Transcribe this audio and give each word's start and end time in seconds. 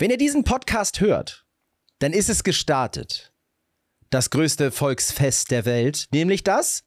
Wenn 0.00 0.10
ihr 0.12 0.16
diesen 0.16 0.44
Podcast 0.44 1.00
hört, 1.00 1.44
dann 1.98 2.12
ist 2.12 2.28
es 2.28 2.44
gestartet. 2.44 3.32
Das 4.10 4.30
größte 4.30 4.70
Volksfest 4.70 5.50
der 5.50 5.64
Welt, 5.64 6.06
nämlich 6.12 6.44
das 6.44 6.84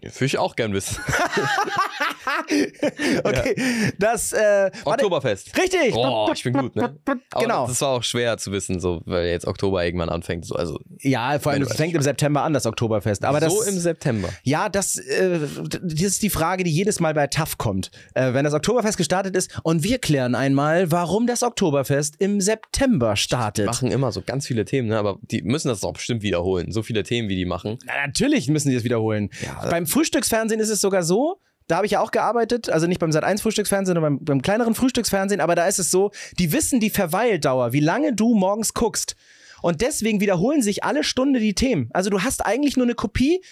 Würde 0.00 0.24
ich 0.24 0.38
auch 0.38 0.54
gern 0.54 0.72
wissen. 0.72 1.02
Okay, 3.24 3.92
das 3.98 4.32
äh, 4.32 4.70
Oktoberfest. 4.84 5.56
Richtig. 5.56 5.94
Oh, 5.94 6.30
ich 6.32 6.42
bin 6.42 6.52
gut, 6.52 6.76
ne? 6.76 6.96
Aber 7.04 7.42
Genau. 7.42 7.66
Das 7.66 7.80
war 7.80 7.88
auch 7.90 8.02
schwer 8.02 8.36
zu 8.38 8.52
wissen, 8.52 8.80
so, 8.80 9.02
weil 9.06 9.26
jetzt 9.26 9.46
Oktober 9.46 9.84
irgendwann 9.84 10.08
anfängt. 10.08 10.44
So, 10.44 10.54
also 10.54 10.78
Ja, 11.00 11.38
vor 11.38 11.52
allem 11.52 11.62
es 11.62 11.74
fängt 11.74 11.94
im 11.94 12.02
September 12.02 12.42
an, 12.42 12.52
das 12.52 12.66
Oktoberfest. 12.66 13.24
Aber 13.24 13.40
so 13.48 13.58
das, 13.58 13.68
im 13.68 13.78
September. 13.78 14.28
Ja, 14.42 14.68
das, 14.68 14.96
äh, 14.96 15.40
das 15.62 16.00
ist 16.00 16.22
die 16.22 16.30
Frage, 16.30 16.64
die 16.64 16.70
jedes 16.70 17.00
Mal 17.00 17.14
bei 17.14 17.26
TAF 17.26 17.58
kommt. 17.58 17.90
Äh, 18.14 18.32
wenn 18.34 18.44
das 18.44 18.54
Oktoberfest 18.54 18.96
gestartet 18.96 19.36
ist 19.36 19.58
und 19.62 19.82
wir 19.82 19.98
klären 19.98 20.34
einmal, 20.34 20.90
warum 20.90 21.26
das 21.26 21.42
Oktoberfest 21.42 22.16
im 22.18 22.40
September 22.40 23.16
startet. 23.16 23.66
Machen 23.66 23.90
immer 23.90 24.12
so 24.12 24.22
ganz 24.22 24.46
viele 24.46 24.64
Themen, 24.64 24.88
ne? 24.88 24.98
aber 24.98 25.18
die 25.22 25.42
müssen 25.42 25.68
das 25.68 25.80
doch 25.80 25.92
bestimmt 25.92 26.22
wiederholen. 26.22 26.72
So 26.72 26.82
viele 26.82 27.02
Themen, 27.02 27.28
wie 27.28 27.36
die 27.36 27.44
machen. 27.44 27.78
Na, 27.84 27.92
natürlich 28.06 28.48
müssen 28.48 28.70
die 28.70 28.76
es 28.76 28.84
wiederholen. 28.84 29.30
Ja. 29.42 29.68
beim 29.70 29.86
Frühstücksfernsehen 29.86 30.60
ist 30.60 30.70
es 30.70 30.80
sogar 30.80 31.02
so, 31.02 31.40
da 31.66 31.76
habe 31.76 31.86
ich 31.86 31.92
ja 31.92 32.00
auch 32.00 32.10
gearbeitet, 32.10 32.68
also 32.68 32.86
nicht 32.86 32.98
beim 32.98 33.10
Sat1 33.10 33.40
Frühstücksfernsehen, 33.40 33.94
sondern 33.94 34.18
beim, 34.18 34.24
beim 34.24 34.42
kleineren 34.42 34.74
Frühstücksfernsehen, 34.74 35.40
aber 35.40 35.54
da 35.54 35.66
ist 35.66 35.78
es 35.78 35.90
so, 35.90 36.10
die 36.38 36.52
wissen 36.52 36.80
die 36.80 36.90
Verweildauer, 36.90 37.72
wie 37.72 37.80
lange 37.80 38.12
du 38.12 38.34
morgens 38.34 38.74
guckst. 38.74 39.16
Und 39.62 39.80
deswegen 39.80 40.20
wiederholen 40.20 40.60
sich 40.60 40.84
alle 40.84 41.02
Stunde 41.02 41.40
die 41.40 41.54
Themen. 41.54 41.88
Also 41.94 42.10
du 42.10 42.22
hast 42.22 42.44
eigentlich 42.44 42.76
nur 42.76 42.84
eine 42.84 42.94
Kopie, 42.94 43.42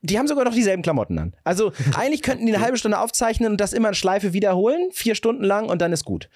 die 0.00 0.18
haben 0.18 0.26
sogar 0.26 0.44
noch 0.44 0.54
dieselben 0.54 0.82
Klamotten 0.82 1.18
an. 1.18 1.36
Also 1.44 1.72
eigentlich 1.94 2.22
könnten 2.22 2.46
die 2.46 2.54
eine 2.54 2.64
halbe 2.64 2.78
Stunde 2.78 2.98
aufzeichnen 2.98 3.52
und 3.52 3.60
das 3.60 3.74
immer 3.74 3.88
in 3.88 3.94
Schleife 3.94 4.32
wiederholen, 4.32 4.88
vier 4.92 5.14
Stunden 5.14 5.44
lang 5.44 5.68
und 5.68 5.82
dann 5.82 5.92
ist 5.92 6.04
gut. 6.04 6.30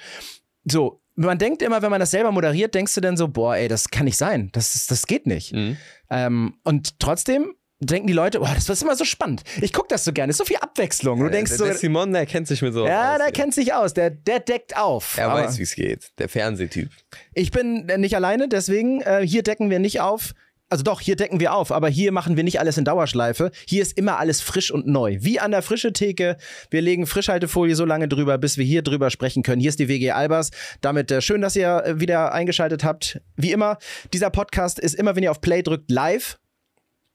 So, 0.65 1.01
man 1.15 1.39
denkt 1.39 1.63
immer, 1.63 1.81
wenn 1.81 1.91
man 1.91 2.01
das 2.01 2.11
selber 2.11 2.31
moderiert, 2.31 2.75
denkst 2.75 2.95
du 2.95 3.01
dann 3.01 3.17
so, 3.17 3.29
boah, 3.29 3.57
ey, 3.57 3.69
das 3.69 3.89
kann 3.89 4.05
nicht 4.05 4.19
sein. 4.19 4.51
Das, 4.53 4.87
das 4.87 5.07
geht 5.07 5.27
nicht. 5.27 5.55
Mhm. 5.55 5.79
Ähm, 6.11 6.55
und 6.63 7.01
trotzdem 7.01 7.55
denken 7.81 8.07
die 8.07 8.13
Leute, 8.13 8.39
boah, 8.41 8.53
das 8.55 8.69
ist 8.69 8.83
immer 8.83 8.97
so 8.97 9.05
spannend. 9.05 9.43
Ich 9.61 9.73
gucke 9.73 9.89
das 9.89 10.05
so 10.05 10.13
gerne. 10.13 10.31
Ist 10.31 10.39
so 10.39 10.45
viel 10.45 10.57
Abwechslung. 10.57 11.21
Du 11.21 11.29
denkst 11.29 11.51
der, 11.51 11.59
so, 11.59 11.65
der 11.65 11.75
Simon, 11.75 12.13
der 12.13 12.27
kennt 12.27 12.49
sich 12.49 12.63
mit 12.63 12.73
so. 12.73 12.87
ja, 12.87 13.13
aus, 13.13 13.19
der 13.19 13.27
ey. 13.27 13.33
kennt 13.33 13.55
sich 13.55 13.75
aus. 13.75 13.95
Der, 13.95 14.11
der 14.11 14.41
deckt 14.41 14.77
auf. 14.77 15.19
Er 15.19 15.31
Aber 15.31 15.45
weiß, 15.45 15.59
wie 15.59 15.63
es 15.63 15.75
geht. 15.75 16.11
Der 16.19 16.29
Fernsehtyp. 16.29 16.91
ich 17.35 17.51
bin 17.51 17.89
äh, 17.89 17.99
nicht 17.99 18.17
alleine, 18.17 18.49
deswegen 18.49 19.03
äh, 19.03 19.27
hier 19.27 19.43
decken 19.43 19.71
wir 19.71 19.79
nicht 19.79 20.01
auf. 20.01 20.33
Also 20.69 20.83
doch, 20.83 21.01
hier 21.01 21.15
decken 21.15 21.39
wir 21.39 21.55
auf, 21.55 21.71
aber 21.71 21.89
hier 21.89 22.11
machen 22.11 22.37
wir 22.37 22.43
nicht 22.43 22.59
alles 22.59 22.77
in 22.77 22.85
Dauerschleife. 22.85 23.53
Hier 23.69 23.83
ist 23.83 23.97
immer 23.97 24.19
alles 24.19 24.41
frisch 24.41 24.73
und 24.73 24.89
neu. 24.89 25.19
Wie 25.21 25.39
an 25.39 25.53
der 25.53 25.63
frische 25.63 25.93
Theke. 25.93 26.37
Wir 26.71 26.83
legen 26.83 27.07
Frischhaltefolie 27.07 27.77
so 27.77 27.85
lange 27.85 28.09
drüber, 28.09 28.37
bis 28.37 28.59
wir 28.59 28.65
hier 28.65 28.83
drüber 28.83 29.11
sprechen 29.11 29.45
können. 29.45 29.61
Hier 29.61 29.69
ist 29.69 29.79
die 29.79 29.87
WG 29.87 30.11
Albers. 30.11 30.51
Damit 30.81 31.13
äh, 31.13 31.21
schön, 31.23 31.41
dass 31.41 31.55
ihr 31.55 31.85
äh, 31.85 32.01
wieder 32.01 32.33
eingeschaltet 32.33 32.83
habt. 32.83 33.21
Wie 33.37 33.53
immer, 33.53 33.79
dieser 34.13 34.31
Podcast 34.31 34.81
ist 34.81 34.95
immer, 34.95 35.15
wenn 35.15 35.23
ihr 35.23 35.31
auf 35.31 35.41
Play 35.41 35.63
drückt, 35.63 35.89
live. 35.89 36.37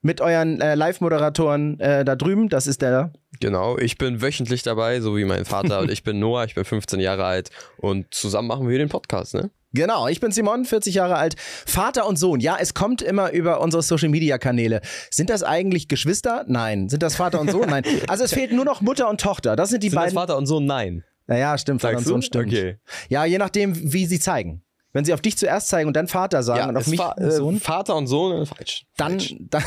Mit 0.02 0.20
euren 0.22 0.60
äh, 0.62 0.76
Live-Moderatoren 0.76 1.80
äh, 1.80 2.04
da 2.04 2.16
drüben. 2.16 2.50
Das 2.50 2.66
ist 2.68 2.82
der 2.82 3.12
Genau, 3.40 3.78
ich 3.78 3.98
bin 3.98 4.22
wöchentlich 4.22 4.64
dabei, 4.64 5.00
so 5.00 5.16
wie 5.18 5.26
mein 5.26 5.46
Vater 5.46 5.80
und 5.80 5.92
ich 5.92 6.04
bin 6.04 6.20
Noah, 6.20 6.46
ich 6.46 6.56
bin 6.56 6.64
15 6.66 7.00
Jahre 7.00 7.26
alt 7.26 7.50
und 7.78 8.14
zusammen 8.14 8.48
machen 8.48 8.68
wir 8.68 8.78
den 8.78 8.90
Podcast, 8.90 9.34
ne? 9.34 9.50
Genau, 9.74 10.08
ich 10.08 10.20
bin 10.20 10.32
Simon, 10.32 10.66
40 10.66 10.96
Jahre 10.96 11.16
alt, 11.16 11.36
Vater 11.40 12.06
und 12.08 12.18
Sohn. 12.18 12.40
Ja, 12.42 12.58
es 12.60 12.74
kommt 12.74 13.02
immer 13.02 13.32
über 13.32 13.62
unsere 13.62 13.82
Social 13.82 14.10
Media 14.10 14.38
Kanäle. 14.38 14.82
Sind 15.10 15.30
das 15.30 15.44
eigentlich 15.44 15.88
Geschwister? 15.88 16.44
Nein. 16.48 16.90
Sind 16.90 17.02
das 17.04 17.16
Vater 17.16 17.40
und 17.40 17.50
Sohn? 17.50 17.70
Nein. 17.70 17.84
Also 18.08 18.24
es 18.26 18.34
fehlt 18.34 18.52
nur 18.52 18.66
noch 18.66 18.82
Mutter 18.82 19.10
und 19.10 19.22
Tochter. 19.22 19.56
Das 19.56 19.70
sind 19.70 19.82
die 19.82 19.90
Sind 19.90 19.96
das 19.96 20.04
beiden. 20.06 20.16
Vater 20.16 20.38
und 20.38 20.46
Sohn? 20.46 20.66
Nein. 20.66 21.04
Naja, 21.28 21.58
stimmt, 21.58 21.82
Vater 21.82 21.98
und 21.98 22.04
Sagst 22.04 22.10
Sohn 22.10 22.20
du? 22.20 22.26
stimmt. 22.26 22.48
Okay. 22.48 22.78
Ja, 23.08 23.24
je 23.24 23.38
nachdem, 23.38 23.94
wie 23.94 24.06
sie 24.06 24.20
zeigen. 24.20 24.62
Wenn 24.94 25.06
sie 25.06 25.14
auf 25.14 25.22
dich 25.22 25.38
zuerst 25.38 25.70
zeigen 25.70 25.88
und 25.88 25.96
dann 25.96 26.08
Vater 26.08 26.44
sagen 26.44 26.70
und 26.70 26.78
auf 26.78 26.88
mich 26.88 27.00
Fa- 27.00 27.16
Sohn, 27.18 27.58
Äh, 27.58 27.60
Vater 27.60 27.96
und 27.96 28.08
Sohn, 28.08 28.42
äh, 28.42 28.46
falsch. 28.46 28.86
dann, 28.98 29.12
falsch. 29.20 29.36
dann, 29.50 29.64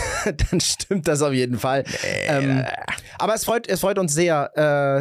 dann 0.51 0.61
stimmt 0.61 1.09
das 1.09 1.23
auf 1.23 1.33
jeden 1.33 1.59
Fall. 1.59 1.85
Ähm, 2.27 2.65
aber 3.19 3.35
es 3.35 3.45
freut, 3.45 3.67
es 3.69 3.81
freut 3.81 3.99
uns 3.99 4.13
sehr. 4.13 4.51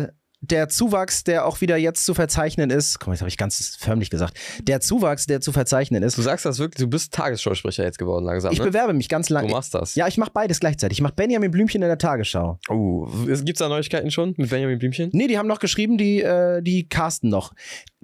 Äh, 0.09 0.13
der 0.45 0.67
Zuwachs, 0.67 1.23
der 1.23 1.45
auch 1.45 1.61
wieder 1.61 1.77
jetzt 1.77 2.05
zu 2.05 2.13
verzeichnen 2.13 2.69
ist, 2.69 2.99
komm, 2.99 3.13
jetzt 3.13 3.21
habe 3.21 3.29
ich 3.29 3.37
ganz 3.37 3.77
förmlich 3.79 4.09
gesagt, 4.09 4.37
der 4.61 4.81
Zuwachs, 4.81 5.25
der 5.25 5.39
zu 5.39 5.53
verzeichnen 5.53 6.03
ist, 6.03 6.17
Du 6.17 6.21
sagst 6.21 6.45
das 6.45 6.59
wirklich, 6.59 6.83
du 6.83 6.89
bist 6.89 7.13
Tagesschausprecher 7.13 7.83
jetzt 7.83 7.97
geworden 7.97 8.25
langsam, 8.25 8.51
ich 8.51 8.59
ne? 8.59 8.65
bewerbe 8.65 8.93
mich 8.93 9.07
ganz 9.07 9.27
Du 9.27 9.35
lange. 9.35 9.49
machst 9.51 9.73
das. 9.73 9.95
Ja, 9.95 10.07
ich 10.07 10.17
mache 10.17 10.31
beides 10.33 10.59
gleichzeitig. 10.59 10.97
Ich 10.97 11.01
mache 11.01 11.13
Benjamin 11.13 11.49
Blümchen 11.49 11.81
in 11.81 11.87
der 11.87 11.97
Tagesschau. 11.97 12.59
Oh, 12.69 13.07
es- 13.29 13.45
gibt's 13.45 13.59
da 13.59 13.69
Neuigkeiten 13.69 14.11
schon 14.11 14.33
mit 14.37 14.49
Benjamin 14.49 14.79
Blümchen? 14.79 15.09
Nee, 15.13 15.27
die 15.27 15.37
haben 15.37 15.47
noch 15.47 15.59
geschrieben, 15.59 15.97
die, 15.97 16.21
äh, 16.21 16.61
die 16.61 16.89
casten 16.89 17.29
noch. 17.29 17.53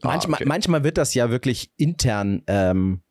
Manchmal, 0.02 0.36
okay. 0.38 0.46
manchmal 0.48 0.84
wird 0.86 0.98
das 0.98 1.14
ja 1.14 1.30
wirklich 1.30 1.72
intern, 1.76 2.42
ähm, 2.48 3.02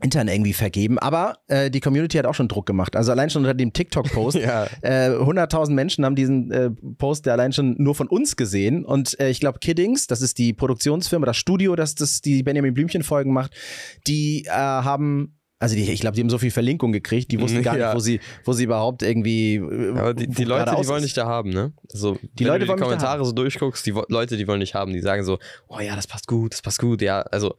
intern 0.00 0.28
irgendwie 0.28 0.52
vergeben, 0.52 0.98
aber 0.98 1.38
äh, 1.48 1.70
die 1.70 1.80
Community 1.80 2.16
hat 2.18 2.26
auch 2.26 2.34
schon 2.34 2.46
Druck 2.48 2.66
gemacht. 2.66 2.94
Also 2.94 3.10
allein 3.10 3.30
schon 3.30 3.42
unter 3.42 3.54
dem 3.54 3.72
TikTok-Post. 3.74 4.36
Ja. 4.38 4.66
Äh, 4.80 5.10
100.000 5.10 5.72
Menschen 5.72 6.04
haben 6.04 6.14
diesen 6.14 6.50
äh, 6.52 6.70
Post 6.98 7.26
ja 7.26 7.32
allein 7.32 7.52
schon 7.52 7.74
nur 7.78 7.94
von 7.96 8.06
uns 8.06 8.36
gesehen. 8.36 8.84
Und 8.84 9.18
äh, 9.18 9.28
ich 9.30 9.40
glaube, 9.40 9.58
Kiddings, 9.58 10.06
das 10.06 10.22
ist 10.22 10.38
die 10.38 10.52
Produktionsfirma, 10.52 11.26
das 11.26 11.36
Studio, 11.36 11.74
das, 11.74 11.96
das 11.96 12.20
die 12.20 12.42
Benjamin 12.44 12.74
Blümchen-Folgen 12.74 13.32
macht, 13.32 13.52
die 14.06 14.44
äh, 14.46 14.50
haben. 14.50 15.34
Also 15.60 15.74
die, 15.74 15.90
ich 15.90 16.00
glaube, 16.00 16.14
die 16.14 16.20
haben 16.20 16.30
so 16.30 16.38
viel 16.38 16.52
Verlinkung 16.52 16.92
gekriegt, 16.92 17.32
die 17.32 17.40
wussten 17.40 17.64
gar 17.64 17.76
Ja. 17.76 17.86
nicht, 17.88 17.96
wo 17.96 17.98
sie, 17.98 18.20
wo 18.44 18.52
sie 18.52 18.62
überhaupt 18.62 19.02
irgendwie. 19.02 19.56
äh, 19.56 19.90
Aber 19.98 20.14
die, 20.14 20.28
die 20.28 20.44
Leute, 20.44 20.76
die 20.80 20.86
wollen 20.86 21.02
dich 21.02 21.14
da 21.14 21.26
haben, 21.26 21.50
ne? 21.50 21.72
Also, 21.92 22.16
Die 22.34 22.44
wenn 22.44 22.52
Leute 22.52 22.66
du 22.66 22.74
die 22.76 22.80
Kommentare 22.80 23.24
so 23.24 23.32
durchguckst, 23.32 23.84
die 23.84 23.92
Leute, 24.08 24.36
die 24.36 24.46
wollen 24.46 24.60
dich 24.60 24.76
haben, 24.76 24.92
die 24.92 25.00
sagen 25.00 25.24
so, 25.24 25.40
oh 25.66 25.80
ja, 25.80 25.96
das 25.96 26.06
passt 26.06 26.28
gut, 26.28 26.52
das 26.52 26.62
passt 26.62 26.78
gut, 26.78 27.02
ja, 27.02 27.22
also 27.22 27.56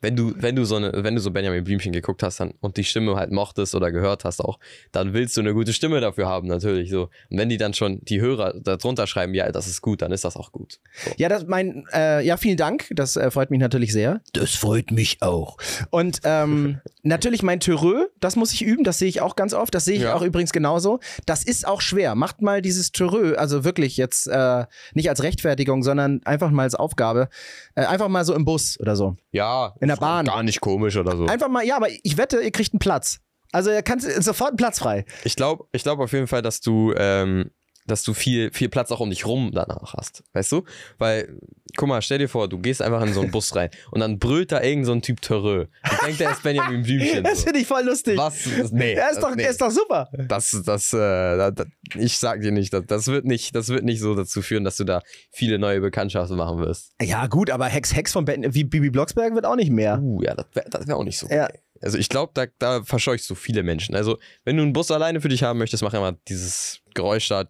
wenn 0.00 0.16
du, 0.16 0.32
wenn 0.36 0.56
du 0.56 0.64
so 0.64 0.76
eine, 0.76 0.92
wenn 1.04 1.14
du 1.14 1.20
so 1.20 1.30
Benjamin 1.30 1.64
Blümchen 1.64 1.92
geguckt 1.92 2.22
hast 2.22 2.40
dann, 2.40 2.54
und 2.60 2.76
die 2.76 2.84
Stimme 2.84 3.16
halt 3.16 3.32
mochtest 3.32 3.74
oder 3.74 3.90
gehört 3.92 4.24
hast 4.24 4.40
auch, 4.44 4.58
dann 4.92 5.12
willst 5.14 5.36
du 5.36 5.40
eine 5.40 5.54
gute 5.54 5.72
Stimme 5.72 6.00
dafür 6.00 6.26
haben, 6.28 6.48
natürlich 6.48 6.90
so. 6.90 7.02
Und 7.30 7.38
wenn 7.38 7.48
die 7.48 7.56
dann 7.56 7.74
schon 7.74 8.00
die 8.04 8.20
Hörer 8.20 8.54
darunter 8.60 9.06
schreiben, 9.06 9.34
ja, 9.34 9.50
das 9.52 9.66
ist 9.66 9.80
gut, 9.82 10.02
dann 10.02 10.12
ist 10.12 10.24
das 10.24 10.36
auch 10.36 10.52
gut. 10.52 10.78
So. 11.04 11.10
Ja, 11.16 11.28
das 11.28 11.46
mein, 11.46 11.84
äh, 11.92 12.24
ja, 12.24 12.36
vielen 12.36 12.56
Dank. 12.56 12.86
Das 12.90 13.16
äh, 13.16 13.30
freut 13.30 13.50
mich 13.50 13.60
natürlich 13.60 13.92
sehr. 13.92 14.20
Das 14.32 14.54
freut 14.54 14.90
mich 14.90 15.18
auch. 15.20 15.56
Und 15.90 16.20
ähm, 16.24 16.80
natürlich 17.02 17.42
mein 17.42 17.60
Terreux, 17.60 18.08
das 18.20 18.36
muss 18.36 18.52
ich 18.52 18.62
üben, 18.62 18.84
das 18.84 18.98
sehe 18.98 19.08
ich 19.08 19.20
auch 19.20 19.36
ganz 19.36 19.54
oft. 19.54 19.74
Das 19.74 19.84
sehe 19.84 19.96
ich 19.96 20.02
Ja. 20.02 20.14
auch 20.14 20.22
übrigens 20.22 20.52
genauso. 20.52 21.00
Das 21.26 21.42
ist 21.44 21.66
auch 21.66 21.80
schwer. 21.80 22.14
Macht 22.14 22.42
mal 22.42 22.62
dieses 22.62 22.92
Terreux, 22.92 23.36
also 23.36 23.64
wirklich 23.64 23.96
jetzt 23.96 24.26
äh, 24.28 24.64
nicht 24.94 25.08
als 25.08 25.22
Rechtfertigung, 25.22 25.82
sondern 25.82 26.20
einfach 26.24 26.50
mal 26.50 26.62
als 26.64 26.74
Aufgabe. 26.74 27.28
Äh, 27.74 27.84
einfach 27.86 28.08
mal 28.08 28.24
so 28.24 28.34
im 28.34 28.44
Bus 28.44 28.78
oder 28.80 28.96
so. 28.96 29.16
Ja, 29.32 29.74
In 29.80 29.87
der 29.88 29.94
ist 29.94 30.00
Bahn. 30.00 30.26
Gar 30.26 30.42
nicht 30.42 30.60
komisch 30.60 30.96
oder 30.96 31.16
so. 31.16 31.26
Einfach 31.26 31.48
mal, 31.48 31.64
ja, 31.64 31.76
aber 31.76 31.88
ich 31.90 32.16
wette, 32.16 32.40
ihr 32.40 32.50
kriegt 32.50 32.72
einen 32.72 32.80
Platz. 32.80 33.20
Also 33.52 33.70
ihr 33.70 33.82
kannst 33.82 34.06
sofort 34.22 34.50
einen 34.50 34.56
Platz 34.56 34.78
frei. 34.78 35.04
Ich 35.24 35.36
glaube 35.36 35.64
ich 35.72 35.82
glaub 35.82 35.98
auf 36.00 36.12
jeden 36.12 36.26
Fall, 36.26 36.42
dass 36.42 36.60
du, 36.60 36.92
ähm, 36.96 37.50
dass 37.88 38.02
du 38.04 38.14
viel, 38.14 38.52
viel 38.52 38.68
Platz 38.68 38.90
auch 38.92 39.00
um 39.00 39.10
dich 39.10 39.26
rum 39.26 39.50
danach 39.52 39.94
hast. 39.94 40.22
Weißt 40.32 40.52
du? 40.52 40.64
Weil, 40.98 41.36
guck 41.76 41.88
mal, 41.88 42.00
stell 42.02 42.18
dir 42.18 42.28
vor, 42.28 42.48
du 42.48 42.58
gehst 42.58 42.80
einfach 42.82 43.02
in 43.02 43.12
so 43.12 43.20
einen 43.22 43.30
Bus 43.30 43.56
rein 43.56 43.70
und 43.90 44.00
dann 44.00 44.18
brüllt 44.18 44.52
da 44.52 44.62
irgend 44.62 44.86
so 44.86 44.92
ein 44.92 45.02
Typ 45.02 45.20
Terreux. 45.20 45.68
Ich 45.84 45.98
denke, 45.98 46.16
der 46.18 46.30
ist 46.32 46.42
Benjamin 46.42 46.82
Blümchen. 46.84 47.24
Das 47.24 47.38
So. 47.38 47.44
finde 47.44 47.60
ich 47.60 47.66
voll 47.66 47.82
lustig. 47.84 48.16
Was? 48.16 48.36
Das- 48.56 48.70
Nee. 48.72 48.92
Er 48.92 49.10
ist 49.10 49.20
doch, 49.20 49.34
nee. 49.34 49.46
ist 49.48 49.60
doch 49.60 49.70
super. 49.70 50.08
Das, 50.28 50.50
das, 50.64 50.92
äh, 50.92 50.96
da- 50.98 51.50
da- 51.50 51.64
ich 51.96 52.18
sag 52.18 52.42
dir 52.42 52.52
nicht, 52.52 52.72
das, 52.72 52.84
das 52.86 53.06
wird 53.08 53.24
nicht, 53.24 53.54
das 53.54 53.68
wird 53.68 53.84
nicht 53.84 54.00
so 54.00 54.14
dazu 54.14 54.42
führen, 54.42 54.64
dass 54.64 54.76
du 54.76 54.84
da 54.84 55.00
viele 55.32 55.58
neue 55.58 55.80
Bekanntschaften 55.80 56.36
machen 56.36 56.58
wirst. 56.58 56.92
Ja, 57.02 57.26
gut, 57.26 57.50
aber 57.50 57.66
Hex 57.66 57.94
Hex 57.94 58.12
von 58.12 58.24
ben, 58.24 58.54
wie 58.54 58.64
Bibi 58.64 58.90
Blocksberg 58.90 59.34
wird 59.34 59.46
auch 59.46 59.56
nicht 59.56 59.70
mehr. 59.70 59.98
Uh, 60.02 60.22
ja, 60.22 60.34
das 60.34 60.46
wäre 60.54 60.68
das 60.70 60.86
wär 60.86 60.96
auch 60.96 61.04
nicht 61.04 61.18
so. 61.18 61.26
Ja. 61.28 61.48
Also 61.80 61.96
ich 61.96 62.08
glaube, 62.08 62.32
da, 62.34 62.46
da 62.58 62.82
verscheuchst 62.82 63.30
du 63.30 63.34
viele 63.36 63.62
Menschen. 63.62 63.94
Also 63.94 64.18
wenn 64.44 64.56
du 64.56 64.64
einen 64.64 64.72
Bus 64.72 64.90
alleine 64.90 65.20
für 65.20 65.28
dich 65.28 65.44
haben 65.44 65.58
möchtest, 65.60 65.82
mach 65.84 65.94
immer 65.94 66.12
dieses 66.28 66.80
Geräusch 66.98 67.28
da 67.28 67.40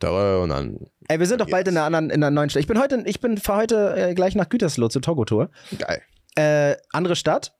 und 0.43 0.51
dann 0.51 0.79
Ey, 1.09 1.19
wir 1.19 1.27
sind 1.27 1.41
doch 1.41 1.49
bald 1.49 1.67
in 1.69 1.77
einer 1.77 1.87
anderen, 1.87 2.11
in 2.11 2.23
einer 2.23 2.31
neuen 2.31 2.51
Stadt. 2.51 2.61
Ich 2.61 2.67
bin 2.67 2.79
heute, 2.79 3.03
ich 3.07 3.21
bin 3.21 3.39
fahre 3.39 3.63
heute 3.63 3.95
äh, 3.97 4.15
gleich 4.15 4.35
nach 4.35 4.51
Gütersloh 4.51 4.89
zur 4.89 5.01
Togo-Tour. 5.01 5.51
geil. 5.79 6.03
Äh, 6.37 6.77
andere 6.93 7.17
Stadt? 7.17 7.55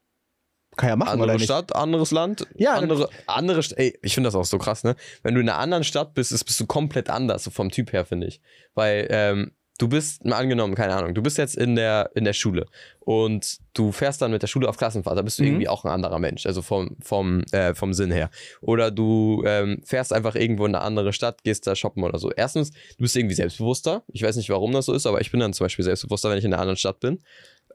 Kann 0.77 0.91
ja 0.91 0.97
machen, 0.97 1.15
oder 1.15 1.23
Andere 1.23 1.37
nicht? 1.39 1.47
Stadt, 1.47 1.75
anderes 1.75 2.11
Land. 2.11 2.47
Ja, 2.55 2.75
andere, 2.75 3.09
andere 3.27 3.63
St 3.63 3.77
Ey, 3.79 3.99
ich 4.03 4.15
finde 4.15 4.29
das 4.29 4.35
auch 4.35 4.45
so 4.45 4.59
krass, 4.59 4.85
ne? 4.85 4.97
Wenn 5.23 5.35
du 5.35 5.41
in 5.41 5.49
einer 5.49 5.59
anderen 5.59 5.83
Stadt 5.83 6.15
bist, 6.15 6.31
ist, 6.31 6.45
bist 6.45 6.61
du 6.61 6.67
komplett 6.67 7.11
anders, 7.11 7.45
so 7.45 7.51
vom 7.51 7.71
Typ 7.71 7.93
her, 7.93 8.05
finde 8.05 8.29
ich. 8.29 8.41
Weil, 8.75 9.09
ähm, 9.11 9.53
du 9.79 9.89
bist, 9.89 10.25
mal 10.25 10.37
angenommen, 10.37 10.75
keine 10.75 10.95
Ahnung, 10.95 11.15
du 11.15 11.23
bist 11.23 11.39
jetzt 11.39 11.57
in 11.57 11.77
der, 11.77 12.11
in 12.15 12.25
der 12.25 12.33
Schule 12.33 12.67
und 13.01 13.59
du 13.75 13.93
fährst 13.93 14.21
dann 14.21 14.33
mit 14.33 14.43
der 14.43 14.49
Schule 14.49 14.69
auf 14.69 14.77
Klassenfahrt, 14.77 15.17
da 15.17 15.23
bist 15.23 15.39
du 15.39 15.45
Mhm. 15.45 15.49
irgendwie 15.51 15.69
auch 15.69 15.85
ein 15.85 15.91
anderer 15.91 16.19
Mensch, 16.19 16.47
also 16.47 16.63
vom, 16.63 16.97
vom, 17.01 17.43
äh, 17.53 17.75
vom 17.75 17.95
Sinn 17.95 18.11
her. 18.11 18.31
Oder 18.61 18.91
du 18.91 19.45
ähm, 19.47 19.81
fährst 19.85 20.13
einfach 20.13 20.35
irgendwo 20.35 20.67
in 20.67 20.75
eine 20.75 20.85
andere 20.85 21.13
Stadt, 21.13 21.45
gehst 21.45 21.67
da 21.67 21.77
shoppen 21.77 22.03
oder 22.03 22.19
so. 22.19 22.31
Erstens, 22.33 22.73
du 22.73 22.99
bist 22.99 23.17
irgendwie 23.17 23.37
selbstbewusster. 23.37 24.03
Ich 24.13 24.23
weiß 24.23 24.35
nicht, 24.37 24.51
warum 24.51 24.73
das 24.73 24.87
so 24.87 24.93
ist, 24.93 25.07
aber 25.07 25.21
ich 25.21 25.31
bin 25.31 25.39
dann 25.41 25.53
zum 25.53 25.65
Beispiel 25.65 25.85
selbstbewusster, 25.85 26.29
wenn 26.31 26.39
ich 26.39 26.45
in 26.45 26.53
einer 26.53 26.61
anderen 26.61 26.77
Stadt 26.77 26.99
bin. 27.01 27.21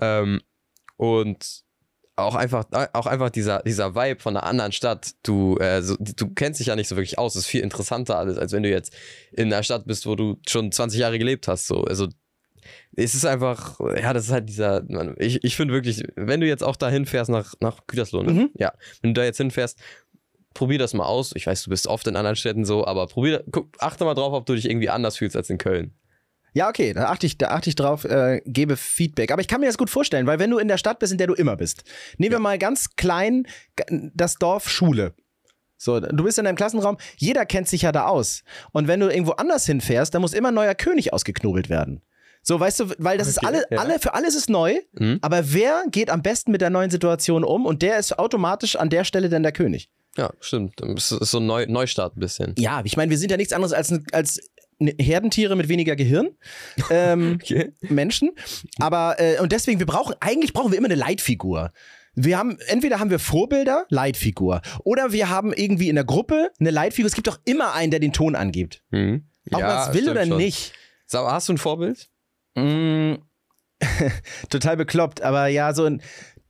Ähm, 0.01 0.41
und 0.97 1.63
auch 2.15 2.36
einfach, 2.36 2.65
auch 2.94 3.06
einfach 3.07 3.30
dieser, 3.30 3.63
dieser 3.63 3.95
Vibe 3.95 4.19
von 4.19 4.38
einer 4.38 4.45
anderen 4.45 4.71
Stadt. 4.71 5.12
Du, 5.24 5.57
äh, 5.57 5.81
so, 5.81 5.95
du 6.00 6.30
kennst 6.33 6.60
dich 6.60 6.68
ja 6.68 6.75
nicht 6.75 6.88
so 6.88 6.95
wirklich 6.95 7.18
aus. 7.18 7.36
Es 7.36 7.42
ist 7.42 7.48
viel 7.48 7.62
interessanter 7.62 8.18
alles, 8.18 8.38
als 8.38 8.51
wenn 8.51 8.63
du 8.63 8.69
jetzt 8.69 8.94
in 9.31 9.51
einer 9.51 9.63
Stadt 9.63 9.86
bist, 9.86 10.06
wo 10.06 10.15
du 10.15 10.39
schon 10.48 10.71
20 10.71 11.00
Jahre 11.00 11.18
gelebt 11.18 11.48
hast. 11.48 11.68
So. 11.68 11.83
Also 11.83 12.07
es 12.95 13.15
ist 13.15 13.25
einfach, 13.25 13.80
ja, 13.80 14.13
das 14.13 14.25
ist 14.25 14.31
halt 14.31 14.48
dieser, 14.48 14.83
man, 14.88 15.15
ich, 15.18 15.44
ich 15.44 15.56
finde 15.56 15.74
wirklich, 15.74 16.04
wenn 16.15 16.39
du 16.39 16.48
jetzt 16.48 16.63
auch 16.63 16.75
dahin 16.75 17.06
fährst 17.06 17.31
nach, 17.31 17.56
nach 17.60 17.88
Gütersloh, 17.88 18.24
ne? 18.24 18.31
Mhm. 18.31 18.50
ja, 18.57 18.74
wenn 19.01 19.13
du 19.13 19.21
da 19.21 19.25
jetzt 19.25 19.38
hinfährst, 19.38 19.80
probier 20.54 20.77
das 20.77 20.94
mal 20.94 21.06
aus. 21.06 21.31
Ich 21.36 21.48
weiß, 21.48 21.63
du 21.63 21.71
bist 21.71 21.88
oft 21.88 22.06
in 22.07 22.16
anderen 22.16 22.36
Städten 22.36 22.63
so, 22.63 22.86
aber 22.86 23.07
probier, 23.07 23.44
guck, 23.51 23.69
achte 23.80 24.06
mal 24.06 24.13
drauf, 24.13 24.33
ob 24.33 24.45
du 24.45 24.54
dich 24.54 24.69
irgendwie 24.69 24.89
anders 24.89 25.18
fühlst 25.18 25.36
als 25.36 25.50
in 25.50 25.57
Köln. 25.57 25.94
Ja, 26.53 26.69
okay, 26.69 26.94
da 26.94 27.05
achte 27.09 27.25
ich, 27.25 27.38
da 27.38 27.47
achte 27.50 27.69
ich 27.69 27.75
drauf, 27.75 28.05
äh, 28.05 28.41
gebe 28.45 28.77
Feedback. 28.77 29.31
Aber 29.31 29.41
ich 29.41 29.47
kann 29.47 29.59
mir 29.59 29.67
das 29.67 29.77
gut 29.77 29.89
vorstellen, 29.89 30.27
weil 30.27 30.39
wenn 30.39 30.51
du 30.51 30.59
in 30.59 30.67
der 30.67 30.77
Stadt 30.77 31.00
bist, 31.00 31.11
in 31.11 31.17
der 31.17 31.27
du 31.27 31.33
immer 31.33 31.55
bist, 31.55 31.83
nehmen 32.17 32.31
wir 32.33 32.39
mal 32.39 32.57
ganz 32.59 32.95
klein 32.95 33.47
das 34.13 34.35
Dorf 34.35 34.69
Schule. 34.69 35.13
So, 35.77 36.00
du 36.00 36.23
bist 36.23 36.38
in 36.39 36.45
deinem 36.45 36.55
Klassenraum, 36.55 36.97
jeder 37.17 37.45
kennt 37.45 37.67
sich 37.67 37.81
ja 37.81 37.91
da 37.91 38.05
aus. 38.05 38.44
Und 38.71 38.88
wenn 38.88 39.00
du 39.00 39.09
irgendwo 39.09 39.31
anders 39.33 39.65
hinfährst, 39.65 40.13
dann 40.13 40.21
muss 40.21 40.33
immer 40.33 40.50
ein 40.50 40.53
neuer 40.53 40.75
König 40.75 41.11
ausgeknobelt 41.11 41.69
werden. 41.69 42.01
So, 42.41 42.59
weißt 42.59 42.79
du, 42.81 42.85
weil 42.99 43.17
das 43.17 43.27
ist 43.27 43.38
Okay, 43.39 43.47
alle, 43.47 43.65
ja. 43.71 43.77
alle, 43.79 43.99
für 43.99 44.13
alles 44.13 44.35
ist 44.35 44.49
neu, 44.49 44.75
Mhm. 44.94 45.19
aber 45.21 45.53
wer 45.53 45.83
geht 45.89 46.09
am 46.09 46.21
besten 46.21 46.51
mit 46.51 46.61
der 46.61 46.69
neuen 46.69 46.89
Situation 46.89 47.44
um 47.44 47.65
und 47.65 47.81
der 47.81 47.97
ist 47.97 48.17
automatisch 48.19 48.75
an 48.75 48.89
der 48.89 49.03
Stelle 49.06 49.29
dann 49.29 49.44
der 49.44 49.53
König. 49.53 49.89
Ja, 50.17 50.29
stimmt. 50.41 50.73
Das 50.79 51.11
ist 51.11 51.31
so 51.31 51.39
ein 51.39 51.47
Neu 51.47 51.65
Neustart 51.67 52.15
ein 52.15 52.19
bisschen. 52.19 52.53
Ja, 52.57 52.81
ich 52.83 52.95
meine, 52.97 53.09
wir 53.09 53.17
sind 53.17 53.31
ja 53.31 53.38
nichts 53.38 53.51
anderes 53.51 53.73
als, 53.73 53.91
als 54.11 54.39
Herdentiere 54.88 55.56
mit 55.56 55.69
weniger 55.69 55.95
Gehirn. 55.95 56.30
Ähm, 56.89 57.33
Okay. 57.41 57.71
Menschen. 57.81 58.31
Aber, 58.80 59.15
äh, 59.19 59.39
und 59.39 59.51
deswegen, 59.51 59.80
wir 59.80 59.85
brauchen, 59.85 60.15
eigentlich 60.19 60.53
brauchen 60.53 60.71
wir 60.71 60.77
immer 60.77 60.88
eine 60.88 60.95
Leitfigur. 60.95 61.71
Wir 62.15 62.38
haben, 62.38 62.57
entweder 62.68 63.00
haben 63.00 63.09
wir 63.09 63.18
Vorbilder, 63.19 63.85
Leitfigur, 63.89 64.62
oder 64.83 65.12
wir 65.12 65.30
haben 65.30 65.51
irgendwie 65.51 65.89
in 65.89 65.95
der 65.95 66.03
Gruppe 66.06 66.51
eine 66.59 66.69
Leitfigur. 66.69 67.07
Es 67.07 67.15
gibt 67.15 67.27
doch 67.27 67.39
immer 67.45 67.74
einen, 67.74 67.89
der 67.91 68.00
den 68.00 68.13
Ton 68.13 68.35
angibt. 68.35 68.83
Mhm. 68.91 69.24
Ob 69.51 69.59
Ja, 69.62 69.68
man 69.68 69.89
es 69.89 69.95
will 69.95 70.09
oder 70.09 70.25
schon. 70.25 70.38
nicht. 70.38 70.74
Sag, 71.07 71.25
hast 71.31 71.50
du 71.50 71.53
ein 71.53 71.57
Vorbild? 71.57 72.09
Mm, 72.56 73.15
total 74.50 74.77
bekloppt, 74.77 75.21
aber 75.21 75.47
ja, 75.47 75.74
so 75.74 75.85
ein, 75.85 76.01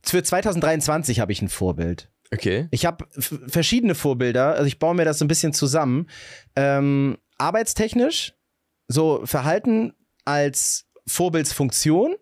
für 0.02 0.22
2023 0.22 1.20
habe 1.20 1.32
ich 1.32 1.40
ein 1.42 1.48
Vorbild. 1.48 2.10
Okay. 2.32 2.68
Ich 2.70 2.84
habe 2.84 3.06
verschiedene 3.48 3.94
Vorbilder, 3.94 4.54
also 4.54 4.66
ich 4.66 4.78
baue 4.78 4.94
mir 4.94 5.04
das 5.04 5.18
so 5.18 5.24
ein 5.24 5.28
bisschen 5.28 5.52
zusammen. 5.52 6.08
Ähm, 6.56 7.16
arbeitstechnisch, 7.38 8.34
so 8.88 9.24
Verhalten 9.24 9.94
als 10.24 10.86
Vorbildsfunktion. 11.06 12.16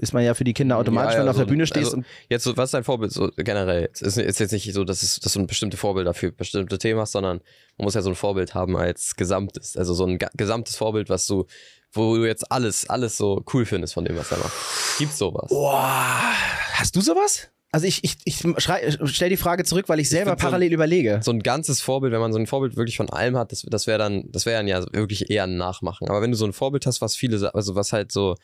Ist 0.00 0.12
man 0.12 0.22
ja 0.22 0.34
für 0.34 0.44
die 0.44 0.54
Kinder 0.54 0.76
automatisch, 0.76 1.14
Ja, 1.14 1.18
ja, 1.18 1.18
wenn 1.20 1.26
du 1.26 1.30
auf 1.30 1.36
der 1.38 1.44
so- 1.46 1.48
Bühne 1.48 1.66
stehst. 1.66 1.86
also- 1.86 1.96
und, 1.96 2.06
Jetzt, 2.28 2.44
so, 2.44 2.56
was 2.56 2.66
ist 2.68 2.74
dein 2.74 2.84
Vorbild 2.84 3.10
so 3.10 3.32
generell? 3.36 3.90
Es 3.92 4.00
ist, 4.00 4.16
ist 4.16 4.38
jetzt 4.38 4.52
nicht 4.52 4.72
so, 4.72 4.84
dass, 4.84 5.02
es, 5.02 5.18
dass 5.18 5.32
du 5.32 5.40
ein 5.40 5.48
bestimmte 5.48 5.76
Vorbilder 5.76 6.14
für 6.14 6.30
bestimmte 6.30 6.78
Themen 6.78 7.00
hast, 7.00 7.12
sondern 7.12 7.38
man 7.78 7.84
muss 7.84 7.94
ja 7.94 8.02
so 8.02 8.10
ein 8.10 8.14
Vorbild 8.14 8.54
haben 8.54 8.76
als 8.76 9.16
Gesamtes. 9.16 9.76
Also 9.76 9.94
so 9.94 10.06
ein 10.06 10.18
gesamtes 10.36 10.76
Vorbild, 10.76 11.08
was 11.08 11.26
du, 11.26 11.46
wo 11.90 12.14
du 12.14 12.26
jetzt 12.26 12.52
alles, 12.52 12.88
alles 12.88 13.16
so 13.16 13.42
cool 13.52 13.66
findest 13.66 13.94
von 13.94 14.04
dem, 14.04 14.16
was 14.16 14.30
er 14.30 14.38
macht. 14.38 14.52
Gibt's 14.98 15.18
sowas? 15.18 15.48
boah, 15.48 16.32
hast 16.74 16.94
du 16.94 17.00
sowas? 17.00 17.48
Also 17.70 17.86
ich, 17.86 18.02
ich, 18.02 18.16
ich 18.24 18.36
stelle 18.38 19.28
die 19.30 19.36
Frage 19.36 19.62
zurück, 19.64 19.90
weil 19.90 20.00
ich 20.00 20.08
selber 20.08 20.30
find 20.30 20.40
so 20.40 20.46
ein- 20.46 20.50
parallel 20.50 20.72
überlege. 20.72 21.20
So 21.22 21.30
ein 21.32 21.40
ganzes 21.40 21.82
Vorbild, 21.82 22.14
wenn 22.14 22.20
man 22.20 22.32
so 22.32 22.38
ein 22.38 22.46
Vorbild 22.46 22.76
wirklich 22.76 22.96
von 22.96 23.10
allem 23.10 23.36
hat, 23.36 23.52
das, 23.52 23.62
das 23.68 23.86
wäre 23.86 23.98
dann, 23.98 24.24
das 24.32 24.46
wäre 24.46 24.56
dann 24.58 24.68
ja 24.68 24.82
wirklich 24.94 25.28
eher 25.30 25.44
ein 25.44 25.58
Nachmachen. 25.58 26.08
Aber 26.08 26.22
wenn 26.22 26.30
du 26.30 26.36
so 26.38 26.46
ein 26.46 26.54
Vorbild 26.54 26.86
hast, 26.86 27.02
was 27.02 27.14
viele, 27.14 27.54
also 27.54 27.74
was 27.74 27.92
halt 27.92 28.10
so 28.10 28.36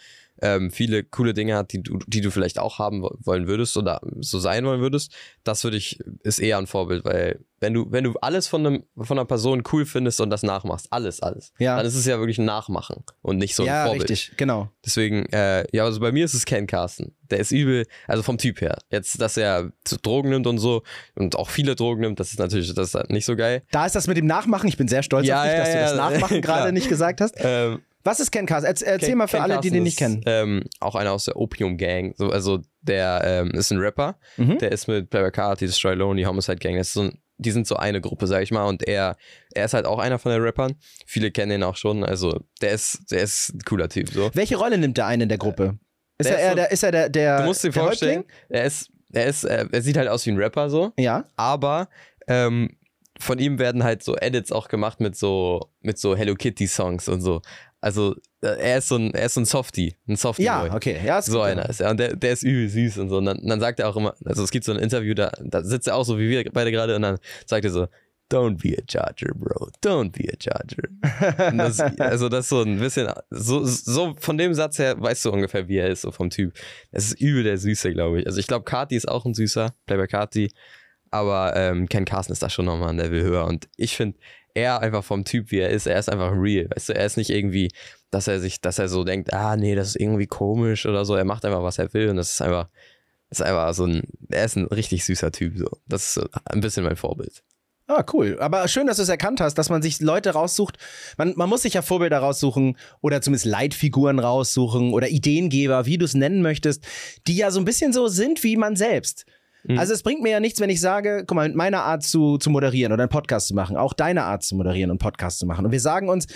ähm, 0.43 0.71
viele 0.71 1.05
coole 1.05 1.33
Dinge 1.35 1.57
hat, 1.57 1.73
die 1.73 1.83
du, 1.83 1.99
die 2.07 2.21
du 2.21 2.31
vielleicht 2.31 2.59
auch 2.59 2.79
haben 2.79 3.03
wo- 3.03 3.17
wollen 3.21 3.47
würdest 3.47 3.77
oder 3.77 4.01
so 4.21 4.39
sein 4.39 4.65
wollen 4.67 4.81
würdest, 4.81 5.13
das 5.45 5.63
würde 5.65 5.77
ich, 5.77 5.99
ist 6.23 6.39
eher 6.41 6.59
ein 6.59 6.67
Vorbild, 6.67 7.05
weil 7.05 7.41
wenn 7.61 7.73
du, 7.73 7.87
wenn 7.91 8.05
du 8.05 8.13
alles 8.21 8.47
von 8.47 8.67
einem, 8.67 8.83
von 8.99 9.17
einer 9.19 9.25
Person 9.25 9.63
cool 9.73 9.87
findest 9.87 10.21
und 10.21 10.29
das 10.29 10.43
nachmachst, 10.43 10.89
alles, 10.91 11.23
alles, 11.23 11.53
Ja. 11.59 11.77
dann 11.77 11.87
ist 11.87 11.95
es 11.95 12.05
ja 12.05 12.19
wirklich 12.19 12.37
ein 12.39 12.45
Nachmachen 12.45 13.05
und 13.23 13.39
nicht 13.39 13.55
so 13.55 13.63
ein 13.63 13.67
ja, 13.69 13.85
Vorbild. 13.87 14.11
richtig, 14.11 14.37
genau. 14.37 14.69
Deswegen, 14.85 15.25
äh, 15.33 15.65
ja, 15.75 15.85
also 15.85 16.01
bei 16.01 16.13
mir 16.13 16.25
ist 16.27 16.35
es 16.35 16.45
Ken 16.45 16.67
Carsten. 16.67 17.15
Der 17.31 17.39
ist 17.39 17.53
übel, 17.53 17.87
also 18.07 18.23
vom 18.23 18.37
Typ 18.37 18.61
her. 18.61 18.77
Jetzt, 18.91 19.19
dass 19.21 19.39
er 19.39 19.73
Drogen 20.03 20.29
nimmt 20.29 20.47
und 20.47 20.59
so 20.59 20.83
und 21.15 21.37
auch 21.37 21.49
viele 21.49 21.75
Drogen 21.75 22.03
nimmt, 22.03 22.21
das 22.21 22.33
ist 22.33 22.39
natürlich 22.39 22.75
das 22.75 22.95
ist 22.95 23.09
nicht 23.11 23.25
so 23.25 23.35
geil. 23.35 23.63
Da 23.71 23.87
ist 23.87 23.95
das 23.95 24.09
mit 24.09 24.19
dem 24.19 24.27
Nachmachen. 24.27 24.69
Ich 24.69 24.77
bin 24.77 24.89
sehr 24.89 25.03
stolz 25.03 25.27
Ja, 25.27 25.39
auf 25.39 25.45
dich, 25.49 25.53
ja, 25.53 25.59
dass 25.61 25.73
du 25.73 25.79
das 25.79 25.91
ja, 25.93 25.97
Nachmachen 26.11 26.43
gerade 26.43 26.73
nicht 26.73 26.89
gesagt 26.91 27.23
hast. 27.23 27.35
Ähm, 27.39 27.81
Was 28.05 28.21
ist 28.21 28.31
Ken 28.31 28.47
Carson? 28.47 28.67
Erzähl, 28.69 28.89
erzähl 28.89 29.09
Ken- 29.11 29.19
mal 29.19 29.27
für 29.27 29.37
Ken 29.39 29.43
alle, 29.43 29.53
die 29.55 29.57
Carsten 29.71 29.75
den 29.75 29.83
nicht 29.83 29.93
ist, 29.95 29.99
kennen. 29.99 30.23
Ähm, 30.27 30.65
auch 30.81 30.95
einer 30.95 31.13
aus 31.13 31.25
der 31.25 31.37
Opium 31.37 31.77
Gang. 31.79 32.15
So, 32.17 32.29
also 32.31 32.61
der 32.83 33.23
ähm, 33.25 33.51
ist 33.53 33.71
ein 33.73 33.79
Rapper, 33.79 34.17
Mhm. 34.37 34.59
der 34.59 34.73
ist 34.73 34.87
mit 34.89 35.11
Playboy 35.11 35.31
Carti, 35.31 35.67
Destroy 35.67 35.95
Lonely, 35.95 36.23
Homicide 36.25 36.57
Gang. 36.59 36.77
Das 36.77 36.89
ist 36.89 36.93
so 36.95 37.03
ein, 37.03 37.19
die 37.39 37.51
sind 37.51 37.67
so 37.67 37.77
eine 37.77 38.01
Gruppe, 38.01 38.27
sag 38.27 38.43
ich 38.43 38.51
mal. 38.51 38.65
Und 38.65 38.87
er, 38.87 39.17
er 39.55 39.65
ist 39.65 39.75
halt 39.75 39.87
auch 39.87 39.99
einer 39.99 40.19
von 40.19 40.31
den 40.33 40.43
Rappern. 40.43 40.75
Viele 41.07 41.31
kennen 41.31 41.51
ihn 41.53 41.63
auch 41.63 41.77
schon. 41.77 42.05
Also 42.05 42.41
der 42.61 42.73
ist, 42.73 43.11
der 43.11 43.23
ist 43.23 43.55
ein 43.55 43.61
cooler 43.65 43.89
Typ. 43.89 44.09
So. 44.11 44.31
Welche 44.35 44.57
Rolle 44.57 44.77
nimmt 44.79 44.97
der 44.99 45.07
ein 45.07 45.21
in 45.23 45.29
der 45.29 45.39
Gruppe? 45.39 45.79
Ist 46.19 46.29
der 46.31 46.39
er 46.39 46.45
ist 46.45 46.51
so- 46.51 46.55
der, 46.57 46.71
ist 46.71 46.83
er 46.85 46.93
der, 46.93 47.09
der, 47.09 47.39
Du 47.41 47.45
musst 47.47 47.65
dir 47.65 47.73
vorstellen, 47.73 48.19
Häuptling? 48.19 48.37
er 48.51 48.65
ist, 48.65 48.91
er 49.13 49.27
ist, 49.27 49.45
äh, 49.45 49.67
er 49.73 49.83
sieht 49.83 49.97
halt 49.97 50.09
aus 50.09 50.25
wie 50.27 50.31
ein 50.31 50.37
Rapper 50.37 50.69
so. 50.71 50.93
Ja. 50.99 51.25
aber 51.37 51.89
ähm, 52.29 52.77
von 53.21 53.39
ihm 53.39 53.59
werden 53.61 53.85
halt 53.85 54.03
so 54.03 54.17
Edits 54.17 54.51
auch 54.53 54.67
gemacht 54.69 55.01
mit 55.01 55.17
so 55.17 55.71
mit 55.81 55.99
so 55.99 56.17
Hello 56.17 56.35
Kitty 56.35 56.67
Songs 56.67 57.09
und 57.09 57.21
so. 57.21 57.43
Also 57.85 58.15
äh, 58.41 58.47
er 58.59 58.79
ist 58.79 58.89
so 58.89 58.97
ein 58.97 59.13
er 59.13 59.27
ist 59.27 59.35
so 59.35 59.41
ein 59.43 59.45
Softie, 59.45 59.95
ein 60.09 60.17
Softie 60.17 60.45
Ja, 60.45 60.61
Boy. 60.63 60.71
okay. 60.71 61.01
Ja, 61.05 61.19
ist 61.19 61.27
So 61.27 61.39
gut. 61.41 61.47
einer 61.49 61.69
ist 61.69 61.81
er. 61.81 61.91
Und 61.91 61.99
der, 62.01 62.17
der 62.17 62.33
ist 62.33 62.43
übel 62.43 62.69
süß 62.69 62.99
und 62.99 63.11
so. 63.11 63.19
Und 63.19 63.27
dann, 63.27 63.41
dann 63.47 63.61
sagt 63.61 63.79
er 63.79 63.89
auch 63.89 63.97
immer, 63.97 64.15
also 64.25 64.43
es 64.43 64.51
gibt 64.51 64.65
so 64.65 64.73
ein 64.73 64.79
Interview, 64.79 65.13
da, 65.15 65.31
da 65.43 65.63
sitzt 65.63 65.87
er 65.89 65.97
auch 65.97 66.05
so 66.05 66.19
wie 66.19 66.29
wir 66.31 66.45
beide 66.53 66.73
gerade 66.73 66.97
und 66.97 67.03
dann 67.03 67.19
sagt 67.47 67.65
er 67.65 67.71
so, 67.71 67.87
Don't 68.33 68.57
be 68.63 68.75
a 68.77 68.83
Charger, 68.91 69.35
Bro. 69.35 69.69
Don't 69.85 70.11
be 70.13 70.33
a 70.33 70.37
Charger. 70.41 70.89
Das, 71.59 71.79
also 72.01 72.31
das 72.31 72.47
ist 72.47 72.49
so 72.49 72.63
ein 72.63 72.79
bisschen, 72.79 73.07
so, 73.29 73.65
so 73.67 74.15
von 74.19 74.39
dem 74.39 74.55
Satz 74.55 74.79
her 74.79 74.99
weißt 74.99 75.27
du 75.27 75.31
ungefähr, 75.31 75.69
wie 75.69 75.77
er 75.77 75.89
ist, 75.89 76.01
so 76.01 76.11
vom 76.11 76.31
Typ. 76.31 76.55
Es 76.91 77.05
ist 77.09 77.21
übel 77.21 77.43
der 77.45 77.59
Süße, 77.59 77.93
glaube 77.93 78.21
ich. 78.21 78.27
Also 78.27 78.41
ich 78.41 78.47
glaube, 78.47 78.65
Kati 78.65 78.97
ist 78.97 79.07
auch 79.09 79.27
ein 79.27 79.35
Süßer, 79.35 79.75
Playboy 79.87 80.09
Kati. 80.09 80.51
Aber 81.11 81.55
ähm, 81.55 81.87
Ken 81.89 82.07
Carson 82.07 82.33
ist 82.33 82.43
da 82.43 82.49
schon 82.49 82.65
nochmal 82.65 82.89
ein 82.89 82.97
Level 82.97 83.23
höher. 83.23 83.45
Und 83.45 83.69
ich 83.77 83.95
finde, 83.95 84.19
er 84.55 84.81
einfach 84.81 85.05
vom 85.05 85.25
Typ, 85.25 85.51
wie 85.51 85.59
er 85.59 85.71
ist, 85.71 85.87
er 85.87 85.99
ist 85.99 86.09
einfach 86.09 86.33
real. 86.35 86.69
Weißt 86.75 86.89
du, 86.89 86.95
er 86.95 87.05
ist 87.05 87.17
nicht 87.17 87.31
irgendwie, 87.31 87.71
dass 88.11 88.29
er 88.29 88.41
sich, 88.41 88.61
dass 88.61 88.79
er 88.79 88.89
so 88.89 89.05
denkt, 89.05 89.33
ah, 89.33 89.57
nee, 89.57 89.75
das 89.75 89.89
ist 89.89 89.97
irgendwie 89.97 90.27
komisch 90.27 90.87
oder 90.87 91.05
so. 91.05 91.15
Er 91.17 91.25
macht 91.25 91.45
einfach, 91.45 91.63
was 91.63 91.79
er 91.79 91.93
will. 91.93 92.09
Und 92.09 92.17
das 92.17 92.31
ist 92.31 92.41
einfach, 92.41 92.69
ist 93.31 93.43
einfach 93.43 93.75
so 93.75 93.87
ein, 93.87 94.05
er 94.31 94.45
ist 94.45 94.57
ein 94.57 94.67
richtig 94.67 95.05
süßer 95.05 95.33
Typ. 95.33 95.59
So. 95.59 95.69
Das 95.87 96.17
ist 96.17 96.31
ein 96.45 96.61
bisschen 96.61 96.85
mein 96.85 96.97
Vorbild. 96.97 97.43
Ah, 97.87 98.05
cool. 98.15 98.39
Aber 98.41 98.67
schön, 98.67 98.87
dass 98.87 98.97
du 98.97 99.03
es 99.03 99.11
erkannt 99.11 99.43
hast, 99.43 99.57
dass 99.57 99.69
man 99.69 99.83
sich 99.83 100.01
Leute 100.01 100.31
raussucht. 100.31 100.79
Man, 101.19 101.35
man 101.37 101.51
muss 101.51 101.63
sich 101.63 101.75
ja 101.75 101.83
Vorbilder 101.83 102.19
raussuchen 102.19 102.79
oder 103.03 103.21
zumindest 103.21 103.45
Leitfiguren 103.45 104.21
raussuchen 104.21 104.95
oder 104.95 105.09
Ideengeber, 105.09 105.85
wie 105.85 105.99
du 105.99 106.07
es 106.07 106.15
nennen 106.15 106.41
möchtest, 106.41 106.87
die 107.27 107.37
ja 107.37 107.51
so 107.51 107.61
ein 107.61 107.67
bisschen 107.67 107.93
so 107.93 108.09
sind 108.09 108.43
wie 108.43 108.57
man 108.57 108.77
selbst. 108.77 109.27
Mhm. 109.65 109.79
Also 109.79 109.93
es 109.95 110.03
bringt 110.03 110.23
mir 110.23 110.31
ja 110.31 110.41
nichts, 110.41 110.61
wenn 110.61 110.71
ich 110.71 110.81
sage, 110.81 111.25
guck 111.27 111.35
mal, 111.37 111.49
mit 111.49 111.57
meiner 111.57 111.83
Art 111.85 112.03
zu, 112.03 112.39
zu 112.39 112.51
moderieren 112.51 112.93
oder 112.93 113.03
einen 113.05 113.11
Podcast 113.11 113.49
zu 113.49 113.55
machen, 113.55 113.77
auch 113.77 113.93
deine 113.93 114.25
Art 114.25 114.43
zu 114.43 114.55
moderieren 114.57 114.91
und 114.91 114.95
einen 115.03 115.11
Podcast 115.11 115.39
zu 115.39 115.47
machen. 115.47 115.65
Und 115.65 115.73
wir 115.73 115.81
sagen 115.81 116.09
uns, 116.09 116.27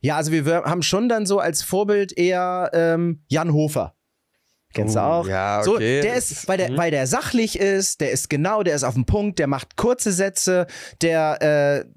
ja, 0.00 0.16
also 0.16 0.32
wir 0.32 0.44
haben 0.64 0.82
schon 0.82 1.08
dann 1.08 1.26
so 1.26 1.38
als 1.38 1.62
Vorbild 1.62 2.16
eher 2.16 2.70
ähm, 2.72 3.22
Jan 3.28 3.52
Hofer. 3.52 3.94
Kennst 4.72 4.94
du 4.94 5.00
Oh, 5.00 5.02
auch? 5.02 5.26
ja, 5.28 5.62
So, 5.64 5.74
okay. 5.74 6.00
der 6.00 6.14
ist, 6.14 6.46
weil 6.48 6.56
der, 6.56 6.76
weil 6.76 6.90
der 6.90 7.06
sachlich 7.06 7.58
ist, 7.58 8.00
der 8.00 8.12
ist 8.12 8.30
genau, 8.30 8.62
der 8.62 8.76
ist 8.76 8.84
auf 8.84 8.94
dem 8.94 9.04
Punkt, 9.04 9.38
der 9.40 9.46
macht 9.48 9.76
kurze 9.76 10.12
Sätze, 10.12 10.66
der, 11.02 11.82
äh, 11.82 11.90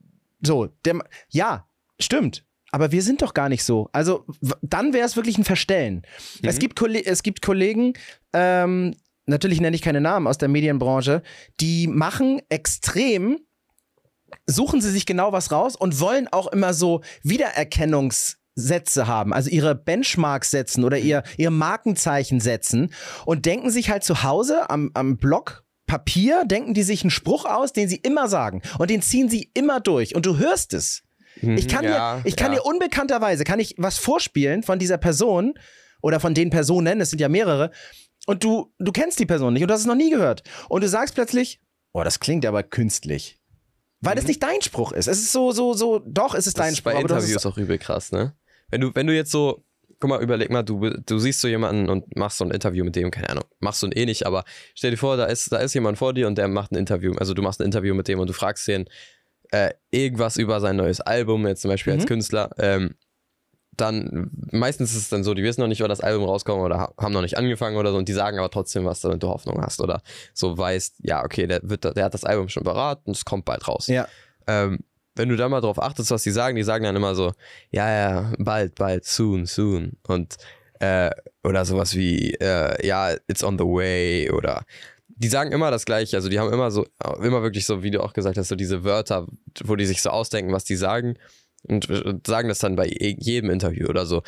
so, 0.45 0.67
der, 0.83 0.95
ja, 1.29 1.67
stimmt. 1.99 2.43
Aber 2.71 2.91
wir 2.91 3.03
sind 3.03 3.21
doch 3.21 3.35
gar 3.35 3.49
nicht 3.49 3.63
so. 3.63 3.87
Also, 3.93 4.25
dann 4.63 4.93
wäre 4.93 5.05
es 5.05 5.15
wirklich 5.15 5.37
ein 5.37 5.43
Verstellen. 5.43 6.01
Es, 6.41 6.57
gibt 6.57 6.75
Kolle 6.75 7.05
es 7.05 7.21
gibt 7.21 7.43
Kollegen, 7.43 7.93
ähm, 8.33 8.95
natürlich 9.25 9.61
nenne 9.61 9.75
ich 9.75 9.81
keine 9.81 10.01
Namen 10.01 10.27
aus 10.27 10.37
der 10.37 10.49
Medienbranche, 10.49 11.21
die 11.59 11.87
machen 11.87 12.41
extrem, 12.49 13.39
suchen 14.45 14.81
sie 14.81 14.91
sich 14.91 15.05
genau 15.05 15.31
was 15.31 15.51
raus 15.51 15.75
und 15.75 15.99
wollen 15.99 16.27
auch 16.31 16.47
immer 16.47 16.73
so 16.73 17.01
Wiedererkennungssätze 17.23 19.07
haben, 19.07 19.33
also 19.33 19.49
ihre 19.49 19.75
Benchmarks 19.75 20.51
setzen 20.51 20.83
oder 20.83 20.97
ihr, 20.97 21.23
ihr 21.37 21.51
Markenzeichen 21.51 22.39
setzen 22.39 22.93
und 23.25 23.45
denken 23.45 23.69
sich 23.69 23.89
halt 23.89 24.03
zu 24.03 24.23
Hause 24.23 24.69
am, 24.69 24.91
am 24.93 25.17
Block 25.17 25.63
Papier, 25.85 26.43
denken 26.45 26.73
die 26.73 26.83
sich 26.83 27.03
einen 27.03 27.11
Spruch 27.11 27.45
aus, 27.45 27.73
den 27.73 27.89
sie 27.89 27.97
immer 27.97 28.27
sagen 28.27 28.61
und 28.79 28.89
den 28.89 29.01
ziehen 29.01 29.29
sie 29.29 29.51
immer 29.53 29.79
durch 29.79 30.15
und 30.15 30.25
du 30.25 30.37
hörst 30.37 30.73
es. 30.73 31.03
Ich 31.35 31.67
kann, 31.67 31.83
Mhm, 31.83 31.91
ja, 31.91 32.15
dir, 32.17 32.21
ich 32.25 32.35
kann 32.35 32.53
ja. 32.53 32.59
dir 32.59 32.65
unbekannterweise, 32.65 33.43
kann 33.43 33.59
ich 33.59 33.75
was 33.77 33.97
vorspielen 33.97 34.63
von 34.63 34.79
dieser 34.79 34.97
Person 34.97 35.55
oder 36.01 36.19
von 36.19 36.33
den 36.33 36.49
Personen, 36.49 37.01
es 37.01 37.09
sind 37.09 37.19
ja 37.19 37.29
mehrere, 37.29 37.71
und 38.27 38.43
du, 38.43 38.71
du 38.79 38.91
kennst 38.91 39.19
die 39.19 39.25
Person 39.25 39.53
nicht 39.53 39.61
und 39.63 39.67
du 39.69 39.73
hast 39.73 39.81
es 39.81 39.87
noch 39.87 39.95
nie 39.95 40.09
gehört. 40.09 40.43
Und 40.69 40.83
du 40.83 40.87
sagst 40.89 41.15
plötzlich, 41.15 41.59
oh, 41.93 42.03
das 42.03 42.19
klingt 42.19 42.45
aber 42.45 42.63
künstlich. 42.63 43.39
Weil 44.01 44.17
es 44.17 44.27
nicht 44.27 44.43
dein 44.43 44.61
Spruch 44.61 44.91
ist. 44.91 45.07
Es 45.07 45.19
ist 45.19 45.31
so, 45.31 45.51
so, 45.51 45.73
so, 45.73 45.99
doch, 46.05 46.35
es 46.35 46.45
ist 46.47 46.57
Mhm. 46.57 46.59
Das 46.59 46.65
dein 46.65 46.71
ist 46.73 46.77
Spruch. 46.79 46.91
bei 46.93 46.99
Interviews 47.01 47.35
es, 47.37 47.45
auch 47.45 47.57
übel 47.57 47.77
krass, 47.77 48.11
ne? 48.11 48.35
Wenn 48.69 48.81
du, 48.81 48.91
wenn 48.95 49.07
du 49.07 49.15
jetzt 49.15 49.31
so, 49.31 49.63
guck 49.99 50.09
mal, 50.09 50.21
überleg 50.21 50.49
mal, 50.49 50.63
du, 50.63 50.89
du 50.89 51.19
siehst 51.19 51.39
so 51.39 51.47
jemanden 51.47 51.87
und 51.89 52.13
machst 52.17 52.37
so 52.39 52.43
ein 52.43 52.51
Interview 52.51 52.83
mit 52.83 52.95
dem, 52.97 53.11
keine 53.11 53.29
Ahnung, 53.29 53.45
machst 53.59 53.81
du 53.81 53.87
eh 53.87 54.05
nicht, 54.05 54.25
aber 54.25 54.43
stell 54.75 54.91
dir 54.91 54.97
vor, 54.97 55.15
da 55.15 55.25
ist, 55.25 55.51
da 55.53 55.57
ist 55.57 55.73
jemand 55.73 55.97
vor 55.97 56.13
dir 56.13 56.27
und 56.27 56.37
der 56.37 56.49
macht 56.49 56.71
ein 56.71 56.75
Interview, 56.75 57.13
also 57.15 57.33
du 57.33 57.41
machst 57.41 57.61
ein 57.61 57.65
Interview 57.65 57.93
mit 57.93 58.09
dem 58.09 58.19
und 58.19 58.27
du 58.27 58.33
fragst 58.33 58.67
den 58.67 58.89
äh, 59.51 59.69
irgendwas 59.91 60.35
über 60.35 60.59
sein 60.59 60.75
neues 60.75 60.99
Album, 60.99 61.47
jetzt 61.47 61.61
zum 61.61 61.69
Beispiel 61.69 61.93
als 61.93 62.03
Mhm. 62.03 62.07
Künstler, 62.07 62.49
ähm, 62.57 62.95
dann, 63.77 64.29
meistens 64.51 64.91
ist 64.91 64.97
es 65.03 65.09
dann 65.09 65.23
so, 65.23 65.33
die 65.33 65.43
wissen 65.43 65.61
noch 65.61 65.67
nicht, 65.67 65.81
wann 65.81 65.89
das 65.89 66.01
Album 66.01 66.25
rauskommt 66.25 66.61
oder 66.61 66.79
ha- 66.79 66.93
haben 66.97 67.13
noch 67.13 67.21
nicht 67.21 67.37
angefangen 67.37 67.77
oder 67.77 67.91
so 67.91 67.97
und 67.97 68.07
die 68.07 68.13
sagen 68.13 68.37
aber 68.37 68.49
trotzdem 68.49 68.85
was, 68.85 69.01
damit 69.01 69.23
du 69.23 69.27
Hoffnung 69.27 69.61
hast 69.61 69.81
oder 69.81 70.01
so 70.33 70.57
weißt, 70.57 70.95
ja, 70.99 71.23
okay, 71.23 71.47
der, 71.47 71.59
wird, 71.63 71.83
der 71.83 72.05
hat 72.05 72.13
das 72.13 72.23
Album 72.23 72.49
schon 72.49 72.63
beraten 72.63 73.03
und 73.05 73.17
es 73.17 73.25
kommt 73.25 73.45
bald 73.45 73.67
raus. 73.67 73.87
Ja. 73.87 74.07
Ähm, 74.47 74.79
wenn 75.15 75.29
du 75.29 75.35
da 75.35 75.47
mal 75.49 75.61
drauf 75.61 75.81
achtest, 75.81 76.11
was 76.11 76.23
die 76.23 76.31
sagen, 76.31 76.55
die 76.55 76.63
sagen 76.63 76.83
dann 76.83 76.95
immer 76.95 77.15
so, 77.15 77.33
ja, 77.71 77.91
ja, 77.91 78.33
bald, 78.39 78.75
bald, 78.75 79.05
soon, 79.05 79.45
soon. 79.45 79.93
Und 80.07 80.37
äh, 80.79 81.11
oder 81.43 81.65
sowas 81.65 81.95
wie, 81.95 82.33
äh, 82.35 82.85
ja, 82.85 83.13
it's 83.27 83.43
on 83.43 83.57
the 83.57 83.63
way 83.63 84.31
oder 84.31 84.63
die 85.07 85.27
sagen 85.27 85.51
immer 85.51 85.71
das 85.71 85.85
gleiche, 85.85 86.17
also 86.17 86.27
die 86.27 86.39
haben 86.39 86.51
immer 86.51 86.71
so, 86.71 86.85
immer 87.21 87.43
wirklich 87.43 87.65
so, 87.65 87.83
wie 87.83 87.91
du 87.91 88.01
auch 88.03 88.13
gesagt 88.13 88.37
hast, 88.37 88.47
so 88.47 88.55
diese 88.55 88.83
Wörter, 88.83 89.27
wo 89.63 89.75
die 89.75 89.85
sich 89.85 90.01
so 90.01 90.09
ausdenken, 90.09 90.51
was 90.51 90.65
die 90.65 90.75
sagen 90.75 91.15
und 91.63 92.27
sagen 92.27 92.49
das 92.49 92.59
dann 92.59 92.75
bei 92.75 92.87
e- 92.87 93.15
jedem 93.19 93.49
Interview 93.49 93.87
oder 93.87 94.05
so. 94.05 94.21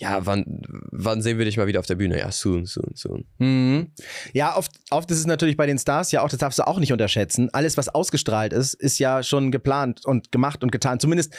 Ja, 0.00 0.24
wann, 0.24 0.62
wann 0.92 1.20
sehen 1.20 1.36
wir 1.36 1.44
dich 1.44 1.58
mal 1.58 1.66
wieder 1.66 1.80
auf 1.80 1.86
der 1.86 1.96
Bühne? 1.96 2.18
Ja, 2.18 2.32
soon, 2.32 2.64
soon, 2.64 2.92
soon. 2.94 3.26
Mhm. 3.38 3.92
Ja, 4.32 4.56
oft, 4.56 4.72
oft 4.90 5.10
ist 5.10 5.18
es 5.18 5.26
natürlich 5.26 5.58
bei 5.58 5.66
den 5.66 5.78
Stars 5.78 6.10
ja 6.10 6.22
auch, 6.22 6.30
das 6.30 6.38
darfst 6.38 6.58
du 6.58 6.66
auch 6.66 6.78
nicht 6.78 6.92
unterschätzen. 6.92 7.50
Alles, 7.52 7.76
was 7.76 7.90
ausgestrahlt 7.90 8.54
ist, 8.54 8.72
ist 8.74 8.98
ja 8.98 9.22
schon 9.22 9.50
geplant 9.50 10.06
und 10.06 10.32
gemacht 10.32 10.62
und 10.62 10.72
getan. 10.72 11.00
Zumindest 11.00 11.34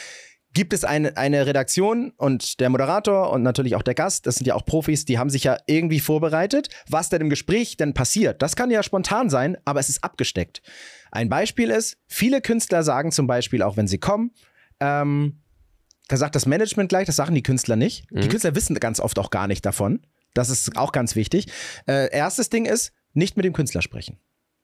gibt 0.54 0.72
es 0.72 0.84
eine, 0.84 1.16
eine 1.16 1.46
Redaktion 1.46 2.12
und 2.16 2.60
der 2.60 2.68
Moderator 2.68 3.30
und 3.30 3.42
natürlich 3.42 3.74
auch 3.74 3.82
der 3.82 3.94
Gast, 3.94 4.26
das 4.26 4.36
sind 4.36 4.46
ja 4.46 4.54
auch 4.54 4.64
Profis, 4.64 5.04
die 5.04 5.18
haben 5.18 5.30
sich 5.30 5.44
ja 5.44 5.56
irgendwie 5.66 5.98
vorbereitet. 5.98 6.68
Was 6.88 7.08
denn 7.08 7.22
im 7.22 7.30
Gespräch 7.30 7.76
denn 7.76 7.94
passiert, 7.94 8.42
das 8.42 8.54
kann 8.54 8.70
ja 8.70 8.82
spontan 8.82 9.30
sein, 9.30 9.56
aber 9.64 9.80
es 9.80 9.88
ist 9.88 10.04
abgesteckt. 10.04 10.62
Ein 11.10 11.28
Beispiel 11.28 11.70
ist, 11.70 11.96
viele 12.06 12.40
Künstler 12.40 12.82
sagen 12.82 13.12
zum 13.12 13.26
Beispiel, 13.26 13.62
auch 13.62 13.76
wenn 13.76 13.88
sie 13.88 13.98
kommen, 13.98 14.32
ähm, 14.78 15.41
da 16.12 16.18
sagt 16.18 16.34
das 16.34 16.44
Management 16.44 16.90
gleich, 16.90 17.06
das 17.06 17.16
sagen 17.16 17.34
die 17.34 17.42
Künstler 17.42 17.74
nicht. 17.76 18.04
Die 18.10 18.16
Mhm. 18.26 18.28
Künstler 18.28 18.54
wissen 18.54 18.74
ganz 18.78 19.00
oft 19.00 19.18
auch 19.18 19.30
gar 19.30 19.46
nicht 19.46 19.64
davon. 19.64 20.00
Das 20.34 20.50
ist 20.50 20.76
auch 20.76 20.92
ganz 20.92 21.16
wichtig. 21.16 21.46
Äh, 21.86 22.14
erstes 22.14 22.50
Ding 22.50 22.66
ist, 22.66 22.92
nicht 23.14 23.36
mit 23.36 23.46
dem 23.46 23.54
Künstler 23.54 23.80
sprechen. 23.80 24.18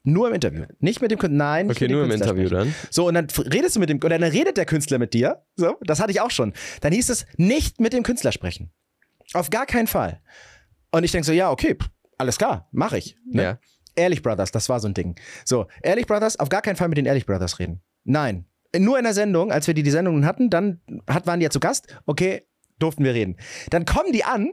Nur 0.04 0.28
im 0.28 0.34
Interview. 0.34 0.64
Nicht 0.78 1.00
mit 1.00 1.10
dem 1.10 1.18
Künstler. 1.18 1.36
Nein, 1.38 1.66
nicht 1.66 1.76
Okay, 1.76 1.84
mit 1.84 1.90
dem 1.90 1.94
nur 1.96 2.04
im 2.04 2.10
Künstler 2.10 2.30
Interview 2.32 2.48
sprechen. 2.48 2.74
dann. 2.82 2.90
So, 2.90 3.08
und 3.08 3.14
dann 3.14 3.26
redest 3.50 3.76
du 3.76 3.80
mit 3.80 3.88
dem, 3.88 3.96
oder 3.98 4.18
dann 4.18 4.30
redet 4.30 4.58
der 4.58 4.66
Künstler 4.66 4.98
mit 4.98 5.14
dir. 5.14 5.42
So, 5.56 5.76
das 5.82 6.00
hatte 6.00 6.10
ich 6.10 6.20
auch 6.20 6.30
schon. 6.30 6.52
Dann 6.82 6.92
hieß 6.92 7.08
es, 7.08 7.24
nicht 7.38 7.80
mit 7.80 7.94
dem 7.94 8.02
Künstler 8.02 8.32
sprechen. 8.32 8.70
Auf 9.32 9.48
gar 9.48 9.64
keinen 9.64 9.86
Fall. 9.86 10.20
Und 10.92 11.04
ich 11.04 11.12
denke 11.12 11.24
so, 11.26 11.32
ja, 11.32 11.50
okay, 11.50 11.76
alles 12.18 12.36
klar, 12.36 12.68
mache 12.72 12.98
ich. 12.98 13.16
Ne? 13.30 13.42
Ja. 13.42 13.58
Ehrlich 13.96 14.22
Brothers, 14.22 14.50
das 14.52 14.68
war 14.68 14.80
so 14.80 14.88
ein 14.88 14.94
Ding. 14.94 15.16
So, 15.46 15.66
Ehrlich 15.82 16.06
Brothers, 16.06 16.38
auf 16.38 16.48
gar 16.50 16.60
keinen 16.62 16.76
Fall 16.76 16.88
mit 16.88 16.98
den 16.98 17.06
Ehrlich 17.06 17.24
Brothers 17.26 17.58
reden. 17.58 17.80
Nein. 18.04 18.44
Nur 18.76 18.98
in 18.98 19.04
der 19.04 19.14
Sendung, 19.14 19.50
als 19.50 19.66
wir 19.66 19.74
die, 19.74 19.82
die 19.82 19.90
Sendungen 19.90 20.26
hatten, 20.26 20.50
dann 20.50 20.80
hat, 21.08 21.26
waren 21.26 21.40
die 21.40 21.44
ja 21.44 21.50
zu 21.50 21.60
Gast, 21.60 21.86
okay, 22.06 22.46
durften 22.78 23.04
wir 23.04 23.14
reden. 23.14 23.36
Dann 23.70 23.84
kommen 23.84 24.12
die 24.12 24.24
an, 24.24 24.52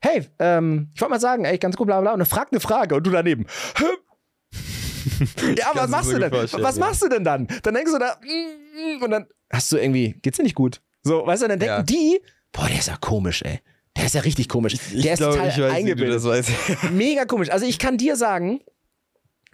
hey, 0.00 0.26
ähm, 0.38 0.90
ich 0.94 1.00
wollte 1.00 1.10
mal 1.10 1.20
sagen, 1.20 1.44
ey, 1.44 1.58
ganz 1.58 1.76
gut, 1.76 1.86
bla 1.86 2.00
bla, 2.00 2.12
und 2.12 2.20
dann 2.20 2.26
fragt 2.26 2.52
eine 2.52 2.60
Frage 2.60 2.94
und 2.94 3.06
du 3.06 3.10
daneben. 3.10 3.46
"Hä? 3.76 3.84
ja, 5.58 5.70
was 5.74 5.90
machst 5.90 6.10
so 6.10 6.18
du 6.18 6.20
denn? 6.20 6.32
Was 6.32 6.76
ja. 6.76 6.80
machst 6.84 7.02
du 7.02 7.08
denn 7.08 7.24
dann? 7.24 7.48
Dann 7.62 7.74
denkst 7.74 7.92
du 7.92 7.98
da, 7.98 8.16
mm, 8.22 8.98
mm, 8.98 9.02
und 9.02 9.10
dann 9.10 9.26
hast 9.52 9.72
du 9.72 9.76
irgendwie, 9.78 10.14
geht's 10.22 10.36
dir 10.36 10.42
nicht 10.44 10.54
gut? 10.54 10.80
So, 11.02 11.26
weißt 11.26 11.42
du, 11.42 11.48
dann 11.48 11.58
denken 11.58 11.76
Ja. 11.76 11.82
die, 11.82 12.20
boah, 12.52 12.66
der 12.68 12.78
ist 12.78 12.88
ja 12.88 12.96
komisch, 13.00 13.42
ey. 13.42 13.60
Der 13.96 14.06
ist 14.06 14.14
ja 14.14 14.20
richtig 14.20 14.48
komisch. 14.48 14.76
der 14.92 15.12
ist 15.14 15.18
glaub, 15.18 15.32
total 15.32 15.48
ich 15.48 15.58
weiß, 15.58 15.72
eingebildet. 15.72 16.16
das 16.16 16.24
weißt. 16.24 16.50
Mega 16.92 17.24
komisch. 17.24 17.50
Also 17.50 17.66
ich 17.66 17.78
kann 17.78 17.98
dir 17.98 18.14
sagen, 18.16 18.60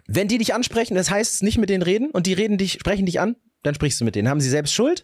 wenn 0.07 0.27
die 0.27 0.37
dich 0.37 0.53
ansprechen, 0.53 0.95
das 0.95 1.09
heißt 1.09 1.35
es 1.35 1.41
nicht 1.41 1.57
mit 1.57 1.69
denen 1.69 1.81
reden 1.81 2.11
und 2.11 2.27
die 2.27 2.33
reden 2.33 2.57
dich, 2.57 2.73
sprechen 2.73 3.05
dich 3.05 3.19
an, 3.19 3.35
dann 3.67 3.75
sprichst 3.75 4.01
du 4.01 4.05
mit 4.05 4.15
denen. 4.15 4.29
Haben 4.29 4.39
sie 4.39 4.49
selbst 4.49 4.73
Schuld? 4.73 5.03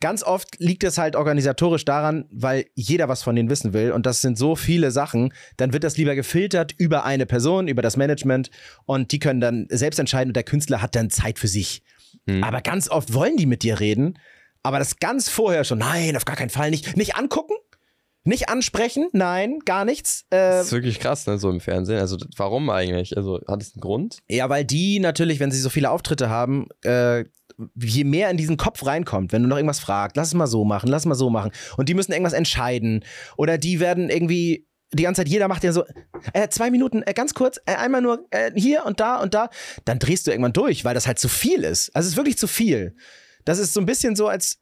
Ganz 0.00 0.22
oft 0.22 0.58
liegt 0.58 0.84
es 0.84 0.98
halt 0.98 1.16
organisatorisch 1.16 1.84
daran, 1.84 2.24
weil 2.30 2.66
jeder 2.74 3.08
was 3.08 3.22
von 3.22 3.36
denen 3.36 3.50
wissen 3.50 3.72
will 3.72 3.92
und 3.92 4.06
das 4.06 4.20
sind 4.20 4.38
so 4.38 4.56
viele 4.56 4.90
Sachen, 4.90 5.32
dann 5.56 5.72
wird 5.72 5.84
das 5.84 5.96
lieber 5.96 6.14
gefiltert 6.14 6.72
über 6.78 7.04
eine 7.04 7.26
Person, 7.26 7.68
über 7.68 7.82
das 7.82 7.96
Management 7.96 8.50
und 8.86 9.12
die 9.12 9.18
können 9.18 9.40
dann 9.40 9.66
selbst 9.70 9.98
entscheiden 9.98 10.30
und 10.30 10.36
der 10.36 10.44
Künstler 10.44 10.80
hat 10.80 10.94
dann 10.94 11.10
Zeit 11.10 11.38
für 11.38 11.48
sich. 11.48 11.82
Hm. 12.26 12.42
Aber 12.42 12.60
ganz 12.60 12.88
oft 12.88 13.12
wollen 13.12 13.36
die 13.36 13.46
mit 13.46 13.62
dir 13.62 13.80
reden, 13.80 14.18
aber 14.62 14.78
das 14.78 14.98
ganz 14.98 15.28
vorher 15.28 15.64
schon, 15.64 15.78
nein, 15.78 16.16
auf 16.16 16.24
gar 16.24 16.36
keinen 16.36 16.50
Fall 16.50 16.70
nicht. 16.70 16.96
Nicht 16.96 17.16
angucken, 17.16 17.54
nicht 18.24 18.48
ansprechen, 18.48 19.08
nein, 19.12 19.58
gar 19.64 19.84
nichts. 19.84 20.24
Äh, 20.30 20.36
Das 20.36 20.66
ist 20.66 20.72
wirklich 20.72 20.98
krass, 20.98 21.26
ne, 21.26 21.38
so 21.38 21.50
im 21.50 21.60
Fernsehen. 21.60 21.98
Also, 21.98 22.16
warum 22.36 22.70
eigentlich? 22.70 23.16
Also, 23.16 23.40
hat 23.46 23.62
es 23.62 23.74
einen 23.74 23.80
Grund? 23.80 24.18
Ja, 24.28 24.48
weil 24.48 24.64
die 24.64 24.98
natürlich, 24.98 25.40
wenn 25.40 25.50
sie 25.50 25.60
so 25.60 25.68
viele 25.70 25.90
Auftritte 25.90 26.28
haben, 26.30 26.68
äh, 26.82 27.24
je 27.80 28.04
mehr 28.04 28.30
in 28.30 28.36
diesen 28.36 28.56
Kopf 28.56 28.84
reinkommt, 28.84 29.32
wenn 29.32 29.42
du 29.42 29.48
noch 29.48 29.56
irgendwas 29.56 29.78
fragst, 29.78 30.16
lass 30.16 30.28
es 30.28 30.34
mal 30.34 30.46
so 30.46 30.64
machen, 30.64 30.88
lass 30.88 31.02
es 31.02 31.06
mal 31.06 31.14
so 31.14 31.30
machen. 31.30 31.52
Und 31.76 31.88
die 31.88 31.94
müssen 31.94 32.12
irgendwas 32.12 32.32
entscheiden. 32.32 33.04
Oder 33.36 33.58
die 33.58 33.78
werden 33.78 34.10
irgendwie 34.10 34.66
die 34.92 35.02
ganze 35.02 35.20
Zeit, 35.20 35.28
jeder 35.28 35.48
macht 35.48 35.62
ja 35.64 35.72
so, 35.72 35.84
äh, 36.32 36.48
zwei 36.48 36.70
Minuten, 36.70 37.02
äh, 37.02 37.12
ganz 37.14 37.34
kurz, 37.34 37.58
äh, 37.66 37.74
einmal 37.74 38.00
nur 38.00 38.26
äh, 38.30 38.52
hier 38.54 38.84
und 38.86 39.00
da 39.00 39.20
und 39.20 39.34
da. 39.34 39.50
Dann 39.84 39.98
drehst 39.98 40.26
du 40.26 40.30
irgendwann 40.30 40.52
durch, 40.52 40.84
weil 40.84 40.94
das 40.94 41.06
halt 41.06 41.18
zu 41.18 41.28
viel 41.28 41.62
ist. 41.64 41.94
Also 41.94 42.06
es 42.06 42.12
ist 42.12 42.16
wirklich 42.16 42.38
zu 42.38 42.46
viel. 42.46 42.96
Das 43.44 43.58
ist 43.58 43.74
so 43.74 43.80
ein 43.80 43.86
bisschen 43.86 44.16
so, 44.16 44.28
als 44.28 44.60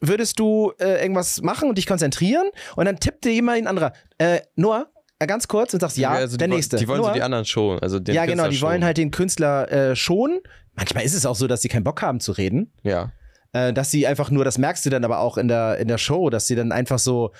würdest 0.00 0.38
du 0.38 0.72
äh, 0.78 1.00
irgendwas 1.02 1.40
machen 1.42 1.68
und 1.68 1.78
dich 1.78 1.86
konzentrieren 1.86 2.48
und 2.76 2.84
dann 2.84 2.98
tippt 2.98 3.24
dir 3.24 3.32
jemand 3.32 3.58
ein 3.58 3.66
anderer, 3.66 3.92
äh, 4.18 4.40
Noah, 4.56 4.86
äh, 5.18 5.26
ganz 5.26 5.48
kurz 5.48 5.72
und 5.74 5.80
sagst, 5.80 5.96
ja, 5.96 6.10
also 6.10 6.36
der 6.36 6.46
die, 6.48 6.50
wollen- 6.52 6.58
nächste. 6.58 6.76
Die 6.76 6.88
wollen 6.88 7.00
Noah, 7.00 7.08
so 7.08 7.14
die 7.14 7.22
anderen 7.22 7.44
schon. 7.44 7.78
Also 7.80 7.98
den 7.98 8.14
ja, 8.14 8.26
genau, 8.26 8.44
Künstler 8.44 8.50
die 8.50 8.62
wollen 8.62 8.72
schonen. 8.74 8.84
halt 8.84 8.96
den 8.98 9.10
Künstler 9.10 9.72
äh, 9.72 9.96
schonen. 9.96 10.40
Manchmal 10.74 11.04
ist 11.04 11.14
es 11.14 11.24
auch 11.24 11.36
so, 11.36 11.46
dass 11.46 11.62
sie 11.62 11.68
keinen 11.68 11.84
Bock 11.84 12.02
haben 12.02 12.20
zu 12.20 12.32
reden. 12.32 12.72
Ja. 12.82 13.12
Äh, 13.52 13.72
dass 13.72 13.90
sie 13.90 14.06
einfach 14.06 14.30
nur, 14.30 14.44
das 14.44 14.58
merkst 14.58 14.84
du 14.84 14.90
dann 14.90 15.04
aber 15.04 15.20
auch 15.20 15.38
in 15.38 15.48
der, 15.48 15.78
in 15.78 15.88
der 15.88 15.98
Show, 15.98 16.28
dass 16.30 16.46
sie 16.46 16.54
dann 16.54 16.70
einfach 16.72 16.98
so, 16.98 17.32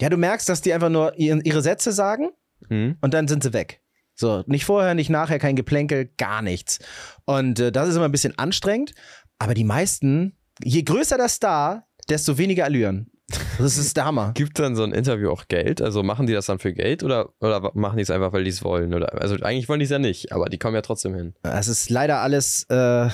ja, 0.00 0.08
du 0.08 0.16
merkst, 0.16 0.48
dass 0.48 0.60
die 0.62 0.72
einfach 0.74 0.88
nur 0.88 1.16
ihre, 1.18 1.40
ihre 1.42 1.62
Sätze 1.62 1.92
sagen 1.92 2.30
Mhm. 2.68 2.96
und 3.00 3.12
dann 3.12 3.26
sind 3.28 3.42
sie 3.42 3.52
weg. 3.52 3.80
So, 4.14 4.44
nicht 4.46 4.64
vorher, 4.64 4.94
nicht 4.94 5.10
nachher, 5.10 5.38
kein 5.40 5.56
Geplänkel, 5.56 6.10
gar 6.16 6.42
nichts. 6.42 6.78
Und 7.24 7.58
äh, 7.58 7.72
das 7.72 7.88
ist 7.88 7.96
immer 7.96 8.04
ein 8.04 8.12
bisschen 8.12 8.38
anstrengend, 8.38 8.92
aber 9.38 9.54
die 9.54 9.64
meisten, 9.64 10.36
je 10.64 10.82
größer 10.82 11.16
der 11.16 11.28
Star, 11.28 11.86
desto 12.08 12.38
weniger 12.38 12.64
Allüren. 12.64 13.10
Das 13.58 13.78
ist 13.78 13.96
der 13.96 14.04
Hammer. 14.04 14.32
Gibt 14.34 14.58
dann 14.58 14.76
so 14.76 14.82
ein 14.82 14.92
Interview 14.92 15.30
auch 15.30 15.48
Geld? 15.48 15.80
Also 15.80 16.02
machen 16.02 16.26
die 16.26 16.32
das 16.32 16.46
dann 16.46 16.58
für 16.58 16.72
Geld 16.72 17.02
oder, 17.02 17.30
oder 17.40 17.70
machen 17.74 17.96
die 17.96 18.02
es 18.02 18.10
einfach, 18.10 18.32
weil 18.32 18.44
die 18.44 18.50
es 18.50 18.62
wollen? 18.64 18.94
Oder, 18.94 19.20
also 19.20 19.36
eigentlich 19.36 19.68
wollen 19.68 19.80
die 19.80 19.84
es 19.84 19.90
ja 19.90 19.98
nicht, 19.98 20.32
aber 20.32 20.46
die 20.46 20.58
kommen 20.58 20.74
ja 20.74 20.82
trotzdem 20.82 21.14
hin. 21.14 21.34
Es 21.42 21.68
ist 21.68 21.90
leider 21.90 22.20
alles, 22.20 22.64
äh, 22.68 23.08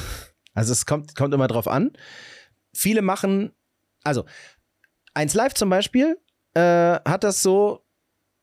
also 0.54 0.72
es 0.72 0.86
kommt, 0.86 1.14
kommt 1.14 1.34
immer 1.34 1.48
drauf 1.48 1.68
an. 1.68 1.92
Viele 2.74 3.02
machen, 3.02 3.52
also 4.02 4.24
1 5.14 5.34
Live 5.34 5.54
zum 5.54 5.70
Beispiel 5.70 6.18
äh, 6.54 6.60
hat 7.04 7.24
das 7.24 7.42
so, 7.42 7.84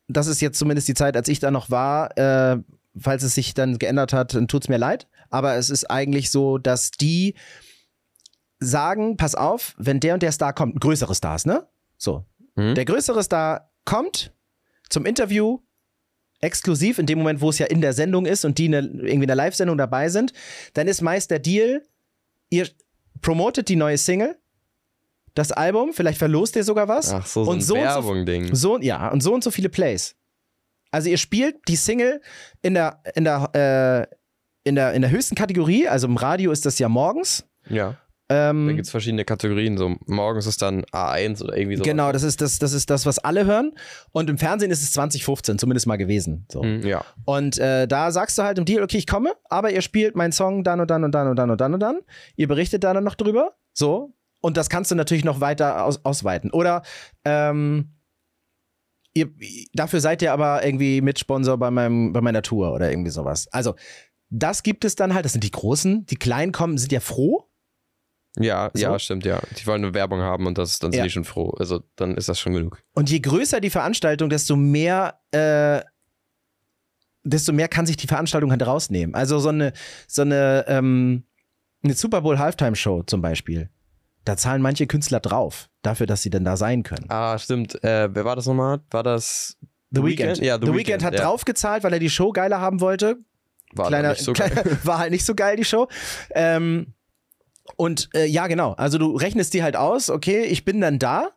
das 0.08 0.28
ist 0.28 0.42
jetzt 0.42 0.60
zumindest 0.60 0.88
die 0.88 0.94
Zeit, 0.94 1.18
als 1.18 1.28
ich 1.28 1.40
da 1.40 1.52
noch 1.52 1.70
war, 1.70 2.18
äh, 2.18 2.58
falls 2.98 3.24
es 3.24 3.36
sich 3.36 3.54
dann 3.54 3.80
geändert 3.80 4.14
hat, 4.14 4.34
dann 4.36 4.48
tut's 4.48 4.70
mir 4.70 4.78
leid. 4.78 5.08
Aber 5.30 5.56
es 5.56 5.70
ist 5.70 5.90
eigentlich 5.90 6.32
so, 6.32 6.58
dass 6.58 6.92
die 6.92 7.36
sagen, 8.66 9.18
pass 9.18 9.36
auf, 9.36 9.74
wenn 9.78 10.00
der 10.00 10.14
und 10.16 10.24
der 10.24 10.32
Star 10.32 10.54
kommt, 10.54 10.80
größere 10.82 11.14
Stars, 11.16 11.46
ne? 11.46 11.68
So. 11.98 12.26
Mhm. 12.56 12.76
Der 12.76 12.86
größere 12.86 13.24
Star 13.24 13.72
kommt 13.86 14.34
zum 14.90 15.06
Interview, 15.06 15.60
exklusiv 16.42 17.00
in 17.00 17.06
dem 17.06 17.18
Moment, 17.18 17.42
wo 17.42 17.50
es 17.50 17.60
ja 17.60 17.66
in 17.68 17.82
der 17.82 17.94
Sendung 17.94 18.26
ist 18.26 18.46
und 18.46 18.58
die 18.58 18.66
eine, 18.68 18.80
irgendwie 18.80 19.14
in 19.24 19.28
der 19.28 19.36
Live-Sendung 19.36 19.78
dabei 19.78 20.10
sind, 20.10 20.34
dann 20.74 20.88
ist 20.88 21.02
meist 21.02 21.32
der 21.32 21.40
Deal, 21.40 21.84
ihr 22.50 22.68
promotet 23.22 23.70
die 23.70 23.76
neue 23.76 23.98
Single, 23.98 24.38
das 25.34 25.52
Album, 25.52 25.92
vielleicht 25.94 26.18
verlost 26.20 26.56
ihr 26.56 26.64
sogar 26.64 26.88
was. 26.88 27.12
Ach 27.14 27.26
so, 27.26 27.44
so 27.46 27.52
und 27.52 27.58
ein 27.58 27.62
so 27.62 27.74
und 27.76 27.80
so- 27.82 27.86
Werbung-Ding. 27.86 28.56
So, 28.56 28.80
ja, 28.80 29.10
und 29.10 29.22
so 29.22 29.34
und 29.34 29.44
so 29.44 29.52
viele 29.52 29.70
Plays. 29.70 30.16
Also 30.92 31.10
ihr 31.10 31.18
spielt 31.18 31.58
die 31.68 31.76
Single 31.76 32.22
in 32.62 32.74
der, 32.74 33.02
in 33.16 33.24
der, 33.26 33.50
äh, 33.54 34.16
in 34.64 34.76
der, 34.76 34.94
in 34.94 35.02
der 35.02 35.12
höchsten 35.12 35.36
Kategorie, 35.36 35.88
also 35.88 36.08
im 36.08 36.16
Radio 36.18 36.52
ist 36.52 36.66
das 36.66 36.80
ja 36.80 36.88
morgens. 36.90 37.46
Ja. 37.70 37.98
Da 38.28 38.50
Ähm, 38.50 38.68
gibt 38.70 38.82
es 38.86 38.90
verschiedene 38.90 39.24
Kategorien. 39.24 39.78
So 39.78 39.98
morgens 40.08 40.48
ist 40.48 40.62
dann 40.62 40.84
A1 40.86 41.44
oder 41.44 41.56
irgendwie 41.56 41.78
so. 41.78 41.84
genau, 41.84 42.12
das 42.12 42.24
ist 42.24 42.42
das, 42.42 42.58
das 42.58 42.74
ist 42.74 42.90
das, 42.90 43.06
was 43.06 43.20
alle 43.20 43.46
hören. 43.46 43.74
Und 44.12 44.30
im 44.32 44.38
Fernsehen 44.40 44.72
ist 44.72 44.82
es 44.82 44.92
2015 44.94 45.60
zumindest 45.60 45.86
mal 45.86 45.98
gewesen. 45.98 46.46
So. 46.52 46.64
Mhm, 46.64 46.82
ja. 46.88 47.06
Und 47.26 47.60
äh, 47.60 47.88
da 47.88 48.12
sagst 48.12 48.38
du 48.38 48.44
halt 48.44 48.58
im 48.58 48.66
Deal, 48.66 48.82
okay, 48.84 48.98
ich 48.98 49.06
komme, 49.06 49.34
aber 49.50 49.72
ihr 49.72 49.82
spielt 49.82 50.16
meinen 50.16 50.32
Song 50.32 50.64
dann 50.64 50.80
und 50.80 50.90
dann 50.90 51.04
und 51.04 51.12
dann 51.12 51.28
und 51.28 51.36
dann 51.36 51.52
und 51.52 51.62
dann 51.62 51.74
und 51.76 51.80
dann. 51.80 52.00
Ihr 52.36 52.48
berichtet 52.48 52.84
da 52.84 52.94
dann 52.94 53.04
noch 53.04 53.16
drüber. 53.16 53.56
So. 53.74 54.16
Und 54.42 54.58
das 54.58 54.70
kannst 54.70 54.90
du 54.90 54.96
natürlich 54.96 55.24
noch 55.26 55.40
weiter 55.40 55.86
aus, 55.86 56.04
ausweiten. 56.04 56.52
Oder 56.52 56.82
ähm, 57.26 57.94
ihr, 59.14 59.30
dafür 59.74 60.00
seid 60.02 60.22
ihr 60.24 60.34
aber 60.34 60.66
irgendwie 60.66 61.02
Mitsponsor 61.02 61.58
bei, 61.58 61.70
meinem, 61.72 62.12
bei 62.14 62.22
meiner 62.22 62.42
Tour 62.42 62.74
oder 62.74 62.90
irgendwie 62.90 63.12
sowas. 63.12 63.48
Also, 63.52 63.76
das 64.30 64.64
gibt 64.64 64.84
es 64.86 64.96
dann 64.96 65.14
halt. 65.14 65.26
Das 65.26 65.32
sind 65.34 65.44
die 65.44 65.52
Großen. 65.52 66.06
Die 66.08 66.16
Kleinen 66.16 66.52
kommen, 66.52 66.78
sind 66.80 66.92
ja 66.92 67.00
froh. 67.00 67.50
Ja, 68.40 68.70
So? 68.74 68.82
ja, 68.84 69.00
stimmt, 69.00 69.26
ja. 69.26 69.40
Die 69.58 69.66
wollen 69.68 69.84
eine 69.84 69.94
Werbung 69.94 70.20
haben 70.22 70.46
und 70.46 70.58
das, 70.58 70.80
dann 70.80 70.92
sind 70.92 71.00
Ja. 71.00 71.04
die 71.06 71.10
schon 71.10 71.24
froh. 71.24 71.52
Also 71.58 71.82
dann 71.96 72.16
ist 72.18 72.28
das 72.30 72.40
schon 72.40 72.54
genug. 72.54 72.82
Und 72.94 73.10
je 73.10 73.20
größer 73.20 73.62
die 73.62 73.70
Veranstaltung, 73.70 74.30
desto 74.30 74.56
mehr, 74.56 75.20
äh, 75.32 75.82
desto 77.24 77.54
mehr 77.54 77.68
kann 77.68 77.86
sich 77.86 77.98
die 77.98 78.08
Veranstaltung 78.08 78.52
halt 78.52 78.66
rausnehmen. 78.66 79.16
Also 79.16 79.40
so 79.40 79.50
eine, 79.50 79.74
so 80.08 80.22
eine, 80.22 80.66
ähm, 80.68 81.24
eine 81.84 81.94
Super 81.94 82.22
Bowl 82.22 82.38
Halftime 82.40 82.76
Show 82.76 83.04
zum 83.04 83.22
Beispiel. 83.22 83.70
Da 84.26 84.38
zahlen 84.38 84.62
manche 84.62 84.88
Künstler 84.88 85.20
drauf, 85.20 85.70
dafür, 85.84 86.08
dass 86.08 86.24
sie 86.24 86.32
denn 86.32 86.44
da 86.44 86.58
sein 86.58 86.82
können. 86.84 87.06
Ah, 87.10 87.38
stimmt. 87.38 87.82
Äh, 87.84 88.10
wer 88.14 88.26
war 88.26 88.36
das 88.36 88.48
nochmal? 88.48 88.82
War 88.90 89.04
das 89.04 89.58
The 89.92 90.04
Weeknd. 90.04 90.40
Ja, 90.40 90.58
The, 90.60 90.74
Weeknd 90.74 91.04
hat 91.04 91.14
ja. 91.14 91.22
draufgezahlt, 91.22 91.84
weil 91.84 91.94
er 91.94 92.00
die 92.00 92.10
Show 92.10 92.32
geiler 92.32 92.60
haben 92.60 92.82
wollte. 92.82 93.18
War 93.74 93.88
Kleiner, 93.88 94.10
nicht 94.10 94.24
so 94.24 94.34
geil. 94.34 94.52
war 94.84 94.98
halt 94.98 95.12
nicht 95.12 95.26
so 95.26 95.36
geil, 95.36 95.58
die 95.58 95.64
Show. 95.64 95.88
Ähm, 96.32 96.95
und 97.78 98.10
äh, 98.14 98.26
ja, 98.26 98.48
genau. 98.48 98.74
Also 98.74 98.98
du 98.98 99.16
rechnest 99.16 99.54
die 99.54 99.64
halt 99.64 99.76
aus, 99.76 100.10
okay, 100.10 100.44
ich 100.44 100.66
bin 100.66 100.82
dann 100.82 101.00
da, 101.00 101.30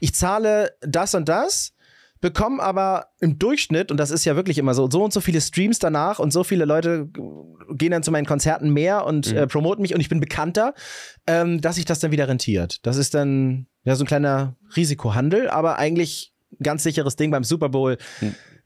ich 0.00 0.14
zahle 0.14 0.72
das 0.80 1.14
und 1.14 1.28
das, 1.28 1.72
bekomme 2.20 2.60
aber 2.62 3.08
im 3.20 3.38
Durchschnitt, 3.38 3.90
und 3.92 3.96
das 3.96 4.10
ist 4.10 4.24
ja 4.24 4.34
wirklich 4.34 4.58
immer 4.58 4.74
so, 4.74 4.90
so 4.90 5.04
und 5.04 5.12
so 5.12 5.20
viele 5.20 5.40
Streams 5.40 5.78
danach 5.78 6.18
und 6.18 6.32
so 6.32 6.42
viele 6.42 6.64
Leute 6.64 7.08
gehen 7.70 7.92
dann 7.92 8.02
zu 8.02 8.10
meinen 8.10 8.26
Konzerten 8.26 8.70
mehr 8.70 9.06
und 9.06 9.30
Mhm. 9.30 9.36
äh, 9.38 9.46
promoten 9.46 9.82
mich 9.82 9.94
und 9.94 10.00
ich 10.00 10.08
bin 10.08 10.18
bekannter, 10.20 10.74
ähm, 11.26 11.60
dass 11.60 11.76
sich 11.76 11.84
das 11.84 12.00
dann 12.00 12.10
wieder 12.10 12.26
rentiert. 12.26 12.84
Das 12.86 12.96
ist 12.96 13.14
dann 13.14 13.66
ja 13.84 13.94
so 13.94 14.02
ein 14.04 14.08
kleiner 14.08 14.56
Risikohandel, 14.74 15.48
aber 15.48 15.78
eigentlich 15.78 16.32
ein 16.58 16.62
ganz 16.64 16.82
sicheres 16.82 17.14
Ding 17.16 17.30
beim 17.30 17.44
Super 17.44 17.68
Bowl. 17.68 17.98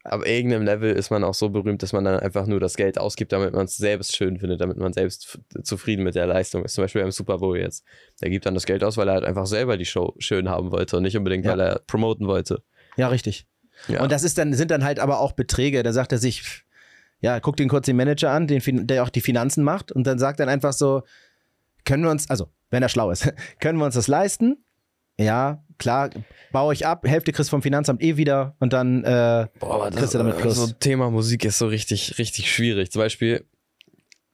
Ab 0.05 0.27
irgendeinem 0.27 0.65
Level 0.65 0.93
ist 0.93 1.11
man 1.11 1.23
auch 1.23 1.35
so 1.35 1.49
berühmt, 1.51 1.83
dass 1.83 1.93
man 1.93 2.05
dann 2.05 2.19
einfach 2.19 2.47
nur 2.47 2.59
das 2.59 2.75
Geld 2.75 2.99
ausgibt, 2.99 3.33
damit 3.33 3.55
man 3.55 3.67
es 3.67 3.77
selbst 3.77 4.17
schön 4.17 4.37
findet, 4.39 4.61
damit 4.61 4.77
man 4.77 4.93
selbst 4.93 5.39
zufrieden 5.63 6.03
mit 6.03 6.17
der 6.17 6.27
Leistung 6.27 6.65
ist. 6.65 6.75
Zum 6.75 6.83
Beispiel 6.83 7.03
beim 7.03 7.13
Super 7.13 7.39
Bowl 7.39 7.57
jetzt. 7.57 7.85
Der 8.21 8.29
gibt 8.31 8.45
dann 8.45 8.55
das 8.55 8.67
Geld 8.67 8.83
aus, 8.83 8.97
weil 8.97 9.07
er 9.09 9.15
halt 9.15 9.25
einfach 9.25 9.47
selber 9.47 9.77
die 9.77 9.85
Show 9.85 10.15
schön 10.19 10.49
haben 10.49 10.73
wollte 10.73 10.97
und 10.97 11.05
nicht 11.05 11.17
unbedingt, 11.17 11.45
Ja. 11.45 11.53
weil 11.53 11.61
er 11.61 11.81
promoten 11.87 12.27
wollte. 12.27 12.63
Ja, 12.97 13.09
richtig. 13.09 13.47
Ja. 13.87 14.03
Und 14.03 14.11
das 14.11 14.25
ist 14.25 14.39
dann, 14.39 14.53
sind 14.55 14.71
dann 14.73 14.83
halt 14.83 14.99
aber 14.99 15.21
auch 15.21 15.33
Beträge. 15.33 15.83
Da 15.85 15.93
sagt 15.93 16.11
er 16.11 16.19
sich, 16.19 16.65
ja, 17.21 17.39
guckt 17.39 17.61
den 17.61 17.69
kurz 17.69 17.87
den 17.87 17.97
Manager 17.97 18.31
an, 18.33 18.49
den, 18.49 18.87
der 18.89 19.05
auch 19.05 19.09
die 19.09 19.21
Finanzen 19.21 19.63
macht, 19.63 19.93
und 19.93 20.05
dann 20.07 20.19
sagt 20.19 20.41
dann 20.41 20.49
einfach 20.49 20.73
so, 20.73 21.03
können 21.85 22.03
wir 22.03 22.11
uns, 22.11 22.29
also, 22.29 22.49
wenn 22.71 22.83
er 22.83 22.89
schlau 22.89 23.11
ist, 23.13 23.33
können 23.61 23.79
wir 23.79 23.85
uns 23.85 23.95
das 23.95 24.09
leisten? 24.09 24.65
Ja, 25.19 25.63
klar, 25.79 26.11
baue 26.53 26.73
ich 26.75 26.87
ab, 26.87 27.07
Hälfte 27.07 27.33
kriegst 27.33 27.51
vom 27.51 27.63
Finanzamt 27.63 28.03
eh 28.03 28.17
wieder 28.17 28.57
und 28.61 28.73
dann, 28.73 29.05
äh, 29.05 29.49
Boah, 29.59 29.75
aber 29.75 29.91
Kriegst 29.91 30.15
du 30.15 30.19
damit 30.19 30.39
Plus. 30.39 30.57
So 30.57 30.67
Thema 30.69 31.11
Musik 31.11 31.45
ist 31.45 31.59
so 31.59 31.67
richtig, 31.67 32.19
richtig 32.19 32.53
schwierig. 32.53 32.91
Zum 32.91 33.01
Beispiel 33.01 33.47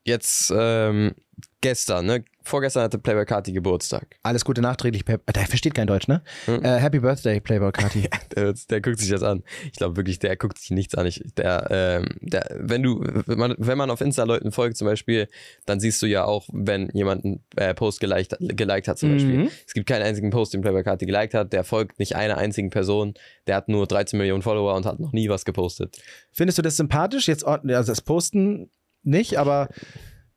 jetzt 0.04 0.52
ähm, 0.56 1.14
gestern, 1.60 2.06
ne? 2.06 2.24
Vorgestern 2.42 2.84
hatte 2.84 2.98
Playboy 2.98 3.26
Carti 3.26 3.52
Geburtstag. 3.52 4.16
alles 4.22 4.42
Gute 4.44 4.62
nachträglich. 4.62 5.04
Pep- 5.04 5.30
Der 5.34 5.46
versteht 5.46 5.74
kein 5.74 5.86
Deutsch, 5.86 6.08
ne? 6.08 6.22
Hm. 6.46 6.64
Äh, 6.64 6.78
Happy 6.78 7.00
Birthday, 7.00 7.40
Playboy 7.40 7.72
Carti. 7.72 8.08
Der, 8.34 8.54
der 8.70 8.80
guckt 8.80 8.98
sich 9.00 9.10
das 9.10 9.22
an. 9.22 9.42
Ich 9.66 9.72
glaube 9.72 9.96
wirklich, 9.96 10.18
der 10.18 10.36
guckt 10.36 10.58
sich 10.58 10.70
nichts 10.70 10.94
an. 10.94 11.06
Ich, 11.06 11.22
der, 11.36 11.66
ähm, 11.70 12.06
der, 12.20 12.46
wenn 12.58 12.82
du, 12.82 13.00
wenn 13.26 13.38
man, 13.38 13.54
wenn 13.58 13.76
man 13.76 13.90
auf 13.90 14.00
Insta 14.00 14.22
Leuten 14.22 14.52
folgt 14.52 14.76
zum 14.76 14.86
Beispiel, 14.86 15.28
dann 15.66 15.80
siehst 15.80 16.00
du 16.02 16.06
ja 16.06 16.24
auch, 16.24 16.46
wenn 16.52 16.88
jemand 16.94 17.24
einen 17.24 17.44
äh, 17.56 17.74
Post 17.74 17.98
geliked, 18.00 18.36
geliked 18.40 18.86
hat 18.88 18.98
zum 18.98 19.12
Beispiel. 19.12 19.38
Mhm. 19.38 19.50
Es 19.66 19.74
gibt 19.74 19.88
keinen 19.88 20.02
einzigen 20.02 20.30
Post, 20.30 20.54
den 20.54 20.60
Playboy 20.60 20.84
Carti 20.84 21.04
geliked 21.06 21.34
hat. 21.34 21.52
Der 21.52 21.64
folgt 21.64 21.98
nicht 21.98 22.14
einer 22.16 22.38
einzigen 22.38 22.70
Person. 22.70 23.14
Der 23.46 23.56
hat 23.56 23.68
nur 23.68 23.86
13 23.86 24.16
Millionen 24.18 24.42
Follower 24.42 24.74
und 24.74 24.86
hat 24.86 25.00
noch 25.00 25.12
nie 25.12 25.28
was 25.28 25.44
gepostet. 25.44 25.98
Findest 26.32 26.58
du 26.58 26.62
das 26.62 26.76
sympathisch? 26.76 27.26
Jetzt, 27.28 27.44
also 27.44 27.62
das 27.66 28.00
Posten 28.00 28.70
nicht, 29.02 29.36
aber 29.38 29.68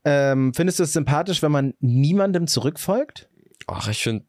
ähm, 0.06 0.54
findest 0.54 0.80
du 0.80 0.84
es 0.84 0.94
sympathisch, 0.94 1.42
wenn 1.42 1.52
man 1.52 1.74
niemandem 1.80 2.48
zurückfolgt? 2.48 3.30
Ach, 3.68 3.88
ich 3.88 4.02
finde, 4.02 4.26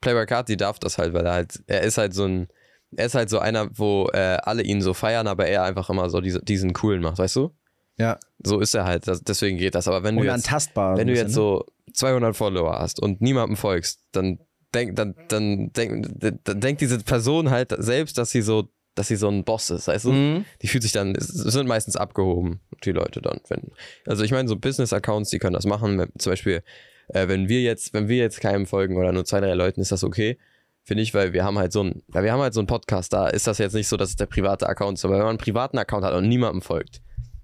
Playboy 0.00 0.26
Carti 0.26 0.56
darf 0.56 0.78
das 0.78 0.98
halt, 0.98 1.12
weil 1.12 1.26
er 1.26 1.32
halt, 1.32 1.60
er 1.66 1.82
ist 1.82 1.98
halt 1.98 2.14
so 2.14 2.24
ein, 2.24 2.48
er 2.96 3.06
ist 3.06 3.14
halt 3.14 3.28
so 3.28 3.38
einer, 3.38 3.68
wo 3.76 4.08
äh, 4.12 4.38
alle 4.42 4.62
ihn 4.62 4.80
so 4.80 4.94
feiern, 4.94 5.26
aber 5.26 5.46
er 5.46 5.64
einfach 5.64 5.90
immer 5.90 6.08
so 6.10 6.20
diese, 6.20 6.40
diesen 6.40 6.72
coolen 6.72 7.02
macht, 7.02 7.18
weißt 7.18 7.36
du? 7.36 7.54
Ja. 7.98 8.18
So 8.42 8.60
ist 8.60 8.74
er 8.74 8.84
halt, 8.84 9.08
das, 9.08 9.22
deswegen 9.22 9.58
geht 9.58 9.74
das. 9.74 9.88
Aber 9.88 10.04
wenn 10.04 10.16
du 10.16 10.24
jetzt, 10.24 10.50
wenn 10.76 11.08
du 11.08 11.14
jetzt 11.14 11.28
ne? 11.28 11.34
so 11.34 11.66
200 11.92 12.36
Follower 12.36 12.78
hast 12.78 13.02
und 13.02 13.20
niemandem 13.20 13.56
folgst, 13.56 14.00
dann 14.12 14.38
denk, 14.74 14.96
dann, 14.96 15.14
dann, 15.28 15.72
denk, 15.72 16.06
dann 16.44 16.60
denkt 16.60 16.80
diese 16.80 16.98
Person 17.00 17.50
halt 17.50 17.74
selbst, 17.78 18.16
dass 18.18 18.30
sie 18.30 18.42
so, 18.42 18.68
dass 18.98 19.08
sie 19.08 19.16
so 19.16 19.28
ein 19.28 19.44
Boss 19.44 19.70
ist, 19.70 19.86
du? 19.86 20.12
Mhm. 20.12 20.44
Die 20.60 20.68
fühlt 20.68 20.82
sich 20.82 20.92
dann, 20.92 21.14
es 21.14 21.28
sind 21.28 21.68
meistens 21.68 21.96
abgehoben, 21.96 22.60
die 22.84 22.92
Leute 22.92 23.22
dann. 23.22 23.40
Wenn, 23.48 23.70
also 24.06 24.24
ich 24.24 24.32
meine, 24.32 24.48
so 24.48 24.56
Business-Accounts, 24.56 25.30
die 25.30 25.38
können 25.38 25.54
das 25.54 25.66
machen. 25.66 25.98
Wenn, 25.98 26.10
zum 26.18 26.32
Beispiel, 26.32 26.62
äh, 27.08 27.28
wenn 27.28 27.48
wir 27.48 27.62
jetzt, 27.62 27.94
wenn 27.94 28.08
wir 28.08 28.16
jetzt 28.16 28.40
keinem 28.40 28.66
folgen 28.66 28.96
oder 28.96 29.12
nur 29.12 29.24
zwei, 29.24 29.40
drei 29.40 29.54
Leuten, 29.54 29.80
ist 29.80 29.92
das 29.92 30.02
okay. 30.02 30.36
Finde 30.82 31.02
ich, 31.02 31.14
weil 31.14 31.32
wir 31.32 31.44
haben 31.44 31.58
halt 31.58 31.72
so 31.72 31.84
ein, 31.84 32.02
weil 32.08 32.24
wir 32.24 32.32
haben 32.32 32.40
halt 32.40 32.54
so 32.54 32.60
einen 32.60 32.66
Podcast, 32.66 33.12
da 33.12 33.28
ist 33.28 33.46
das 33.46 33.58
jetzt 33.58 33.74
nicht 33.74 33.88
so, 33.88 33.96
dass 33.96 34.10
es 34.10 34.16
der 34.16 34.26
private 34.26 34.68
Account 34.68 34.98
ist, 34.98 35.04
aber 35.04 35.14
wenn 35.14 35.20
man 35.20 35.28
einen 35.30 35.38
privaten 35.38 35.78
Account 35.78 36.04
hat 36.04 36.14
und 36.14 36.28
niemandem 36.28 36.62
folgt, 36.62 37.02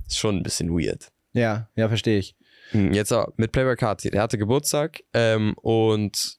ist 0.09 0.19
schon 0.19 0.37
ein 0.37 0.43
bisschen 0.43 0.71
weird. 0.71 1.13
Ja, 1.35 1.69
ja, 1.77 1.89
verstehe 1.89 2.19
ich. 2.19 2.35
Hm, 2.71 2.93
Jetzt 2.93 3.13
aber 3.13 3.33
mit 3.37 3.53
Playboy 3.53 3.77
Carti, 3.77 4.11
der 4.11 4.23
hatte 4.23 4.39
Geburtstag 4.39 5.03
ähm, 5.13 5.55
und 5.61 6.39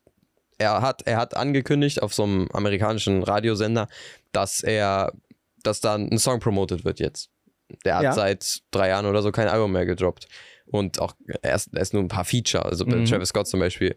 er 0.57 0.81
hat, 0.81 1.03
er 1.05 1.17
hat 1.17 1.35
angekündigt 1.35 2.01
auf 2.01 2.13
so 2.13 2.23
einem 2.23 2.47
amerikanischen 2.53 3.23
Radiosender, 3.23 3.87
dass 4.35 4.61
er, 4.63 5.13
dass 5.63 5.81
da 5.81 5.95
ein 5.95 6.17
Song 6.19 6.39
promoted 6.39 6.85
wird 6.85 6.99
jetzt. 6.99 7.29
Der 7.83 7.95
hat 7.97 8.03
Ja. 8.03 8.13
seit 8.13 8.59
drei 8.71 8.89
Jahren 8.89 9.05
oder 9.05 9.21
so 9.21 9.31
kein 9.31 9.47
Album 9.47 9.71
mehr 9.71 9.85
gedroppt. 9.85 10.27
Und 10.67 10.99
auch 10.99 11.13
erst, 11.41 11.69
erst 11.75 11.93
nur 11.93 12.03
ein 12.03 12.07
paar 12.07 12.25
Feature, 12.25 12.65
also 12.65 12.85
Mhm. 12.85 13.05
Travis 13.05 13.29
Scott 13.29 13.47
zum 13.47 13.59
Beispiel. 13.59 13.95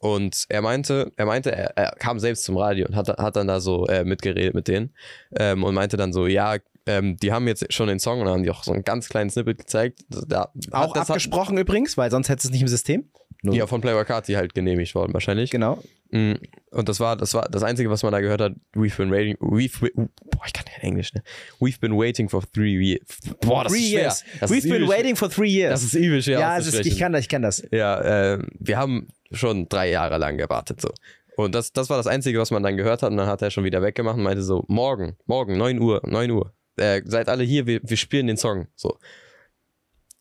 Und 0.00 0.46
er 0.48 0.62
meinte, 0.62 1.12
er 1.16 1.26
meinte, 1.26 1.52
er, 1.52 1.76
er 1.76 1.90
kam 1.98 2.18
selbst 2.18 2.44
zum 2.44 2.56
Radio 2.56 2.86
und 2.86 2.96
hat, 2.96 3.08
hat 3.08 3.36
dann 3.36 3.46
da 3.46 3.60
so 3.60 3.86
äh, 3.86 4.04
mitgeredet 4.04 4.54
mit 4.54 4.66
denen 4.68 4.94
ähm, 5.36 5.62
und 5.64 5.74
meinte 5.74 5.98
dann 5.98 6.12
so, 6.14 6.26
ja, 6.26 6.56
ähm, 6.86 7.16
die 7.18 7.32
haben 7.32 7.46
jetzt 7.46 7.70
schon 7.72 7.88
den 7.88 7.98
Song 8.00 8.22
und 8.22 8.28
haben 8.28 8.42
die 8.42 8.50
auch 8.50 8.64
so 8.64 8.72
einen 8.72 8.82
ganz 8.84 9.10
kleinen 9.10 9.28
Snippet 9.28 9.58
gezeigt. 9.58 10.00
Da, 10.08 10.50
Auch 10.70 10.94
das 10.94 11.02
hat- 11.02 11.10
abgesprochen 11.10 11.58
übrigens, 11.58 11.98
weil 11.98 12.10
sonst 12.10 12.30
hättest 12.30 12.46
du 12.46 12.48
es 12.48 12.52
nicht 12.52 12.62
im 12.62 12.68
System. 12.68 13.10
Nur- 13.42 13.54
ja, 13.54 13.66
von 13.66 13.80
Playboy 13.80 14.04
Carti 14.04 14.34
halt 14.34 14.54
genehmigt 14.54 14.94
worden, 14.94 15.14
wahrscheinlich. 15.14 15.50
Genau. 15.50 15.82
Mm, 16.10 16.34
Und 16.72 16.88
das 16.88 17.00
war, 17.00 17.16
das 17.16 17.32
war 17.34 17.48
das 17.48 17.62
Einzige, 17.62 17.88
was 17.88 18.02
man 18.02 18.12
da 18.12 18.20
gehört 18.20 18.40
hat. 18.40 18.52
We've 18.74 18.96
been 18.96 19.10
waiting. 19.10 19.36
We've, 19.38 19.80
wi- 19.80 19.92
boah, 19.94 20.42
ich 20.46 20.52
kann 20.52 20.64
kein 20.66 20.80
Englisch, 20.82 21.14
ne? 21.14 21.22
We've 21.60 21.80
been 21.80 21.96
waiting 21.96 22.28
for 22.28 22.42
three 22.52 22.74
years. 22.76 23.00
Boah, 23.40 23.64
das 23.64 23.72
three 23.72 23.80
ist 23.82 23.88
schwer. 23.90 24.00
years. 24.02 24.24
Das 24.40 24.50
We've 24.50 24.56
ist 24.58 24.68
been 24.68 24.88
waiting 24.88 25.16
for 25.16 25.30
three 25.30 25.48
years. 25.48 25.72
Das 25.72 25.82
ist 25.84 26.24
schwer. 26.24 26.38
ja, 26.40 26.58
es 26.58 26.66
ist, 26.66 26.84
ich 26.84 26.98
kann 26.98 27.12
das, 27.12 27.22
ich 27.22 27.28
kann 27.28 27.42
das. 27.42 27.62
Ja, 27.70 28.34
äh, 28.34 28.38
wir 28.58 28.76
haben 28.76 29.08
schon 29.32 29.68
drei 29.68 29.90
Jahre 29.90 30.18
lang 30.18 30.36
gewartet, 30.36 30.80
so. 30.80 30.90
Und 31.36 31.54
das, 31.54 31.72
das 31.72 31.88
war 31.88 31.96
das 31.96 32.06
Einzige, 32.08 32.38
was 32.40 32.50
man 32.50 32.62
dann 32.62 32.76
gehört 32.76 33.02
hat. 33.02 33.10
Und 33.12 33.16
dann 33.16 33.28
hat 33.28 33.40
er 33.40 33.50
schon 33.50 33.64
wieder 33.64 33.80
weggemacht 33.80 34.16
und 34.18 34.22
meinte 34.24 34.42
so, 34.42 34.64
morgen, 34.68 35.16
morgen, 35.26 35.56
9 35.56 35.78
Uhr, 35.80 36.02
9 36.04 36.30
Uhr. 36.32 36.52
Äh, 36.76 37.00
seid 37.06 37.28
alle 37.30 37.44
hier, 37.44 37.66
wir, 37.66 37.80
wir 37.82 37.96
spielen 37.96 38.26
den 38.26 38.36
Song. 38.36 38.66
So. 38.74 38.98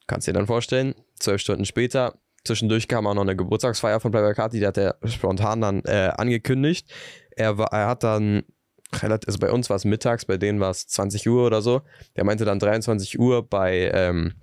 Kannst 0.07 0.27
dir 0.27 0.33
dann 0.33 0.47
vorstellen, 0.47 0.95
zwölf 1.19 1.41
Stunden 1.41 1.65
später, 1.65 2.17
zwischendurch 2.43 2.87
kam 2.87 3.07
auch 3.07 3.13
noch 3.13 3.21
eine 3.21 3.35
Geburtstagsfeier 3.35 3.99
von 3.99 4.11
Playboy 4.11 4.33
Carti, 4.33 4.59
die 4.59 4.67
hat 4.67 4.77
er 4.77 4.97
spontan 5.05 5.61
dann 5.61 5.83
äh, 5.85 6.11
angekündigt. 6.15 6.91
Er, 7.31 7.57
war, 7.57 7.71
er 7.71 7.87
hat 7.87 8.03
dann, 8.03 8.43
relativ, 9.01 9.27
also 9.27 9.39
bei 9.39 9.51
uns 9.51 9.69
war 9.69 9.77
es 9.77 9.85
mittags, 9.85 10.25
bei 10.25 10.37
denen 10.37 10.59
war 10.59 10.71
es 10.71 10.87
20 10.87 11.27
Uhr 11.29 11.45
oder 11.45 11.61
so. 11.61 11.81
Der 12.15 12.23
meinte 12.23 12.45
dann 12.45 12.59
23 12.59 13.19
Uhr 13.19 13.47
bei, 13.47 13.91
ähm, 13.93 14.33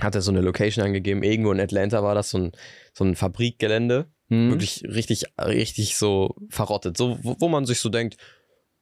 hat 0.00 0.14
er 0.14 0.22
so 0.22 0.30
eine 0.30 0.40
Location 0.40 0.84
angegeben, 0.84 1.22
irgendwo 1.22 1.52
in 1.52 1.60
Atlanta 1.60 2.02
war 2.02 2.14
das 2.14 2.30
so 2.30 2.38
ein, 2.38 2.52
so 2.92 3.04
ein 3.04 3.16
Fabrikgelände. 3.16 4.10
Mhm. 4.28 4.50
Wirklich 4.50 4.84
richtig, 4.84 5.24
richtig 5.40 5.96
so 5.96 6.36
verrottet. 6.48 6.96
So, 6.96 7.18
wo, 7.22 7.36
wo 7.40 7.48
man 7.48 7.66
sich 7.66 7.80
so 7.80 7.88
denkt, 7.88 8.16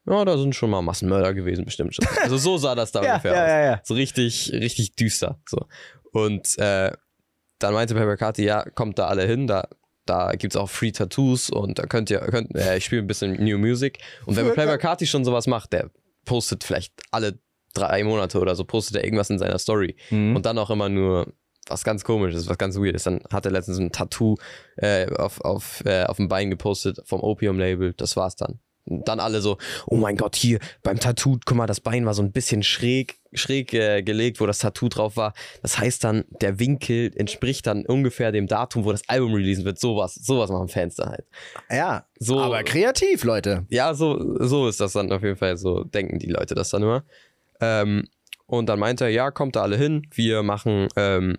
ja, 0.06 0.24
da 0.24 0.38
sind 0.38 0.54
schon 0.54 0.70
mal 0.70 0.82
Massenmörder 0.82 1.34
gewesen, 1.34 1.64
bestimmt 1.64 1.94
schon. 1.94 2.06
Also 2.22 2.36
so 2.38 2.56
sah 2.56 2.74
das 2.74 2.92
da 2.92 3.02
Ja, 3.04 3.12
ungefähr 3.14 3.34
ja, 3.34 3.42
aus. 3.42 3.48
ja, 3.48 3.64
ja. 3.64 3.80
So 3.84 3.94
richtig, 3.94 4.52
richtig 4.52 4.96
düster. 4.96 5.40
So. 5.48 5.66
Und 6.12 6.58
äh, 6.58 6.92
dann 7.58 7.74
meinte 7.74 7.94
Pepper 7.94 8.16
Carty, 8.16 8.44
ja, 8.44 8.64
kommt 8.70 8.98
da 8.98 9.06
alle 9.08 9.24
hin, 9.26 9.46
da, 9.46 9.68
da 10.06 10.32
gibt 10.32 10.54
es 10.54 10.56
auch 10.60 10.70
Free 10.70 10.92
Tattoos 10.92 11.50
und 11.50 11.78
da 11.78 11.86
könnt 11.86 12.10
ihr, 12.10 12.20
könnt, 12.20 12.54
äh, 12.54 12.76
ich 12.78 12.84
spiele 12.84 13.02
ein 13.02 13.06
bisschen 13.06 13.32
New 13.42 13.58
Music. 13.58 13.98
Und 14.26 14.36
wenn 14.36 14.46
Für- 14.48 14.54
Pepper 14.54 14.78
Carty 14.78 15.06
schon 15.06 15.24
sowas 15.24 15.46
macht, 15.46 15.72
der 15.72 15.90
postet 16.24 16.64
vielleicht 16.64 16.92
alle 17.10 17.38
drei 17.74 18.04
Monate 18.04 18.40
oder 18.40 18.54
so, 18.56 18.64
postet 18.64 18.96
er 18.96 19.04
irgendwas 19.04 19.30
in 19.30 19.38
seiner 19.38 19.58
Story. 19.58 19.96
Mhm. 20.10 20.36
Und 20.36 20.46
dann 20.46 20.58
auch 20.58 20.70
immer 20.70 20.88
nur 20.88 21.32
was 21.68 21.84
ganz 21.84 22.02
komisches, 22.02 22.48
was 22.48 22.56
ganz 22.58 22.76
weirdes. 22.76 23.02
Dann 23.04 23.20
hat 23.30 23.44
er 23.44 23.52
letztens 23.52 23.78
ein 23.78 23.92
Tattoo 23.92 24.36
äh, 24.76 25.06
auf, 25.14 25.40
auf, 25.42 25.84
äh, 25.84 26.04
auf 26.04 26.16
dem 26.16 26.28
Bein 26.28 26.48
gepostet 26.50 27.00
vom 27.04 27.20
Opium-Label. 27.20 27.92
Das 27.94 28.16
war's 28.16 28.36
dann. 28.36 28.58
Dann 29.04 29.20
alle 29.20 29.40
so, 29.40 29.58
oh 29.86 29.96
mein 29.96 30.16
Gott, 30.16 30.36
hier 30.36 30.58
beim 30.82 30.98
Tattoo, 30.98 31.38
guck 31.44 31.56
mal, 31.56 31.66
das 31.66 31.80
Bein 31.80 32.06
war 32.06 32.14
so 32.14 32.22
ein 32.22 32.32
bisschen 32.32 32.62
schräg, 32.62 33.18
schräg 33.32 33.74
äh, 33.74 34.02
gelegt, 34.02 34.40
wo 34.40 34.46
das 34.46 34.58
Tattoo 34.58 34.88
drauf 34.88 35.16
war. 35.16 35.34
Das 35.62 35.78
heißt 35.78 36.04
dann, 36.04 36.24
der 36.40 36.58
Winkel 36.58 37.10
entspricht 37.16 37.66
dann 37.66 37.84
ungefähr 37.86 38.32
dem 38.32 38.46
Datum, 38.46 38.84
wo 38.84 38.92
das 38.92 39.08
Album 39.08 39.34
releasen 39.34 39.64
wird. 39.64 39.78
Sowas, 39.78 40.14
sowas 40.14 40.50
machen 40.50 40.68
Fans 40.68 40.96
da 40.96 41.10
halt. 41.10 41.26
ja, 41.70 42.06
So, 42.18 42.40
aber 42.40 42.62
kreativ, 42.62 43.24
Leute. 43.24 43.66
ja, 43.70 43.94
so, 43.94 44.36
so 44.44 44.68
ist 44.68 44.80
das 44.80 44.92
dann 44.92 45.12
auf 45.12 45.22
jeden 45.22 45.36
Fall. 45.36 45.56
So 45.56 45.84
denken 45.84 46.18
die 46.18 46.30
Leute 46.30 46.54
das 46.54 46.70
dann 46.70 46.82
immer. 46.82 47.04
Ähm, 47.60 48.08
und 48.46 48.66
dann 48.68 48.78
meinte 48.78 49.04
er, 49.04 49.10
ja, 49.10 49.30
kommt 49.30 49.56
da 49.56 49.62
alle 49.62 49.76
hin. 49.76 50.06
Wir 50.10 50.42
machen, 50.42 50.88
ähm, 50.96 51.36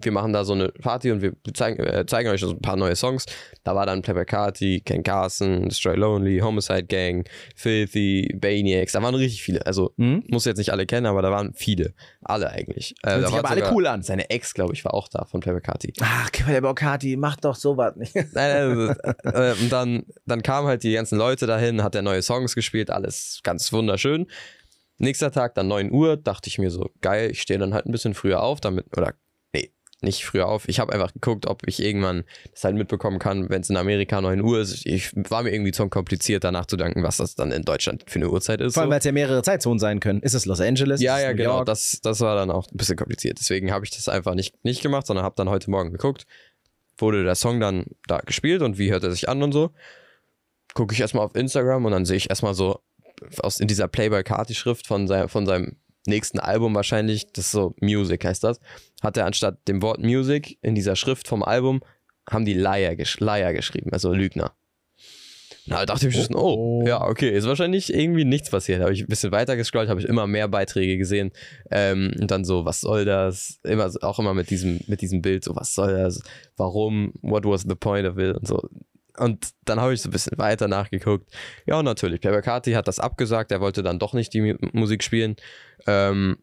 wir 0.00 0.12
machen 0.12 0.32
da 0.32 0.44
so 0.44 0.52
eine 0.52 0.68
Party 0.68 1.10
und 1.10 1.22
wir 1.22 1.32
zeigen, 1.54 1.82
äh, 1.82 2.06
zeigen 2.06 2.28
euch 2.28 2.40
so 2.40 2.50
ein 2.50 2.60
paar 2.60 2.76
neue 2.76 2.94
Songs. 2.94 3.26
Da 3.64 3.74
war 3.74 3.84
dann 3.84 4.02
Playboy 4.02 4.24
Carti, 4.24 4.80
Ken 4.84 5.02
Carson, 5.02 5.68
Destroy 5.68 5.96
Lonely, 5.96 6.38
Homicide 6.38 6.84
Gang, 6.84 7.28
Filthy, 7.56 8.32
Baniacs. 8.40 8.92
Da 8.92 9.02
waren 9.02 9.14
richtig 9.14 9.42
viele. 9.42 9.66
Also 9.66 9.92
Hm? 9.98 10.22
muss 10.28 10.44
jetzt 10.44 10.58
nicht 10.58 10.70
alle 10.70 10.86
kennen, 10.86 11.06
aber 11.06 11.22
da 11.22 11.30
waren 11.30 11.52
viele. 11.54 11.94
Alle 12.22 12.50
eigentlich. 12.50 12.92
Äh, 13.02 13.10
da 13.10 13.22
sich 13.22 13.32
war 13.32 13.38
aber 13.40 13.50
alle 13.50 13.72
cool 13.72 13.86
an. 13.86 14.02
Seine 14.02 14.30
Ex, 14.30 14.54
glaube 14.54 14.74
ich, 14.74 14.84
war 14.84 14.94
auch 14.94 15.08
da 15.08 15.24
von 15.24 15.40
Playboy 15.40 15.62
Carti. 15.62 15.92
Ach, 16.00 16.30
der 16.30 16.60
Bocati, 16.60 17.16
mach 17.16 17.36
doch 17.36 17.56
sowas 17.56 17.96
nicht. 17.96 18.14
Nein, 18.32 18.32
nein, 18.34 18.96
äh, 19.24 19.54
und 19.60 19.72
dann, 19.72 20.04
dann 20.26 20.42
kamen 20.42 20.68
halt 20.68 20.82
die 20.82 20.92
ganzen 20.92 21.18
Leute 21.18 21.46
dahin, 21.46 21.82
hat 21.82 21.94
er 21.94 22.02
neue 22.02 22.22
Songs 22.22 22.54
gespielt, 22.54 22.90
alles 22.90 23.40
ganz 23.42 23.72
wunderschön. 23.72 24.26
Nächster 24.98 25.30
Tag, 25.30 25.54
dann 25.54 25.68
9 25.68 25.92
Uhr, 25.92 26.16
dachte 26.16 26.48
ich 26.48 26.58
mir 26.58 26.70
so, 26.70 26.90
geil, 27.00 27.30
ich 27.30 27.42
stehe 27.42 27.58
dann 27.58 27.72
halt 27.74 27.86
ein 27.86 27.92
bisschen 27.92 28.14
früher 28.14 28.42
auf, 28.42 28.60
damit, 28.60 28.86
oder, 28.96 29.14
nicht 30.00 30.24
früher 30.24 30.46
auf. 30.46 30.68
Ich 30.68 30.78
habe 30.78 30.92
einfach 30.92 31.12
geguckt, 31.12 31.46
ob 31.46 31.66
ich 31.66 31.82
irgendwann 31.82 32.24
das 32.52 32.64
halt 32.64 32.76
mitbekommen 32.76 33.18
kann, 33.18 33.50
wenn 33.50 33.62
es 33.62 33.70
in 33.70 33.76
Amerika 33.76 34.20
9 34.20 34.40
Uhr 34.40 34.60
ist. 34.60 34.86
Ich 34.86 35.12
war 35.14 35.42
mir 35.42 35.52
irgendwie 35.52 35.72
zu 35.72 35.88
kompliziert, 35.88 36.44
danach 36.44 36.66
zu 36.66 36.76
danken, 36.76 37.02
was 37.02 37.16
das 37.16 37.34
dann 37.34 37.50
in 37.50 37.62
Deutschland 37.62 38.04
für 38.06 38.16
eine 38.16 38.30
Uhrzeit 38.30 38.60
ist. 38.60 38.74
Vor 38.74 38.82
allem, 38.82 38.88
so. 38.88 38.92
weil 38.92 38.98
es 39.00 39.04
ja 39.04 39.12
mehrere 39.12 39.42
Zeitzonen 39.42 39.80
sein 39.80 39.98
können. 39.98 40.20
Ist 40.20 40.34
es 40.34 40.46
Los 40.46 40.60
Angeles? 40.60 41.00
Ja, 41.00 41.18
ja, 41.18 41.32
genau. 41.32 41.56
York? 41.56 41.66
Das, 41.66 41.98
das 42.02 42.20
war 42.20 42.36
dann 42.36 42.50
auch 42.50 42.70
ein 42.70 42.76
bisschen 42.76 42.96
kompliziert. 42.96 43.38
Deswegen 43.40 43.72
habe 43.72 43.84
ich 43.84 43.90
das 43.90 44.08
einfach 44.08 44.34
nicht, 44.34 44.64
nicht 44.64 44.82
gemacht, 44.82 45.06
sondern 45.06 45.24
habe 45.24 45.34
dann 45.36 45.48
heute 45.48 45.70
Morgen 45.70 45.90
geguckt, 45.90 46.26
wurde 46.96 47.24
der 47.24 47.34
Song 47.34 47.58
dann 47.58 47.86
da 48.06 48.18
gespielt 48.18 48.62
und 48.62 48.78
wie 48.78 48.92
hört 48.92 49.02
er 49.02 49.10
sich 49.10 49.28
an 49.28 49.42
und 49.42 49.52
so. 49.52 49.70
Gucke 50.74 50.94
ich 50.94 51.00
erstmal 51.00 51.24
auf 51.24 51.34
Instagram 51.34 51.84
und 51.84 51.92
dann 51.92 52.04
sehe 52.04 52.16
ich 52.16 52.30
erstmal 52.30 52.54
so 52.54 52.80
aus, 53.40 53.58
in 53.58 53.66
dieser 53.66 53.88
Playboy-Carti-Schrift 53.88 54.86
von, 54.86 55.08
sein, 55.08 55.28
von 55.28 55.44
seinem 55.44 55.76
nächsten 56.06 56.38
Album 56.38 56.74
wahrscheinlich, 56.74 57.32
das 57.32 57.46
ist 57.46 57.50
so 57.52 57.74
Music 57.80 58.24
heißt 58.24 58.44
das, 58.44 58.60
hat 59.02 59.16
er 59.16 59.26
anstatt 59.26 59.66
dem 59.68 59.82
Wort 59.82 60.00
Music 60.00 60.58
in 60.62 60.74
dieser 60.74 60.96
Schrift 60.96 61.28
vom 61.28 61.42
Album, 61.42 61.80
haben 62.30 62.44
die 62.44 62.54
Liar, 62.54 62.96
gesch 62.96 63.20
Liar 63.20 63.52
geschrieben, 63.54 63.92
also 63.92 64.12
Lügner. 64.12 64.52
Na, 65.66 65.80
da 65.80 65.86
dachte 65.86 66.08
ich 66.08 66.16
mir 66.16 66.24
schon, 66.24 66.34
oh, 66.34 66.80
Oh. 66.82 66.86
ja, 66.86 67.06
okay, 67.06 67.28
ist 67.30 67.46
wahrscheinlich 67.46 67.92
irgendwie 67.92 68.24
nichts 68.24 68.48
passiert. 68.50 68.80
Habe 68.80 68.92
ich 68.94 69.02
ein 69.02 69.06
bisschen 69.06 69.32
weiter 69.32 69.54
gescrollt, 69.54 69.90
habe 69.90 70.00
ich 70.00 70.06
immer 70.06 70.26
mehr 70.26 70.48
Beiträge 70.48 70.96
gesehen. 70.96 71.30
Ähm, 71.70 72.14
und 72.18 72.30
dann 72.30 72.44
so, 72.46 72.64
was 72.64 72.80
soll 72.80 73.04
das? 73.04 73.60
Immer, 73.64 73.90
auch 74.00 74.18
immer 74.18 74.32
mit 74.32 74.48
diesem, 74.48 74.80
mit 74.86 75.02
diesem 75.02 75.20
Bild, 75.20 75.44
so, 75.44 75.54
was 75.56 75.74
soll 75.74 75.92
das? 75.92 76.22
Warum? 76.56 77.12
What 77.20 77.44
was 77.44 77.62
the 77.68 77.74
point 77.74 78.08
of 78.08 78.16
it? 78.16 78.34
Und 78.36 78.46
so. 78.48 78.62
Und 79.18 79.48
dann 79.66 79.78
habe 79.80 79.92
ich 79.92 80.00
so 80.00 80.08
ein 80.08 80.12
bisschen 80.12 80.38
weiter 80.38 80.68
nachgeguckt. 80.68 81.28
Ja, 81.66 81.82
natürlich, 81.82 82.20
Playboy 82.22 82.40
Carti 82.40 82.72
hat 82.72 82.88
das 82.88 82.98
abgesagt, 83.00 83.50
er 83.52 83.60
wollte 83.60 83.82
dann 83.82 83.98
doch 83.98 84.14
nicht 84.14 84.32
die 84.32 84.40
Mu- 84.40 84.58
Musik 84.72 85.02
spielen. 85.04 85.36
Ähm, 85.86 86.38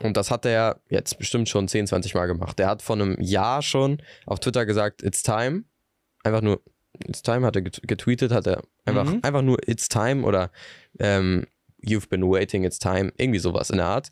und 0.00 0.16
das 0.16 0.30
hat 0.30 0.44
er 0.46 0.80
jetzt 0.88 1.18
bestimmt 1.18 1.48
schon 1.48 1.68
10, 1.68 1.86
20 1.86 2.14
Mal 2.14 2.26
gemacht. 2.26 2.58
Der 2.58 2.68
hat 2.68 2.82
vor 2.82 2.96
einem 2.96 3.16
Jahr 3.20 3.62
schon 3.62 4.02
auf 4.26 4.40
Twitter 4.40 4.66
gesagt, 4.66 5.02
it's 5.02 5.22
time. 5.22 5.64
Einfach 6.24 6.40
nur, 6.42 6.60
it's 7.06 7.22
time, 7.22 7.46
hat 7.46 7.56
er 7.56 7.62
get- 7.62 7.80
getweetet, 7.86 8.32
hat 8.32 8.46
er 8.46 8.62
einfach, 8.84 9.04
Mhm. 9.06 9.20
einfach 9.22 9.42
nur 9.42 9.58
it's 9.68 9.88
time 9.88 10.24
oder 10.24 10.50
ähm, 10.98 11.46
you've 11.84 12.08
been 12.08 12.22
waiting, 12.22 12.64
it's 12.64 12.78
time. 12.78 13.12
Irgendwie 13.16 13.38
sowas 13.38 13.70
in 13.70 13.76
der 13.76 13.86
Art. 13.86 14.10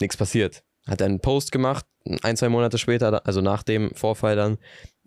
Nichts 0.00 0.16
passiert. 0.16 0.62
Hat 0.86 1.00
er 1.00 1.06
einen 1.06 1.20
Post 1.20 1.52
gemacht, 1.52 1.84
ein, 2.22 2.36
zwei 2.36 2.48
Monate 2.48 2.78
später, 2.78 3.24
also 3.26 3.40
nach 3.40 3.62
dem 3.62 3.94
Vorfall 3.94 4.36
dann, 4.36 4.58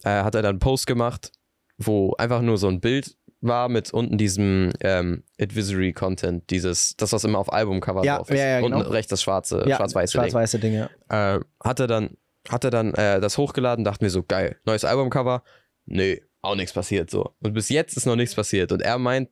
äh, 0.04 0.10
hat 0.24 0.36
er 0.36 0.42
dann 0.42 0.52
einen 0.52 0.60
Post 0.60 0.88
gemacht, 0.88 1.32
wo 1.78 2.14
einfach 2.18 2.42
nur 2.42 2.58
so 2.58 2.68
ein 2.68 2.80
Bild 2.80 3.18
war 3.48 3.70
mit 3.70 3.94
unten 3.94 4.18
diesem 4.18 4.72
ähm, 4.82 5.24
Advisory 5.40 5.94
Content, 5.94 6.50
dieses, 6.50 6.96
das, 6.98 7.12
was 7.14 7.24
immer 7.24 7.40
auf 7.40 7.52
Albumcover 7.52 8.04
Ja, 8.04 8.18
drauf 8.18 8.30
ist. 8.30 8.38
ja, 8.38 8.46
ja, 8.46 8.66
unten 8.66 8.80
genau. 8.80 8.90
rechts 8.90 9.10
das 9.10 9.22
schwarze, 9.22 9.64
ja, 9.68 9.78
schwarz-weiße 9.78 10.14
Ding 10.14 10.22
schwarz-weiße 10.22 10.60
Dinge. 10.60 10.90
äh, 11.10 11.40
hat 11.64 11.80
er 11.80 11.88
dann, 11.88 12.18
hat 12.50 12.64
er 12.64 12.72
dann 12.72 12.94
äh, 12.94 13.20
das 13.22 13.38
hochgeladen, 13.38 13.86
dachten 13.86 14.02
wir 14.02 14.10
so, 14.10 14.24
geil, 14.24 14.58
neues 14.66 14.84
Albumcover. 14.86 15.44
Nee, 15.86 16.22
auch 16.42 16.56
nichts 16.56 16.74
passiert 16.74 17.10
so. 17.10 17.36
Und 17.42 17.54
bis 17.54 17.70
jetzt 17.70 17.96
ist 17.98 18.06
noch 18.06 18.16
nichts 18.16 18.36
passiert. 18.36 18.72
Und 18.72 18.82
er 18.82 18.98
meint, 18.98 19.30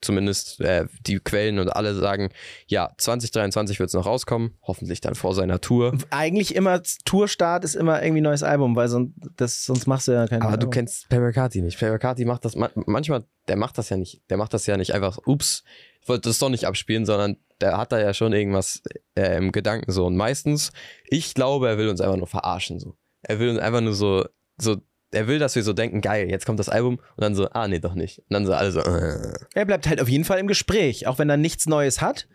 zumindest 0.00 0.60
äh, 0.60 0.86
die 1.06 1.18
Quellen 1.18 1.58
und 1.58 1.70
alle 1.70 1.94
sagen, 1.94 2.30
ja, 2.66 2.90
2023 2.98 3.78
wird 3.78 3.88
es 3.88 3.94
noch 3.94 4.06
rauskommen, 4.06 4.56
hoffentlich 4.62 5.00
dann 5.00 5.14
vor 5.14 5.34
seiner 5.34 5.60
Tour. 5.60 5.96
Eigentlich 6.10 6.54
immer 6.54 6.82
Tourstart 7.04 7.64
ist 7.64 7.74
immer 7.74 8.02
irgendwie 8.02 8.20
neues 8.20 8.42
Album, 8.42 8.76
weil 8.76 8.88
sonst, 8.88 9.14
das, 9.36 9.64
sonst 9.64 9.86
machst 9.86 10.08
du 10.08 10.12
ja 10.12 10.26
kein 10.26 10.42
Aber 10.42 10.52
du 10.52 10.66
Album. 10.66 10.70
kennst 10.70 11.08
Playboy 11.08 11.32
Carti 11.32 11.62
nicht. 11.62 11.78
Carti 11.78 12.24
macht 12.24 12.44
das 12.44 12.56
ma 12.56 12.70
manchmal, 12.74 13.24
der 13.48 13.56
macht 13.56 13.78
das 13.78 13.88
ja 13.88 13.96
nicht. 13.96 14.22
Der 14.30 14.36
macht 14.36 14.54
das 14.54 14.66
ja 14.66 14.76
nicht 14.76 14.92
einfach, 14.94 15.18
ups, 15.26 15.64
wollte 16.06 16.28
das 16.28 16.38
doch 16.38 16.50
nicht 16.50 16.66
abspielen, 16.66 17.06
sondern 17.06 17.36
der 17.60 17.78
hat 17.78 17.92
da 17.92 17.98
ja 17.98 18.12
schon 18.14 18.32
irgendwas 18.32 18.82
äh, 19.14 19.36
im 19.36 19.52
Gedanken 19.52 19.90
so. 19.90 20.06
Und 20.06 20.16
meistens, 20.16 20.72
ich 21.06 21.34
glaube, 21.34 21.68
er 21.68 21.78
will 21.78 21.88
uns 21.88 22.00
einfach 22.00 22.16
nur 22.16 22.26
verarschen 22.26 22.78
so. 22.78 22.96
Er 23.22 23.38
will 23.38 23.48
uns 23.50 23.58
einfach 23.58 23.80
nur 23.80 23.94
so, 23.94 24.26
so, 24.58 24.76
er 25.16 25.26
will, 25.26 25.38
dass 25.38 25.56
wir 25.56 25.62
so 25.62 25.72
denken, 25.72 26.00
geil, 26.00 26.30
jetzt 26.30 26.46
kommt 26.46 26.58
das 26.60 26.68
Album 26.68 26.96
und 27.16 27.20
dann 27.22 27.34
so, 27.34 27.48
ah 27.50 27.66
nee, 27.66 27.80
doch 27.80 27.94
nicht. 27.94 28.18
Und 28.20 28.26
dann 28.30 28.46
so 28.46 28.52
alle 28.52 28.70
so, 28.70 28.80
äh. 28.80 29.32
Er 29.54 29.64
bleibt 29.64 29.88
halt 29.88 30.00
auf 30.00 30.08
jeden 30.08 30.24
Fall 30.24 30.38
im 30.38 30.46
Gespräch. 30.46 31.06
Auch 31.06 31.18
wenn 31.18 31.28
er 31.30 31.36
nichts 31.36 31.66
Neues 31.66 32.00
hat, 32.00 32.28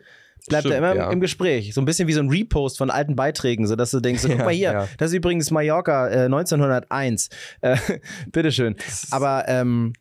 bleibt 0.48 0.62
Stimmt, 0.62 0.74
er 0.74 0.78
immer 0.78 0.94
ja. 0.96 1.10
im 1.10 1.20
Gespräch. 1.20 1.72
So 1.72 1.80
ein 1.80 1.84
bisschen 1.84 2.08
wie 2.08 2.12
so 2.12 2.20
ein 2.20 2.28
Repost 2.28 2.76
von 2.78 2.90
alten 2.90 3.16
Beiträgen, 3.16 3.66
sodass 3.66 3.90
du 3.92 4.00
denkst, 4.00 4.22
so, 4.22 4.28
guck 4.30 4.38
mal 4.38 4.50
hier, 4.50 4.72
ja. 4.72 4.88
das 4.98 5.10
ist 5.10 5.16
übrigens 5.16 5.50
Mallorca 5.50 6.08
äh, 6.08 6.24
1901. 6.24 7.28
Äh, 7.60 7.76
bitteschön. 8.32 8.76
Aber 9.10 9.44
ähm, 9.48 9.92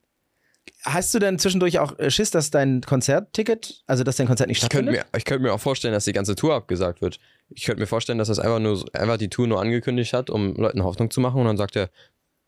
hast 0.83 1.13
du 1.13 1.19
denn 1.19 1.37
zwischendurch 1.37 1.79
auch 1.79 1.97
äh, 1.99 2.09
Schiss, 2.09 2.31
dass 2.31 2.49
dein 2.49 2.81
Konzertticket, 2.81 3.83
also 3.87 4.03
dass 4.03 4.15
dein 4.17 4.27
Konzert 4.27 4.47
nicht 4.49 4.63
Ich 4.63 4.69
könnte 4.69 4.91
stattfindet? 4.91 5.13
mir, 5.13 5.17
ich 5.17 5.25
könnte 5.25 5.43
mir 5.43 5.53
auch 5.53 5.59
vorstellen, 5.59 5.93
dass 5.93 6.05
die 6.05 6.13
ganze 6.13 6.35
Tour 6.35 6.55
abgesagt 6.55 7.01
wird. 7.01 7.19
Ich 7.49 7.65
könnte 7.65 7.81
mir 7.81 7.87
vorstellen, 7.87 8.17
dass 8.17 8.29
das 8.29 8.39
einfach 8.39 8.59
nur 8.59 8.77
so- 8.77 8.85
einfach 8.93 9.17
die 9.17 9.29
Tour 9.29 9.45
nur 9.47 9.61
angekündigt 9.61 10.13
hat, 10.13 10.29
um 10.29 10.55
Leuten 10.55 10.83
Hoffnung 10.83 11.11
zu 11.11 11.19
machen 11.21 11.39
und 11.41 11.45
dann 11.45 11.57
sagt 11.57 11.75
er, 11.75 11.89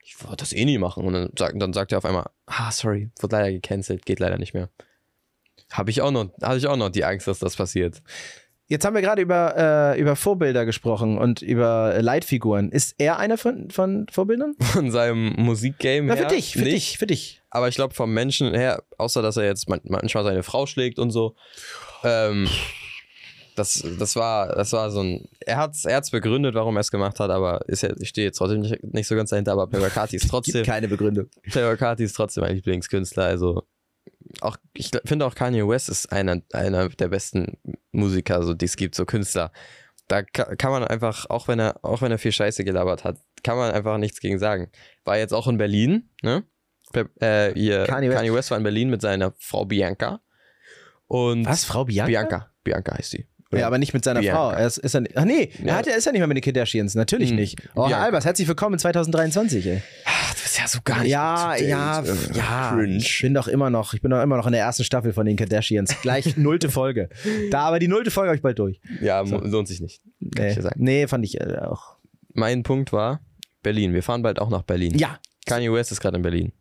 ich 0.03 0.21
wollte 0.23 0.37
das 0.37 0.53
eh 0.53 0.65
nie 0.65 0.77
machen. 0.77 1.05
Und 1.05 1.13
dann 1.13 1.29
sagt, 1.37 1.61
dann 1.61 1.73
sagt 1.73 1.91
er 1.91 1.97
auf 1.97 2.05
einmal, 2.05 2.29
ah, 2.45 2.71
sorry, 2.71 3.09
wurde 3.19 3.35
leider 3.37 3.51
gecancelt, 3.51 4.05
geht 4.05 4.19
leider 4.19 4.37
nicht 4.37 4.53
mehr. 4.53 4.69
Habe 5.71 5.89
ich 5.91 6.01
auch 6.01 6.11
noch, 6.11 6.29
hatte 6.41 6.57
ich 6.57 6.67
auch 6.67 6.75
noch 6.77 6.89
die 6.89 7.05
Angst, 7.05 7.27
dass 7.27 7.39
das 7.39 7.55
passiert. 7.55 8.01
Jetzt 8.67 8.85
haben 8.85 8.93
wir 8.95 9.01
gerade 9.01 9.21
über, 9.21 9.55
äh, 9.95 9.99
über 9.99 10.15
Vorbilder 10.15 10.65
gesprochen 10.65 11.17
und 11.17 11.41
über 11.41 12.01
Leitfiguren. 12.01 12.71
Ist 12.71 12.95
er 12.97 13.17
einer 13.19 13.37
von, 13.37 13.69
von 13.69 14.07
Vorbildern? 14.11 14.55
Von 14.59 14.89
seinem 14.91 15.33
Musikgame 15.37 16.07
Na, 16.07 16.15
her. 16.15 16.29
für 16.29 16.35
dich, 16.35 16.53
für 16.53 16.59
nicht. 16.59 16.73
dich, 16.73 16.97
für 16.97 17.07
dich. 17.07 17.41
Aber 17.49 17.67
ich 17.67 17.75
glaube, 17.75 17.93
vom 17.93 18.13
Menschen 18.13 18.53
her, 18.55 18.83
außer 18.97 19.21
dass 19.21 19.37
er 19.37 19.43
jetzt 19.45 19.67
man- 19.69 19.81
manchmal 19.83 20.23
seine 20.23 20.43
Frau 20.43 20.65
schlägt 20.65 20.97
und 20.97 21.11
so, 21.11 21.35
ähm, 22.03 22.47
das, 23.55 23.83
das, 23.99 24.15
war, 24.15 24.55
das 24.55 24.71
war 24.73 24.89
so 24.91 25.01
ein. 25.01 25.27
Er 25.39 25.57
hat 25.57 25.73
es 25.75 25.85
er 25.85 25.97
hat's 25.97 26.11
begründet, 26.11 26.55
warum 26.55 26.75
er 26.77 26.81
es 26.81 26.91
gemacht 26.91 27.19
hat, 27.19 27.29
aber 27.29 27.61
ist 27.67 27.83
ja, 27.83 27.93
ich 27.99 28.09
stehe 28.09 28.27
jetzt 28.27 28.37
trotzdem 28.37 28.61
nicht, 28.61 28.83
nicht 28.83 29.07
so 29.07 29.15
ganz 29.15 29.29
dahinter. 29.31 29.53
Aber 29.53 29.67
Carti 29.89 30.15
ist 30.15 30.27
trotzdem. 30.29 30.65
keine 30.65 30.87
Begründung. 30.87 31.27
Carti 31.51 32.03
ist 32.03 32.13
trotzdem 32.13 32.43
mein 32.43 32.55
Lieblingskünstler. 32.55 33.23
Also, 33.25 33.63
auch, 34.41 34.57
ich 34.73 34.91
finde 35.05 35.25
auch 35.25 35.35
Kanye 35.35 35.67
West 35.67 35.89
ist 35.89 36.11
einer, 36.11 36.41
einer 36.53 36.89
der 36.89 37.07
besten 37.09 37.57
Musiker, 37.91 38.43
so, 38.43 38.53
die 38.53 38.65
es 38.65 38.75
gibt, 38.75 38.95
so 38.95 39.05
Künstler. 39.05 39.51
Da 40.07 40.21
ka- 40.23 40.55
kann 40.55 40.71
man 40.71 40.83
einfach, 40.83 41.29
auch 41.29 41.47
wenn 41.47 41.59
er, 41.59 41.83
auch 41.83 42.01
wenn 42.01 42.11
er 42.11 42.17
viel 42.17 42.31
Scheiße 42.31 42.63
gelabert 42.63 43.03
hat, 43.03 43.17
kann 43.43 43.57
man 43.57 43.71
einfach 43.71 43.97
nichts 43.97 44.19
gegen 44.19 44.39
sagen. 44.39 44.69
War 45.05 45.17
jetzt 45.17 45.33
auch 45.33 45.47
in 45.47 45.57
Berlin, 45.57 46.09
ne? 46.21 46.43
Äh, 47.21 47.57
ihr, 47.59 47.85
Kanye 47.85 48.09
Kanye, 48.09 48.29
West. 48.29 48.37
West. 48.37 48.51
war 48.51 48.57
in 48.57 48.63
Berlin 48.63 48.89
mit 48.89 49.01
seiner 49.01 49.33
Frau 49.37 49.65
Bianca. 49.65 50.21
Und 51.07 51.45
Was, 51.45 51.63
Frau 51.65 51.85
Bianca? 51.85 52.07
Bianca. 52.07 52.51
Bianca 52.63 52.97
heißt 52.97 53.11
sie. 53.11 53.27
Ja, 53.59 53.67
aber 53.67 53.77
nicht 53.77 53.93
mit 53.93 54.03
seiner 54.03 54.19
Bianca. 54.21 54.51
Frau. 54.51 54.51
Er 54.59 54.67
ist, 54.67 54.77
ist 54.77 54.95
er, 54.95 55.03
ach 55.15 55.25
nee, 55.25 55.49
er 55.61 55.65
Ja. 55.67 55.75
hat, 55.75 55.87
er 55.87 55.95
ist 55.97 56.05
ja 56.05 56.11
nicht 56.11 56.19
mehr 56.19 56.27
mit 56.27 56.37
den 56.37 56.43
Kardashians. 56.43 56.95
Natürlich 56.95 57.29
Hm, 57.29 57.35
nicht. 57.37 57.57
Oh, 57.75 57.87
Herr. 57.87 57.99
Albers, 57.99 58.25
herzlich 58.25 58.47
willkommen 58.47 58.73
in 58.75 58.79
2023, 58.79 59.65
ey. 59.67 59.81
Ach, 60.05 60.33
du 60.35 60.41
bist 60.41 60.57
ja 60.59 60.67
so 60.67 60.79
gar 60.83 61.01
nicht 61.01 61.11
Ja, 61.11 61.55
ja, 61.55 62.03
ja. 62.33 62.71
Cringe. 62.75 62.97
Ich 62.97 63.21
bin 63.21 63.33
doch 63.33 63.47
immer 63.47 63.69
noch, 63.69 63.93
ich 63.93 64.01
bin 64.01 64.11
doch 64.11 64.21
immer 64.21 64.37
noch 64.37 64.45
in 64.47 64.53
der 64.53 64.61
ersten 64.61 64.83
Staffel 64.83 65.13
von 65.13 65.25
den 65.25 65.35
Kardashians. 65.35 65.95
Gleich 66.01 66.37
nullte 66.37 66.69
Folge. 66.69 67.09
Da, 67.51 67.61
aber 67.61 67.79
die 67.79 67.87
nullte 67.87 68.11
Folge 68.11 68.29
habe 68.29 68.35
ich 68.37 68.41
bald 68.43 68.59
durch. 68.59 68.79
Ja, 69.01 69.23
mo- 69.23 69.39
lohnt 69.39 69.67
sich 69.67 69.81
nicht. 69.81 70.01
Nee, 70.19 70.55
nee 70.75 71.07
fand 71.07 71.25
ich 71.25 71.39
äh, 71.41 71.57
auch. 71.59 71.97
Mein 72.33 72.63
Punkt 72.63 72.91
war 72.93 73.21
Berlin. 73.61 73.93
Wir 73.93 74.03
fahren 74.03 74.21
bald 74.23 74.39
auch 74.39 74.49
nach 74.49 74.63
Berlin. 74.63 74.97
Ja, 74.97 75.19
Kanye 75.45 75.71
West 75.71 75.91
ist 75.91 76.01
gerade 76.01 76.17
in 76.17 76.23
Berlin. 76.23 76.51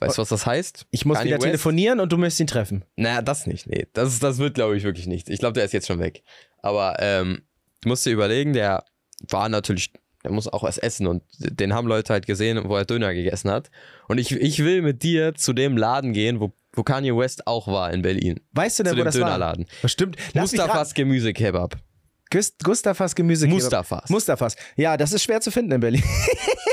Weißt 0.00 0.16
du, 0.18 0.22
was 0.22 0.28
das 0.30 0.46
heißt? 0.46 0.86
ich 0.90 1.04
muss 1.04 1.18
Kanye 1.18 1.28
wieder 1.28 1.36
West? 1.36 1.44
telefonieren 1.46 2.00
und 2.00 2.10
du 2.10 2.16
müsst 2.16 2.40
ihn 2.40 2.46
treffen. 2.46 2.84
Naja, 2.96 3.20
das 3.22 3.46
nicht. 3.46 3.66
Nee, 3.66 3.86
das, 3.92 4.18
das 4.18 4.38
wird, 4.38 4.54
glaube 4.54 4.76
ich, 4.76 4.82
wirklich 4.84 5.06
nichts. 5.06 5.28
Ich 5.28 5.38
glaube, 5.40 5.52
der 5.54 5.64
ist 5.64 5.72
jetzt 5.72 5.86
schon 5.86 5.98
weg. 6.00 6.22
Aber 6.62 6.96
ähm, 7.00 7.42
du 7.82 7.88
musst 7.90 8.06
dir 8.06 8.10
überlegen, 8.12 8.52
der 8.54 8.84
war 9.28 9.48
natürlich, 9.50 9.92
der 10.24 10.32
muss 10.32 10.48
auch 10.48 10.62
was 10.62 10.78
essen 10.78 11.06
und 11.06 11.22
den 11.38 11.74
haben 11.74 11.86
Leute 11.86 12.12
halt 12.12 12.26
gesehen, 12.26 12.60
wo 12.68 12.76
er 12.76 12.84
Döner 12.86 13.12
gegessen 13.12 13.50
hat. 13.50 13.70
Und 14.08 14.18
ich, 14.18 14.32
ich 14.32 14.64
will 14.64 14.80
mit 14.82 15.02
dir 15.02 15.34
zu 15.34 15.52
dem 15.52 15.76
Laden 15.76 16.12
gehen, 16.14 16.40
wo, 16.40 16.52
wo 16.72 16.82
Kanye 16.82 17.14
West 17.16 17.46
auch 17.46 17.66
war 17.66 17.92
in 17.92 18.00
Berlin. 18.02 18.40
Weißt 18.52 18.78
du 18.78 18.84
Zu 18.84 18.88
denn, 18.90 18.92
wo 18.94 19.02
dem 19.02 19.04
das 19.04 19.14
war? 19.20 19.24
Dönerladen. 19.26 19.66
Bestimmt. 19.82 20.16
Lass 20.32 20.52
mich 20.52 20.60
Mustafas 20.60 20.94
Gemüsekebab. 20.94 21.76
Gustafas 22.62 23.14
Gemüse. 23.14 23.48
Mustafas. 23.48 24.08
Mustafas. 24.08 24.56
Ja, 24.76 24.96
das 24.96 25.12
ist 25.12 25.24
schwer 25.24 25.40
zu 25.40 25.50
finden 25.50 25.72
in 25.72 25.80
Berlin. 25.80 26.02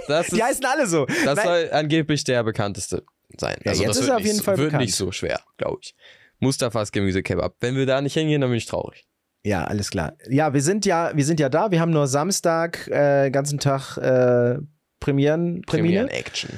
Das, 0.08 0.28
Die 0.28 0.38
ist, 0.38 0.44
heißen 0.44 0.64
alle 0.66 0.88
so. 0.88 1.06
das 1.26 1.36
Nein, 1.36 1.46
soll 1.46 1.70
angeblich 1.74 2.24
der 2.24 2.42
bekannteste 2.44 3.04
sein. 3.38 3.58
Ja, 3.64 3.72
also 3.72 3.84
jetzt 3.84 3.90
das 3.90 3.98
ist 3.98 4.02
wird 4.04 4.10
er 4.10 4.16
auf 4.16 4.20
nicht 4.22 4.28
jeden 4.28 4.38
so, 4.38 4.44
Fall 4.44 4.58
wird 4.58 4.68
bekannt. 4.68 4.86
nicht 4.86 4.96
so 4.96 5.12
schwer, 5.12 5.40
glaube 5.58 5.80
ich. 5.82 5.96
Mustafas 6.40 6.92
Gemüsekebab. 6.92 7.56
Wenn 7.60 7.76
wir 7.76 7.86
da 7.86 8.02
nicht 8.02 8.14
hingehen, 8.14 8.42
dann 8.42 8.50
bin 8.50 8.58
ich 8.58 8.66
traurig. 8.66 9.06
Ja, 9.44 9.64
alles 9.64 9.90
klar. 9.92 10.14
Ja, 10.30 10.54
wir 10.54 10.62
sind 10.62 10.86
ja, 10.86 11.12
wir 11.16 11.26
sind 11.26 11.40
ja 11.40 11.50
da. 11.50 11.72
Wir 11.72 11.80
haben 11.80 11.92
nur 11.92 12.08
Samstag 12.08 12.88
äh, 12.88 13.30
ganzen 13.32 13.60
Tag 13.60 13.98
äh, 13.98 14.60
Premieren, 15.00 15.62
Premiere. 15.62 16.06
Premieren 16.06 16.08
Action. 16.10 16.50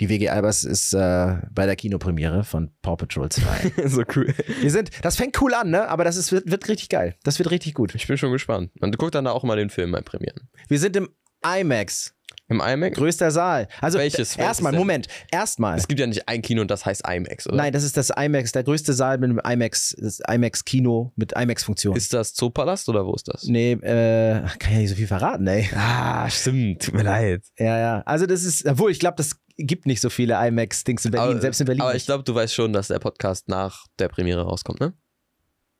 Die 0.00 0.08
WG 0.08 0.28
Albers 0.30 0.64
ist 0.64 0.94
äh, 0.94 1.36
bei 1.52 1.66
der 1.66 1.76
Kinopremiere 1.76 2.44
von 2.44 2.70
Paw 2.80 2.96
Patrol 2.96 3.28
2. 3.28 3.72
so 3.86 4.02
cool. 4.16 4.34
wir 4.60 4.70
sind, 4.70 4.90
das 5.02 5.16
fängt 5.16 5.40
cool 5.40 5.54
an, 5.54 5.70
ne? 5.70 5.88
Aber 5.88 6.04
das 6.04 6.16
ist, 6.16 6.32
wird, 6.32 6.50
wird 6.50 6.68
richtig 6.68 6.88
geil. 6.88 7.14
Das 7.22 7.38
wird 7.38 7.50
richtig 7.50 7.74
gut. 7.74 7.94
Ich 7.94 8.06
bin 8.06 8.16
schon 8.16 8.32
gespannt. 8.32 8.70
Man 8.80 8.92
guckt 8.92 9.14
dann 9.14 9.26
auch 9.26 9.42
mal 9.42 9.56
den 9.56 9.70
Film 9.70 9.92
bei 9.92 10.00
Premieren. 10.00 10.48
Wir 10.68 10.78
sind 10.78 10.96
im 10.96 11.08
IMAX. 11.44 12.14
Im 12.52 12.60
IMAX? 12.60 12.96
Größter 12.96 13.30
Saal. 13.30 13.66
Also 13.80 13.98
Welches? 13.98 14.36
erstmal? 14.36 14.72
Moment, 14.72 15.08
erstmal. 15.30 15.76
Es 15.78 15.88
gibt 15.88 15.98
ja 16.00 16.06
nicht 16.06 16.28
ein 16.28 16.42
Kino 16.42 16.60
und 16.62 16.70
das 16.70 16.86
heißt 16.86 17.02
IMAX, 17.08 17.46
oder? 17.46 17.56
Nein, 17.56 17.72
das 17.72 17.82
ist 17.82 17.96
das 17.96 18.10
IMAX, 18.10 18.52
der 18.52 18.62
größte 18.64 18.92
Saal 18.92 19.18
mit 19.18 19.30
dem 19.30 19.40
IMAX, 19.44 19.96
das 19.98 20.20
IMAX-Kino 20.28 21.12
mit 21.16 21.32
IMAX-Funktion. 21.32 21.96
Ist 21.96 22.12
das 22.12 22.34
Zoopalast 22.34 22.88
oder 22.88 23.04
wo 23.06 23.14
ist 23.14 23.26
das? 23.28 23.44
Nee, 23.44 23.72
äh, 23.72 24.42
kann 24.58 24.72
ja 24.72 24.78
nicht 24.78 24.90
so 24.90 24.94
viel 24.96 25.06
verraten, 25.06 25.46
ey. 25.46 25.68
Ah, 25.74 26.28
stimmt. 26.30 26.82
Tut 26.84 26.94
mir 26.94 27.02
leid. 27.02 27.42
Ja, 27.58 27.78
ja. 27.78 28.02
Also 28.06 28.26
das 28.26 28.44
ist, 28.44 28.66
obwohl 28.66 28.90
ich 28.90 28.98
glaube, 29.00 29.14
das 29.16 29.36
gibt 29.56 29.86
nicht 29.86 30.00
so 30.00 30.10
viele 30.10 30.34
IMAX-Dings 30.46 31.04
in 31.04 31.10
Berlin, 31.12 31.30
Aber- 31.32 31.40
selbst 31.40 31.60
in 31.60 31.66
Berlin. 31.66 31.80
Aber 31.82 31.90
ich 31.90 31.94
nicht. 31.94 32.06
glaube, 32.06 32.24
du 32.24 32.34
weißt 32.34 32.54
schon, 32.54 32.72
dass 32.72 32.88
der 32.88 32.98
Podcast 32.98 33.48
nach 33.48 33.86
der 33.98 34.08
Premiere 34.08 34.42
rauskommt, 34.42 34.80
ne? 34.80 34.92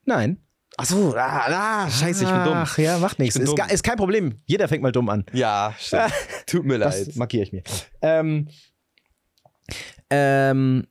Nein. 0.04 0.38
Ach 0.78 0.86
so, 0.86 1.14
ah, 1.14 1.84
ah, 1.84 1.90
scheiße, 1.90 2.24
ich 2.24 2.30
bin 2.30 2.44
dumm. 2.44 2.54
Ach 2.54 2.78
ja, 2.78 2.98
macht 2.98 3.18
nichts. 3.18 3.36
Ist, 3.36 3.58
ist 3.70 3.82
kein 3.82 3.96
Problem. 3.96 4.40
Jeder 4.46 4.68
fängt 4.68 4.82
mal 4.82 4.92
dumm 4.92 5.08
an. 5.10 5.24
Ja, 5.32 5.74
stimmt. 5.78 6.12
Tut 6.46 6.64
mir 6.64 6.78
leid. 6.78 7.08
Das 7.08 7.16
markiere 7.16 7.42
ich 7.42 7.52
mir. 7.52 7.62
Ähm, 8.00 8.48
ähm, 10.08 10.86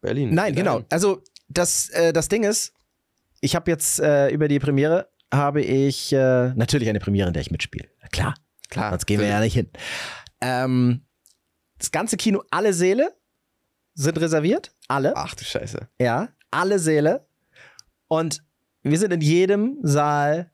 Berlin. 0.00 0.34
nein, 0.34 0.54
genau. 0.54 0.82
Also 0.90 1.22
das, 1.48 1.90
äh, 1.90 2.12
das 2.12 2.28
Ding 2.28 2.42
ist, 2.42 2.72
ich 3.40 3.54
habe 3.54 3.70
jetzt 3.70 4.00
äh, 4.00 4.28
über 4.28 4.48
die 4.48 4.58
Premiere 4.58 5.08
habe 5.32 5.62
ich 5.62 6.12
äh, 6.12 6.52
natürlich 6.54 6.88
eine 6.88 7.00
Premiere, 7.00 7.28
in 7.28 7.34
der 7.34 7.42
ich 7.42 7.50
mitspiele. 7.50 7.88
Klar, 8.12 8.34
Klar. 8.70 8.90
sonst 8.90 9.06
gehen 9.06 9.20
wir 9.20 9.26
ja 9.26 9.40
nicht 9.40 9.54
hin. 9.54 9.68
Ähm, 10.40 11.04
das 11.78 11.90
ganze 11.90 12.16
Kino, 12.16 12.42
alle 12.50 12.72
Säle 12.72 13.14
sind 13.94 14.18
reserviert. 14.18 14.72
Alle. 14.88 15.14
Ach 15.16 15.34
du 15.34 15.44
Scheiße. 15.44 15.88
Ja, 16.00 16.28
alle 16.50 16.78
Säle. 16.78 17.26
Und 18.08 18.44
wir 18.84 18.98
sind 18.98 19.12
in 19.12 19.20
jedem 19.20 19.78
Saal 19.82 20.50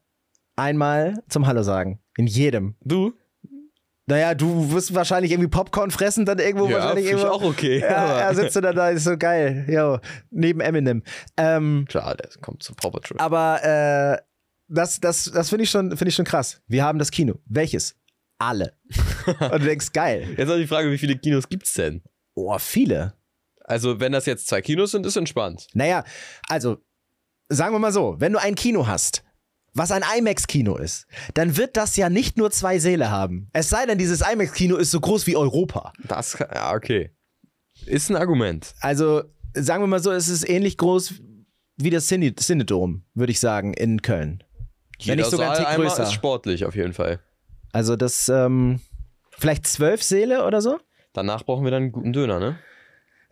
einmal 0.56 1.22
zum 1.28 1.46
Hallo 1.46 1.62
sagen. 1.62 2.00
In 2.16 2.26
jedem. 2.26 2.76
Du? 2.82 3.12
Naja, 4.06 4.34
du 4.34 4.72
wirst 4.72 4.92
wahrscheinlich 4.94 5.30
irgendwie 5.30 5.48
Popcorn 5.50 5.90
fressen, 5.92 6.24
dann 6.26 6.38
irgendwo 6.40 6.66
ja, 6.66 6.78
wahrscheinlich 6.78 7.06
irgendwo. 7.06 7.28
auch 7.28 7.42
okay. 7.42 7.78
Ja, 7.78 8.20
er 8.20 8.34
sitzt 8.34 8.56
dann 8.56 8.74
da, 8.74 8.88
ist 8.90 9.04
so 9.04 9.16
geil. 9.16 9.66
Jo, 9.68 9.98
neben 10.30 10.60
Eminem. 10.60 11.02
Ähm, 11.36 11.84
Klar, 11.88 12.16
der 12.16 12.28
kommt 12.40 12.62
zu 12.62 12.74
Paw 12.74 12.90
Patrol. 12.90 13.18
aber 13.20 13.62
äh, 13.62 14.18
das, 14.68 14.98
das, 15.00 15.24
das 15.32 15.48
finde 15.48 15.62
ich, 15.64 15.70
schon- 15.70 15.90
finde 15.96 16.08
ich 16.08 16.14
schon 16.16 16.24
krass. 16.24 16.60
Wir 16.66 16.82
haben 16.84 16.98
das 16.98 17.10
Kino. 17.12 17.34
Welches? 17.46 17.94
Alle. 18.38 18.72
Und 19.26 19.52
du 19.52 19.58
denkst, 19.60 19.92
geil. 19.92 20.26
Jetzt 20.36 20.48
noch 20.48 20.56
die 20.56 20.66
Frage, 20.66 20.90
wie 20.90 20.98
viele 20.98 21.16
Kinos 21.16 21.48
gibt's 21.48 21.74
denn? 21.74 22.02
Oh, 22.34 22.56
viele. 22.58 23.14
Also, 23.64 24.00
wenn 24.00 24.12
das 24.12 24.26
jetzt 24.26 24.48
zwei 24.48 24.60
Kinos 24.62 24.90
sind, 24.92 25.06
ist 25.06 25.16
entspannt. 25.16 25.68
Naja, 25.74 26.04
also, 26.48 26.78
sagen 27.50 27.74
wir 27.74 27.78
mal 27.78 27.92
so, 27.92 28.16
wenn 28.18 28.32
du 28.32 28.40
ein 28.40 28.54
Kino 28.54 28.86
hast, 28.86 29.22
was 29.74 29.92
ein 29.92 30.02
IMAX-Kino 30.18 30.76
ist, 30.76 31.06
dann 31.34 31.56
wird 31.56 31.76
das 31.76 31.96
ja 31.96 32.08
nicht 32.08 32.36
nur 32.36 32.50
zwei 32.50 32.78
Säle 32.78 33.10
haben. 33.10 33.48
Es 33.52 33.68
sei 33.68 33.84
denn, 33.86 33.98
dieses 33.98 34.20
IMAX-Kino 34.22 34.76
ist 34.76 34.90
so 34.90 34.98
groß 35.00 35.26
wie 35.26 35.36
Europa. 35.36 35.92
Das, 36.08 36.38
ja, 36.38 36.74
okay. 36.74 37.10
Ist 37.86 38.10
ein 38.10 38.16
Argument. 38.16 38.74
Also, 38.80 39.22
sagen 39.54 39.82
wir 39.82 39.86
mal 39.86 40.02
so, 40.02 40.10
es 40.10 40.28
ist 40.28 40.48
ähnlich 40.48 40.76
groß 40.76 41.14
wie 41.76 41.90
das 41.90 42.08
Cine- 42.10 42.34
Cinedom, 42.36 43.04
würde 43.14 43.30
ich 43.32 43.40
sagen, 43.40 43.72
in 43.74 44.02
Köln. 44.02 44.42
Wenn 45.04 45.18
nicht 45.18 45.30
sogar 45.30 45.50
ein 45.52 45.56
Saal 45.56 45.74
Tick 45.76 45.84
größer. 45.84 46.02
ist 46.02 46.12
sportlich 46.12 46.64
auf 46.64 46.74
jeden 46.74 46.92
Fall. 46.92 47.20
Also, 47.72 47.96
das, 47.96 48.28
ähm, 48.28 48.80
vielleicht 49.30 49.66
zwölf 49.66 50.02
Säle 50.02 50.44
oder 50.44 50.60
so? 50.60 50.78
Danach 51.12 51.44
brauchen 51.44 51.64
wir 51.64 51.70
dann 51.70 51.84
einen 51.84 51.92
guten 51.92 52.12
Döner, 52.12 52.38
ne? 52.40 52.58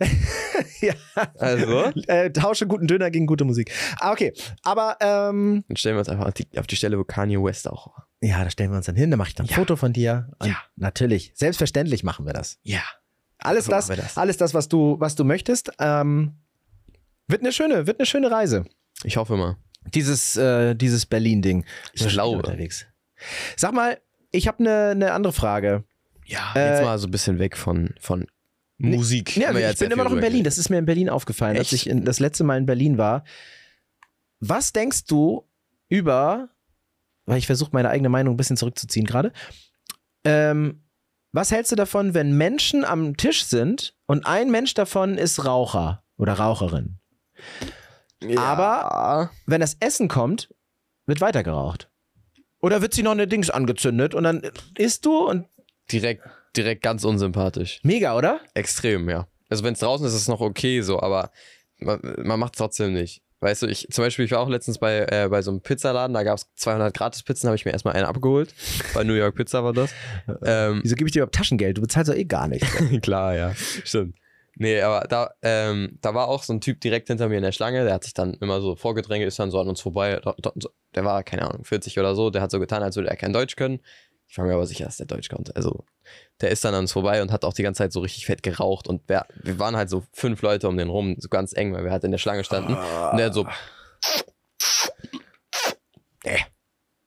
ja. 0.80 0.94
Also? 1.38 1.84
Äh, 2.06 2.30
tausche 2.30 2.66
guten 2.66 2.86
Döner 2.86 3.10
gegen 3.10 3.26
gute 3.26 3.44
Musik. 3.44 3.72
Ah, 4.00 4.12
okay. 4.12 4.32
Aber, 4.62 4.96
ähm, 5.00 5.64
Dann 5.68 5.76
stellen 5.76 5.96
wir 5.96 6.00
uns 6.00 6.08
einfach 6.08 6.26
auf 6.26 6.34
die, 6.34 6.46
auf 6.58 6.66
die 6.66 6.76
Stelle, 6.76 6.98
wo 6.98 7.04
Kanye 7.04 7.42
West 7.42 7.68
auch 7.68 7.88
war. 7.88 8.08
ja, 8.20 8.42
da 8.44 8.50
stellen 8.50 8.70
wir 8.70 8.76
uns 8.76 8.86
dann 8.86 8.96
hin, 8.96 9.10
da 9.10 9.16
mache 9.16 9.28
ich 9.28 9.34
dann 9.34 9.46
ein 9.46 9.50
Ja. 9.50 9.56
Foto 9.56 9.76
von 9.76 9.92
dir. 9.92 10.30
Und 10.38 10.48
Ja. 10.48 10.56
Natürlich. 10.76 11.32
Selbstverständlich 11.34 12.04
machen 12.04 12.26
wir 12.26 12.32
das. 12.32 12.58
Ja. 12.62 12.80
Alles 13.38 13.66
So 13.66 13.70
das, 13.72 13.86
das. 13.88 14.16
alles 14.18 14.36
das, 14.36 14.54
was 14.54 14.68
du, 14.68 14.96
was 14.98 15.14
du 15.14 15.24
möchtest. 15.24 15.70
Ähm, 15.78 16.34
wird 17.28 17.42
eine 17.42 17.52
schöne, 17.52 17.86
wird 17.86 18.00
eine 18.00 18.06
schöne 18.06 18.30
Reise. 18.30 18.64
Ich 19.04 19.16
hoffe 19.16 19.36
mal. 19.36 19.56
Dieses, 19.94 20.36
äh, 20.36 20.74
dieses 20.74 21.06
Berlin-Ding. 21.06 21.64
Ich 21.92 22.06
glaube. 22.08 22.38
Unterwegs. 22.38 22.86
Sag 23.56 23.72
mal, 23.72 23.98
ich 24.32 24.48
habe 24.48 24.58
eine 24.60 24.94
ne 24.94 25.12
andere 25.12 25.32
Frage. 25.32 25.84
Ja, 26.24 26.52
Äh, 26.54 26.72
jetzt 26.74 26.84
mal 26.84 26.98
so 26.98 27.06
ein 27.06 27.10
bisschen 27.10 27.38
weg 27.38 27.56
von, 27.56 27.94
von 28.00 28.26
Musik. 28.78 29.36
Ja, 29.36 29.48
Haben 29.48 29.56
wir 29.58 29.70
ich 29.70 29.78
bin 29.78 29.90
immer 29.90 30.04
noch 30.04 30.12
in 30.12 30.20
Berlin. 30.20 30.44
Das 30.44 30.56
ist 30.58 30.68
mir 30.70 30.78
in 30.78 30.86
Berlin 30.86 31.08
aufgefallen, 31.10 31.56
als 31.58 31.72
Echt? 31.72 31.86
ich 31.86 31.90
in, 31.90 32.04
das 32.04 32.20
letzte 32.20 32.44
Mal 32.44 32.58
in 32.58 32.66
Berlin 32.66 32.96
war. 32.98 33.24
Was 34.40 34.72
denkst 34.72 35.04
du 35.04 35.48
über, 35.88 36.48
weil 37.26 37.38
ich 37.38 37.46
versuche 37.46 37.70
meine 37.72 37.88
eigene 37.90 38.08
Meinung 38.08 38.34
ein 38.34 38.36
bisschen 38.36 38.56
zurückzuziehen 38.56 39.06
gerade. 39.06 39.32
Ähm, 40.24 40.82
was 41.32 41.50
hältst 41.50 41.72
du 41.72 41.76
davon, 41.76 42.14
wenn 42.14 42.36
Menschen 42.36 42.84
am 42.84 43.16
Tisch 43.16 43.44
sind 43.44 43.94
und 44.06 44.26
ein 44.26 44.50
Mensch 44.50 44.74
davon 44.74 45.18
ist 45.18 45.44
Raucher 45.44 46.04
oder 46.16 46.34
Raucherin? 46.34 46.98
geredet. 48.20 48.38
aber- 48.38 49.30
Wenn 49.46 49.60
das 49.60 49.76
Essen 49.80 50.08
kommt, 50.08 50.52
wird 51.06 51.20
weiter 51.20 51.42
geraucht. 51.42 51.90
Oder 52.60 52.82
wird 52.82 52.92
sie 52.94 53.02
noch 53.04 53.12
eine 53.12 53.28
Dings 53.28 53.48
angezündet 53.50 54.14
und 54.14 54.24
dann 54.24 54.42
isst 54.76 55.06
du 55.06 55.18
und 55.28 55.46
direkt, 55.92 56.24
direkt 56.58 56.82
ganz 56.82 57.04
unsympathisch. 57.04 57.80
mega, 57.82 58.16
oder? 58.16 58.40
Extrem, 58.54 59.08
ja. 59.08 59.26
Also 59.48 59.64
wenn 59.64 59.72
es 59.72 59.80
draußen 59.80 60.06
ist, 60.06 60.12
ist 60.12 60.22
es 60.22 60.28
noch 60.28 60.40
okay 60.40 60.82
so, 60.82 61.00
aber 61.00 61.30
man, 61.78 62.00
man 62.18 62.38
macht 62.38 62.54
es 62.54 62.58
trotzdem 62.58 62.92
nicht. 62.92 63.22
Weißt 63.40 63.62
du, 63.62 63.66
ich 63.68 63.86
zum 63.90 64.04
Beispiel, 64.04 64.24
ich 64.24 64.32
war 64.32 64.40
auch 64.40 64.48
letztens 64.48 64.78
bei, 64.78 65.06
äh, 65.10 65.28
bei 65.30 65.42
so 65.42 65.52
einem 65.52 65.60
Pizzaladen, 65.60 66.12
da 66.12 66.24
gab 66.24 66.38
es 66.38 66.52
200 66.56 66.92
Gratis-Pizzen, 66.92 67.46
habe 67.46 67.54
ich 67.54 67.64
mir 67.64 67.70
erstmal 67.70 67.94
eine 67.94 68.08
abgeholt. 68.08 68.52
Bei 68.94 69.04
New 69.04 69.14
York 69.14 69.36
Pizza 69.36 69.62
war 69.62 69.72
das. 69.72 69.92
ähm, 70.44 70.80
Wieso 70.82 70.96
gebe 70.96 71.08
ich 71.08 71.12
dir 71.12 71.20
überhaupt 71.20 71.36
Taschengeld? 71.36 71.76
Du 71.76 71.82
bezahlst 71.82 72.10
doch 72.10 72.16
eh 72.16 72.24
gar 72.24 72.48
nichts. 72.48 72.68
Klar, 73.02 73.36
ja. 73.36 73.54
Stimmt. 73.54 74.16
Nee, 74.56 74.80
aber 74.80 75.06
da, 75.06 75.30
ähm, 75.42 75.98
da 76.00 76.14
war 76.14 76.26
auch 76.26 76.42
so 76.42 76.52
ein 76.52 76.60
Typ 76.60 76.80
direkt 76.80 77.06
hinter 77.06 77.28
mir 77.28 77.36
in 77.36 77.44
der 77.44 77.52
Schlange, 77.52 77.84
der 77.84 77.94
hat 77.94 78.02
sich 78.02 78.12
dann 78.12 78.34
immer 78.34 78.60
so 78.60 78.74
vorgedrängelt, 78.74 79.28
ist 79.28 79.38
dann 79.38 79.52
so 79.52 79.60
an 79.60 79.68
uns 79.68 79.80
vorbei. 79.80 80.20
Der 80.96 81.04
war, 81.04 81.22
keine 81.22 81.48
Ahnung, 81.48 81.64
40 81.64 81.96
oder 82.00 82.16
so, 82.16 82.30
der 82.30 82.42
hat 82.42 82.50
so 82.50 82.58
getan, 82.58 82.82
als 82.82 82.96
würde 82.96 83.08
er 83.08 83.16
kein 83.16 83.32
Deutsch 83.32 83.54
können. 83.54 83.78
Ich 84.26 84.36
war 84.36 84.44
mir 84.44 84.54
aber 84.54 84.66
sicher, 84.66 84.84
dass 84.84 84.96
der 84.96 85.06
Deutsch 85.06 85.28
konnte. 85.28 85.54
Also, 85.54 85.84
der 86.40 86.50
ist 86.50 86.64
dann 86.64 86.74
an 86.74 86.80
uns 86.80 86.92
vorbei 86.92 87.20
und 87.22 87.32
hat 87.32 87.44
auch 87.44 87.52
die 87.52 87.62
ganze 87.62 87.78
Zeit 87.78 87.92
so 87.92 88.00
richtig 88.00 88.26
fett 88.26 88.42
geraucht. 88.42 88.86
Und 88.88 89.08
wir, 89.08 89.26
wir 89.42 89.58
waren 89.58 89.76
halt 89.76 89.90
so 89.90 90.04
fünf 90.12 90.42
Leute 90.42 90.68
um 90.68 90.76
den 90.76 90.88
rum, 90.88 91.16
so 91.18 91.28
ganz 91.28 91.52
eng, 91.52 91.72
weil 91.72 91.84
wir 91.84 91.90
halt 91.90 92.04
in 92.04 92.10
der 92.12 92.18
Schlange 92.18 92.44
standen. 92.44 92.74
Und 92.74 93.16
der 93.18 93.26
hat 93.26 93.34
so. 93.34 93.46
Nee, 96.24 96.44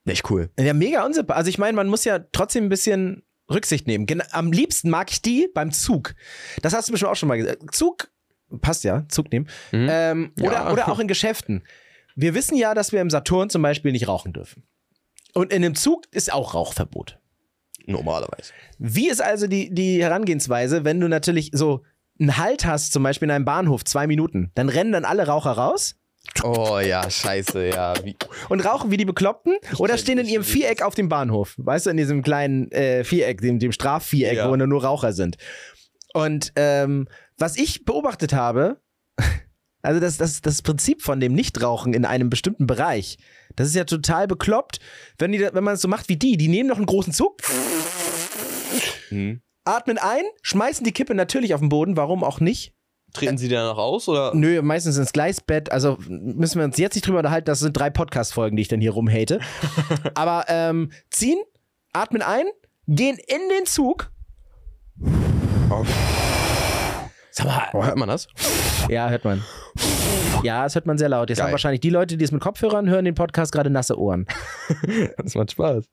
nicht 0.05 0.29
cool. 0.29 0.49
Ja, 0.59 0.73
mega 0.73 1.05
unsympathisch. 1.05 1.37
Also 1.37 1.49
ich 1.49 1.57
meine, 1.57 1.75
man 1.75 1.87
muss 1.87 2.03
ja 2.05 2.19
trotzdem 2.19 2.65
ein 2.65 2.69
bisschen 2.69 3.23
Rücksicht 3.49 3.87
nehmen. 3.87 4.05
Gen 4.05 4.23
am 4.31 4.51
liebsten 4.51 4.89
mag 4.89 5.11
ich 5.11 5.21
die 5.21 5.49
beim 5.53 5.71
Zug. 5.71 6.15
Das 6.61 6.73
hast 6.73 6.87
du 6.87 6.91
bestimmt 6.93 7.11
auch 7.11 7.15
schon 7.15 7.29
mal 7.29 7.37
gesagt. 7.37 7.73
Zug, 7.75 8.09
passt 8.61 8.83
ja, 8.83 9.05
Zug 9.09 9.31
nehmen. 9.31 9.47
Mhm. 9.71 9.87
Ähm, 9.89 10.33
oder, 10.41 10.51
Ja. 10.53 10.71
oder 10.71 10.89
auch 10.89 10.99
in 10.99 11.07
Geschäften. 11.07 11.63
Wir 12.15 12.33
wissen 12.33 12.57
ja, 12.57 12.73
dass 12.73 12.91
wir 12.91 13.01
im 13.01 13.09
Saturn 13.09 13.49
zum 13.49 13.61
Beispiel 13.61 13.91
nicht 13.91 14.07
rauchen 14.07 14.33
dürfen. 14.33 14.63
Und 15.33 15.53
in 15.53 15.63
einem 15.63 15.75
Zug 15.75 16.07
ist 16.11 16.33
auch 16.33 16.53
Rauchverbot. 16.53 17.19
Normalerweise. 17.87 18.51
Wie 18.77 19.09
ist 19.09 19.21
also 19.21 19.47
die, 19.47 19.73
die 19.73 20.01
Herangehensweise, 20.01 20.83
wenn 20.85 20.99
du 20.99 21.07
natürlich 21.07 21.51
so 21.53 21.83
einen 22.19 22.37
Halt 22.37 22.65
hast, 22.65 22.93
zum 22.93 23.03
Beispiel 23.03 23.27
in 23.27 23.31
einem 23.35 23.45
Bahnhof, 23.45 23.83
zwei 23.83 24.07
Minuten, 24.07 24.51
dann 24.55 24.69
rennen 24.69 24.91
dann 24.91 25.05
alle 25.05 25.25
Raucher 25.27 25.51
raus 25.51 25.95
Oh 26.43 26.77
ja, 26.79 27.09
scheiße, 27.09 27.69
ja. 27.69 27.93
Wie, 28.03 28.15
und 28.49 28.61
rauchen 28.63 28.91
wie 28.91 28.97
die 28.97 29.05
Bekloppten 29.05 29.57
oder 29.77 29.97
stehen 29.97 30.19
in 30.19 30.27
ihrem 30.27 30.43
Viereck 30.43 30.83
auf 30.83 30.93
dem 30.93 31.09
Bahnhof. 31.09 31.55
Weißt 31.57 31.87
du, 31.87 31.89
in 31.89 31.97
diesem 31.97 32.21
kleinen 32.21 32.71
äh, 32.71 33.03
Viereck, 33.03 33.41
dem, 33.41 33.57
dem 33.57 33.71
Strafviereck, 33.71 34.37
Ja. 34.37 34.49
wo 34.49 34.55
nur 34.55 34.83
Raucher 34.83 35.13
sind. 35.13 35.37
Und 36.13 36.53
ähm, 36.55 37.07
was 37.37 37.57
ich 37.57 37.85
beobachtet 37.85 38.33
habe, 38.33 38.79
also 39.81 39.99
das, 39.99 40.17
das, 40.17 40.41
das 40.41 40.61
Prinzip 40.61 41.01
von 41.01 41.19
dem 41.19 41.33
Nichtrauchen 41.33 41.93
in 41.95 42.05
einem 42.05 42.29
bestimmten 42.29 42.67
Bereich, 42.67 43.17
das 43.55 43.67
ist 43.67 43.75
ja 43.75 43.83
total 43.83 44.27
bekloppt, 44.27 44.79
wenn, 45.17 45.31
die, 45.31 45.39
wenn 45.39 45.63
man 45.63 45.75
es 45.75 45.81
so 45.81 45.87
macht 45.87 46.09
wie 46.09 46.17
die. 46.17 46.37
Die 46.37 46.47
nehmen 46.47 46.69
noch 46.69 46.77
einen 46.77 46.85
großen 46.85 47.13
Zug, 47.13 47.41
hm. 49.09 49.41
atmen 49.65 49.97
ein, 49.97 50.23
schmeißen 50.41 50.83
die 50.83 50.91
Kippe 50.91 51.15
natürlich 51.15 51.53
auf 51.53 51.59
den 51.59 51.69
Boden, 51.69 51.97
warum 51.97 52.23
auch 52.23 52.39
nicht. 52.39 52.73
Treten 53.13 53.37
sie 53.37 53.49
danach 53.49 53.77
aus 53.77 54.07
oder? 54.07 54.33
Nö, 54.33 54.61
meistens 54.61 54.97
ins 54.97 55.11
Gleisbett. 55.11 55.69
Also 55.69 55.97
müssen 56.07 56.59
wir 56.59 56.65
uns 56.65 56.77
jetzt 56.77 56.95
nicht 56.95 57.05
drüber 57.05 57.17
unterhalten. 57.17 57.45
Das 57.45 57.59
sind 57.59 57.75
drei 57.75 57.89
Podcast-Folgen, 57.89 58.55
die 58.55 58.61
ich 58.61 58.69
dann 58.69 58.79
hier 58.79 58.91
rumhate. 58.91 59.41
Aber 60.13 60.45
ähm, 60.47 60.93
ziehen, 61.09 61.37
atmen 61.91 62.21
ein, 62.21 62.45
gehen 62.87 63.17
in 63.17 63.49
den 63.49 63.65
Zug 63.65 64.11
Sag 67.31 67.45
mal. 67.45 67.69
Oh, 67.73 67.83
hört 67.83 67.97
man 67.97 68.09
das? 68.09 68.27
Ja, 68.89 69.09
hört 69.09 69.23
man. 69.23 69.41
Ja, 70.45 70.63
das 70.63 70.75
hört 70.75 70.85
man 70.85 70.97
sehr 70.97 71.09
laut. 71.09 71.29
Jetzt 71.29 71.37
Geil. 71.37 71.45
haben 71.45 71.51
wahrscheinlich 71.51 71.81
die 71.81 71.89
Leute, 71.89 72.17
die 72.17 72.23
es 72.25 72.31
mit 72.31 72.41
Kopfhörern 72.41 72.89
hören, 72.89 73.05
den 73.05 73.15
Podcast 73.15 73.51
gerade 73.51 73.69
nasse 73.69 73.99
Ohren. 73.99 74.25
Das 75.17 75.35
macht 75.35 75.51
Spaß. 75.51 75.85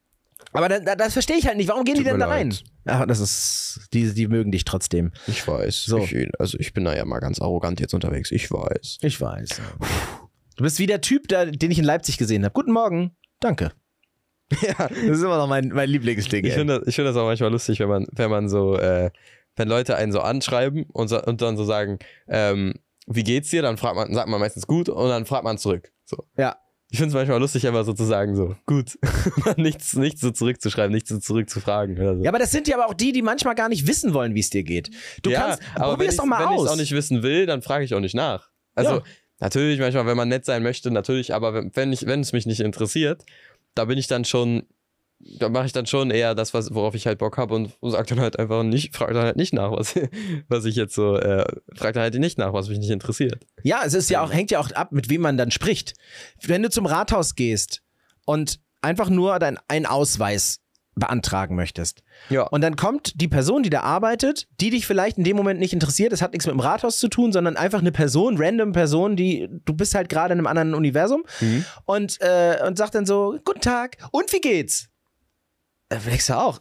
Aber 0.52 0.68
da, 0.68 0.78
da, 0.78 0.96
das 0.96 1.12
verstehe 1.12 1.36
ich 1.36 1.46
halt 1.46 1.56
nicht. 1.56 1.68
Warum 1.68 1.84
gehen 1.84 1.94
die 1.94 2.00
Tut 2.00 2.08
denn 2.08 2.18
mir 2.18 2.24
da 2.24 2.30
rein? 2.30 2.54
Ja, 2.86 3.04
das 3.04 3.20
ist, 3.20 3.88
die, 3.92 4.14
die 4.14 4.28
mögen 4.28 4.50
dich 4.50 4.64
trotzdem. 4.64 5.12
Ich 5.26 5.46
weiß. 5.46 5.84
So. 5.84 5.98
Ich, 5.98 6.30
also 6.38 6.58
ich 6.58 6.72
bin 6.72 6.84
da 6.84 6.96
ja 6.96 7.04
mal 7.04 7.18
ganz 7.18 7.40
arrogant 7.40 7.80
jetzt 7.80 7.92
unterwegs. 7.92 8.30
Ich 8.30 8.50
weiß. 8.50 8.98
Ich 9.02 9.20
weiß. 9.20 9.60
Du 10.56 10.64
bist 10.64 10.78
wie 10.78 10.86
der 10.86 11.00
Typ, 11.00 11.28
da, 11.28 11.44
den 11.44 11.70
ich 11.70 11.78
in 11.78 11.84
Leipzig 11.84 12.18
gesehen 12.18 12.44
habe. 12.44 12.52
Guten 12.52 12.72
Morgen. 12.72 13.12
Danke. 13.40 13.72
Ja, 14.62 14.88
Das 14.88 14.92
ist 14.92 15.22
immer 15.22 15.36
noch 15.36 15.46
mein, 15.46 15.68
mein 15.68 15.90
Lieblingsding. 15.90 16.46
Ich 16.46 16.54
finde 16.54 16.78
das, 16.78 16.88
ich 16.88 16.94
finde 16.94 17.10
das 17.10 17.18
auch 17.18 17.26
manchmal 17.26 17.50
lustig, 17.50 17.80
wenn 17.80 17.88
man, 17.88 18.06
wenn 18.12 18.30
man 18.30 18.48
so, 18.48 18.78
äh, 18.78 19.10
wenn 19.56 19.68
Leute 19.68 19.96
einen 19.96 20.10
so 20.10 20.20
anschreiben 20.20 20.86
und, 20.90 21.08
so, 21.08 21.22
und 21.22 21.42
dann 21.42 21.58
so 21.58 21.64
sagen, 21.64 21.98
ähm, 22.28 22.72
wie 23.10 23.24
geht's 23.24 23.50
dir? 23.50 23.62
Dann 23.62 23.76
fragt 23.76 23.96
man, 23.96 24.12
sagt 24.14 24.28
man 24.28 24.40
meistens 24.40 24.66
gut 24.66 24.88
und 24.88 25.08
dann 25.08 25.26
fragt 25.26 25.44
man 25.44 25.58
zurück. 25.58 25.92
So. 26.04 26.24
Ja. 26.36 26.56
Ich 26.90 26.96
finde 26.96 27.08
es 27.10 27.14
manchmal 27.14 27.38
lustig, 27.38 27.66
einfach 27.66 27.84
so 27.84 27.92
zu 27.92 28.04
sagen, 28.04 28.34
so, 28.34 28.56
gut. 28.64 28.98
nichts, 29.58 29.94
nichts 29.94 30.22
so 30.22 30.30
zurückzuschreiben, 30.30 30.90
nichts 30.90 31.10
so 31.10 31.18
zurückzufragen. 31.18 31.98
Oder 31.98 32.16
so. 32.16 32.22
Ja, 32.24 32.30
aber 32.30 32.38
das 32.38 32.50
sind 32.50 32.66
ja 32.66 32.76
aber 32.76 32.86
auch 32.88 32.94
die, 32.94 33.12
die 33.12 33.20
manchmal 33.20 33.54
gar 33.54 33.68
nicht 33.68 33.86
wissen 33.86 34.14
wollen, 34.14 34.34
wie 34.34 34.40
es 34.40 34.48
dir 34.48 34.62
geht. 34.62 34.90
Du 35.22 35.30
ja, 35.30 35.40
kannst, 35.40 35.62
aber 35.74 35.84
wenn 35.84 35.90
probier's 35.96 36.14
ich 36.14 36.18
doch 36.18 36.24
mal 36.24 36.38
wenn 36.46 36.54
ich 36.54 36.60
aus. 36.60 36.66
es 36.66 36.72
auch 36.72 36.76
nicht 36.76 36.92
wissen 36.92 37.22
will, 37.22 37.44
dann 37.44 37.60
frage 37.60 37.84
ich 37.84 37.94
auch 37.94 38.00
nicht 38.00 38.14
nach. 38.14 38.48
Also, 38.74 38.96
Ja. 38.96 39.02
natürlich 39.38 39.78
manchmal, 39.80 40.06
wenn 40.06 40.16
man 40.16 40.28
nett 40.28 40.46
sein 40.46 40.62
möchte, 40.62 40.90
natürlich, 40.90 41.34
aber 41.34 41.52
wenn, 41.52 41.70
wenn, 41.74 41.92
ich, 41.92 42.06
wenn 42.06 42.20
es 42.20 42.32
mich 42.32 42.46
nicht 42.46 42.60
interessiert, 42.60 43.22
da 43.74 43.84
bin 43.84 43.98
ich 43.98 44.06
dann 44.06 44.24
schon, 44.24 44.62
da 45.20 45.48
mache 45.48 45.66
ich 45.66 45.72
dann 45.72 45.86
schon 45.86 46.10
eher 46.10 46.34
das, 46.34 46.54
was, 46.54 46.72
worauf 46.74 46.94
ich 46.94 47.06
halt 47.06 47.18
Bock 47.18 47.36
habe 47.38 47.54
und 47.54 47.72
sag 47.82 48.06
dann 48.06 48.20
halt 48.20 48.38
einfach 48.38 48.62
nicht, 48.62 48.94
frag 48.96 49.12
dann 49.12 49.24
halt 49.24 49.36
nicht 49.36 49.52
nach, 49.52 49.72
was, 49.72 49.94
was 50.48 50.64
ich 50.64 50.76
jetzt 50.76 50.94
so, 50.94 51.16
äh, 51.16 51.44
frag 51.74 51.94
dann 51.94 52.02
halt 52.02 52.14
nicht 52.14 52.38
nach, 52.38 52.52
was 52.52 52.68
mich 52.68 52.78
nicht 52.78 52.90
interessiert. 52.90 53.44
Ja, 53.62 53.82
es 53.84 53.94
ist 53.94 54.10
ja 54.10 54.22
auch, 54.22 54.32
hängt 54.32 54.50
ja 54.50 54.60
auch 54.60 54.70
ab, 54.72 54.92
mit 54.92 55.10
wem 55.10 55.20
man 55.22 55.36
dann 55.36 55.50
spricht. 55.50 55.94
Wenn 56.42 56.62
du 56.62 56.70
zum 56.70 56.86
Rathaus 56.86 57.34
gehst 57.34 57.82
und 58.24 58.60
einfach 58.80 59.10
nur 59.10 59.38
deinen 59.38 59.58
einen 59.68 59.86
Ausweis 59.86 60.60
beantragen 60.94 61.54
möchtest. 61.54 62.02
Ja. 62.28 62.42
Und 62.42 62.60
dann 62.60 62.74
kommt 62.76 63.20
die 63.20 63.28
Person, 63.28 63.62
die 63.62 63.70
da 63.70 63.82
arbeitet, 63.82 64.48
die 64.60 64.70
dich 64.70 64.84
vielleicht 64.86 65.16
in 65.16 65.24
dem 65.24 65.36
Moment 65.36 65.60
nicht 65.60 65.72
interessiert. 65.72 66.12
Das 66.12 66.22
hat 66.22 66.32
nichts 66.32 66.46
mit 66.46 66.54
dem 66.54 66.60
Rathaus 66.60 66.98
zu 66.98 67.08
tun, 67.08 67.32
sondern 67.32 67.56
einfach 67.56 67.78
eine 67.78 67.92
Person, 67.92 68.36
random 68.36 68.72
Person, 68.72 69.14
die 69.14 69.48
du 69.64 69.74
bist 69.74 69.94
halt 69.94 70.08
gerade 70.08 70.32
in 70.32 70.38
einem 70.40 70.48
anderen 70.48 70.74
Universum 70.74 71.22
Mhm. 71.40 71.64
und, 71.84 72.20
äh, 72.20 72.58
und 72.66 72.76
sagt 72.78 72.94
dann 72.96 73.06
so, 73.06 73.38
guten 73.44 73.60
Tag, 73.60 73.96
und 74.10 74.32
wie 74.32 74.40
geht's? 74.40 74.87
Denkst 75.92 76.26
du 76.26 76.36
auch. 76.36 76.60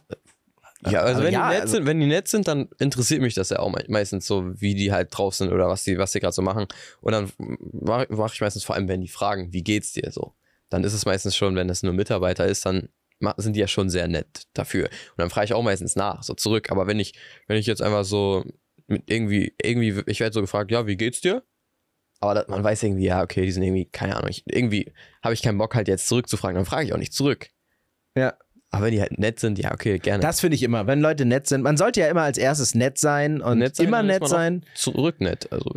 Ja, 0.88 1.00
also 1.00 1.22
wenn, 1.24 1.32
ja, 1.32 1.48
die 1.48 1.54
nett 1.54 1.62
also- 1.62 1.74
sind, 1.76 1.86
wenn 1.86 2.00
die 2.00 2.06
nett 2.06 2.28
sind, 2.28 2.46
dann 2.46 2.68
interessiert 2.78 3.20
mich 3.20 3.34
das 3.34 3.50
ja 3.50 3.58
auch 3.58 3.70
me- 3.70 3.84
meistens 3.88 4.26
so, 4.26 4.60
wie 4.60 4.74
die 4.76 4.92
halt 4.92 5.08
drauf 5.10 5.34
sind 5.34 5.52
oder 5.52 5.68
was 5.68 5.82
die, 5.82 5.98
was 5.98 6.12
die 6.12 6.20
gerade 6.20 6.32
so 6.32 6.42
machen. 6.42 6.66
Und 7.00 7.12
dann 7.12 7.32
mache 7.38 8.06
mach 8.10 8.32
ich 8.32 8.40
meistens 8.40 8.62
vor 8.64 8.76
allem, 8.76 8.86
wenn 8.88 9.00
die 9.00 9.08
fragen, 9.08 9.52
wie 9.52 9.62
geht's 9.64 9.92
dir 9.92 10.10
so. 10.12 10.34
Dann 10.70 10.84
ist 10.84 10.92
es 10.92 11.04
meistens 11.04 11.34
schon, 11.34 11.56
wenn 11.56 11.66
das 11.66 11.82
nur 11.82 11.92
Mitarbeiter 11.92 12.46
ist, 12.46 12.64
dann 12.64 12.90
sind 13.38 13.54
die 13.56 13.60
ja 13.60 13.66
schon 13.66 13.90
sehr 13.90 14.06
nett 14.06 14.42
dafür. 14.52 14.84
Und 14.84 15.18
dann 15.18 15.30
frage 15.30 15.46
ich 15.46 15.54
auch 15.54 15.62
meistens 15.64 15.96
nach, 15.96 16.22
so 16.22 16.34
zurück. 16.34 16.70
Aber 16.70 16.86
wenn 16.86 17.00
ich, 17.00 17.14
wenn 17.48 17.56
ich 17.56 17.66
jetzt 17.66 17.82
einfach 17.82 18.04
so 18.04 18.44
mit 18.86 19.10
irgendwie, 19.10 19.54
irgendwie, 19.60 20.02
ich 20.06 20.20
werde 20.20 20.32
so 20.34 20.40
gefragt, 20.40 20.70
ja, 20.70 20.86
wie 20.86 20.96
geht's 20.96 21.20
dir? 21.20 21.42
Aber 22.20 22.34
das, 22.34 22.48
man 22.48 22.62
weiß 22.62 22.84
irgendwie, 22.84 23.04
ja, 23.06 23.22
okay, 23.22 23.42
die 23.44 23.50
sind 23.50 23.64
irgendwie, 23.64 23.86
keine 23.86 24.16
Ahnung, 24.16 24.30
ich, 24.30 24.44
irgendwie 24.46 24.92
habe 25.22 25.34
ich 25.34 25.42
keinen 25.42 25.58
Bock 25.58 25.74
halt 25.74 25.88
jetzt 25.88 26.06
zurückzufragen, 26.06 26.54
dann 26.54 26.64
frage 26.66 26.86
ich 26.86 26.92
auch 26.92 26.98
nicht 26.98 27.12
zurück. 27.12 27.48
Ja. 28.16 28.34
Aber 28.70 28.86
wenn 28.86 28.92
die 28.92 29.00
halt 29.00 29.18
nett 29.18 29.40
sind, 29.40 29.58
ja, 29.58 29.72
okay, 29.72 29.98
gerne. 29.98 30.20
Das 30.22 30.40
finde 30.40 30.54
ich 30.56 30.62
immer, 30.62 30.86
wenn 30.86 31.00
Leute 31.00 31.24
nett 31.24 31.46
sind. 31.46 31.62
Man 31.62 31.76
sollte 31.76 32.00
ja 32.00 32.08
immer 32.08 32.22
als 32.22 32.36
erstes 32.36 32.74
nett 32.74 32.98
sein 32.98 33.40
und 33.40 33.58
Nett 33.58 33.76
sein, 33.76 33.86
immer 33.86 34.02
nett 34.02 34.28
sein. 34.28 34.64
zurück 34.74 35.20
nett. 35.20 35.50
Also, 35.50 35.72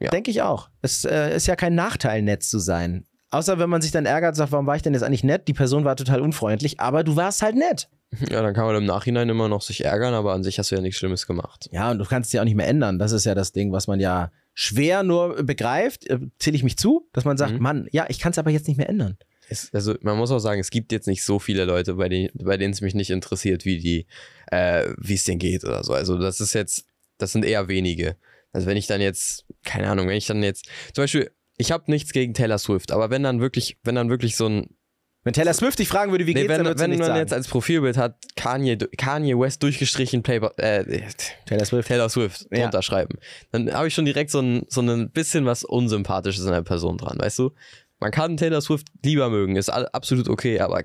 ja. 0.00 0.10
Denke 0.10 0.30
ich 0.32 0.42
auch. 0.42 0.68
Es 0.82 1.04
äh, 1.04 1.36
ist 1.36 1.46
ja 1.46 1.54
kein 1.54 1.74
Nachteil, 1.76 2.22
nett 2.22 2.42
zu 2.42 2.58
sein. 2.58 3.06
Außer 3.30 3.58
wenn 3.58 3.70
man 3.70 3.80
sich 3.80 3.92
dann 3.92 4.04
ärgert 4.06 4.30
und 4.32 4.34
sagt, 4.36 4.52
warum 4.52 4.66
war 4.66 4.76
ich 4.76 4.82
denn 4.82 4.92
jetzt 4.92 5.04
eigentlich 5.04 5.24
nett? 5.24 5.46
Die 5.48 5.54
Person 5.54 5.84
war 5.84 5.94
total 5.96 6.20
unfreundlich, 6.20 6.80
aber 6.80 7.04
du 7.04 7.14
warst 7.16 7.40
halt 7.42 7.54
nett. 7.56 7.88
ja, 8.28 8.42
dann 8.42 8.52
kann 8.52 8.66
man 8.66 8.76
im 8.76 8.84
Nachhinein 8.84 9.28
immer 9.28 9.48
noch 9.48 9.62
sich 9.62 9.84
ärgern, 9.84 10.12
aber 10.12 10.34
an 10.34 10.42
sich 10.42 10.58
hast 10.58 10.70
du 10.70 10.74
ja 10.74 10.82
nichts 10.82 10.98
Schlimmes 10.98 11.26
gemacht. 11.26 11.68
Ja, 11.72 11.90
und 11.92 11.98
du 11.98 12.04
kannst 12.04 12.28
es 12.28 12.32
ja 12.34 12.40
auch 12.42 12.44
nicht 12.44 12.56
mehr 12.56 12.66
ändern. 12.68 12.98
Das 12.98 13.12
ist 13.12 13.24
ja 13.24 13.34
das 13.34 13.52
Ding, 13.52 13.72
was 13.72 13.86
man 13.86 14.00
ja 14.00 14.30
schwer 14.52 15.02
nur 15.02 15.42
begreift. 15.44 16.06
Äh, 16.10 16.18
Zähle 16.38 16.56
ich 16.56 16.64
mich 16.64 16.76
zu, 16.76 17.08
dass 17.12 17.24
man 17.24 17.38
sagt, 17.38 17.52
Mhm. 17.54 17.62
Mann, 17.62 17.88
ja, 17.92 18.04
ich 18.08 18.18
kann 18.18 18.32
es 18.32 18.38
aber 18.38 18.50
jetzt 18.50 18.66
nicht 18.68 18.76
mehr 18.76 18.88
ändern. 18.88 19.16
Es, 19.52 19.70
also 19.72 19.94
man 20.02 20.16
muss 20.16 20.30
auch 20.30 20.38
sagen, 20.40 20.60
es 20.60 20.70
gibt 20.70 20.92
jetzt 20.92 21.06
nicht 21.06 21.22
so 21.22 21.38
viele 21.38 21.64
Leute, 21.64 21.94
bei 21.94 22.08
denen, 22.08 22.30
bei 22.34 22.56
denen 22.56 22.72
es 22.72 22.80
mich 22.80 22.94
nicht 22.94 23.10
interessiert, 23.10 23.64
wie 23.64 23.78
die, 23.78 24.06
äh, 24.50 24.88
wie 24.98 25.14
es 25.14 25.24
denen 25.24 25.38
geht 25.38 25.64
oder 25.64 25.84
so. 25.84 25.92
Also 25.92 26.18
das 26.18 26.40
ist 26.40 26.52
jetzt, 26.54 26.84
das 27.18 27.32
sind 27.32 27.44
eher 27.44 27.68
wenige. 27.68 28.16
Also 28.52 28.66
wenn 28.66 28.76
ich 28.76 28.86
dann 28.86 29.00
jetzt, 29.00 29.44
keine 29.64 29.88
Ahnung, 29.88 30.08
wenn 30.08 30.16
ich 30.16 30.26
dann 30.26 30.42
jetzt, 30.42 30.66
zum 30.92 31.04
Beispiel, 31.04 31.30
ich 31.56 31.70
habe 31.72 31.84
nichts 31.90 32.12
gegen 32.12 32.34
Taylor 32.34 32.58
Swift, 32.58 32.92
aber 32.92 33.10
wenn 33.10 33.22
dann 33.22 33.40
wirklich, 33.40 33.78
wenn 33.84 33.94
dann 33.94 34.10
wirklich 34.10 34.36
so 34.36 34.46
ein, 34.48 34.66
Wenn 35.24 35.34
Taylor 35.34 35.54
Swift 35.54 35.78
dich 35.78 35.86
fragen 35.86 36.10
würde, 36.10 36.26
wie 36.26 36.34
nee, 36.34 36.40
geht's, 36.40 36.48
wenn, 36.50 36.64
dann 36.64 36.78
wenn 36.80 36.90
man 36.98 37.06
sagen. 37.06 37.18
jetzt 37.18 37.32
als 37.32 37.46
Profilbild 37.46 37.96
hat, 37.96 38.16
Kanye, 38.34 38.76
Kanye 38.98 39.38
West 39.38 39.62
durchgestrichen 39.62 40.22
Playboy, 40.24 40.50
äh, 40.56 40.82
Taylor 41.46 41.64
Swift. 41.64 41.86
Taylor 41.88 42.08
Swift 42.08 42.46
Ja. 42.50 42.62
drunter 42.62 42.82
schreiben. 42.82 43.18
Dann 43.52 43.72
habe 43.72 43.86
ich 43.86 43.94
schon 43.94 44.04
direkt 44.04 44.30
so 44.32 44.40
ein, 44.40 44.66
so 44.68 44.80
ein 44.80 45.10
bisschen 45.12 45.44
was 45.46 45.62
Unsympathisches 45.62 46.44
an 46.46 46.52
der 46.52 46.62
Person 46.62 46.98
dran, 46.98 47.18
weißt 47.20 47.38
du? 47.38 47.52
Man 48.02 48.10
kann 48.10 48.36
Taylor 48.36 48.60
Swift 48.60 48.88
lieber 49.04 49.30
mögen, 49.30 49.56
ist 49.56 49.68
absolut 49.70 50.28
okay, 50.28 50.60
aber 50.60 50.84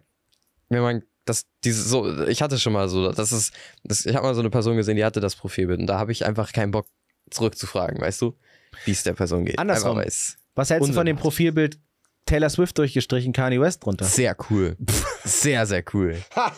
wenn 0.69 0.82
man 0.82 1.03
das, 1.25 1.45
diese, 1.63 1.84
so, 1.84 2.25
ich 2.27 2.41
hatte 2.41 2.58
schon 2.60 2.73
mal 2.73 2.88
so, 2.88 3.12
das 3.12 3.32
ist, 3.32 3.53
das, 3.84 4.06
ich 4.06 4.15
habe 4.15 4.25
mal 4.25 4.34
so 4.36 4.39
eine 4.41 4.49
Person 4.49 4.77
gesehen, 4.77 4.95
die 4.95 5.03
hatte 5.03 5.19
das 5.19 5.36
Profilbild 5.36 5.80
und 5.80 5.88
da 5.88 5.99
habe 5.99 6.12
ich 6.12 6.25
einfach 6.25 6.53
keinen 6.53 6.71
Bock 6.71 6.88
zurückzufragen, 7.30 7.99
weißt 7.99 8.21
du? 8.21 8.38
Wie 8.86 8.91
es 8.91 9.03
der 9.03 9.13
Person 9.13 9.45
geht. 9.45 9.60
Andersrum. 9.60 9.97
Was 10.56 10.69
hältst 10.69 10.89
du 10.89 10.93
von 10.93 11.06
dem. 11.06 11.17
Profilbild 11.17 11.80
Taylor 12.25 12.49
Swift 12.49 12.77
durchgestrichen, 12.77 13.34
Kanye 13.34 13.60
West 13.60 13.84
drunter? 13.86 14.06
sehr 14.06 14.36
cool. 14.49 14.77
sehr, 15.23 15.65
sehr 15.65 15.84
cool. 15.93 16.17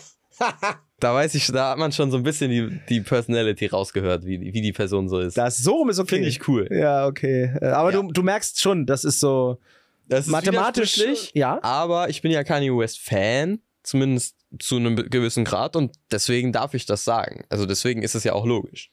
Da 1.02 1.14
weiß 1.14 1.36
ich, 1.36 1.48
da 1.48 1.72
hat 1.72 1.78
man 1.78 1.92
schon 1.94 2.12
so 2.12 2.18
ein 2.18 2.24
bisschen 2.24 2.50
die, 2.52 2.80
die 2.90 3.02
Personality 3.02 3.68
rausgehört, 3.68 4.26
wie, 4.26 4.54
wie 4.54 4.62
die 4.62 4.74
Person 4.74 5.08
so 5.08 5.20
ist. 5.20 5.38
Das 5.38 5.58
so 5.58 5.76
rum 5.76 5.90
ist 5.90 6.00
okay. 6.00 6.16
finde 6.16 6.28
ich 6.28 6.46
cool. 6.48 6.68
Ja, 6.72 7.08
okay. 7.08 7.54
Äh, 7.62 7.68
Aber 7.68 7.94
Ja. 7.94 8.02
du, 8.02 8.12
du 8.12 8.22
merkst 8.24 8.60
schon, 8.60 8.86
das 8.86 9.06
ist 9.06 9.20
so 9.22 9.60
Das 10.10 10.26
ist 10.26 10.32
mathematisch. 10.32 11.00
Ja. 11.34 11.62
Aber 11.64 12.10
ich 12.10 12.22
bin 12.22 12.32
ja 12.32 12.44
Kanye 12.44 12.76
West 12.76 13.00
Fan, 13.00 13.60
zumindest 13.84 14.36
zu 14.60 14.78
einem 14.78 14.96
gewissen 14.96 15.46
Grad 15.46 15.76
und 15.76 15.96
deswegen 16.12 16.52
darf 16.52 16.74
ich 16.74 16.86
das 16.86 17.04
sagen. 17.04 17.46
Also 17.50 17.66
deswegen 17.66 18.02
ist 18.02 18.16
es 18.16 18.24
ja 18.24 18.34
auch 18.34 18.46
logisch. 18.46 18.90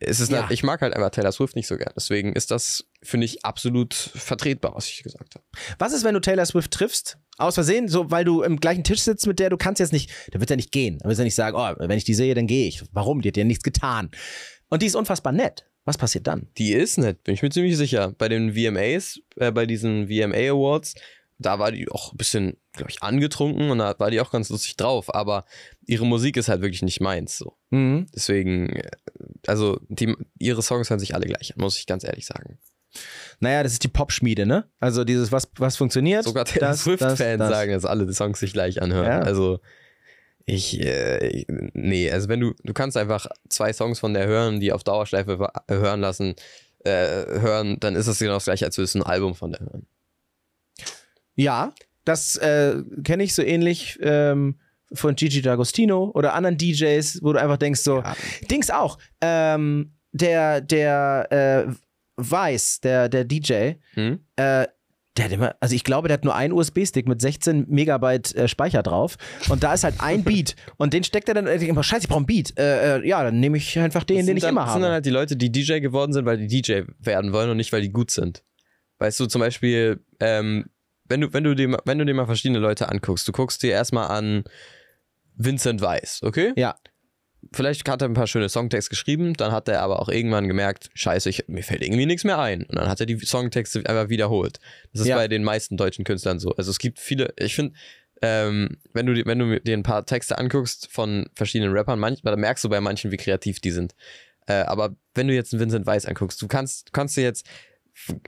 Es 0.00 0.20
ist 0.20 0.30
Ja. 0.30 0.42
nicht- 0.42 0.52
ich 0.52 0.62
mag 0.62 0.80
halt 0.82 0.94
einfach 0.94 1.10
Taylor 1.10 1.32
Swift 1.32 1.56
nicht 1.56 1.66
so 1.66 1.76
gern. 1.76 1.92
Deswegen 1.96 2.34
ist 2.34 2.50
das, 2.50 2.84
finde 3.02 3.24
ich, 3.24 3.44
absolut 3.44 3.94
vertretbar, 3.94 4.74
was 4.74 4.86
ich 4.88 5.02
gesagt 5.02 5.34
habe. 5.34 5.44
Was 5.78 5.92
ist, 5.92 6.04
wenn 6.04 6.14
du 6.14 6.20
Taylor 6.20 6.46
Swift 6.46 6.70
triffst? 6.70 7.18
Aus 7.38 7.54
Versehen, 7.54 7.88
so 7.88 8.10
weil 8.10 8.24
du 8.24 8.42
im 8.42 8.60
gleichen 8.60 8.84
Tisch 8.84 9.00
sitzt 9.00 9.26
mit 9.26 9.38
der, 9.40 9.50
du 9.50 9.56
kannst 9.56 9.80
jetzt 9.80 9.92
nicht, 9.92 10.10
da 10.30 10.38
wird 10.40 10.50
er 10.50 10.56
nicht 10.56 10.70
gehen. 10.72 10.98
Da 10.98 11.08
wird 11.08 11.18
er 11.18 11.24
nicht 11.24 11.34
sagen, 11.34 11.56
oh, 11.56 11.74
wenn 11.78 11.98
ich 11.98 12.04
die 12.04 12.14
sehe, 12.14 12.34
dann 12.34 12.46
gehe 12.46 12.68
ich. 12.68 12.82
Warum? 12.92 13.22
Die 13.22 13.28
hat 13.28 13.36
dir 13.36 13.44
nichts 13.44 13.64
getan. 13.64 14.10
Und 14.68 14.82
die 14.82 14.86
ist 14.86 14.94
unfassbar 14.94 15.32
nett. 15.32 15.64
Was 15.88 15.96
passiert 15.96 16.26
dann? 16.26 16.48
Die 16.58 16.74
ist 16.74 16.98
nett, 16.98 17.24
bin 17.24 17.32
ich 17.32 17.40
mir 17.40 17.48
ziemlich 17.48 17.78
sicher. 17.78 18.12
Bei 18.18 18.28
den 18.28 18.52
VMAs, 18.52 19.20
äh, 19.36 19.50
bei 19.50 19.64
diesen 19.64 20.08
VMA 20.08 20.50
Awards, 20.50 20.94
da 21.38 21.58
war 21.58 21.72
die 21.72 21.88
auch 21.88 22.12
ein 22.12 22.18
bisschen, 22.18 22.58
glaube 22.74 22.90
ich, 22.90 23.02
angetrunken 23.02 23.70
und 23.70 23.78
da 23.78 23.94
war 23.98 24.10
die 24.10 24.20
auch 24.20 24.30
ganz 24.30 24.50
lustig 24.50 24.76
drauf. 24.76 25.14
Aber 25.14 25.46
ihre 25.86 26.04
Musik 26.04 26.36
ist 26.36 26.50
halt 26.50 26.60
wirklich 26.60 26.82
nicht 26.82 27.00
meins. 27.00 27.38
So. 27.38 27.56
Mhm. 27.70 28.04
Deswegen, 28.14 28.68
äh, 28.68 28.90
also 29.46 29.80
die, 29.88 30.14
ihre 30.38 30.60
Songs 30.60 30.90
hören 30.90 31.00
sich 31.00 31.14
alle 31.14 31.24
gleich 31.24 31.54
an, 31.54 31.62
muss 31.62 31.78
ich 31.78 31.86
ganz 31.86 32.04
ehrlich 32.04 32.26
sagen. 32.26 32.58
Naja, 33.40 33.62
das 33.62 33.72
ist 33.72 33.82
die 33.82 33.88
Popschmiede, 33.88 34.44
ne? 34.44 34.68
Also 34.80 35.04
dieses, 35.04 35.32
was, 35.32 35.48
was 35.56 35.78
funktioniert. 35.78 36.24
Sogar 36.24 36.44
das, 36.44 36.82
Swift-Fans 36.82 37.18
sagen, 37.18 37.72
dass 37.72 37.86
alle 37.86 38.04
die 38.04 38.12
Songs 38.12 38.40
sich 38.40 38.52
gleich 38.52 38.82
anhören. 38.82 39.06
Ja. 39.06 39.20
Also 39.20 39.60
ich, 40.48 40.80
äh, 40.80 41.26
ich- 41.28 41.46
nee, 41.74 42.10
also 42.10 42.28
wenn 42.28 42.40
du, 42.40 42.54
du 42.64 42.72
kannst 42.72 42.96
einfach 42.96 43.26
zwei 43.48 43.72
Songs 43.72 43.98
von 44.00 44.14
der 44.14 44.26
hören, 44.26 44.60
die 44.60 44.72
auf 44.72 44.82
Dauerschleife 44.82 45.50
hören 45.68 46.00
lassen, 46.00 46.34
äh, 46.84 46.90
hören, 47.40 47.76
dann 47.80 47.94
ist 47.96 48.08
das 48.08 48.18
genau 48.18 48.34
das 48.34 48.44
gleiche, 48.44 48.64
als 48.64 48.78
würdest 48.78 48.94
du 48.94 49.00
ein 49.00 49.02
Album 49.06 49.34
von 49.34 49.52
der 49.52 49.60
hören. 49.60 49.86
Ja, 51.34 51.72
das 52.04 52.36
äh, 52.36 52.82
kenne 53.04 53.22
ich 53.24 53.34
so 53.34 53.42
ähnlich 53.42 53.98
ähm, 54.00 54.58
von 54.92 55.14
Gigi 55.14 55.40
D'Agostino 55.40 56.10
oder 56.14 56.34
anderen 56.34 56.56
DJs, 56.56 57.22
wo 57.22 57.32
du 57.32 57.40
einfach 57.40 57.58
denkst 57.58 57.80
so, 57.80 57.98
Ja. 57.98 58.16
Dings 58.50 58.70
auch, 58.70 58.98
ähm, 59.20 59.92
der, 60.12 60.60
der 60.62 61.66
äh, 61.68 61.72
Weiß, 62.16 62.80
der, 62.80 63.08
der 63.08 63.24
DJ, 63.24 63.74
Hm? 63.94 64.18
äh, 64.36 64.66
der 65.18 65.24
hat 65.26 65.32
immer, 65.32 65.54
also 65.60 65.74
ich 65.74 65.84
glaube, 65.84 66.08
der 66.08 66.14
hat 66.14 66.24
nur 66.24 66.34
einen 66.34 66.52
USB-Stick 66.52 67.08
mit 67.08 67.20
16 67.20 67.66
Megabyte 67.68 68.34
äh, 68.34 68.48
Speicher 68.48 68.82
drauf 68.82 69.16
und 69.48 69.62
da 69.62 69.74
ist 69.74 69.84
halt 69.84 69.96
ein 69.98 70.24
Beat 70.24 70.54
und 70.76 70.92
den 70.92 71.04
steckt 71.04 71.28
er 71.28 71.34
dann 71.34 71.46
immer, 71.46 71.82
scheiße, 71.82 72.02
ich 72.02 72.08
brauche 72.08 72.18
einen 72.18 72.26
Beat. 72.26 72.58
Äh, 72.58 72.98
äh, 72.98 73.08
ja, 73.08 73.22
dann 73.22 73.40
nehme 73.40 73.58
ich 73.58 73.78
einfach 73.78 74.04
den, 74.04 74.26
den 74.26 74.36
ich 74.36 74.42
dann, 74.42 74.50
immer 74.50 74.64
das 74.64 74.72
sind 74.72 74.82
dann 74.82 74.88
habe. 74.88 74.94
halt 74.94 75.06
die 75.06 75.10
Leute, 75.10 75.36
die 75.36 75.50
DJ 75.50 75.80
geworden 75.80 76.12
sind, 76.12 76.24
weil 76.24 76.38
die 76.38 76.46
DJ 76.46 76.82
werden 76.98 77.32
wollen 77.32 77.50
und 77.50 77.56
nicht, 77.56 77.72
weil 77.72 77.82
die 77.82 77.90
gut 77.90 78.10
sind. 78.10 78.44
Weißt 78.98 79.18
du, 79.20 79.26
zum 79.26 79.40
Beispiel, 79.40 80.00
ähm, 80.20 80.66
wenn 81.04 81.20
du, 81.20 81.32
wenn 81.32 81.44
du 81.44 81.54
dir, 81.54 81.76
wenn 81.84 81.98
du 81.98 82.04
dir 82.04 82.14
mal 82.14 82.26
verschiedene 82.26 82.58
Leute 82.58 82.88
anguckst, 82.88 83.26
du 83.26 83.32
guckst 83.32 83.62
dir 83.62 83.72
erstmal 83.72 84.08
an 84.08 84.44
Vincent 85.34 85.80
Weiss, 85.80 86.22
okay? 86.22 86.52
Ja. 86.56 86.76
Vielleicht 87.52 87.88
hat 87.88 88.02
er 88.02 88.08
ein 88.08 88.14
paar 88.14 88.26
schöne 88.26 88.48
Songtexte 88.48 88.90
geschrieben, 88.90 89.34
dann 89.34 89.52
hat 89.52 89.68
er 89.68 89.82
aber 89.82 90.00
auch 90.00 90.08
irgendwann 90.08 90.48
gemerkt, 90.48 90.90
scheiße, 90.94 91.30
ich, 91.30 91.44
mir 91.48 91.62
fällt 91.62 91.82
irgendwie 91.82 92.06
nichts 92.06 92.24
mehr 92.24 92.38
ein. 92.38 92.64
Und 92.64 92.76
dann 92.76 92.88
hat 92.88 93.00
er 93.00 93.06
die 93.06 93.18
Songtexte 93.18 93.80
einfach 93.86 94.08
wiederholt. 94.08 94.58
Das 94.92 95.02
ist 95.02 95.08
Ja. 95.08 95.16
bei 95.16 95.28
den 95.28 95.44
meisten 95.44 95.76
deutschen 95.76 96.04
Künstlern 96.04 96.38
so. 96.40 96.50
Also 96.56 96.70
es 96.70 96.78
gibt 96.78 96.98
viele, 96.98 97.32
ich 97.38 97.54
finde, 97.54 97.74
ähm, 98.22 98.78
wenn, 98.92 99.06
du, 99.06 99.24
wenn 99.26 99.38
du 99.38 99.60
dir 99.60 99.76
ein 99.76 99.82
paar 99.84 100.04
Texte 100.04 100.38
anguckst 100.38 100.88
von 100.90 101.28
verschiedenen 101.34 101.72
Rappern, 101.72 101.98
manchmal, 101.98 102.32
da 102.34 102.36
merkst 102.40 102.64
du 102.64 102.68
bei 102.68 102.80
manchen, 102.80 103.12
wie 103.12 103.16
kreativ 103.16 103.60
die 103.60 103.70
sind. 103.70 103.94
Äh, 104.46 104.62
aber 104.62 104.96
wenn 105.14 105.28
du 105.28 105.34
jetzt 105.34 105.52
einen 105.52 105.60
Vincent 105.60 105.86
Weiss 105.86 106.06
anguckst, 106.06 106.42
du 106.42 106.48
kannst, 106.48 106.92
kannst 106.92 107.16
dir 107.16 107.22
jetzt 107.22 107.46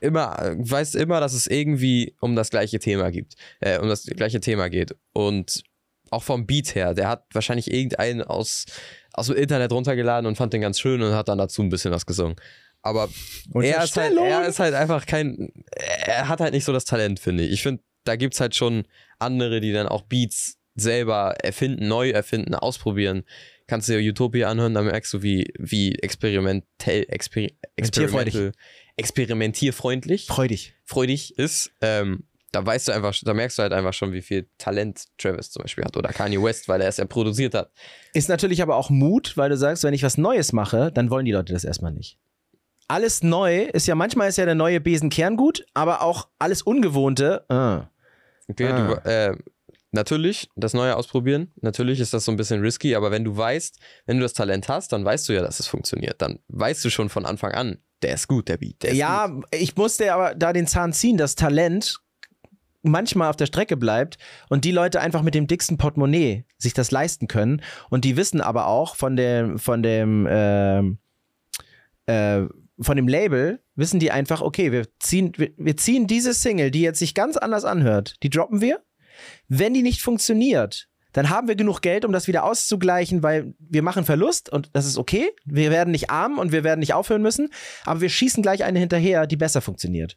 immer, 0.00 0.54
weißt 0.58 0.96
immer, 0.96 1.20
dass 1.20 1.32
es 1.32 1.46
irgendwie 1.46 2.14
um 2.20 2.36
das 2.36 2.50
gleiche 2.50 2.78
Thema 2.78 3.10
gibt, 3.10 3.34
äh, 3.60 3.78
um 3.78 3.88
das 3.88 4.04
gleiche 4.04 4.40
Thema 4.40 4.68
geht. 4.68 4.94
Und 5.12 5.62
auch 6.10 6.22
vom 6.22 6.46
Beat 6.46 6.74
her, 6.74 6.94
der 6.94 7.08
hat 7.08 7.26
wahrscheinlich 7.32 7.72
irgendeinen 7.72 8.22
aus, 8.22 8.66
aus 9.12 9.28
dem 9.28 9.36
Internet 9.36 9.72
runtergeladen 9.72 10.26
und 10.26 10.36
fand 10.36 10.52
den 10.52 10.60
ganz 10.60 10.78
schön 10.78 11.02
und 11.02 11.14
hat 11.14 11.28
dann 11.28 11.38
dazu 11.38 11.62
ein 11.62 11.68
bisschen 11.68 11.92
was 11.92 12.06
gesungen. 12.06 12.36
Aber 12.82 13.08
er 13.54 13.84
ist, 13.84 13.96
halt, 13.96 14.16
er 14.16 14.46
ist 14.46 14.58
halt 14.58 14.74
einfach 14.74 15.06
kein, 15.06 15.52
er 15.76 16.28
hat 16.28 16.40
halt 16.40 16.54
nicht 16.54 16.64
so 16.64 16.72
das 16.72 16.84
Talent, 16.84 17.20
finde 17.20 17.44
ich. 17.44 17.52
Ich 17.52 17.62
finde, 17.62 17.82
da 18.04 18.16
gibt 18.16 18.34
es 18.34 18.40
halt 18.40 18.54
schon 18.54 18.84
andere, 19.18 19.60
die 19.60 19.72
dann 19.72 19.86
auch 19.86 20.02
Beats 20.02 20.56
selber 20.74 21.34
erfinden, 21.42 21.88
neu 21.88 22.10
erfinden, 22.10 22.54
ausprobieren. 22.54 23.24
Kannst 23.66 23.88
du 23.88 23.98
dir 23.98 24.10
Utopia 24.10 24.48
anhören, 24.48 24.74
da 24.74 24.82
merkst 24.82 25.12
du, 25.12 25.22
wie, 25.22 25.52
wie 25.58 25.94
experimentell, 25.96 27.04
exper, 27.08 27.46
experimentierfreundlich 28.96 30.26
Freudig. 30.26 30.74
freudig 30.84 31.38
ist. 31.38 31.72
Ähm, 31.80 32.24
da 32.52 32.64
weißt 32.66 32.88
du 32.88 32.92
einfach, 32.92 33.14
da 33.22 33.34
merkst 33.34 33.58
du 33.58 33.62
halt 33.62 33.72
einfach 33.72 33.92
schon, 33.92 34.12
wie 34.12 34.22
viel 34.22 34.48
Talent 34.58 35.04
Travis 35.18 35.50
zum 35.50 35.62
Beispiel 35.62 35.84
hat 35.84 35.96
oder 35.96 36.08
Kanye 36.10 36.42
West, 36.42 36.68
weil 36.68 36.80
er 36.80 36.88
es 36.88 36.96
ja 36.96 37.04
produziert 37.04 37.54
hat. 37.54 37.70
Ist 38.12 38.28
natürlich 38.28 38.60
aber 38.62 38.76
auch 38.76 38.90
Mut, 38.90 39.36
weil 39.36 39.50
du 39.50 39.56
sagst, 39.56 39.84
wenn 39.84 39.94
ich 39.94 40.02
was 40.02 40.18
Neues 40.18 40.52
mache, 40.52 40.90
dann 40.92 41.10
wollen 41.10 41.24
die 41.26 41.32
Leute 41.32 41.52
das 41.52 41.64
erstmal 41.64 41.92
nicht. 41.92 42.18
Alles 42.88 43.22
neu 43.22 43.62
ist 43.72 43.86
ja, 43.86 43.94
manchmal 43.94 44.28
ist 44.30 44.36
ja 44.38 44.46
der 44.46 44.56
neue 44.56 44.80
Besenkern 44.80 45.36
gut, 45.36 45.64
aber 45.74 46.02
auch 46.02 46.28
alles 46.40 46.62
Ungewohnte. 46.62 47.44
Äh. 47.48 48.50
Okay, 48.50 48.66
Ah. 48.72 49.00
du, 49.04 49.08
äh, 49.10 49.36
natürlich, 49.92 50.48
das 50.56 50.74
Neue 50.74 50.96
ausprobieren. 50.96 51.52
Natürlich 51.60 52.00
ist 52.00 52.12
das 52.14 52.24
so 52.24 52.32
ein 52.32 52.36
bisschen 52.36 52.60
risky, 52.62 52.96
aber 52.96 53.12
wenn 53.12 53.22
du 53.24 53.36
weißt, 53.36 53.78
wenn 54.06 54.16
du 54.16 54.22
das 54.24 54.32
Talent 54.32 54.68
hast, 54.68 54.92
dann 54.92 55.04
weißt 55.04 55.28
du 55.28 55.32
ja, 55.34 55.40
dass 55.42 55.60
es 55.60 55.68
funktioniert. 55.68 56.20
Dann 56.20 56.40
weißt 56.48 56.84
du 56.84 56.90
schon 56.90 57.08
von 57.10 57.26
Anfang 57.26 57.52
an, 57.52 57.78
der 58.02 58.14
ist 58.14 58.26
gut, 58.26 58.48
der 58.48 58.56
Beat. 58.56 58.82
Der 58.82 58.90
ist 58.90 58.96
Ja, 58.96 59.26
gut. 59.28 59.44
ich 59.52 59.76
musste 59.76 60.12
aber 60.12 60.34
da 60.34 60.52
den 60.52 60.66
Zahn 60.66 60.92
ziehen, 60.92 61.16
dass 61.16 61.36
Talent 61.36 61.98
manchmal 62.82 63.28
auf 63.28 63.36
der 63.36 63.46
Strecke 63.46 63.76
bleibt 63.76 64.18
und 64.48 64.64
die 64.64 64.72
Leute 64.72 65.00
einfach 65.00 65.22
mit 65.22 65.34
dem 65.34 65.46
dicksten 65.46 65.78
Portemonnaie 65.78 66.44
sich 66.58 66.74
das 66.74 66.90
leisten 66.90 67.28
können 67.28 67.62
und 67.90 68.04
die 68.04 68.16
wissen 68.16 68.40
aber 68.40 68.66
auch 68.66 68.96
von 68.96 69.16
dem 69.16 69.58
von 69.58 69.82
dem 69.82 70.26
ähm, 70.30 70.98
äh, 72.06 72.42
von 72.80 72.96
dem 72.96 73.08
Label 73.08 73.60
wissen 73.74 74.00
die 74.00 74.10
einfach 74.10 74.40
okay 74.40 74.72
wir 74.72 74.86
ziehen 74.98 75.32
wir, 75.36 75.50
wir 75.56 75.76
ziehen 75.76 76.06
diese 76.06 76.32
Single 76.32 76.70
die 76.70 76.82
jetzt 76.82 76.98
sich 76.98 77.14
ganz 77.14 77.36
anders 77.36 77.64
anhört 77.64 78.16
die 78.22 78.30
droppen 78.30 78.60
wir 78.60 78.82
wenn 79.48 79.74
die 79.74 79.82
nicht 79.82 80.00
funktioniert 80.00 80.88
dann 81.12 81.28
haben 81.28 81.48
wir 81.48 81.56
genug 81.56 81.80
Geld, 81.80 82.04
um 82.04 82.12
das 82.12 82.28
wieder 82.28 82.44
auszugleichen, 82.44 83.22
weil 83.22 83.54
wir 83.58 83.82
machen 83.82 84.04
Verlust 84.04 84.48
und 84.48 84.70
das 84.72 84.86
ist 84.86 84.96
okay. 84.96 85.30
Wir 85.44 85.70
werden 85.70 85.90
nicht 85.90 86.10
arm 86.10 86.38
und 86.38 86.52
wir 86.52 86.62
werden 86.62 86.80
nicht 86.80 86.94
aufhören 86.94 87.22
müssen, 87.22 87.50
aber 87.84 88.00
wir 88.00 88.08
schießen 88.08 88.42
gleich 88.42 88.64
eine 88.64 88.78
hinterher, 88.78 89.26
die 89.26 89.36
besser 89.36 89.60
funktioniert. 89.60 90.16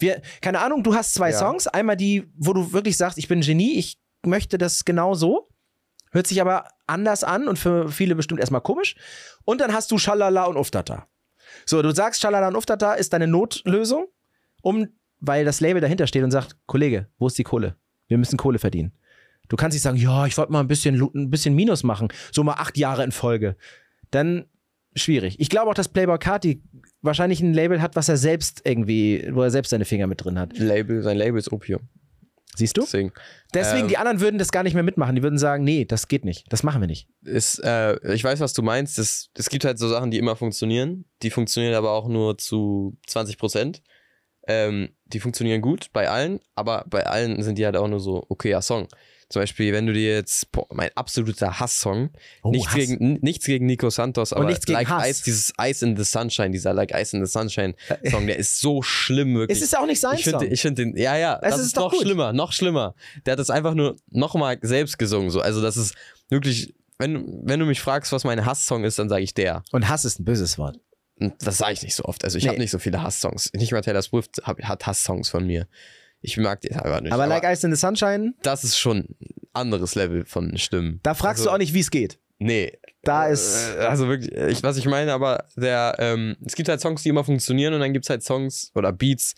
Wir, 0.00 0.22
keine 0.40 0.60
Ahnung, 0.60 0.82
du 0.82 0.94
hast 0.94 1.14
zwei 1.14 1.30
Ja. 1.30 1.38
Songs. 1.38 1.66
Einmal 1.66 1.96
die, 1.96 2.30
wo 2.36 2.52
du 2.52 2.72
wirklich 2.72 2.96
sagst, 2.96 3.18
ich 3.18 3.28
bin 3.28 3.38
ein 3.40 3.42
Genie, 3.42 3.78
ich 3.78 3.98
möchte 4.24 4.58
das 4.58 4.84
genau 4.84 5.14
so. 5.14 5.48
Hört 6.12 6.26
sich 6.26 6.40
aber 6.40 6.66
anders 6.86 7.22
an 7.22 7.46
und 7.46 7.58
für 7.58 7.88
viele 7.90 8.14
bestimmt 8.16 8.40
erstmal 8.40 8.60
komisch. 8.62 8.96
Und 9.44 9.60
dann 9.60 9.72
hast 9.72 9.90
du 9.92 9.98
Schalala 9.98 10.44
und 10.44 10.56
Uftata. 10.56 11.06
So, 11.66 11.82
du 11.82 11.92
sagst, 11.94 12.20
Schalala 12.20 12.48
und 12.48 12.56
Uftata 12.56 12.94
ist 12.94 13.12
deine 13.12 13.26
Notlösung, 13.28 14.06
um, 14.62 14.88
weil 15.20 15.44
das 15.44 15.60
Label 15.60 15.80
dahinter 15.80 16.06
steht 16.06 16.24
und 16.24 16.30
sagt, 16.30 16.56
Kollege, 16.66 17.06
wo 17.18 17.28
ist 17.28 17.38
die 17.38 17.44
Kohle? 17.44 17.76
Wir 18.08 18.18
müssen 18.18 18.36
Kohle 18.36 18.58
verdienen. 18.58 18.92
Du 19.48 19.56
kannst 19.56 19.74
nicht 19.74 19.82
sagen, 19.82 19.96
ja, 19.96 20.26
ich 20.26 20.36
wollte 20.38 20.52
mal 20.52 20.60
ein 20.60 20.68
bisschen, 20.68 21.00
ein 21.14 21.30
bisschen 21.30 21.54
Minus 21.54 21.82
machen, 21.82 22.08
so 22.32 22.42
mal 22.42 22.54
acht 22.54 22.76
Jahre 22.78 23.04
in 23.04 23.12
Folge. 23.12 23.56
Dann 24.10 24.46
schwierig. 24.94 25.38
Ich 25.38 25.48
glaube 25.48 25.70
auch, 25.70 25.74
dass 25.74 25.88
Playboy 25.88 26.18
Carti 26.18 26.62
wahrscheinlich 27.02 27.40
ein 27.40 27.54
Label 27.54 27.80
hat, 27.80 27.96
was 27.96 28.08
er 28.08 28.16
selbst 28.16 28.62
irgendwie, 28.64 29.28
wo 29.32 29.42
er 29.42 29.50
selbst 29.50 29.70
seine 29.70 29.84
Finger 29.84 30.06
mit 30.06 30.24
drin 30.24 30.38
hat. 30.38 30.58
Label, 30.58 31.02
sein 31.02 31.16
Label 31.16 31.38
ist 31.38 31.52
Opium. 31.52 31.88
Siehst 32.56 32.76
du? 32.76 32.82
Deswegen 32.82 33.12
Deswegen, 33.54 33.82
Ähm, 33.82 33.88
die 33.88 33.96
anderen 33.96 34.20
würden 34.20 34.38
das 34.38 34.52
gar 34.52 34.62
nicht 34.62 34.74
mehr 34.74 34.82
mitmachen. 34.82 35.14
Die 35.14 35.22
würden 35.22 35.38
sagen, 35.38 35.64
nee, 35.64 35.84
das 35.84 36.08
geht 36.08 36.24
nicht. 36.24 36.52
Das 36.52 36.62
machen 36.62 36.80
wir 36.80 36.88
nicht. 36.88 37.08
ist, 37.22 37.58
äh, 37.64 37.96
ich 38.12 38.24
weiß, 38.24 38.40
was 38.40 38.52
du 38.52 38.62
meinst. 38.62 38.98
Es, 38.98 39.30
es 39.34 39.48
gibt 39.48 39.64
halt 39.64 39.78
so 39.78 39.88
Sachen, 39.88 40.10
die 40.10 40.18
immer 40.18 40.36
funktionieren. 40.36 41.04
Die 41.22 41.30
funktionieren 41.30 41.74
aber 41.74 41.92
auch 41.92 42.08
nur 42.08 42.38
zu 42.38 42.96
20 43.06 43.38
Prozent. 43.38 43.82
Ähm, 44.46 44.90
die 45.04 45.20
funktionieren 45.20 45.60
gut 45.60 45.90
bei 45.92 46.08
allen, 46.08 46.40
aber 46.54 46.84
bei 46.88 47.06
allen 47.06 47.42
sind 47.42 47.58
die 47.58 47.64
halt 47.64 47.76
auch 47.76 47.88
nur 47.88 48.00
so, 48.00 48.24
okayer 48.28 48.62
Song. 48.62 48.88
Zum 49.30 49.40
Beispiel, 49.42 49.72
wenn 49.72 49.86
du 49.86 49.92
dir 49.92 50.14
jetzt, 50.16 50.50
boah, 50.50 50.66
mein 50.72 50.90
absoluter 50.96 51.60
Hass-Song, 51.60 52.10
Oh, 52.42 52.50
nichts, 52.50 52.68
Hass. 52.68 52.74
gegen, 52.74 53.12
nichts 53.22 53.46
gegen 53.46 53.64
Nico 53.64 53.88
Santos, 53.88 54.32
aber 54.32 54.44
nichts 54.46 54.66
gegen 54.66 54.76
like 54.78 54.88
Hass. 54.88 55.08
Ice, 55.08 55.22
dieses 55.24 55.52
Ice 55.62 55.86
in 55.86 55.96
the 55.96 56.02
Sunshine, 56.02 56.50
dieser 56.50 56.74
Like 56.74 56.90
Ice 56.92 57.16
in 57.16 57.24
the 57.24 57.30
Sunshine 57.30 57.74
Song, 58.10 58.26
der 58.26 58.36
ist 58.36 58.60
so 58.60 58.82
schlimm, 58.82 59.34
wirklich. 59.36 59.56
Es 59.56 59.62
ist 59.64 59.72
ja 59.72 59.80
auch 59.80 59.86
nicht 59.86 60.00
sein 60.00 60.16
ich 60.16 60.24
finde 60.24 60.40
Song. 60.40 60.50
ich 60.52 60.60
find 60.60 60.78
den, 60.78 60.96
ja, 60.96 61.16
ja, 61.16 61.36
Es 61.42 61.52
das 61.52 61.60
ist 61.60 61.66
ist, 61.68 61.76
noch 61.76 61.92
gut. 61.92 62.02
schlimmer, 62.02 62.32
noch 62.32 62.52
schlimmer. 62.52 62.94
Der 63.24 63.32
hat 63.32 63.38
das 63.38 63.50
einfach 63.50 63.74
nur 63.74 63.96
nochmal 64.10 64.58
selbst 64.62 64.98
gesungen, 64.98 65.30
so. 65.30 65.40
Also, 65.40 65.62
das 65.62 65.76
ist 65.76 65.94
wirklich, 66.28 66.74
wenn, 66.98 67.40
wenn 67.44 67.60
du 67.60 67.66
mich 67.66 67.80
fragst, 67.80 68.10
was 68.10 68.24
mein 68.24 68.44
Hasssong 68.44 68.82
ist, 68.82 68.98
dann 68.98 69.08
sage 69.08 69.22
ich 69.22 69.32
der. 69.32 69.62
Und 69.70 69.88
Hass 69.88 70.04
ist 70.04 70.18
ein 70.18 70.24
böses 70.24 70.58
Wort. 70.58 70.76
Das 71.38 71.58
sage 71.58 71.74
ich 71.74 71.82
nicht 71.82 71.94
so 71.94 72.04
oft. 72.04 72.24
Also, 72.24 72.36
ich 72.36 72.44
Nee. 72.44 72.50
habe 72.50 72.58
nicht 72.58 72.70
so 72.72 72.80
viele 72.80 73.00
Hasssongs. 73.02 73.52
Nicht 73.54 73.70
mal 73.70 73.80
Taylor 73.82 74.02
Swift 74.02 74.42
hat 74.44 74.86
Hasssongs 74.86 75.28
von 75.28 75.46
mir. 75.46 75.68
Ich 76.22 76.36
mag 76.36 76.60
die 76.60 76.72
einfach 76.72 77.00
nicht. 77.00 77.12
Aber, 77.12 77.26
Like 77.26 77.44
Ice 77.44 77.66
in 77.66 77.74
the 77.74 77.80
Sunshine, 77.80 78.34
das 78.42 78.62
ist 78.64 78.78
schon 78.78 78.98
ein 78.98 79.16
anderes 79.52 79.94
Level 79.94 80.24
von 80.24 80.56
Stimmen. 80.58 81.00
da 81.02 81.14
fragst 81.14 81.40
Also- 81.40 81.50
du 81.50 81.54
auch 81.54 81.58
nicht, 81.58 81.74
wie 81.74 81.80
es 81.80 81.90
geht. 81.90 82.18
Nee. 82.38 82.78
Da 83.02 83.26
ist. 83.28 83.70
Äh, 83.76 83.80
Also 83.80 84.08
wirklich, 84.08 84.32
ich, 84.32 84.62
was 84.62 84.76
ich 84.76 84.86
meine, 84.86 85.12
aber 85.12 85.44
der, 85.56 85.96
ähm, 85.98 86.36
es 86.44 86.54
gibt 86.54 86.68
halt 86.68 86.80
Songs, 86.80 87.02
die 87.02 87.08
immer 87.10 87.24
funktionieren 87.24 87.72
und 87.74 87.80
dann 87.80 87.92
gibt 87.92 88.04
es 88.06 88.10
halt 88.10 88.22
Songs 88.22 88.70
oder 88.74 88.92
Beats, 88.92 89.34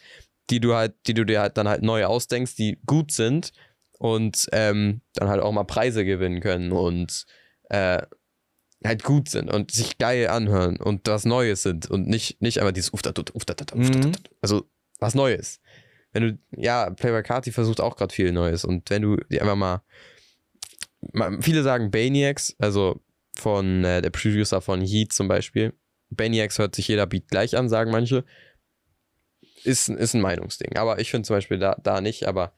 die 0.50 0.60
du 0.60 0.74
halt, 0.74 0.94
die 1.06 1.14
du 1.14 1.24
dir 1.24 1.40
halt 1.40 1.56
dann 1.56 1.68
halt 1.68 1.82
neu 1.82 2.04
ausdenkst, 2.04 2.54
die 2.56 2.78
gut 2.86 3.12
sind 3.12 3.52
und 3.98 4.48
ähm, 4.52 5.00
dann 5.14 5.28
halt 5.28 5.40
auch 5.40 5.52
mal 5.52 5.62
Preise 5.64 6.04
gewinnen 6.04 6.40
können 6.40 6.72
und 6.72 7.24
äh, 7.70 8.02
halt 8.84 9.04
gut 9.04 9.28
sind 9.28 9.48
und 9.52 9.70
sich 9.70 9.98
geil 9.98 10.26
anhören 10.28 10.76
und 10.78 11.06
was 11.06 11.24
Neues 11.24 11.62
sind 11.62 11.88
und 11.88 12.08
nicht, 12.08 12.42
nicht 12.42 12.58
einfach 12.58 12.72
dieses 12.72 12.92
Uftatut, 12.92 13.32
Uftatut, 13.34 13.74
Mhm. 13.76 13.82
Uftatut. 13.84 14.30
Also 14.40 14.64
was 14.98 15.14
Neues. 15.14 15.60
Wenn 16.12 16.22
du, 16.22 16.38
ja, 16.56 16.90
Playboy 16.90 17.22
Carti 17.22 17.52
versucht 17.52 17.80
auch 17.80 17.96
gerade 17.96 18.14
viel 18.14 18.32
Neues 18.32 18.64
und 18.64 18.90
wenn 18.90 19.02
du 19.02 19.16
dir 19.16 19.42
einfach 19.42 19.56
mal, 19.56 19.82
viele 21.40 21.62
sagen 21.62 21.90
Baniacs, 21.90 22.54
also 22.58 23.00
von 23.36 23.84
äh, 23.84 24.02
der 24.02 24.10
Producer 24.10 24.60
von 24.60 24.80
Heat 24.80 25.12
zum 25.12 25.28
Beispiel. 25.28 25.72
Baniacs 26.10 26.58
hört 26.58 26.74
sich 26.74 26.88
jeder 26.88 27.06
Beat 27.06 27.28
gleich 27.28 27.56
an, 27.56 27.68
sagen 27.68 27.90
manche. 27.90 28.24
Ist, 29.64 29.88
ist 29.88 30.14
ein 30.14 30.20
Meinungsding. 30.20 30.76
Aber 30.76 30.98
ich 30.98 31.10
finde 31.10 31.26
zum 31.26 31.36
Beispiel 31.36 31.58
da, 31.58 31.76
da 31.82 32.00
nicht, 32.00 32.26
aber 32.26 32.52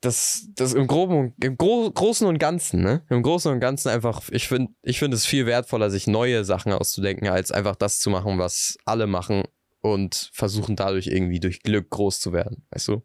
das, 0.00 0.48
das 0.54 0.74
im 0.74 0.86
Groben 0.86 1.34
im 1.42 1.56
Gro 1.56 1.90
Großen 1.90 2.26
und 2.26 2.38
Ganzen, 2.38 2.82
ne? 2.82 3.04
Im 3.10 3.22
Großen 3.22 3.52
und 3.52 3.60
Ganzen 3.60 3.88
einfach, 3.88 4.22
ich 4.30 4.46
finde 4.46 4.72
ich 4.82 4.98
find 4.98 5.12
es 5.12 5.26
viel 5.26 5.44
wertvoller, 5.44 5.90
sich 5.90 6.06
neue 6.06 6.44
Sachen 6.44 6.72
auszudenken, 6.72 7.28
als 7.28 7.50
einfach 7.50 7.76
das 7.76 7.98
zu 7.98 8.08
machen, 8.10 8.38
was 8.38 8.78
alle 8.84 9.06
machen 9.06 9.42
und 9.92 10.30
versuchen 10.32 10.76
dadurch 10.76 11.06
irgendwie 11.06 11.40
durch 11.40 11.62
Glück 11.62 11.90
groß 11.90 12.20
zu 12.20 12.32
werden, 12.32 12.64
weißt 12.70 12.88
du? 12.88 13.02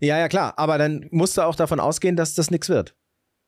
Ja, 0.00 0.18
ja, 0.18 0.28
klar. 0.28 0.58
Aber 0.58 0.76
dann 0.78 1.06
musst 1.10 1.36
du 1.36 1.42
auch 1.42 1.54
davon 1.56 1.80
ausgehen, 1.80 2.16
dass 2.16 2.34
das 2.34 2.50
nichts 2.50 2.68
wird. 2.68 2.94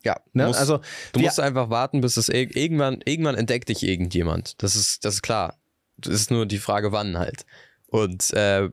Ja, 0.05 0.20
Ne? 0.33 0.47
musst- 0.47 0.59
also, 0.61 0.81
Du 1.12 1.20
musst 1.20 1.41
einfach 1.41 1.68
warten, 1.70 2.01
bis 2.01 2.16
es 2.16 2.29
irg- 2.31 2.57
irgendwann, 2.57 3.01
irgendwann 3.05 3.35
entdeckt 3.35 3.68
dich 3.68 3.83
irgendjemand. 3.83 4.62
Das 4.62 4.77
ist, 4.77 5.05
das 5.05 5.14
ist 5.14 5.22
klar. 5.22 5.59
Das 5.99 6.12
ist 6.14 6.31
nur 6.31 6.47
die 6.47 6.59
Frage, 6.59 6.93
wann 6.93 7.18
halt. 7.18 7.45
Und 7.89 8.33
äh, 8.35 8.70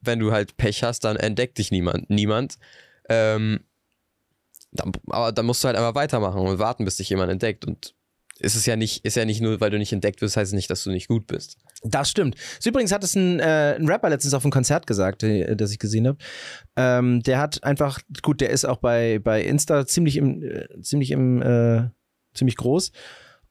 wenn 0.00 0.18
du 0.18 0.32
halt 0.32 0.56
Pech 0.56 0.82
hast, 0.84 1.00
dann 1.04 1.16
entdeckt 1.16 1.58
dich 1.58 1.70
niemand. 1.70 2.08
Niemand. 2.10 2.58
Ähm, 3.08 3.60
dann, 4.72 4.92
aber 5.08 5.32
dann 5.32 5.46
musst 5.46 5.64
du 5.64 5.66
halt 5.68 5.76
einfach 5.76 5.94
weitermachen 5.94 6.40
und 6.40 6.58
warten, 6.58 6.84
bis 6.84 6.96
dich 6.96 7.08
jemand 7.08 7.32
entdeckt. 7.32 7.64
Und 7.64 7.94
ist 8.40 8.54
es 8.54 8.66
ja 8.66 8.76
nicht, 8.76 9.04
ist 9.04 9.16
ja 9.16 9.24
nicht 9.24 9.40
nur, 9.40 9.60
weil 9.60 9.70
du 9.70 9.78
nicht 9.78 9.92
entdeckt 9.92 10.20
wirst, 10.20 10.36
heißt 10.36 10.52
es 10.52 10.54
nicht, 10.54 10.70
dass 10.70 10.84
du 10.84 10.90
nicht 10.90 11.08
gut 11.08 11.26
bist. 11.26 11.56
Das 11.82 12.10
stimmt. 12.10 12.36
So, 12.60 12.70
Übrigens 12.70 12.92
hat 12.92 13.04
es 13.04 13.14
ein, 13.14 13.40
äh, 13.40 13.76
ein 13.78 13.88
Rapper 13.88 14.10
letztens 14.10 14.34
auf 14.34 14.44
einem 14.44 14.52
Konzert 14.52 14.86
gesagt, 14.86 15.22
äh, 15.22 15.56
das 15.56 15.72
ich 15.72 15.78
gesehen 15.78 16.06
habe. 16.06 16.18
Ähm, 16.76 17.22
der 17.22 17.38
hat 17.40 17.64
einfach, 17.64 18.00
gut, 18.22 18.40
der 18.40 18.50
ist 18.50 18.64
auch 18.64 18.78
bei, 18.78 19.18
bei 19.18 19.42
Insta 19.42 19.86
ziemlich 19.86 20.16
im, 20.16 20.42
äh, 20.42 20.80
ziemlich 20.82 21.10
im, 21.10 21.42
äh, 21.42 21.90
ziemlich 22.34 22.56
groß 22.56 22.92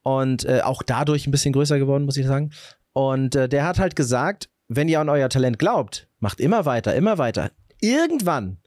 und 0.04 0.46
äh, 0.46 0.62
auch 0.62 0.84
dadurch 0.84 1.28
ein 1.28 1.32
bisschen 1.32 1.54
größer 1.54 1.80
geworden, 1.80 2.06
muss 2.06 2.18
ich 2.18 2.26
sagen. 2.26 2.52
Und 2.94 3.36
äh, 3.36 3.50
der 3.50 3.66
hat 3.66 3.80
halt 3.80 3.96
gesagt, 3.96 4.50
wenn 4.68 4.88
ihr 4.88 5.00
an 5.00 5.10
euer 5.10 5.30
Talent 5.30 5.60
glaubt, 5.60 6.08
macht 6.20 6.40
immer 6.40 6.66
weiter, 6.66 6.96
immer 6.96 7.18
weiter. 7.18 7.52
Irgendwann 7.82 8.58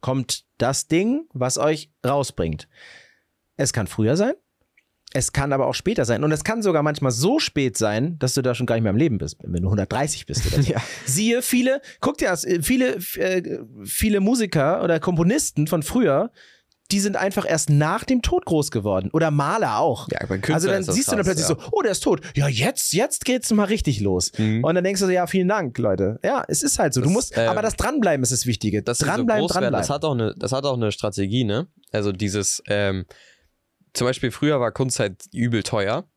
kommt 0.00 0.44
das 0.58 0.88
Ding, 0.88 1.26
was 1.32 1.58
euch 1.58 1.90
rausbringt. 2.06 2.68
Es 3.56 3.72
kann 3.72 3.86
früher 3.86 4.16
sein, 4.16 4.34
Es 5.14 5.32
kann 5.32 5.52
aber 5.52 5.66
auch 5.66 5.74
später 5.74 6.04
sein. 6.04 6.22
Und 6.22 6.32
es 6.32 6.44
kann 6.44 6.62
sogar 6.62 6.82
manchmal 6.82 7.12
so 7.12 7.38
spät 7.38 7.78
sein, 7.78 8.18
dass 8.18 8.34
du 8.34 8.42
da 8.42 8.54
schon 8.54 8.66
gar 8.66 8.74
nicht 8.74 8.82
mehr 8.82 8.90
am 8.90 8.96
Leben 8.96 9.18
bist, 9.18 9.38
wenn 9.42 9.62
du 9.62 9.68
130 9.68 10.26
bist 10.26 10.46
oder 10.46 10.62
so. 10.62 10.72
Ja. 10.72 10.82
Siehe, 11.06 11.40
viele, 11.40 11.80
guck 12.00 12.18
dir 12.18 12.28
das, 12.28 12.44
äh, 12.44 12.62
viele, 12.62 12.96
äh, 13.16 13.60
viele 13.84 14.20
Musiker 14.20 14.82
oder 14.84 15.00
Komponisten 15.00 15.66
von 15.66 15.82
früher, 15.82 16.30
die 16.90 17.00
sind 17.00 17.16
einfach 17.16 17.46
erst 17.46 17.68
nach 17.68 18.04
dem 18.04 18.22
Tod 18.22 18.46
groß 18.46 18.70
geworden. 18.70 19.10
Oder 19.12 19.30
Maler 19.30 19.78
auch. 19.78 20.08
Ja, 20.10 20.20
bei 20.20 20.38
Künstlern 20.38 20.54
also 20.54 20.68
dann 20.68 20.80
ist 20.80 20.88
das 20.88 20.94
siehst 20.94 21.08
du 21.08 21.12
dann 21.12 21.24
krass, 21.24 21.34
plötzlich 21.36 21.48
ja. 21.48 21.64
so, 21.64 21.70
oh, 21.72 21.82
der 21.82 21.92
ist 21.92 22.00
tot. 22.00 22.20
Ja, 22.34 22.48
jetzt, 22.48 22.92
jetzt 22.92 23.24
geht's 23.24 23.52
mal 23.52 23.64
richtig 23.64 24.00
los. 24.00 24.32
Mhm. 24.38 24.64
Und 24.64 24.74
dann 24.74 24.84
denkst 24.84 25.00
du 25.00 25.06
so, 25.06 25.12
ja, 25.12 25.26
vielen 25.26 25.48
Dank, 25.48 25.76
Leute. 25.78 26.18
Ja, 26.24 26.44
es 26.48 26.62
ist 26.62 26.78
halt 26.78 26.94
so. 26.94 27.00
du 27.00 27.06
Das, 27.06 27.12
musst, 27.12 27.36
ähm, 27.36 27.48
aber 27.48 27.60
das 27.60 27.76
Dranbleiben 27.76 28.22
ist 28.22 28.32
das 28.32 28.46
Wichtige. 28.46 28.82
dass 28.82 28.98
sie 28.98 29.04
so 29.04 29.10
dranbleiben, 29.10 29.42
werden, 29.42 29.52
dranbleiben. 29.52 29.78
das 29.78 29.90
hat 29.90 30.04
auch 30.04 30.12
eine, 30.12 30.34
das 30.36 30.52
hat 30.52 30.64
auch 30.64 30.76
eine 30.76 30.90
Strategie, 30.92 31.44
ne? 31.44 31.66
Also 31.92 32.12
dieses, 32.12 32.62
ähm, 32.68 33.04
zum 33.98 34.06
Beispiel 34.06 34.30
früher 34.30 34.60
war 34.60 34.72
Kunst 34.72 35.00
halt 35.00 35.24
übel 35.32 35.62
teuer 35.62 36.08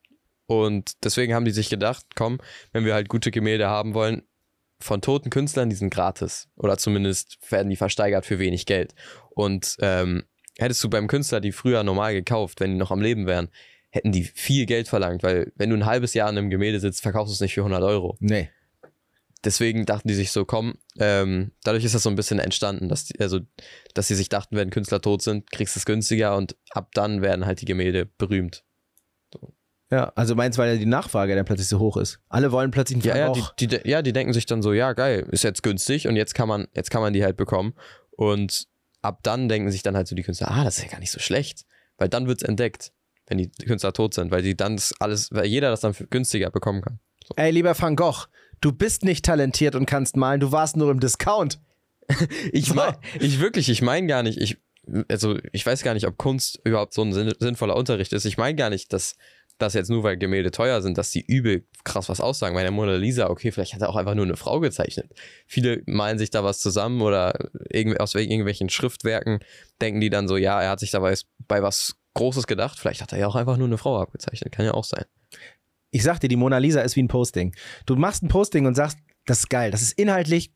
und 0.46 0.92
deswegen 1.04 1.34
haben 1.34 1.44
die 1.44 1.50
sich 1.50 1.68
gedacht, 1.68 2.06
komm, 2.14 2.38
wenn 2.72 2.84
wir 2.84 2.94
halt 2.94 3.08
gute 3.08 3.30
Gemälde 3.30 3.68
haben 3.68 3.94
wollen, 3.94 4.22
von 4.80 5.00
toten 5.00 5.30
Künstlern, 5.30 5.70
die 5.70 5.76
sind 5.76 5.92
gratis 5.92 6.48
oder 6.56 6.76
zumindest 6.76 7.38
werden 7.50 7.70
die 7.70 7.76
versteigert 7.76 8.26
für 8.26 8.38
wenig 8.38 8.66
Geld. 8.66 8.94
Und 9.30 9.76
ähm, 9.80 10.24
hättest 10.58 10.82
du 10.82 10.90
beim 10.90 11.06
Künstler 11.06 11.40
die 11.40 11.52
früher 11.52 11.82
normal 11.82 12.14
gekauft, 12.14 12.60
wenn 12.60 12.72
die 12.72 12.78
noch 12.78 12.90
am 12.90 13.00
Leben 13.00 13.26
wären, 13.26 13.48
hätten 13.90 14.12
die 14.12 14.24
viel 14.24 14.66
Geld 14.66 14.88
verlangt, 14.88 15.22
weil 15.22 15.52
wenn 15.56 15.70
du 15.70 15.76
ein 15.76 15.86
halbes 15.86 16.14
Jahr 16.14 16.28
an 16.28 16.38
einem 16.38 16.50
Gemälde 16.50 16.80
sitzt, 16.80 17.02
verkaufst 17.02 17.30
du 17.30 17.34
es 17.34 17.40
nicht 17.40 17.54
für 17.54 17.60
100 17.60 17.82
Euro 17.82 18.16
nee. 18.20 18.48
Deswegen 19.44 19.86
dachten 19.86 20.08
die 20.08 20.14
sich 20.14 20.30
so, 20.32 20.44
komm, 20.44 20.74
ähm, 20.98 21.52
dadurch 21.64 21.84
ist 21.84 21.94
das 21.94 22.02
so 22.02 22.10
ein 22.10 22.16
bisschen 22.16 22.38
entstanden, 22.38 22.88
dass 22.88 23.04
die, 23.04 23.18
also, 23.20 23.40
dass 23.94 24.08
sie 24.08 24.14
sich 24.14 24.28
dachten, 24.28 24.56
wenn 24.56 24.70
Künstler 24.70 25.00
tot 25.00 25.22
sind, 25.22 25.50
kriegst 25.50 25.76
du 25.76 25.80
es 25.80 25.84
günstiger 25.86 26.36
und 26.36 26.56
ab 26.70 26.90
dann 26.94 27.22
werden 27.22 27.46
halt 27.46 27.60
die 27.60 27.64
Gemälde 27.66 28.06
berühmt. 28.06 28.64
Ja, 29.90 30.10
also 30.14 30.34
meinst 30.34 30.56
weil 30.56 30.78
die 30.78 30.86
Nachfrage 30.86 31.34
dann 31.36 31.44
plötzlich 31.44 31.68
so 31.68 31.78
hoch 31.78 31.98
ist. 31.98 32.18
Alle 32.30 32.50
wollen 32.50 32.70
plötzlich 32.70 32.96
einen 32.96 33.04
Ja, 33.04 33.16
ja, 33.26 33.32
die, 33.32 33.40
auch. 33.42 33.54
die, 33.56 33.66
de- 33.66 33.86
ja, 33.88 34.00
die 34.00 34.14
denken 34.14 34.32
sich 34.32 34.46
dann 34.46 34.62
so, 34.62 34.72
ja, 34.72 34.94
geil, 34.94 35.26
ist 35.30 35.44
jetzt 35.44 35.62
günstig 35.62 36.08
und 36.08 36.16
jetzt 36.16 36.34
kann 36.34 36.48
man, 36.48 36.66
jetzt 36.74 36.90
kann 36.90 37.02
man 37.02 37.12
die 37.12 37.22
halt 37.22 37.36
bekommen. 37.36 37.74
Und 38.12 38.68
ab 39.02 39.18
dann 39.22 39.50
denken 39.50 39.70
sich 39.70 39.82
dann 39.82 39.94
halt 39.94 40.08
so 40.08 40.14
die 40.16 40.22
Künstler, 40.22 40.50
ah, 40.50 40.64
das 40.64 40.78
ist 40.78 40.84
ja 40.84 40.90
gar 40.90 40.98
nicht 41.00 41.10
so 41.10 41.20
schlecht. 41.20 41.66
Weil 41.98 42.08
dann 42.08 42.26
wird's 42.26 42.42
entdeckt, 42.42 42.92
wenn 43.26 43.36
die 43.36 43.50
Künstler 43.50 43.92
tot 43.92 44.14
sind, 44.14 44.30
weil 44.30 44.40
die 44.40 44.56
dann 44.56 44.80
alles, 44.98 45.30
weil 45.30 45.44
jeder 45.44 45.68
das 45.68 45.80
dann 45.80 45.92
für 45.92 46.06
günstiger 46.06 46.50
bekommen 46.50 46.80
kann. 46.80 46.98
Ey, 47.36 47.50
lieber 47.50 47.78
Van 47.78 47.94
Gogh, 47.94 48.26
du 48.62 48.72
bist 48.72 49.04
nicht 49.04 49.24
talentiert 49.26 49.74
und 49.74 49.84
kannst 49.84 50.16
malen, 50.16 50.40
du 50.40 50.50
warst 50.52 50.76
nur 50.76 50.90
im 50.90 51.00
Discount. 51.00 51.60
Ich 52.52 52.66
So. 52.68 52.80
ich 53.20 53.40
wirklich, 53.40 53.68
ich 53.68 53.80
meine 53.82 54.06
gar 54.06 54.22
nicht, 54.22 54.38
ich, 54.38 54.58
also 55.08 55.38
ich 55.52 55.64
weiß 55.64 55.82
gar 55.82 55.94
nicht, 55.94 56.06
ob 56.06 56.16
Kunst 56.18 56.60
überhaupt 56.64 56.94
so 56.94 57.02
ein 57.02 57.12
sinn- 57.12 57.34
sinnvoller 57.38 57.76
Unterricht 57.76 58.12
ist. 58.12 58.24
Ich 58.24 58.36
meine 58.38 58.56
gar 58.56 58.70
nicht, 58.70 58.92
dass 58.92 59.16
das 59.58 59.74
jetzt 59.74 59.90
nur, 59.90 60.02
weil 60.02 60.16
Gemälde 60.16 60.50
teuer 60.50 60.82
sind, 60.82 60.98
dass 60.98 61.10
die 61.10 61.24
übel 61.24 61.64
krass 61.84 62.08
was 62.08 62.20
aussagen. 62.20 62.54
Meine 62.54 62.70
Mona 62.72 62.96
Lisa, 62.96 63.30
okay, 63.30 63.52
vielleicht 63.52 63.74
hat 63.74 63.82
er 63.82 63.88
auch 63.90 63.96
einfach 63.96 64.14
nur 64.14 64.24
eine 64.24 64.36
Frau 64.36 64.58
gezeichnet. 64.60 65.12
Viele 65.46 65.82
malen 65.86 66.18
sich 66.18 66.30
da 66.30 66.42
was 66.42 66.58
zusammen 66.58 67.00
oder 67.02 67.34
aus 67.98 68.14
irgendwelchen 68.14 68.68
Schriftwerken 68.70 69.38
denken 69.80 70.00
die 70.00 70.10
dann 70.10 70.26
so, 70.26 70.36
ja, 70.36 70.60
er 70.60 70.70
hat 70.70 70.80
sich 70.80 70.90
dabei 70.90 71.14
bei 71.46 71.62
was 71.62 71.94
Großes 72.14 72.46
gedacht. 72.46 72.78
Vielleicht 72.78 73.00
hat 73.02 73.12
er 73.12 73.18
ja 73.18 73.26
auch 73.28 73.36
einfach 73.36 73.56
nur 73.56 73.68
eine 73.68 73.78
Frau 73.78 74.00
abgezeichnet. 74.00 74.52
Kann 74.52 74.66
ja 74.66 74.74
auch 74.74 74.84
sein. 74.84 75.04
Ich 75.92 76.02
sag 76.02 76.18
dir, 76.20 76.28
die 76.28 76.36
Mona 76.36 76.56
Lisa 76.56 76.80
ist 76.80 76.96
wie 76.96 77.02
ein 77.02 77.08
Posting. 77.08 77.54
Du 77.84 77.96
machst 77.96 78.22
ein 78.22 78.28
Posting 78.28 78.64
und 78.64 78.74
sagst, 78.74 78.98
das 79.26 79.40
ist 79.40 79.50
geil, 79.50 79.70
das 79.70 79.82
ist 79.82 79.92
inhaltlich, 79.92 80.50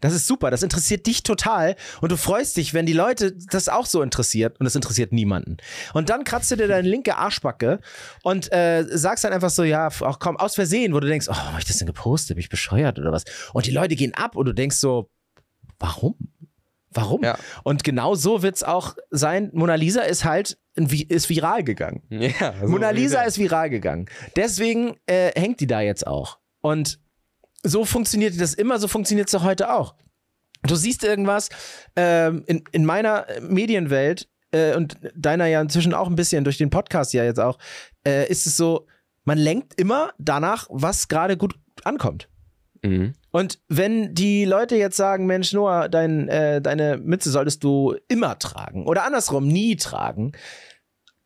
das 0.00 0.12
ist 0.12 0.26
super, 0.26 0.50
das 0.50 0.62
interessiert 0.62 1.06
dich 1.06 1.22
total 1.22 1.74
und 2.02 2.12
du 2.12 2.18
freust 2.18 2.58
dich, 2.58 2.74
wenn 2.74 2.84
die 2.84 2.92
Leute 2.92 3.34
das 3.50 3.70
auch 3.70 3.86
so 3.86 4.02
interessiert 4.02 4.60
und 4.60 4.66
es 4.66 4.76
interessiert 4.76 5.10
niemanden. 5.10 5.56
Und 5.94 6.10
dann 6.10 6.24
kratzt 6.24 6.50
du 6.50 6.56
dir 6.56 6.68
deine 6.68 6.86
linke 6.86 7.16
Arschbacke 7.16 7.80
und 8.22 8.52
äh, 8.52 8.84
sagst 8.86 9.24
dann 9.24 9.32
einfach 9.32 9.48
so, 9.48 9.64
ja, 9.64 9.88
auch 9.88 10.18
komm, 10.18 10.36
aus 10.36 10.54
Versehen, 10.54 10.92
wo 10.92 11.00
du 11.00 11.08
denkst, 11.08 11.28
oh, 11.30 11.34
hab 11.34 11.58
ich 11.58 11.64
das 11.64 11.78
denn 11.78 11.86
gepostet? 11.86 12.36
Bin 12.36 12.42
ich 12.42 12.50
bescheuert 12.50 12.98
oder 12.98 13.10
was? 13.10 13.24
Und 13.54 13.64
die 13.64 13.70
Leute 13.70 13.96
gehen 13.96 14.12
ab 14.12 14.36
und 14.36 14.44
du 14.44 14.52
denkst 14.52 14.76
so, 14.76 15.08
warum? 15.78 16.16
Warum? 16.94 17.22
Ja. 17.22 17.38
Und 17.62 17.84
genau 17.84 18.14
so 18.14 18.42
wird's 18.42 18.62
auch 18.62 18.96
sein. 19.10 19.50
Mona 19.52 19.74
Lisa 19.74 20.02
ist 20.02 20.24
halt 20.24 20.58
ist 20.76 21.28
viral 21.28 21.62
gegangen. 21.62 22.02
Ja, 22.10 22.50
also 22.50 22.68
Mona 22.68 22.90
Lisa 22.90 23.22
ist 23.22 23.38
viral 23.38 23.70
gegangen. 23.70 24.06
Deswegen 24.36 24.96
äh, 25.06 25.30
hängt 25.38 25.60
die 25.60 25.66
da 25.66 25.80
jetzt 25.80 26.06
auch. 26.06 26.38
Und 26.60 26.98
so 27.62 27.84
funktioniert 27.84 28.40
das 28.40 28.54
immer, 28.54 28.78
so 28.78 28.88
funktioniert 28.88 29.32
es 29.32 29.42
heute 29.42 29.72
auch. 29.72 29.94
Du 30.62 30.74
siehst 30.74 31.04
irgendwas 31.04 31.50
ähm, 31.96 32.42
in, 32.46 32.64
in 32.72 32.84
meiner 32.84 33.26
Medienwelt 33.40 34.28
äh, 34.50 34.74
und 34.74 34.98
deiner 35.14 35.46
ja 35.46 35.60
inzwischen 35.60 35.94
auch 35.94 36.08
ein 36.08 36.16
bisschen 36.16 36.44
durch 36.44 36.58
den 36.58 36.70
Podcast 36.70 37.12
ja 37.12 37.24
jetzt 37.24 37.40
auch, 37.40 37.58
äh, 38.06 38.28
ist 38.28 38.46
es 38.46 38.56
so, 38.56 38.86
man 39.24 39.38
lenkt 39.38 39.78
immer 39.78 40.12
danach, 40.18 40.66
was 40.70 41.08
gerade 41.08 41.36
gut 41.36 41.54
ankommt. 41.84 42.28
Mhm. 42.82 43.14
Und 43.34 43.58
wenn 43.66 44.14
die 44.14 44.44
Leute 44.44 44.76
jetzt 44.76 44.96
sagen, 44.96 45.26
Mensch, 45.26 45.52
Noah, 45.52 45.88
dein, 45.88 46.28
äh, 46.28 46.62
deine 46.62 46.98
Mütze 46.98 47.30
solltest 47.30 47.64
du 47.64 47.96
immer 48.06 48.38
tragen 48.38 48.86
oder 48.86 49.04
andersrum 49.04 49.48
nie 49.48 49.74
tragen, 49.74 50.30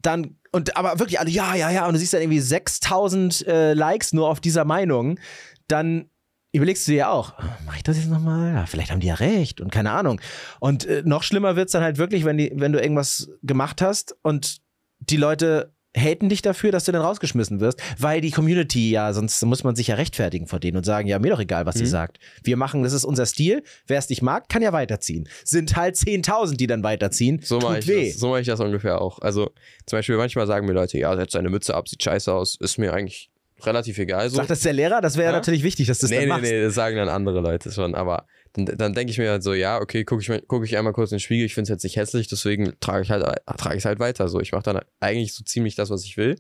dann, 0.00 0.38
und 0.50 0.74
aber 0.78 0.98
wirklich 1.00 1.20
alle, 1.20 1.28
ja, 1.28 1.54
ja, 1.54 1.70
ja, 1.70 1.86
und 1.86 1.92
du 1.92 1.98
siehst 1.98 2.14
dann 2.14 2.22
irgendwie 2.22 2.40
6000 2.40 3.46
äh, 3.46 3.74
Likes 3.74 4.14
nur 4.14 4.30
auf 4.30 4.40
dieser 4.40 4.64
Meinung, 4.64 5.20
dann 5.66 6.08
überlegst 6.52 6.88
du 6.88 6.92
dir 6.92 7.10
auch, 7.10 7.34
mach 7.66 7.76
ich 7.76 7.82
das 7.82 7.98
jetzt 7.98 8.08
nochmal? 8.08 8.54
Ja, 8.54 8.64
vielleicht 8.64 8.90
haben 8.90 9.00
die 9.00 9.08
ja 9.08 9.14
recht 9.14 9.60
und 9.60 9.70
keine 9.70 9.90
Ahnung. 9.90 10.18
Und 10.60 10.86
äh, 10.86 11.02
noch 11.04 11.22
schlimmer 11.22 11.56
wird's 11.56 11.72
dann 11.72 11.82
halt 11.82 11.98
wirklich, 11.98 12.24
wenn, 12.24 12.38
die, 12.38 12.50
wenn 12.54 12.72
du 12.72 12.80
irgendwas 12.80 13.28
gemacht 13.42 13.82
hast 13.82 14.16
und 14.22 14.62
die 14.98 15.18
Leute 15.18 15.74
haten 15.98 16.28
dich 16.28 16.42
dafür, 16.42 16.72
dass 16.72 16.84
du 16.84 16.92
dann 16.92 17.02
rausgeschmissen 17.02 17.60
wirst, 17.60 17.80
weil 17.98 18.20
die 18.20 18.30
Community 18.30 18.90
ja, 18.90 19.12
sonst 19.12 19.44
muss 19.44 19.64
man 19.64 19.76
sich 19.76 19.88
ja 19.88 19.94
rechtfertigen 19.96 20.46
vor 20.46 20.60
denen 20.60 20.76
und 20.76 20.84
sagen, 20.84 21.08
ja, 21.08 21.18
mir 21.18 21.30
doch 21.30 21.40
egal, 21.40 21.66
was 21.66 21.74
sie 21.76 21.82
Mhm. 21.84 21.88
sagt. 21.88 22.18
Wir 22.42 22.56
machen, 22.56 22.82
das 22.82 22.92
ist 22.92 23.04
unser 23.04 23.26
Stil. 23.26 23.62
Wer 23.86 23.98
es 23.98 24.08
nicht 24.08 24.22
mag, 24.22 24.48
kann 24.48 24.62
ja 24.62 24.72
weiterziehen. 24.72 25.28
Sind 25.44 25.76
halt 25.76 25.96
10.000, 25.96 26.56
die 26.56 26.66
dann 26.66 26.82
weiterziehen. 26.82 27.40
So 27.42 27.58
mache 27.58 27.78
ich, 27.80 27.86
weh. 27.88 28.08
das- 28.10 28.18
so 28.20 28.28
mach 28.30 28.38
ich 28.38 28.46
das 28.46 28.60
ungefähr 28.60 29.00
auch. 29.00 29.18
Also 29.20 29.50
zum 29.86 29.98
Beispiel 29.98 30.16
manchmal 30.16 30.46
sagen 30.46 30.66
mir 30.66 30.72
Leute, 30.72 30.98
ja, 30.98 31.14
setz 31.16 31.32
deine 31.32 31.50
Mütze 31.50 31.74
ab, 31.74 31.88
sieht 31.88 32.02
scheiße 32.02 32.32
aus. 32.32 32.56
Ist 32.60 32.78
mir 32.78 32.92
eigentlich 32.92 33.30
relativ 33.62 33.98
egal. 33.98 34.30
So. 34.30 34.36
Sagt 34.36 34.50
das 34.50 34.60
der 34.60 34.72
Lehrer? 34.72 35.00
Das 35.00 35.16
wäre 35.16 35.26
ja 35.30 35.32
natürlich 35.32 35.64
wichtig, 35.64 35.88
dass 35.88 35.98
das 35.98 36.10
nee, 36.10 36.16
dann 36.16 36.24
nee, 36.26 36.28
machst. 36.30 36.42
nee, 36.44 36.62
das 36.62 36.74
sagen 36.74 36.96
dann 36.96 37.08
andere 37.08 37.40
Leute 37.40 37.72
schon. 37.72 37.94
Aber 37.96 38.26
dann, 38.52 38.66
dann 38.66 38.94
denke 38.94 39.10
ich 39.10 39.18
mir 39.18 39.30
halt 39.30 39.42
so, 39.42 39.54
ja, 39.54 39.80
okay, 39.80 40.04
gucke 40.04 40.22
ich, 40.22 40.42
guck 40.46 40.64
ich 40.64 40.76
einmal 40.76 40.92
kurz 40.92 41.10
in 41.12 41.16
den 41.16 41.20
Spiegel, 41.20 41.46
ich 41.46 41.54
finde 41.54 41.64
es 41.64 41.68
jetzt 41.70 41.82
nicht 41.84 41.96
hässlich, 41.96 42.28
deswegen 42.28 42.74
trage 42.80 43.02
ich 43.02 43.10
halt, 43.10 43.24
trage 43.56 43.76
ich 43.76 43.84
halt 43.84 43.98
weiter. 43.98 44.28
So, 44.28 44.40
ich 44.40 44.52
mache 44.52 44.62
dann 44.62 44.80
eigentlich 45.00 45.34
so 45.34 45.44
ziemlich 45.44 45.74
das, 45.74 45.90
was 45.90 46.04
ich 46.04 46.16
will. 46.16 46.36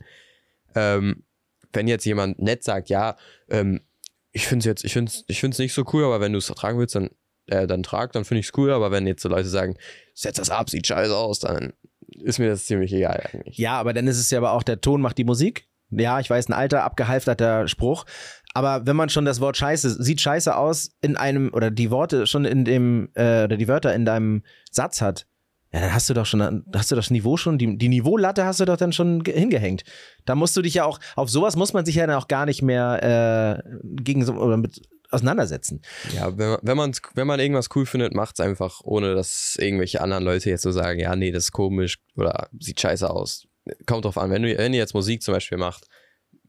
Ähm, 0.74 1.24
wenn 1.72 1.88
jetzt 1.88 2.04
jemand 2.04 2.38
nett 2.38 2.64
sagt, 2.64 2.88
ja, 2.88 3.16
ähm, 3.48 3.80
ich 4.32 4.46
finde 4.46 4.60
es 4.60 4.64
jetzt, 4.66 4.84
ich 4.84 4.92
finde 4.92 5.10
es 5.10 5.24
ich 5.26 5.40
find's 5.40 5.58
nicht 5.58 5.72
so 5.72 5.84
cool, 5.92 6.04
aber 6.04 6.20
wenn 6.20 6.32
du 6.32 6.38
es 6.38 6.46
tragen 6.46 6.78
willst, 6.78 6.94
dann, 6.94 7.10
äh, 7.46 7.66
dann 7.66 7.82
trag, 7.82 8.12
dann 8.12 8.24
finde 8.24 8.40
ich 8.40 8.46
es 8.46 8.52
cool. 8.56 8.70
Aber 8.72 8.90
wenn 8.90 9.06
jetzt 9.06 9.22
so 9.22 9.28
Leute 9.28 9.48
sagen, 9.48 9.76
setz 10.14 10.36
das 10.36 10.50
ab, 10.50 10.70
sieht 10.70 10.86
scheiße 10.86 11.16
aus, 11.16 11.40
dann 11.40 11.72
ist 12.22 12.38
mir 12.38 12.48
das 12.48 12.66
ziemlich 12.66 12.92
egal 12.92 13.28
eigentlich. 13.32 13.58
Ja, 13.58 13.78
aber 13.78 13.92
dann 13.92 14.06
ist 14.06 14.18
es 14.18 14.30
ja 14.30 14.38
aber 14.38 14.52
auch, 14.52 14.62
der 14.62 14.80
Ton 14.80 15.00
macht 15.00 15.18
die 15.18 15.24
Musik. 15.24 15.66
Ja, 15.90 16.20
ich 16.20 16.28
weiß, 16.28 16.48
ein 16.48 16.52
alter, 16.52 16.84
abgehalfterter 16.84 17.66
Spruch. 17.66 18.04
Aber 18.54 18.86
wenn 18.86 18.96
man 18.96 19.08
schon 19.08 19.24
das 19.24 19.40
Wort 19.40 19.56
Scheiße, 19.56 20.02
sieht 20.02 20.20
scheiße 20.20 20.56
aus 20.56 20.90
in 21.00 21.16
einem, 21.16 21.50
oder 21.52 21.70
die 21.70 21.90
Worte 21.90 22.26
schon 22.26 22.44
in 22.44 22.64
dem, 22.64 23.08
äh, 23.14 23.44
oder 23.44 23.56
die 23.56 23.68
Wörter 23.68 23.94
in 23.94 24.04
deinem 24.04 24.42
Satz 24.70 25.00
hat, 25.00 25.26
ja, 25.72 25.80
dann 25.80 25.92
hast 25.92 26.08
du 26.08 26.14
doch 26.14 26.24
schon, 26.24 26.64
hast 26.74 26.90
du 26.90 26.96
das 26.96 27.10
Niveau 27.10 27.36
schon, 27.36 27.58
die, 27.58 27.76
die 27.76 27.88
Niveaulatte 27.90 28.46
hast 28.46 28.58
du 28.60 28.64
doch 28.64 28.78
dann 28.78 28.92
schon 28.92 29.22
ge- 29.22 29.38
hingehängt. 29.38 29.84
Da 30.24 30.34
musst 30.34 30.56
du 30.56 30.62
dich 30.62 30.74
ja 30.74 30.84
auch, 30.86 30.98
auf 31.14 31.28
sowas 31.28 31.56
muss 31.56 31.74
man 31.74 31.84
sich 31.84 31.96
ja 31.96 32.06
dann 32.06 32.16
auch 32.16 32.26
gar 32.26 32.46
nicht 32.46 32.62
mehr 32.62 33.62
äh, 33.62 33.76
gegen 34.02 34.24
so, 34.24 34.32
oder 34.32 34.56
mit 34.56 34.80
auseinandersetzen. 35.10 35.82
Ja, 36.16 36.36
wenn 36.38 36.48
man, 36.48 36.58
wenn, 36.62 36.76
man's- 36.78 37.02
wenn 37.14 37.26
man 37.26 37.38
irgendwas 37.38 37.68
cool 37.76 37.84
findet, 37.84 38.14
macht's 38.14 38.40
einfach, 38.40 38.80
ohne 38.82 39.14
dass 39.14 39.56
irgendwelche 39.60 40.00
anderen 40.00 40.24
Leute 40.24 40.48
jetzt 40.48 40.62
so 40.62 40.70
sagen, 40.72 41.00
ja, 41.00 41.14
nee, 41.16 41.32
das 41.32 41.44
ist 41.44 41.52
komisch 41.52 41.98
oder 42.16 42.48
sieht 42.58 42.80
scheiße 42.80 43.08
aus. 43.08 43.46
Kommt 43.86 44.06
drauf 44.06 44.16
an, 44.16 44.30
wenn, 44.30 44.42
du, 44.42 44.56
wenn 44.56 44.72
ihr 44.72 44.78
jetzt 44.80 44.94
Musik 44.94 45.22
zum 45.22 45.34
Beispiel 45.34 45.58
macht 45.58 45.84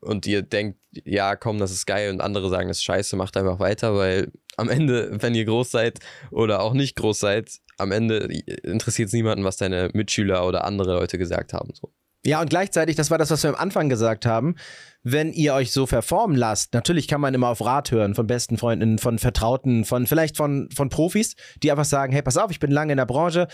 und 0.02 0.26
ihr 0.26 0.42
denkt, 0.42 0.80
ja, 1.06 1.36
komm, 1.36 1.60
das 1.60 1.72
ist 1.72 1.86
geil 1.86 2.12
und 2.12 2.22
andere 2.22 2.50
sagen, 2.50 2.68
das 2.68 2.78
ist 2.78 2.84
scheiße, 2.84 3.16
macht 3.16 3.38
einfach 3.38 3.60
weiter, 3.60 3.96
weil 3.96 4.32
am 4.58 4.70
Ende, 4.70 5.10
wenn 5.22 5.36
ihr 5.36 5.46
groß 5.46 5.72
seid 5.72 6.00
oder 6.32 6.62
auch 6.62 6.74
nicht 6.74 6.96
groß 6.96 7.20
seid, 7.20 7.52
am 7.78 7.92
Ende 7.92 8.28
interessiert 8.64 9.08
es 9.08 9.14
niemanden, 9.14 9.44
was 9.44 9.58
deine 9.58 9.90
Mitschüler 9.94 10.46
oder 10.46 10.66
andere 10.66 10.96
Leute 10.96 11.18
gesagt 11.18 11.54
haben. 11.54 11.72
So. 11.74 11.94
Ja, 12.26 12.42
und 12.42 12.50
gleichzeitig, 12.50 12.98
das 12.98 13.12
war 13.12 13.18
das, 13.18 13.32
was 13.32 13.44
wir 13.44 13.50
am 13.50 13.56
Anfang 13.56 13.88
gesagt 13.88 14.26
haben, 14.26 14.56
wenn 15.04 15.32
ihr 15.32 15.54
euch 15.54 15.72
so 15.72 15.86
verformen 15.86 16.36
lasst, 16.36 16.74
natürlich 16.74 17.08
kann 17.08 17.22
man 17.22 17.34
immer 17.34 17.48
auf 17.48 17.64
Rat 17.64 17.92
hören 17.92 18.14
von 18.14 18.28
besten 18.28 18.58
Freunden, 18.58 18.98
von 18.98 19.20
Vertrauten, 19.20 19.86
von 19.86 20.06
vielleicht 20.06 20.36
von, 20.36 20.70
von 20.76 20.90
Profis, 20.90 21.36
die 21.64 21.72
einfach 21.72 21.86
sagen, 21.86 22.12
hey, 22.12 22.22
pass 22.22 22.36
auf, 22.36 22.52
ich 22.52 22.60
bin 22.60 22.72
lange 22.72 22.92
in 22.92 22.98
der 22.98 23.06
Branche, 23.06 23.48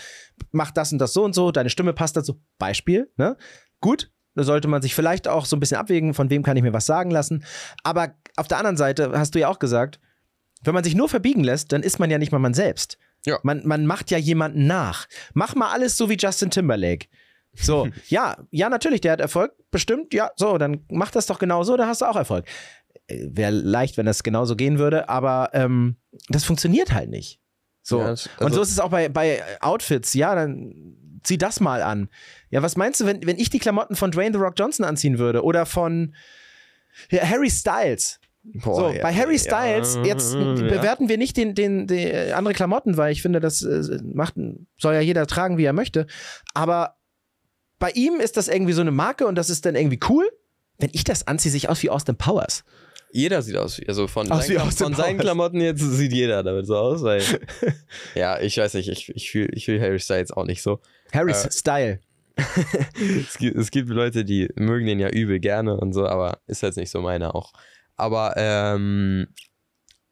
mach 0.50 0.72
das 0.72 0.92
und 0.92 0.98
das 0.98 1.12
so 1.12 1.24
und 1.24 1.34
so, 1.34 1.52
deine 1.52 1.70
Stimme 1.70 1.92
passt 1.92 2.16
dazu. 2.16 2.40
Beispiel, 2.58 3.12
ne? 3.16 3.36
Gut, 3.80 4.10
sollte 4.44 4.68
man 4.68 4.82
sich 4.82 4.94
vielleicht 4.94 5.28
auch 5.28 5.46
so 5.46 5.56
ein 5.56 5.60
bisschen 5.60 5.78
abwägen, 5.78 6.14
von 6.14 6.30
wem 6.30 6.42
kann 6.42 6.56
ich 6.56 6.62
mir 6.62 6.72
was 6.72 6.86
sagen 6.86 7.10
lassen. 7.10 7.44
Aber 7.82 8.14
auf 8.36 8.48
der 8.48 8.58
anderen 8.58 8.76
Seite 8.76 9.12
hast 9.14 9.34
du 9.34 9.38
ja 9.40 9.48
auch 9.48 9.58
gesagt, 9.58 9.98
wenn 10.64 10.74
man 10.74 10.84
sich 10.84 10.94
nur 10.94 11.08
verbiegen 11.08 11.44
lässt, 11.44 11.72
dann 11.72 11.82
ist 11.82 11.98
man 11.98 12.10
ja 12.10 12.18
nicht 12.18 12.32
mal 12.32 12.38
man 12.38 12.54
selbst. 12.54 12.98
Ja. 13.24 13.38
Man, 13.42 13.66
man 13.66 13.86
macht 13.86 14.10
ja 14.10 14.18
jemanden 14.18 14.66
nach. 14.66 15.06
Mach 15.34 15.54
mal 15.54 15.70
alles 15.72 15.96
so 15.96 16.08
wie 16.10 16.16
Justin 16.16 16.50
Timberlake. 16.50 17.06
So, 17.54 17.88
ja, 18.08 18.36
ja, 18.50 18.68
natürlich, 18.68 19.00
der 19.00 19.12
hat 19.12 19.20
Erfolg, 19.20 19.52
bestimmt, 19.70 20.12
ja, 20.14 20.30
so, 20.36 20.58
dann 20.58 20.84
mach 20.90 21.10
das 21.10 21.26
doch 21.26 21.38
genauso, 21.38 21.76
da 21.76 21.86
hast 21.86 22.02
du 22.02 22.04
auch 22.04 22.16
Erfolg. 22.16 22.44
Äh, 23.06 23.28
Wäre 23.30 23.50
leicht, 23.52 23.96
wenn 23.96 24.06
das 24.06 24.22
genauso 24.22 24.56
gehen 24.56 24.78
würde, 24.78 25.08
aber 25.08 25.50
ähm, 25.54 25.96
das 26.28 26.44
funktioniert 26.44 26.92
halt 26.92 27.10
nicht. 27.10 27.40
So. 27.82 28.00
Ja, 28.00 28.08
das- 28.08 28.28
und 28.38 28.44
also- 28.46 28.56
so 28.56 28.62
ist 28.62 28.70
es 28.72 28.80
auch 28.80 28.90
bei, 28.90 29.08
bei 29.08 29.42
Outfits, 29.60 30.12
ja, 30.14 30.34
dann 30.34 30.96
zieh 31.26 31.38
das 31.38 31.60
mal 31.60 31.82
an. 31.82 32.08
Ja, 32.50 32.62
was 32.62 32.76
meinst 32.76 33.00
du, 33.00 33.06
wenn, 33.06 33.26
wenn 33.26 33.38
ich 33.38 33.50
die 33.50 33.58
Klamotten 33.58 33.96
von 33.96 34.10
Dwayne 34.10 34.32
The 34.32 34.42
Rock 34.42 34.54
Johnson 34.56 34.84
anziehen 34.84 35.18
würde 35.18 35.42
oder 35.42 35.66
von 35.66 36.14
ja, 37.10 37.22
Harry 37.28 37.50
Styles? 37.50 38.20
Boah, 38.42 38.74
So, 38.76 38.90
ja, 38.90 39.02
bei 39.02 39.12
Harry 39.12 39.36
ja, 39.36 39.38
Styles, 39.38 39.98
jetzt 40.04 40.34
ja. 40.34 40.54
bewerten 40.54 41.08
wir 41.08 41.18
nicht 41.18 41.36
den, 41.36 41.54
den, 41.54 41.86
den 41.86 42.08
äh, 42.08 42.32
andere 42.32 42.54
Klamotten, 42.54 42.96
weil 42.96 43.12
ich 43.12 43.22
finde, 43.22 43.40
das 43.40 43.62
äh, 43.62 43.98
macht, 44.04 44.34
soll 44.78 44.94
ja 44.94 45.00
jeder 45.00 45.26
tragen, 45.26 45.58
wie 45.58 45.64
er 45.64 45.72
möchte. 45.72 46.06
Aber 46.54 46.96
bei 47.78 47.90
ihm 47.90 48.20
ist 48.20 48.36
das 48.36 48.48
irgendwie 48.48 48.72
so 48.72 48.80
eine 48.80 48.92
Marke 48.92 49.26
und 49.26 49.34
das 49.34 49.50
ist 49.50 49.66
dann 49.66 49.74
irgendwie 49.74 50.00
cool. 50.08 50.30
Wenn 50.78 50.90
ich 50.92 51.04
das 51.04 51.26
anziehe, 51.26 51.50
sehe 51.50 51.58
ich 51.58 51.68
aus 51.68 51.82
wie 51.82 51.90
Austin 51.90 52.16
Powers. 52.16 52.64
Jeder 53.16 53.42
sieht 53.42 53.56
aus 53.56 53.80
wie, 53.80 53.88
also 53.88 54.06
von, 54.06 54.30
Aus 54.30 54.46
seinen, 54.46 54.58
Austin 54.58 54.84
von 54.86 54.94
seinen. 54.94 55.18
Klamotten 55.18 55.60
jetzt 55.60 55.80
sieht 55.80 56.12
jeder 56.12 56.42
damit 56.42 56.66
so 56.66 56.76
aus, 56.76 57.02
weil, 57.02 57.22
ja, 58.14 58.38
ich 58.40 58.56
weiß 58.58 58.74
nicht, 58.74 58.88
ich, 58.88 59.08
ich 59.14 59.30
fühle 59.30 59.48
ich 59.52 59.64
fühl 59.64 59.80
Harry 59.80 59.98
Styles 59.98 60.30
auch 60.32 60.44
nicht 60.44 60.62
so. 60.62 60.80
Harry's 61.12 61.44
Äh. 61.46 61.50
Style. 61.52 62.00
es, 63.26 63.38
gibt, 63.38 63.56
es 63.56 63.70
gibt 63.70 63.88
Leute, 63.88 64.24
die 64.24 64.48
mögen 64.56 64.86
den 64.86 65.00
ja 65.00 65.08
übel 65.08 65.40
gerne 65.40 65.76
und 65.76 65.92
so, 65.94 66.06
aber 66.06 66.38
ist 66.46 66.62
jetzt 66.62 66.76
nicht 66.76 66.90
so 66.90 67.00
meiner 67.00 67.34
auch. 67.34 67.52
Aber 67.96 68.34
ähm, 68.36 69.28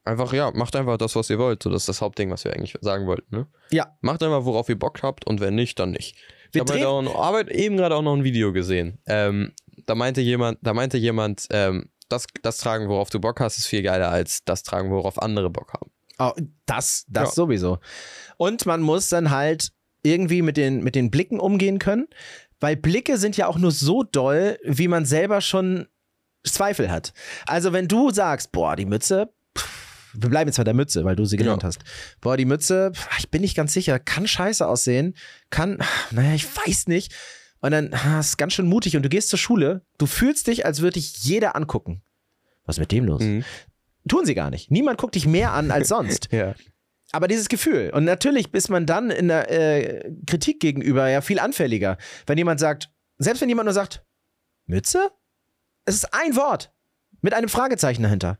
einfach, 0.05 0.33
ja, 0.33 0.51
macht 0.55 0.75
einfach 0.77 0.97
das, 0.97 1.15
was 1.17 1.29
ihr 1.29 1.39
wollt. 1.39 1.63
So, 1.63 1.69
das 1.71 1.83
ist 1.83 1.89
das 1.91 2.01
Hauptding, 2.01 2.31
was 2.31 2.45
wir 2.45 2.55
eigentlich 2.55 2.77
sagen 2.81 3.07
wollten. 3.07 3.35
Ne? 3.37 3.47
Ja. 3.71 3.97
Macht 4.01 4.23
einfach, 4.23 4.45
worauf 4.47 4.69
ihr 4.71 4.79
Bock 4.79 5.03
habt 5.03 5.27
und 5.27 5.41
wenn 5.41 5.55
nicht, 5.55 5.79
dann 5.79 5.91
nicht. 5.91 6.17
Ich 6.49 6.55
Wir 6.55 6.61
habe 6.61 6.73
drehen- 6.73 7.09
halt 7.15 7.15
hab 7.45 7.51
eben 7.51 7.77
gerade 7.77 7.95
auch 7.97 8.03
noch 8.03 8.15
ein 8.17 8.25
Video 8.25 8.53
gesehen. 8.55 8.99
Ähm, 9.07 9.53
da 9.87 9.95
meinte 9.95 10.21
jemand, 10.21 10.59
da 10.63 10.73
meinte 10.73 10.97
jemand, 10.97 11.47
ähm, 11.51 11.91
das, 12.09 12.27
das 12.43 12.59
tragen, 12.59 12.89
worauf 12.89 13.11
du 13.11 13.21
Bock 13.21 13.41
hast, 13.41 13.59
ist 13.59 13.67
viel 13.67 13.83
geiler 13.83 14.11
als 14.11 14.45
das 14.45 14.63
tragen, 14.63 14.91
worauf 14.91 15.21
andere 15.21 15.51
Bock 15.51 15.73
haben. 15.73 15.91
Oh, 16.19 16.33
das, 16.67 17.05
das 17.09 17.31
Ja. 17.31 17.35
sowieso. 17.35 17.79
Und 18.37 18.67
man 18.67 18.81
muss 18.83 19.09
dann 19.09 19.31
halt 19.31 19.73
irgendwie 20.03 20.43
mit 20.43 20.57
den, 20.57 20.83
mit 20.85 20.95
den 20.95 21.11
Blicken 21.11 21.41
umgehen 21.41 21.79
können, 21.79 22.07
weil 22.61 22.77
Blicke 22.77 23.17
sind 23.19 23.37
ja 23.37 23.47
auch 23.47 23.59
nur 23.59 23.73
so 23.73 24.03
doll, 24.03 24.59
wie 24.65 24.89
man 24.89 25.05
selber 25.07 25.41
schon 25.41 25.87
Zweifel 26.47 26.91
hat. 26.91 27.13
Also 27.47 27.73
wenn 27.73 27.89
du 27.89 28.11
sagst, 28.11 28.53
boah, 28.53 28.77
die 28.77 28.85
Mütze, 28.85 29.33
pff, 29.57 30.13
wir 30.15 30.29
bleiben 30.31 30.49
jetzt 30.49 30.59
bei 30.59 30.65
der 30.65 30.75
Mütze, 30.75 31.05
weil 31.05 31.17
du 31.17 31.25
sie 31.25 31.37
genannt 31.39 31.63
Ja. 31.63 31.69
hast. 31.69 31.81
Boah, 32.21 32.37
die 32.37 32.45
Mütze, 32.45 32.93
pff, 32.95 33.09
ich 33.19 33.31
bin 33.31 33.41
nicht 33.41 33.57
ganz 33.57 33.73
sicher, 33.73 33.99
kann 33.99 34.29
scheiße 34.29 34.67
aussehen, 34.67 35.17
kann, 35.51 35.79
naja, 36.11 36.35
ich 36.35 36.47
weiß 36.47 36.87
nicht. 36.87 37.15
Und 37.65 37.71
dann 37.71 37.95
ah, 37.95 38.21
ist 38.21 38.37
ganz 38.37 38.53
schön 38.53 38.67
mutig 38.67 38.95
und 38.95 39.05
du 39.05 39.09
gehst 39.09 39.31
zur 39.31 39.39
Schule, 39.39 39.81
du 39.97 40.05
fühlst 40.05 40.49
dich, 40.49 40.67
als 40.67 40.83
würde 40.83 41.01
dich 41.01 41.25
jeder 41.25 41.57
angucken. 41.57 42.03
Was 42.67 42.77
ist 42.77 42.81
mit 42.81 42.93
dem 42.93 43.07
los? 43.07 43.23
Mhm. 43.23 43.43
Tun 44.07 44.27
sie 44.27 44.35
gar 44.35 44.51
nicht. 44.51 44.71
Niemand 44.71 44.99
guckt 44.99 45.15
dich 45.15 45.25
mehr 45.25 45.53
an 45.53 45.71
als 45.71 45.89
sonst. 45.95 46.29
Ja. 46.31 46.55
Aber 47.13 47.27
dieses 47.27 47.49
Gefühl. 47.49 47.91
Und 47.95 48.05
natürlich 48.05 48.53
ist 48.53 48.69
man 48.69 48.85
dann 48.85 49.09
in 49.11 49.29
der 49.29 49.51
äh, 49.51 50.13
Kritik 50.27 50.61
gegenüber 50.61 51.09
ja 51.09 51.23
viel 51.23 51.39
anfälliger. 51.39 51.97
Wenn 52.27 52.37
jemand 52.37 52.61
sagt, 52.61 52.91
selbst 53.17 53.41
wenn 53.41 53.49
jemand 53.49 53.65
nur 53.65 53.73
sagt, 53.73 54.05
Mütze? 54.67 55.11
Es 55.87 55.95
ist 55.95 56.13
ein 56.13 56.37
Wort 56.37 56.71
mit 57.23 57.33
einem 57.33 57.49
Fragezeichen 57.49 58.03
dahinter. 58.03 58.39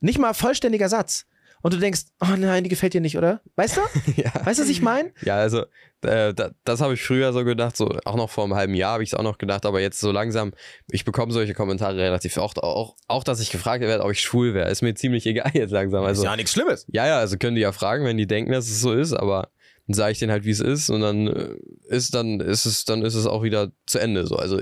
Nicht 0.00 0.18
mal 0.18 0.32
vollständiger 0.32 0.88
Satz. 0.88 1.26
Und 1.62 1.74
du 1.74 1.78
denkst, 1.78 2.02
oh 2.20 2.36
nein, 2.36 2.62
die 2.62 2.70
gefällt 2.70 2.94
dir 2.94 3.00
nicht, 3.00 3.18
oder? 3.18 3.40
Weißt 3.56 3.76
du? 3.76 3.80
ja. 4.16 4.32
Weißt 4.44 4.58
du, 4.58 4.62
was 4.62 4.70
ich 4.70 4.82
meine? 4.82 5.12
Ja, 5.22 5.36
also 5.36 5.62
äh, 6.02 6.32
da, 6.32 6.50
das 6.64 6.80
habe 6.80 6.94
ich 6.94 7.02
früher 7.02 7.32
so 7.32 7.44
gedacht, 7.44 7.76
so 7.76 7.88
auch 8.04 8.16
noch 8.16 8.30
vor 8.30 8.44
einem 8.44 8.54
halben 8.54 8.74
Jahr 8.74 8.92
habe 8.92 9.02
ich 9.02 9.10
es 9.10 9.14
auch 9.14 9.22
noch 9.22 9.38
gedacht, 9.38 9.66
aber 9.66 9.80
jetzt 9.80 9.98
so 9.98 10.12
langsam, 10.12 10.52
ich 10.90 11.04
bekomme 11.04 11.32
solche 11.32 11.54
Kommentare 11.54 11.96
relativ 11.96 12.36
oft, 12.36 12.62
auch, 12.62 12.96
auch 13.08 13.24
dass 13.24 13.40
ich 13.40 13.50
gefragt 13.50 13.82
werde, 13.82 14.04
ob 14.04 14.12
ich 14.12 14.20
schwul 14.20 14.54
wäre, 14.54 14.70
ist 14.70 14.82
mir 14.82 14.94
ziemlich 14.94 15.26
egal 15.26 15.50
jetzt 15.54 15.72
langsam. 15.72 16.04
Also 16.04 16.22
nichts 16.36 16.52
Schlimmes. 16.52 16.86
ja, 16.88 17.06
ja, 17.06 17.18
also 17.18 17.36
können 17.36 17.56
die 17.56 17.62
ja 17.62 17.72
fragen, 17.72 18.04
wenn 18.04 18.16
die 18.16 18.26
denken, 18.26 18.52
dass 18.52 18.68
es 18.68 18.80
so 18.80 18.92
ist, 18.92 19.12
aber 19.12 19.48
dann 19.88 19.94
sage 19.94 20.12
ich 20.12 20.18
denen 20.18 20.30
halt, 20.30 20.44
wie 20.44 20.50
es 20.50 20.60
ist 20.60 20.90
und 20.90 21.00
dann 21.00 21.26
äh, 21.26 21.56
ist 21.88 22.14
dann 22.14 22.40
ist 22.40 22.66
es 22.66 22.84
dann 22.84 23.02
ist 23.02 23.14
es 23.14 23.26
auch 23.26 23.42
wieder 23.42 23.72
zu 23.86 23.98
Ende 23.98 24.26
so. 24.26 24.36
Also 24.36 24.60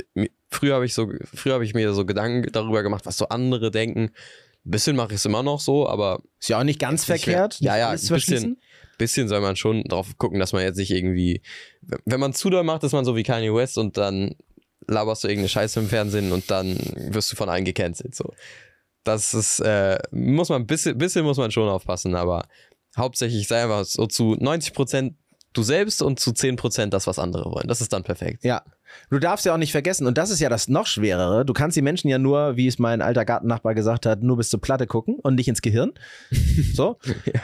früher 0.50 0.76
habe 0.76 0.86
ich 0.86 0.94
so 0.94 1.12
früher 1.34 1.54
habe 1.54 1.64
ich 1.64 1.74
mir 1.74 1.92
so 1.92 2.06
Gedanken 2.06 2.50
darüber 2.52 2.84
gemacht, 2.84 3.04
was 3.06 3.16
so 3.16 3.28
andere 3.28 3.72
denken. 3.72 4.12
Bisschen 4.68 4.96
mache 4.96 5.10
ich 5.10 5.16
es 5.16 5.24
immer 5.24 5.42
noch 5.42 5.60
so, 5.60 5.88
aber 5.88 6.20
Ist 6.40 6.48
ja 6.48 6.58
auch 6.58 6.64
nicht 6.64 6.80
ganz 6.80 7.04
verkehrt. 7.04 7.60
Ja, 7.60 7.72
nicht 7.72 7.80
ja, 7.80 7.90
ein 7.90 7.98
verschließen. 7.98 8.60
bisschen 8.98 9.28
soll 9.28 9.40
man 9.40 9.56
schon 9.56 9.84
drauf 9.84 10.18
gucken, 10.18 10.40
dass 10.40 10.52
man 10.52 10.62
jetzt 10.62 10.76
nicht 10.76 10.90
irgendwie, 10.90 11.42
wenn 12.04 12.20
man 12.20 12.32
zu 12.34 12.50
doll 12.50 12.64
macht, 12.64 12.82
ist 12.82 12.92
man 12.92 13.04
so 13.04 13.14
wie 13.16 13.22
Kanye 13.22 13.54
West 13.54 13.78
und 13.78 13.96
dann 13.96 14.34
laberst 14.88 15.24
du 15.24 15.28
irgendeine 15.28 15.48
Scheiße 15.48 15.80
im 15.80 15.88
Fernsehen 15.88 16.32
und 16.32 16.50
dann 16.50 16.78
wirst 16.96 17.32
du 17.32 17.36
von 17.36 17.48
allen 17.48 17.64
gecancelt. 17.64 18.14
So. 18.14 18.32
Das 19.04 19.34
ist, 19.34 19.60
äh, 19.60 19.98
muss 20.10 20.48
man, 20.48 20.62
ein 20.62 20.66
bisschen, 20.66 20.98
bisschen 20.98 21.24
muss 21.24 21.36
man 21.36 21.50
schon 21.50 21.68
aufpassen, 21.68 22.14
aber 22.14 22.48
hauptsächlich 22.96 23.46
sei 23.46 23.62
einfach 23.62 23.84
so 23.84 24.06
zu 24.06 24.34
90% 24.34 25.14
du 25.52 25.62
selbst 25.62 26.02
und 26.02 26.20
zu 26.20 26.30
10% 26.30 26.86
das, 26.86 27.06
was 27.06 27.18
andere 27.18 27.50
wollen. 27.50 27.68
Das 27.68 27.80
ist 27.80 27.92
dann 27.92 28.02
perfekt. 28.02 28.44
Ja. 28.44 28.62
Du 29.10 29.18
darfst 29.18 29.44
ja 29.46 29.54
auch 29.54 29.58
nicht 29.58 29.72
vergessen, 29.72 30.06
und 30.06 30.16
das 30.18 30.30
ist 30.30 30.40
ja 30.40 30.48
das 30.48 30.68
noch 30.68 30.86
Schwerere, 30.86 31.44
du 31.44 31.52
kannst 31.52 31.76
die 31.76 31.82
Menschen 31.82 32.08
ja 32.08 32.18
nur, 32.18 32.56
wie 32.56 32.66
es 32.66 32.78
mein 32.78 33.02
alter 33.02 33.24
Gartennachbar 33.24 33.74
gesagt 33.74 34.06
hat, 34.06 34.22
nur 34.22 34.36
bis 34.36 34.50
zur 34.50 34.60
Platte 34.60 34.86
gucken 34.86 35.16
und 35.22 35.34
nicht 35.36 35.48
ins 35.48 35.62
Gehirn. 35.62 35.92
So. 36.74 36.98
Ja. 37.26 37.40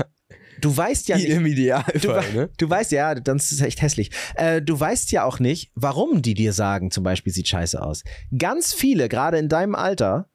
Du 0.60 0.76
weißt 0.76 1.08
ja 1.08 1.16
nicht. 1.16 1.28
Im 1.28 1.42
Du, 1.42 1.50
Idealfall, 1.50 2.16
wei- 2.16 2.32
ne? 2.34 2.50
du 2.56 2.70
weißt 2.70 2.92
ja, 2.92 3.16
das 3.16 3.50
ist 3.50 3.62
echt 3.62 3.82
hässlich. 3.82 4.10
Äh, 4.36 4.62
du 4.62 4.78
weißt 4.78 5.10
ja 5.10 5.24
auch 5.24 5.40
nicht, 5.40 5.72
warum 5.74 6.22
die 6.22 6.34
dir 6.34 6.52
sagen, 6.52 6.92
zum 6.92 7.02
Beispiel 7.02 7.32
sieht 7.32 7.48
scheiße 7.48 7.82
aus. 7.82 8.04
Ganz 8.38 8.72
viele, 8.72 9.08
gerade 9.08 9.38
in 9.38 9.48
deinem 9.48 9.74
Alter, 9.74 10.28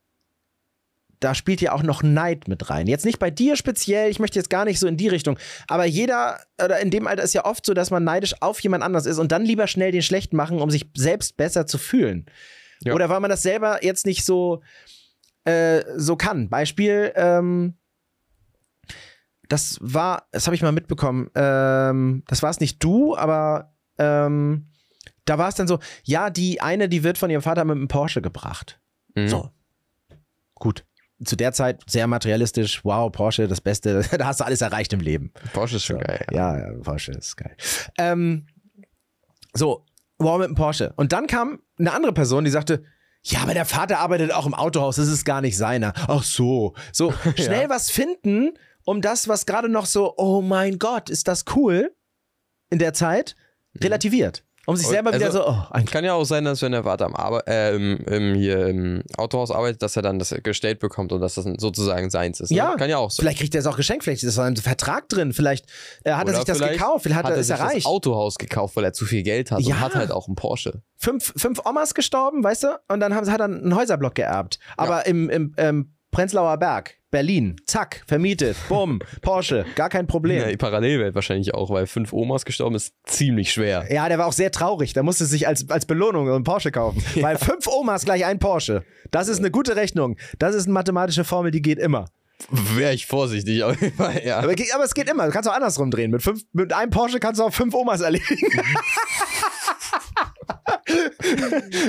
da 1.20 1.34
spielt 1.34 1.61
ja 1.61 1.72
auch 1.72 1.84
noch 1.84 2.03
Neid 2.03 2.47
mit 2.47 2.70
rein. 2.70 2.88
Jetzt 2.88 3.05
nicht 3.05 3.20
bei 3.20 3.32
dir 3.32 3.55
speziell, 3.55 4.09
ich 4.09 4.20
möchte 4.20 4.38
jetzt 4.38 4.49
gar 4.49 4.65
nicht 4.65 4.80
so 4.80 4.88
in 4.88 4.97
die 4.97 5.07
Richtung, 5.07 5.38
aber 5.68 5.86
jeder, 5.86 6.39
oder 6.63 6.80
in 6.80 6.91
dem 6.91 7.07
Alter 7.07 7.24
ist 7.24 7.34
ja 7.34 7.45
oft 7.45 7.65
so, 7.65 7.74
dass 7.74 7.91
man 7.91 8.03
neidisch 8.03 8.36
auf 8.41 8.59
jemand 8.59 8.84
anders 8.84 9.05
ist 9.05 9.18
und 9.18 9.32
dann 9.32 9.43
lieber 9.43 9.68
schnell 9.68 9.91
den 9.91 10.01
schlecht 10.01 10.34
machen, 10.34 10.59
um 10.59 10.70
sich 10.70 10.89
selbst 10.95 11.38
besser 11.38 11.65
zu 11.65 11.78
fühlen. 11.78 12.26
Ja. 12.82 12.93
Oder 12.93 13.09
weil 13.09 13.20
man 13.20 13.30
das 13.30 13.41
selber 13.41 13.84
jetzt 13.84 14.05
nicht 14.05 14.24
so, 14.26 14.61
äh, 15.45 15.84
so 15.95 16.15
kann. 16.15 16.49
Beispiel, 16.49 17.11
ähm, 17.15 17.76
das 19.49 19.78
war, 19.82 20.28
das 20.32 20.45
habe 20.45 20.55
ich 20.55 20.61
mal 20.61 20.72
mitbekommen, 20.72 21.32
ähm, 21.36 22.24
das 22.28 22.43
war 22.43 22.49
es 22.49 22.59
nicht 22.59 22.84
du, 22.84 23.15
aber 23.15 23.74
ähm, 23.97 24.68
da 25.26 25.38
war 25.38 25.49
es 25.49 25.55
dann 25.55 25.68
so, 25.68 25.80
ja, 26.03 26.30
die 26.30 26.61
eine, 26.61 26.89
die 26.89 27.03
wird 27.03 27.18
von 27.18 27.30
ihrem 27.30 27.41
Vater 27.41 27.65
mit 27.65 27.76
einem 27.76 27.88
Porsche 27.88 28.22
gebracht. 28.22 28.80
Mhm. 29.15 29.28
So. 29.28 29.51
Gut. 30.55 30.86
Zu 31.24 31.36
der 31.36 31.51
Zeit 31.51 31.82
sehr 31.88 32.05
materialistisch, 32.07 32.86
wow, 32.86 33.11
Porsche, 33.11 33.47
das 33.47 33.61
Beste, 33.61 34.03
da 34.18 34.26
hast 34.26 34.39
du 34.39 34.45
alles 34.45 34.61
erreicht 34.61 34.93
im 34.93 34.99
Leben. 34.99 35.32
Porsche 35.53 35.78
ist 35.78 35.86
schon 35.86 35.99
geil. 35.99 36.26
Ja, 36.32 36.57
ja, 36.57 36.74
Porsche 36.82 37.11
ist 37.13 37.36
geil. 37.38 37.55
Ähm, 37.97 38.47
so, 39.53 39.86
wow, 40.20 40.38
mit 40.38 40.47
dem 40.47 40.55
Porsche. 40.55 40.93
Und 40.95 41.11
dann 41.11 41.28
kam 41.28 41.59
eine 41.80 41.93
andere 41.93 42.13
Person, 42.13 42.43
die 42.43 42.51
sagte, 42.51 42.84
ja, 43.24 43.41
aber 43.41 43.53
der 43.53 43.65
Vater 43.65 43.99
arbeitet 43.99 44.32
auch 44.32 44.45
im 44.45 44.53
Autohaus, 44.53 44.95
das 44.95 45.07
ist 45.07 45.26
gar 45.26 45.41
nicht 45.41 45.57
seiner. 45.57 45.93
Ach 46.07 46.24
so. 46.24 46.76
So, 46.93 47.11
schnell 47.36 47.70
was 47.70 47.89
finden, 47.89 48.57
um 48.86 49.01
das, 49.01 49.28
was 49.28 49.45
gerade 49.45 49.70
noch 49.70 49.86
so, 49.86 50.13
oh 50.18 50.41
mein 50.41 50.80
Gott, 50.80 51.09
ist 51.09 51.28
das 51.28 51.43
cool 51.55 51.93
in 52.70 52.80
der 52.80 52.93
Zeit, 52.93 53.36
relativiert. 53.82 54.43
Um 54.70 54.76
sich 54.76 54.86
selber 54.88 55.13
wieder 55.13 55.28
also- 55.28 55.39
so, 55.39 55.47
oh, 55.47 55.63
eigentlich. 55.72 55.91
Kann 55.91 56.03
ja 56.03 56.13
auch 56.13 56.26
sein, 56.26 56.43
dass 56.43 56.61
wenn 56.61 56.74
der 56.74 56.84
Vater 56.84 57.05
am 57.05 57.15
Arbe 57.15 57.41
äh, 57.47 57.74
im, 57.74 57.97
im, 58.05 58.36
hier 58.36 58.68
im 58.68 59.01
Autohaus 59.18 59.49
arbeitet, 59.49 59.82
dass 59.82 59.95
er 59.95 60.01
dann 60.01 60.20
das 60.20 60.36
gestellt 60.43 60.80
bekommt 60.80 61.13
und 61.13 61.22
dass 61.22 61.36
das 61.36 61.45
sozusagen 61.57 62.09
seins 62.09 62.41
ist. 62.41 62.51
Ne? 62.51 62.57
Ja, 62.57 62.76
kann 62.76 62.89
ja 62.89 62.97
auch 62.97 63.09
sein. 63.09 63.24
Vielleicht 63.24 63.39
kriegt 63.39 63.55
er 63.55 63.59
es 63.61 63.65
auch 63.65 63.78
geschenkt, 63.78 64.03
vielleicht 64.03 64.24
ist 64.24 64.38
da 64.38 64.43
ein 64.43 64.57
Vertrag 64.57 65.07
drin, 65.07 65.32
vielleicht 65.32 65.68
äh, 66.03 66.11
hat 66.11 66.28
er 66.28 66.34
Oder 66.34 66.36
sich 66.36 66.45
das 66.45 66.59
gekauft, 66.59 67.03
vielleicht 67.03 67.18
hat, 67.20 67.26
hat 67.26 67.32
er 67.32 67.38
er 67.38 67.39
ist 67.41 67.47
sich 67.47 67.55
er 67.57 67.63
das 67.63 67.74
reich. 67.76 67.86
Autohaus 67.86 68.36
gekauft, 68.38 68.76
weil 68.76 68.84
er 68.84 68.91
zu 68.91 69.05
viel 69.05 69.24
Geld 69.24 69.51
hat 69.51 69.61
Ja. 69.61 69.76
und 69.76 69.80
hat 69.80 69.95
halt 69.95 70.11
auch 70.11 70.28
einen 70.28 70.36
Porsche. 70.36 70.82
fünf, 70.97 71.34
fünf 71.38 71.65
Omas 71.65 71.93
gestorben, 71.93 72.43
weißt 72.43 72.63
du? 72.63 72.68
Und 72.89 72.99
dann 72.99 73.15
haben, 73.15 73.32
hat 73.32 73.39
er 73.39 73.45
einen 73.45 73.74
Häuserblock 73.74 74.15
geerbt. 74.15 74.59
Aber 74.76 75.05
im, 75.05 75.30
im 75.30 75.53
ähm, 75.57 75.93
Prenzlauer 76.11 76.57
Berg, 76.57 76.95
Berlin, 77.10 77.55
zack, 77.66 78.03
vermietet, 78.05 78.58
bumm, 78.68 78.99
Porsche, 79.22 79.66
gar 79.76 79.88
kein 79.88 80.08
Problem. 80.08 80.41
Ja, 80.41 80.49
die 80.49 80.58
Parallelwelt 80.58 81.16
wahrscheinlich 81.16 81.53
auch, 81.53 81.70
weil 81.70 81.88
fünf 81.88 82.12
Omas 82.12 82.43
gestorben 82.43 82.76
ist 82.76 82.93
ziemlich 83.05 83.53
schwer. 83.53 83.86
Ja, 83.89 84.10
der 84.10 84.18
war 84.18 84.26
auch 84.26 84.34
sehr 84.34 84.51
traurig. 84.51 84.91
Der 84.93 85.03
musste 85.03 85.26
sich 85.26 85.47
als, 85.47 85.70
als 85.70 85.86
Belohnung 85.86 86.30
einen 86.30 86.43
Porsche 86.43 86.72
kaufen. 86.72 87.01
Weil 87.22 87.38
fünf 87.38 87.68
Omas 87.68 88.03
gleich 88.03 88.26
ein 88.26 88.39
Porsche. 88.39 88.84
Das 89.12 89.28
ist 89.30 89.39
eine 89.39 89.51
gute 89.51 89.76
Rechnung. 89.76 90.18
Das 90.38 90.53
ist 90.53 90.66
eine 90.66 90.74
mathematische 90.74 91.24
Formel, 91.24 91.51
die 91.51 91.62
geht 91.62 91.80
immer. 91.80 92.05
Wäre 92.49 92.93
ich 92.93 93.08
vorsichtig 93.08 93.64
auf 93.64 93.82
jeden 93.82 93.95
Fall, 93.95 94.22
ja. 94.24 94.38
Aber, 94.38 94.51
aber 94.51 94.84
es 94.84 94.93
geht 94.93 95.10
immer. 95.10 95.26
Du 95.26 95.32
kannst 95.32 95.49
auch 95.49 95.55
andersrum 95.55 95.89
drehen. 95.89 96.12
Mit, 96.12 96.22
fünf, 96.22 96.43
mit 96.53 96.72
einem 96.72 96.91
Porsche 96.91 97.20
kannst 97.20 97.39
du 97.39 97.45
auch 97.45 97.53
fünf 97.53 97.74
Omas 97.74 98.01
erledigen. 98.01 98.51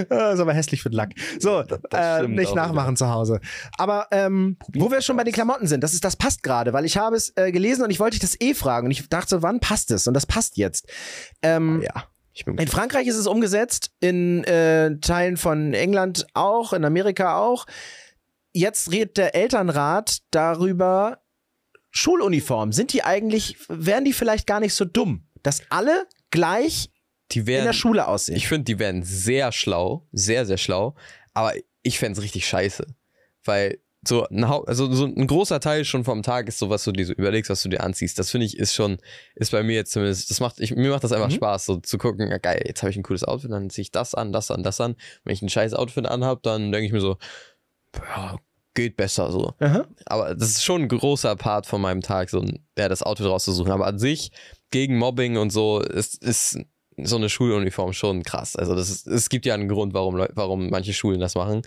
das 0.09 0.35
ist 0.35 0.41
aber 0.41 0.53
hässlich 0.53 0.83
für 0.83 0.91
den 0.91 0.97
Lack. 0.97 1.11
So, 1.39 1.63
äh, 1.93 2.27
nicht 2.27 2.55
nachmachen 2.55 2.97
zu 2.97 3.09
Hause. 3.09 3.41
Aber 3.77 4.07
ähm, 4.11 4.57
wo 4.75 4.91
wir 4.91 5.01
schon 5.01 5.17
bei 5.17 5.25
den 5.25 5.33
Klamotten 5.33 5.67
sind, 5.67 5.83
das, 5.83 5.95
ist, 5.95 6.05
das 6.05 6.17
passt 6.17 6.43
gerade, 6.43 6.73
weil 6.73 6.85
ich 6.85 6.97
habe 6.97 7.17
es 7.17 7.33
äh, 7.37 7.53
gelesen 7.53 7.85
und 7.85 7.91
ich 7.91 8.01
wollte 8.01 8.19
dich 8.19 8.21
das 8.21 8.41
eh 8.41 8.55
fragen. 8.55 8.87
Und 8.87 8.91
ich 8.91 9.09
dachte, 9.09 9.43
wann 9.43 9.61
passt 9.61 9.91
es? 9.91 10.07
Und 10.07 10.15
das 10.15 10.27
passt 10.27 10.57
jetzt. 10.57 10.87
Ähm, 11.43 11.83
ja. 11.83 12.05
Ich 12.33 12.45
bin 12.45 12.57
In 12.57 12.69
Frankreich 12.69 13.09
ist 13.09 13.17
es 13.17 13.27
umgesetzt, 13.27 13.91
in 13.99 14.45
äh, 14.45 14.97
Teilen 15.01 15.37
von 15.37 15.75
England 15.75 16.27
auch, 16.35 16.73
in 16.73 16.85
Amerika 16.85 17.37
auch. 17.37 17.67
Jetzt 18.53 18.93
redet 18.93 19.17
der 19.17 19.35
Elternrat 19.35 20.19
darüber, 20.31 21.19
Schuluniformen, 21.91 22.73
sind 22.73 22.93
die 22.93 23.03
eigentlich, 23.03 23.57
wären 23.69 24.05
die 24.05 24.13
vielleicht 24.13 24.47
gar 24.47 24.61
nicht 24.61 24.75
so 24.75 24.85
dumm, 24.85 25.27
dass 25.43 25.63
alle 25.71 26.07
gleich 26.31 26.91
die 27.33 27.41
in 27.41 27.47
werden, 27.47 27.65
der 27.67 27.73
Schule 27.73 28.07
aussehen? 28.09 28.37
ich 28.37 28.49
finde, 28.49 28.65
die 28.65 28.79
werden 28.79 29.03
sehr 29.03 29.53
schlau, 29.53 30.07
sehr, 30.13 30.47
sehr 30.47 30.59
schlau, 30.59 30.95
aber 31.35 31.53
ich 31.83 31.99
fände 31.99 32.19
es 32.19 32.25
richtig 32.25 32.47
scheiße. 32.47 32.87
Weil 33.45 33.79
so 34.07 34.27
ein, 34.29 34.45
also 34.45 34.93
so 34.93 35.07
ein 35.07 35.27
großer 35.27 35.61
Teil 35.61 35.85
schon 35.85 36.05
vom 36.05 36.23
Tag 36.23 36.49
ist 36.49 36.59
so, 36.59 36.71
was 36.71 36.85
du 36.85 36.93
dir 36.93 37.05
so 37.07 37.13
überlegst, 37.13 37.51
was 37.51 37.63
du 37.63 37.69
dir 37.69 37.83
anziehst. 37.83 38.19
Das 38.19 38.31
finde 38.31 38.47
ich 38.47 38.57
ist 38.57 38.75
schon, 38.75 38.99
ist 39.35 39.51
bei 39.51 39.63
mir 39.63 39.75
jetzt 39.75 39.93
zumindest, 39.93 40.31
das 40.31 40.41
macht, 40.41 40.61
ich, 40.61 40.75
mir 40.75 40.91
macht 40.91 41.05
das 41.05 41.13
einfach 41.13 41.29
Mhm. 41.29 41.35
Spaß, 41.35 41.67
so 41.67 41.77
zu 41.79 41.99
gucken, 41.99 42.31
ja 42.31 42.39
geil, 42.39 42.63
jetzt 42.67 42.83
habe 42.83 42.91
ich 42.91 42.97
ein 42.97 43.03
cooles 43.03 43.25
Outfit, 43.25 43.51
dann 43.51 43.71
ziehe 43.71 43.83
ich 43.83 43.91
das 43.91 44.15
an, 44.15 44.33
das 44.33 44.51
an, 44.51 44.63
das 44.63 44.81
an. 44.81 44.95
Wenn 45.25 45.35
ich 45.35 45.43
ein 45.43 45.49
scheiß 45.49 45.75
Outfit 45.75 46.07
anhab, 46.07 46.43
dann 46.43 46.71
denke 46.71 46.87
ich 46.87 46.93
mir 46.93 47.01
so, 47.01 47.17
ja, 47.97 48.37
geht 48.75 48.97
besser 48.97 49.33
so. 49.33 49.55
Aha. 49.59 49.87
Aber 50.07 50.35
das 50.35 50.51
ist 50.51 50.65
schon 50.65 50.83
ein 50.83 50.89
großer 50.89 51.35
Part 51.35 51.67
von 51.67 51.81
meinem 51.81 52.01
Tag, 52.01 52.31
so 52.31 52.45
ja, 52.79 52.89
das 52.89 53.03
Outfit 53.03 53.27
rauszusuchen. 53.27 53.73
Aber 53.73 53.87
an 53.87 53.99
sich, 53.99 54.31
gegen 54.71 54.97
Mobbing 54.97 55.37
und 55.37 55.51
so, 55.51 55.81
ist, 55.81 56.23
ist 56.23 56.59
so 57.05 57.17
eine 57.17 57.29
Schuluniform 57.29 57.93
schon 57.93 58.23
krass. 58.23 58.57
Also 58.57 58.75
das 58.75 58.91
ist, 58.91 59.07
es 59.07 59.29
gibt 59.29 59.47
ja 59.47 59.55
einen 59.55 59.69
Grund, 59.69 59.95
warum, 59.95 60.27
warum 60.35 60.71
manche 60.71 60.93
Schulen 60.93 61.21
das 61.21 61.35
machen. 61.35 61.63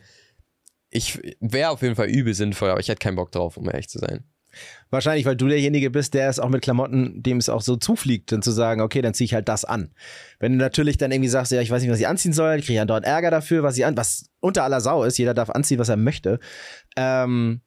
Ich 0.90 1.20
wäre 1.40 1.70
auf 1.70 1.82
jeden 1.82 1.96
Fall 1.96 2.10
übel 2.10 2.34
sinnvoll, 2.34 2.70
aber 2.70 2.80
ich 2.80 2.90
hätte 2.90 3.00
keinen 3.00 3.16
Bock 3.16 3.32
drauf, 3.32 3.58
um 3.58 3.70
ehrlich 3.70 3.90
zu 3.90 4.00
sein. 4.00 4.26
Wahrscheinlich, 4.90 5.26
weil 5.26 5.38
du 5.38 5.48
derjenige 5.48 5.90
bist, 5.90 6.14
der 6.14 6.30
es 6.30 6.40
auch 6.40 6.50
mit 6.50 6.62
Klamotten, 6.62 7.24
dem 7.24 7.38
es 7.38 7.48
auch 7.48 7.62
so 7.62 7.78
zufliegt, 7.78 8.32
dann 8.32 8.42
zu 8.42 8.52
sagen, 8.52 8.82
okay, 8.82 9.02
dann 9.02 9.14
ziehe 9.14 9.26
ich 9.26 9.34
halt 9.34 9.48
das 9.48 9.64
an. 9.64 9.94
Wenn 10.40 10.54
du 10.54 10.58
natürlich 10.58 10.98
dann 10.98 11.12
irgendwie 11.12 11.30
sagst, 11.30 11.52
ja, 11.54 11.62
ich 11.62 11.72
weiß 11.72 11.82
nicht, 11.82 11.92
was 11.92 12.00
ich 12.00 12.08
anziehen 12.08 12.34
soll, 12.34 12.58
ich 12.58 12.66
kriege 12.66 12.78
ja 12.78 12.86
dort 12.86 13.06
Ärger 13.06 13.32
dafür, 13.32 13.64
was 13.64 13.78
ich 13.78 13.86
an, 13.86 13.96
was 13.96 14.30
unter 14.42 14.64
aller 14.66 14.82
Sau 14.82 15.04
ist, 15.04 15.18
jeder 15.18 15.34
darf 15.34 15.50
anziehen, 15.50 15.80
was 15.80 15.90
er 15.90 15.98
möchte, 15.98 16.40
ähm, 16.98 17.62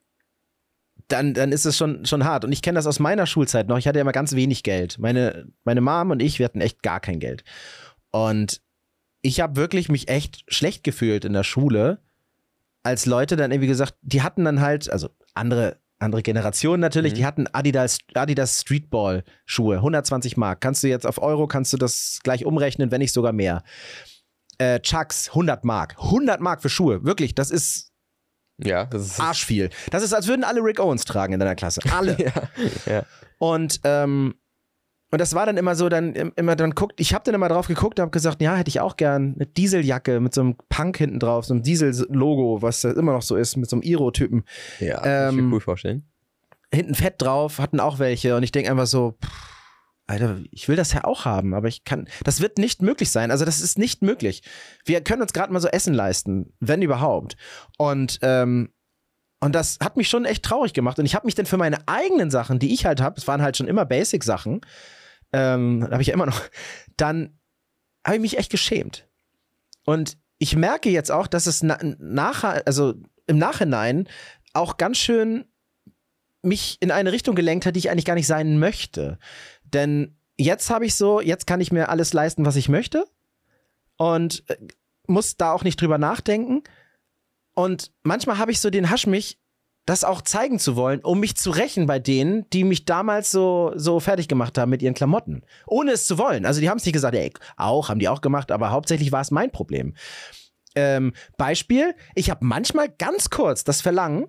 dann, 1.09 1.35
dann 1.35 1.53
ist 1.53 1.65
es 1.67 1.77
schon, 1.77 2.07
schon 2.07 2.25
hart. 2.25 2.45
Und 2.45 2.53
ich 2.53 2.63
kenne 2.63 2.77
das 2.77 2.87
aus 2.87 2.99
meiner 2.99 3.27
Schulzeit 3.27 3.69
noch. 3.69 3.79
Ich 3.79 3.87
hatte 3.87 3.99
ja 3.99 4.03
immer 4.03 4.13
ganz 4.13 4.35
wenig 4.35 4.63
Geld. 4.63 4.99
Meine, 4.99 5.47
meine 5.65 5.81
Mom 5.81 6.11
und 6.11 6.21
ich, 6.23 6.39
wir 6.39 6.47
hatten 6.47 6.61
echt 6.61 6.83
gar 6.83 7.01
kein 7.01 7.21
Geld. 7.21 7.45
Und 8.11 8.61
ich 9.23 9.41
habe 9.41 9.57
wirklich 9.57 9.89
mich 9.89 10.09
echt 10.09 10.45
schlecht 10.49 10.85
gefühlt 10.85 11.25
in 11.25 11.33
der 11.33 11.45
Schule, 11.45 12.01
als 12.83 13.07
Leute 13.07 13.37
dann 13.37 13.51
irgendwie 13.51 13.69
gesagt, 13.69 13.95
die 14.03 14.23
hatten 14.23 14.45
dann 14.45 14.61
halt, 14.61 14.91
also 14.91 15.09
andere, 15.33 15.79
andere 15.99 16.23
Generationen 16.23 16.81
natürlich, 16.81 17.13
Mhm. 17.13 17.17
die 17.17 17.27
hatten 17.27 17.47
Adidas, 17.53 17.99
Adidas 18.13 18.61
Streetball 18.61 19.25
Schuhe, 19.47 19.77
120 19.81 20.37
Mark. 20.37 20.61
Kannst 20.61 20.83
du 20.83 20.89
jetzt 20.89 21.07
auf 21.07 21.23
Euro, 21.23 21.47
kannst 21.47 21.73
du 21.73 21.77
das 21.79 22.21
gleich 22.23 22.45
umrechnen, 22.45 22.91
wenn 22.91 23.01
nicht 23.01 23.13
sogar 23.15 23.33
mehr. 23.33 23.63
Äh, 24.59 24.81
Chucks, 24.81 25.31
100 25.31 25.65
Mark. 25.65 25.97
100 25.99 26.41
Mark 26.41 26.61
für 26.63 26.69
Schuhe. 26.69 27.05
Wirklich, 27.05 27.35
das 27.35 27.51
ist 27.51 27.93
Ja, 28.59 28.85
das 28.87 29.03
ist. 29.07 29.21
arschviel. 29.21 29.71
Das 29.91 30.03
ist, 30.03 30.13
als 30.13 30.29
würden 30.29 30.45
alle 30.45 30.61
Rick 30.61 30.79
Owens 30.81 31.05
tragen 31.05 31.33
in 31.33 31.41
deiner 31.41 31.55
Klasse. 31.57 31.81
Alle. 31.93 32.17
ja, 32.19 32.33
ja. 32.87 33.03
Und, 33.39 33.81
ähm, 33.85 34.35
und 35.11 35.21
das 35.21 35.35
war 35.35 35.47
dann 35.47 35.57
immer 35.57 35.75
so, 35.77 35.89
dann 35.89 36.15
im- 36.15 36.33
immer 36.37 36.57
dann 36.57 36.73
guckt, 36.73 36.95
ich 37.01 37.15
habe 37.15 37.23
dann 37.25 37.35
immer 37.35 37.49
drauf 37.49 37.67
geguckt 37.69 37.99
und 37.99 38.03
habe 38.03 38.11
gesagt, 38.11 38.41
ja, 38.43 38.57
hätte 38.57 38.69
ich 38.69 38.81
auch 38.81 38.97
gern 38.97 39.35
eine 39.37 39.47
Dieseljacke 39.47 40.19
mit 40.21 40.35
so 40.35 40.41
einem 40.41 40.57
Punk 40.69 40.97
hinten 40.99 41.21
drauf, 41.21 41.45
so 41.47 41.55
einem 41.55 41.63
Diesel-Logo, 41.63 42.63
was 42.63 42.81
da 42.81 42.91
immer 42.93 43.13
noch 43.13 43.23
so 43.23 43.37
ist, 43.37 43.57
mit 43.57 43.69
so 43.71 43.77
einem 43.77 43.83
Iro-Typen. 43.83 44.45
ja 44.81 45.01
kann 45.01 45.35
ich 45.35 45.39
Ähm, 45.39 45.49
mir 45.49 45.55
cool 45.55 45.61
vorstellen. 45.61 46.05
Hinten 46.73 46.95
fett 46.97 47.15
drauf, 47.23 47.59
hatten 47.59 47.79
auch 47.81 47.99
welche 48.01 48.37
und 48.37 48.43
ich 48.43 48.51
denke 48.53 48.71
einfach 48.71 48.87
so, 48.87 49.17
pff, 49.25 49.54
Alter, 50.07 50.41
ich 50.51 50.69
will 50.69 50.77
das 50.77 50.93
ja 50.93 51.05
auch 51.05 51.25
haben, 51.25 51.55
aber 51.55 51.69
ich 51.69 51.85
kann, 51.85 52.09
das 52.25 52.41
wird 52.41 52.59
nicht 52.59 52.83
möglich 52.83 53.11
sein. 53.11 53.31
Also 53.31 53.45
das 53.45 53.61
ist 53.61 53.79
nicht 53.79 54.03
möglich. 54.03 54.43
Wir 54.85 55.01
können 55.03 55.23
uns 55.23 55.33
gerade 55.33 55.53
mal 55.53 55.61
so 55.61 55.69
Essen 55.69 55.95
leisten, 55.95 56.53
wenn 56.61 56.83
überhaupt. 56.83 57.37
Und 57.79 58.19
ähm, 58.23 58.71
und 59.41 59.55
das 59.55 59.79
hat 59.83 59.99
mich 59.99 60.09
schon 60.09 60.25
echt 60.25 60.43
traurig 60.43 60.73
gemacht. 60.73 60.99
Und 60.99 61.05
ich 61.05 61.15
habe 61.15 61.27
mich 61.27 61.35
dann 61.35 61.45
für 61.45 61.59
meine 61.59 61.87
eigenen 61.87 62.31
Sachen, 62.31 62.59
die 62.59 62.73
ich 62.73 62.87
halt 62.87 63.03
habe, 63.03 63.17
es 63.19 63.29
waren 63.29 63.43
halt 63.43 63.59
schon 63.59 63.69
immer 63.69 63.85
Basic-Sachen, 63.85 64.63
ähm, 65.35 65.87
habe 65.91 66.01
ich 66.01 66.09
ja 66.09 66.15
immer 66.15 66.25
noch, 66.25 66.41
dann 66.97 67.39
habe 68.07 68.17
ich 68.17 68.23
mich 68.23 68.39
echt 68.39 68.51
geschämt. 68.51 69.07
Und 69.85 70.17
ich 70.39 70.57
merke 70.57 70.89
jetzt 70.89 71.11
auch, 71.11 71.27
dass 71.27 71.47
es 71.47 71.63
na 71.63 71.79
nachher, 71.99 72.63
also 72.67 72.95
im 73.27 73.37
Nachhinein 73.37 74.09
auch 74.55 74.79
ganz 74.79 74.97
schön 74.97 75.45
mich 76.41 76.79
in 76.81 76.91
eine 76.91 77.13
Richtung 77.13 77.35
gelenkt 77.35 77.67
hat, 77.67 77.75
die 77.75 77.81
ich 77.81 77.91
eigentlich 77.91 78.05
gar 78.05 78.15
nicht 78.15 78.27
sein 78.27 78.59
möchte. 78.59 79.19
Denn 79.75 80.17
jetzt 80.37 80.71
habe 80.71 80.87
ich 80.87 80.95
so, 80.95 81.21
jetzt 81.21 81.47
kann 81.47 81.61
ich 81.61 81.73
mir 81.73 81.89
alles 81.89 82.13
leisten, 82.13 82.47
was 82.47 82.57
ich 82.57 82.69
möchte 82.69 83.07
und 83.97 84.45
äh, 84.49 84.57
muss 85.07 85.37
da 85.37 85.53
auch 85.53 85.65
nicht 85.65 85.81
drüber 85.81 85.99
nachdenken. 85.99 86.63
Und 87.55 87.93
manchmal 88.03 88.39
habe 88.39 88.51
ich 88.51 88.61
so 88.61 88.71
den 88.71 88.91
Hasch 88.91 89.07
mich, 89.07 89.39
das 89.87 90.03
auch 90.03 90.23
zeigen 90.23 90.59
zu 90.59 90.77
wollen, 90.77 91.01
um 91.01 91.21
mich 91.21 91.37
zu 91.37 91.51
rächen 91.51 91.87
bei 91.87 91.99
denen, 91.99 92.49
die 92.51 92.65
mich 92.65 92.87
damals 92.87 93.31
so, 93.31 93.73
so 93.77 94.01
fertig 94.01 94.29
gemacht 94.29 94.57
haben 94.57 94.71
mit 94.71 94.81
ihren 94.81 94.95
Klamotten. 94.95 95.43
Ohne 95.67 95.93
es 95.93 96.07
zu 96.07 96.17
wollen. 96.17 96.47
Also 96.47 96.61
die 96.61 96.71
haben 96.71 96.79
es 96.79 96.87
nicht 96.87 96.95
gesagt, 96.95 97.15
ey, 97.15 97.31
auch, 97.57 97.91
haben 97.91 97.99
die 97.99 98.09
auch 98.09 98.23
gemacht, 98.23 98.51
aber 98.51 98.71
hauptsächlich 98.71 99.13
war 99.13 99.21
es 99.21 99.31
mein 99.31 99.51
Problem. 99.51 99.95
Ähm, 100.75 101.13
Beispiel, 101.37 101.95
ich 102.15 102.31
habe 102.31 102.45
manchmal 102.47 102.89
ganz 102.89 103.29
kurz 103.29 103.63
das 103.63 103.83
Verlangen, 103.83 104.27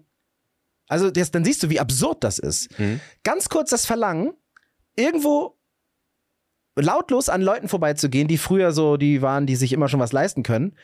also 0.88 1.10
das, 1.10 1.32
dann 1.32 1.46
siehst 1.46 1.64
du, 1.64 1.70
wie 1.70 1.80
absurd 1.80 2.24
das 2.24 2.38
ist. 2.38 2.78
Mhm. 2.78 3.00
Ganz 3.24 3.50
kurz 3.50 3.72
das 3.72 3.86
Verlangen, 3.86 4.34
irgendwo 4.96 5.58
lautlos 6.76 7.30
an 7.30 7.42
Leuten 7.42 7.68
vorbeizugehen, 7.68 8.28
die 8.28 8.38
früher 8.38 8.72
so, 8.72 8.98
die 8.98 9.22
waren, 9.22 9.46
die 9.46 9.56
sich 9.56 9.74
immer 9.74 9.88
schon 9.88 10.00
was 10.00 10.12
leisten 10.12 10.44
können, 10.44 10.76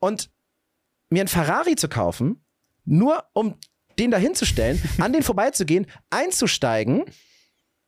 und 0.00 0.30
mir 1.10 1.20
einen 1.20 1.28
Ferrari 1.28 1.76
zu 1.76 1.88
kaufen, 1.88 2.44
nur 2.84 3.24
um 3.32 3.56
den 3.98 4.10
da 4.10 4.16
hinzustellen, 4.16 4.80
an 4.98 5.12
den 5.12 5.22
vorbeizugehen, 5.22 5.86
einzusteigen 6.08 7.04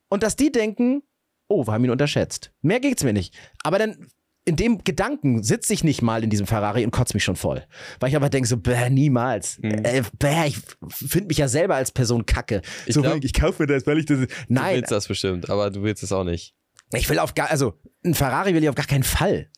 und 0.09 0.23
dass 0.23 0.35
die 0.35 0.51
denken, 0.51 1.03
oh, 1.47 1.65
wir 1.65 1.73
haben 1.73 1.83
ihn 1.83 1.91
unterschätzt. 1.91 2.53
Mehr 2.61 2.79
geht's 2.79 3.03
mir 3.03 3.13
nicht. 3.13 3.35
Aber 3.63 3.79
dann 3.79 4.07
in 4.45 4.55
dem 4.57 4.83
Gedanken 4.83 5.41
sitze 5.43 5.73
ich 5.73 5.83
nicht 5.83 6.01
mal 6.01 6.23
in 6.23 6.29
diesem 6.29 6.47
Ferrari 6.47 6.83
und 6.83 6.91
kotze 6.91 7.13
mich 7.15 7.23
schon 7.23 7.35
voll. 7.37 7.65
Weil 7.99 8.09
ich 8.09 8.15
aber 8.15 8.29
denke 8.29 8.47
so, 8.47 8.57
bäh, 8.57 8.89
niemals. 8.89 9.57
Mhm. 9.59 9.85
Äh, 9.85 10.03
bäh, 10.19 10.47
ich 10.47 10.57
finde 10.89 11.27
mich 11.27 11.37
ja 11.37 11.47
selber 11.47 11.75
als 11.75 11.91
Person 11.91 12.25
kacke. 12.25 12.61
Ich 12.85 12.93
so, 12.95 13.01
glaub- 13.01 13.23
ich 13.23 13.33
kaufe 13.33 13.65
das, 13.67 13.87
weil 13.87 13.99
ich 13.99 14.05
das. 14.05 14.19
Du 14.19 14.27
Nein, 14.49 14.75
willst 14.77 14.91
das 14.91 15.07
bestimmt, 15.07 15.49
aber 15.49 15.69
du 15.71 15.81
willst 15.83 16.03
es 16.03 16.11
auch 16.11 16.25
nicht. 16.25 16.53
ich 16.93 17.09
will 17.09 17.19
auf 17.19 17.33
gar, 17.35 17.49
also 17.51 17.73
ein 18.03 18.13
Ferrari 18.15 18.53
will 18.53 18.61
ich 18.63 18.69
auf 18.69 18.75
gar 18.75 18.85
keinen 18.87 19.03
Fall. 19.03 19.49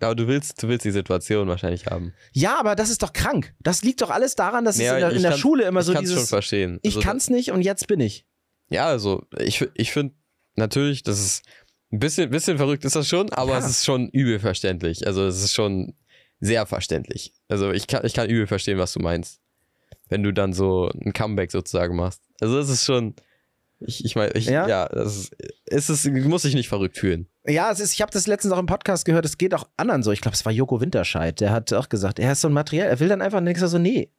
Aber 0.00 0.14
du 0.16 0.26
willst, 0.26 0.62
du 0.62 0.68
willst 0.68 0.84
die 0.84 0.90
Situation 0.90 1.46
wahrscheinlich 1.48 1.86
haben. 1.86 2.12
Ja, 2.32 2.58
aber 2.58 2.74
das 2.74 2.90
ist 2.90 3.02
doch 3.04 3.12
krank. 3.12 3.54
Das 3.60 3.84
liegt 3.84 4.02
doch 4.02 4.10
alles 4.10 4.34
daran, 4.34 4.64
dass 4.64 4.78
Ja, 4.78 4.88
es 4.88 4.92
in 4.94 5.00
der, 5.00 5.10
ich 5.10 5.16
in 5.16 5.22
der 5.22 5.30
kann- 5.30 5.40
Schule 5.40 5.64
immer 5.64 5.80
ich 5.80 5.86
so 5.86 5.92
kann's 5.92 6.08
schon 6.08 6.16
dieses. 6.16 6.28
verstehen. 6.28 6.78
Ich 6.82 6.96
Also, 6.96 7.06
kann's 7.08 7.30
nicht 7.30 7.52
und 7.52 7.62
jetzt 7.62 7.86
bin 7.86 8.00
ich. 8.00 8.26
Ja, 8.68 8.86
also 8.86 9.24
ich, 9.38 9.64
ich 9.74 9.92
finde 9.92 10.14
natürlich, 10.56 11.04
das 11.04 11.20
ist 11.20 11.42
ein 11.92 11.98
bisschen, 11.98 12.30
bisschen 12.30 12.56
verrückt 12.58 12.84
ist 12.84 12.96
das 12.96 13.08
schon, 13.08 13.30
aber 13.32 13.52
Ja. 13.52 13.58
es 13.58 13.66
ist 13.68 13.84
schon 13.84 14.08
übel 14.08 14.38
verständlich. 14.38 15.06
Also 15.06 15.24
es 15.26 15.42
ist 15.42 15.54
schon 15.54 15.94
sehr 16.40 16.66
verständlich. 16.66 17.32
Also 17.48 17.70
ich 17.72 17.86
kann, 17.86 18.04
ich 18.04 18.12
kann 18.14 18.28
übel 18.28 18.46
verstehen, 18.46 18.78
was 18.78 18.92
du 18.92 19.00
meinst. 19.00 19.40
Wenn 20.08 20.22
du 20.22 20.32
dann 20.32 20.52
so 20.52 20.90
ein 21.04 21.12
Comeback 21.12 21.50
sozusagen 21.50 21.96
machst. 21.96 22.20
Also 22.40 22.58
es 22.58 22.68
ist 22.68 22.84
schon, 22.84 23.14
ich, 23.80 24.04
ich 24.04 24.14
meine, 24.16 24.32
ich, 24.34 24.46
Ja? 24.46 24.68
ja, 24.68 24.88
das 24.88 25.16
ist, 25.16 25.36
es 25.66 25.90
ist, 25.90 26.06
muss 26.06 26.42
sich 26.42 26.54
nicht 26.54 26.68
verrückt 26.68 26.96
fühlen. 26.98 27.28
Ja, 27.46 27.70
es 27.70 27.80
ist, 27.80 27.92
ich 27.94 28.02
habe 28.02 28.12
das 28.12 28.26
letztens 28.26 28.52
auch 28.52 28.58
im 28.58 28.66
Podcast 28.66 29.04
gehört, 29.04 29.24
es 29.24 29.38
geht 29.38 29.54
auch 29.54 29.68
anderen 29.76 30.02
so. 30.02 30.12
Ich 30.12 30.20
glaube, 30.20 30.34
es 30.34 30.44
war 30.44 30.52
Joko 30.52 30.80
Winterscheid, 30.80 31.40
der 31.40 31.50
hat 31.52 31.72
auch 31.72 31.88
gesagt, 31.88 32.18
er 32.18 32.32
ist 32.32 32.40
so 32.40 32.48
ein 32.48 32.54
Material, 32.54 32.88
er 32.88 33.00
will 33.00 33.08
dann 33.08 33.22
einfach, 33.22 33.40
du 33.40 33.68
so, 33.68 33.78
nee. 33.78 34.10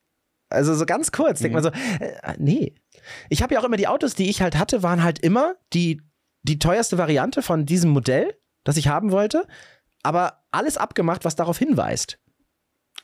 Also 0.50 0.74
so 0.76 0.86
ganz 0.86 1.12
kurz, 1.12 1.40
denkt 1.40 1.56
Mhm. 1.58 1.62
man 1.62 1.74
so, 1.74 2.04
äh, 2.04 2.34
nee. 2.38 2.74
Ich 3.30 3.42
habe 3.44 3.54
ja 3.54 3.60
auch 3.60 3.66
immer 3.66 3.78
die 3.78 3.88
Autos, 3.88 4.16
die 4.16 4.30
ich 4.30 4.42
halt 4.42 4.58
hatte, 4.58 4.82
waren 4.84 5.04
halt 5.04 5.20
immer 5.20 5.56
die, 5.74 6.02
die 6.48 6.60
teuerste 6.60 6.98
Variante 6.98 7.42
von 7.42 7.66
diesem 7.66 7.90
Modell, 7.92 8.38
das 8.64 8.78
ich 8.78 8.88
haben 8.88 9.12
wollte, 9.12 9.48
aber 10.04 10.44
alles 10.52 10.78
abgemacht, 10.78 11.26
was 11.26 11.36
darauf 11.36 11.58
hinweist. 11.58 12.20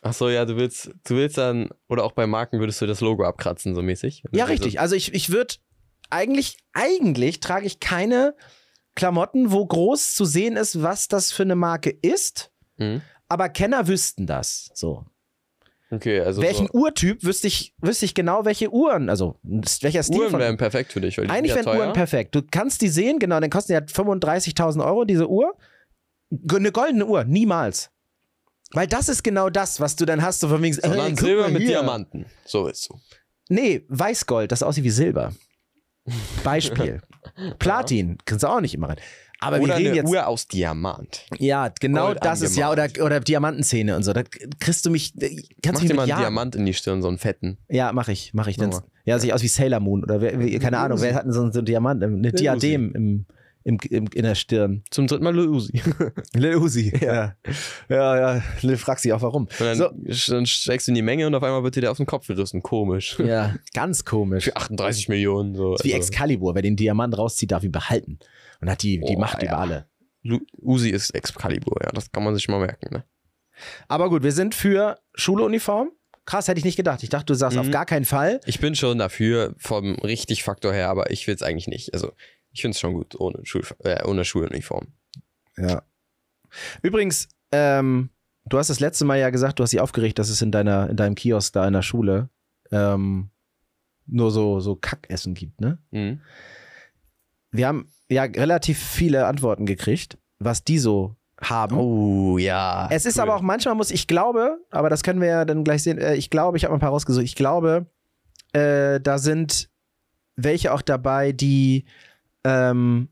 Ach 0.02 0.12
so, 0.12 0.28
ja, 0.28 0.44
du 0.44 0.56
willst, 0.56 0.90
du 1.04 1.14
willst 1.16 1.38
dann, 1.38 1.70
oder 1.88 2.04
auch 2.04 2.12
bei 2.12 2.26
Marken 2.26 2.58
würdest 2.60 2.80
du 2.82 2.86
das 2.86 3.00
Logo 3.00 3.24
abkratzen, 3.24 3.74
so 3.74 3.82
mäßig? 3.82 4.24
Ja, 4.32 4.44
richtig. 4.44 4.78
Also 4.80 4.94
ich, 4.96 5.14
ich 5.14 5.30
würde 5.30 5.54
eigentlich, 6.10 6.58
eigentlich 6.74 7.40
trage 7.40 7.66
ich 7.66 7.80
keine 7.80 8.34
Klamotten, 8.94 9.50
wo 9.50 9.64
groß 9.64 10.14
zu 10.14 10.24
sehen 10.24 10.56
ist, 10.56 10.82
was 10.82 11.08
das 11.08 11.32
für 11.32 11.42
eine 11.42 11.56
Marke 11.56 11.90
ist, 11.90 12.50
Mhm. 12.76 13.02
aber 13.28 13.48
Kenner 13.48 13.86
wüssten 13.88 14.26
das. 14.26 14.68
So. 14.74 15.06
Okay, 15.90 16.20
also 16.20 16.42
welchen 16.42 16.66
so, 16.68 16.72
Urtyp 16.72 17.22
wüsste 17.22 17.46
ich, 17.46 17.74
wüsste 17.78 18.06
ich 18.06 18.14
genau, 18.14 18.44
welche 18.44 18.72
Uhren, 18.72 19.10
also 19.10 19.38
welcher 19.42 20.02
Stil 20.02 20.20
Uhren 20.20 20.38
wären 20.38 20.56
perfekt 20.56 20.92
für 20.92 21.00
dich, 21.00 21.18
weil 21.18 21.26
die 21.26 21.30
Eigentlich 21.30 21.50
ja 21.50 21.56
wären 21.56 21.64
teuer. 21.66 21.78
Uhren 21.78 21.92
perfekt. 21.92 22.34
Du 22.34 22.42
kannst 22.42 22.80
die 22.82 22.88
sehen, 22.88 23.18
genau, 23.18 23.38
dann 23.38 23.50
kosten 23.50 23.72
die 23.72 23.76
halt 23.76 23.90
35.000 23.90 24.84
Euro, 24.84 25.04
diese 25.04 25.28
Uhr. 25.28 25.54
Eine 26.52 26.72
goldene 26.72 27.06
Uhr, 27.06 27.24
niemals. 27.24 27.90
Weil 28.72 28.86
das 28.88 29.08
ist 29.08 29.22
genau 29.22 29.50
das, 29.50 29.78
was 29.78 29.94
du 29.94 30.04
dann 30.04 30.22
hast, 30.22 30.40
so 30.40 30.48
von 30.48 30.60
wegen, 30.62 30.74
Sondern 30.74 31.00
ey, 31.00 31.10
guck 31.10 31.20
Silber 31.20 31.48
mit 31.48 31.62
hier. 31.62 31.72
Diamanten. 31.72 32.26
So 32.44 32.66
ist 32.66 32.82
so. 32.82 32.98
Nee, 33.48 33.84
Weißgold, 33.88 34.50
das 34.50 34.62
aussieht 34.62 34.84
wie 34.84 34.90
Silber. 34.90 35.32
Beispiel. 36.44 37.00
Platin, 37.58 38.18
kannst 38.24 38.42
du 38.42 38.48
auch 38.48 38.60
nicht 38.60 38.74
immer 38.74 38.88
rein. 38.88 38.96
Aber 39.44 39.58
wir 39.58 39.64
Oder 39.64 39.76
reden 39.76 39.88
eine 39.88 39.96
jetzt. 39.96 40.08
Uhr 40.08 40.26
aus 40.26 40.48
Diamant. 40.48 41.26
Ja, 41.38 41.72
genau 41.80 42.06
Gold 42.06 42.24
das 42.24 42.42
ist 42.42 42.56
ja. 42.56 42.70
Oder, 42.70 42.88
oder 43.00 43.20
Diamantenzähne 43.20 43.96
und 43.96 44.02
so. 44.02 44.12
Da 44.12 44.22
kriegst 44.58 44.84
du 44.86 44.90
mich. 44.90 45.12
Kannst 45.12 45.32
Mach 45.64 45.72
du 45.72 45.80
mich 45.80 45.88
dir 45.88 45.94
mal 45.94 46.02
einen 46.02 46.10
ja. 46.10 46.18
Diamant 46.18 46.56
in 46.56 46.66
die 46.66 46.74
Stirn, 46.74 47.02
so 47.02 47.08
einen 47.08 47.18
fetten. 47.18 47.58
Ja, 47.68 47.92
mach 47.92 48.08
ich, 48.08 48.32
mach 48.34 48.46
ich. 48.46 48.56
Dann, 48.56 48.74
ja, 49.04 49.18
sieht 49.18 49.32
aus 49.32 49.42
wie 49.42 49.48
Sailor 49.48 49.80
Moon 49.80 50.02
oder 50.02 50.20
wer, 50.20 50.58
keine 50.58 50.78
Ahnung, 50.78 51.00
wer 51.00 51.14
hat 51.14 51.24
denn 51.24 51.32
so 51.32 51.42
einen, 51.42 51.64
Diamant, 51.64 52.02
eine 52.02 52.32
Diadem 52.32 52.92
im, 52.94 53.26
im, 53.64 53.78
im, 53.90 54.06
in 54.14 54.22
der 54.22 54.34
Stirn? 54.34 54.84
Zum 54.90 55.06
dritten 55.06 55.24
Mal 55.24 55.34
Lil 55.34 55.48
Uzi. 55.48 55.82
Lil 56.34 56.56
Uzi. 56.56 56.92
Ja, 57.00 57.34
ja, 57.88 58.34
ja. 58.36 58.42
Lil 58.62 58.76
fragt 58.76 59.00
sich 59.00 59.12
auch 59.12 59.22
warum. 59.22 59.44
Und 59.44 59.60
dann, 59.60 59.76
So. 59.76 59.88
dann 60.32 60.46
steigst 60.46 60.86
du 60.86 60.90
in 60.92 60.94
die 60.94 61.02
Menge 61.02 61.26
und 61.26 61.34
auf 61.34 61.42
einmal 61.42 61.62
wird 61.64 61.76
dir 61.76 61.80
der 61.80 61.90
auf 61.90 61.96
den 61.96 62.06
Kopf 62.06 62.26
gerissen. 62.26 62.62
Komisch. 62.62 63.18
Ja, 63.24 63.54
ganz 63.72 64.04
komisch. 64.04 64.44
Für 64.44 64.56
38 64.56 65.08
Millionen. 65.08 65.54
So. 65.54 65.76
Wie 65.82 65.94
Also, 65.94 65.96
Excalibur, 66.08 66.54
wer 66.54 66.62
den 66.62 66.76
Diamant 66.76 67.16
rauszieht, 67.18 67.50
darf 67.52 67.64
ihn 67.64 67.72
behalten. 67.72 68.18
Und 68.60 68.70
hat 68.70 68.82
die, 68.82 69.00
die 69.00 69.16
Oh, 69.16 69.18
Macht 69.18 69.42
ja. 69.42 69.48
über 69.48 69.58
alle. 69.58 69.88
Lu- 70.22 70.40
Uzi 70.60 70.90
ist 70.90 71.10
Excalibur, 71.10 71.78
ja. 71.82 71.90
Das 71.92 72.10
kann 72.12 72.22
man 72.24 72.34
sich 72.34 72.46
mal 72.48 72.60
merken. 72.60 72.94
Ne? 72.94 73.04
Aber 73.88 74.08
gut, 74.10 74.22
wir 74.22 74.32
sind 74.32 74.54
für 74.54 74.98
Schuluniform. 75.14 75.90
Krass, 76.26 76.48
hätte 76.48 76.58
ich 76.58 76.64
nicht 76.64 76.76
gedacht. 76.76 77.02
Ich 77.02 77.10
dachte, 77.10 77.26
du 77.26 77.34
sagst 77.34 77.56
Mhm. 77.58 77.64
auf 77.66 77.70
gar 77.70 77.84
keinen 77.84 78.06
Fall. 78.06 78.40
Ich 78.46 78.58
bin 78.58 78.74
schon 78.74 78.98
dafür 78.98 79.54
vom 79.58 79.94
richtig 79.96 80.42
Faktor 80.42 80.72
her, 80.72 80.88
aber 80.88 81.10
ich 81.10 81.26
will 81.26 81.34
es 81.34 81.42
eigentlich 81.42 81.68
nicht. 81.68 81.92
Also 81.92 82.12
ich 82.54 82.62
finde 82.62 82.74
es 82.74 82.80
schon 82.80 82.94
gut 82.94 83.18
ohne, 83.18 83.44
Schul 83.44 83.62
äh, 83.80 84.02
ohne 84.04 84.24
Schuluniform. 84.24 84.86
Ja. 85.56 85.82
Übrigens, 86.82 87.28
ähm, 87.52 88.10
du 88.46 88.58
hast 88.58 88.70
das 88.70 88.80
letzte 88.80 89.04
Mal 89.04 89.18
ja 89.18 89.30
gesagt, 89.30 89.58
du 89.58 89.64
hast 89.64 89.72
dich 89.72 89.80
aufgeregt, 89.80 90.18
dass 90.18 90.28
es 90.28 90.40
in 90.40 90.52
deiner, 90.52 90.88
in 90.88 90.96
deinem 90.96 91.16
Kiosk 91.16 91.52
da 91.52 91.66
in 91.66 91.72
der 91.72 91.82
Schule 91.82 92.30
ähm, 92.70 93.30
nur 94.06 94.30
so, 94.30 94.60
so 94.60 94.76
Kackessen 94.76 95.34
gibt, 95.34 95.60
ne? 95.60 95.78
Mhm. 95.90 96.20
Wir 97.50 97.68
haben 97.68 97.88
ja 98.08 98.22
relativ 98.22 98.78
viele 98.78 99.26
Antworten 99.26 99.66
gekriegt, 99.66 100.18
was 100.38 100.64
die 100.64 100.78
so 100.78 101.16
haben. 101.40 101.76
Oh 101.76 102.38
ja. 102.38 102.88
es 102.90 103.04
ist 103.04 103.16
cool. 103.16 103.22
aber 103.22 103.36
auch 103.36 103.40
manchmal 103.40 103.74
muss, 103.74 103.90
ich 103.90 104.06
glaube, 104.06 104.58
aber 104.70 104.90
das 104.90 105.02
können 105.02 105.20
wir 105.20 105.28
ja 105.28 105.44
dann 105.44 105.64
gleich 105.64 105.82
sehen, 105.82 105.98
äh, 105.98 106.14
ich 106.14 106.30
glaube, 106.30 106.56
ich 106.56 106.64
habe 106.64 106.72
mal 106.72 106.76
ein 106.76 106.80
paar 106.80 106.90
rausgesucht, 106.90 107.24
ich 107.24 107.34
glaube, 107.34 107.86
äh, 108.52 109.00
da 109.00 109.18
sind 109.18 109.70
welche 110.36 110.72
auch 110.72 110.82
dabei, 110.82 111.32
die, 111.32 111.84
ähm, 112.44 113.08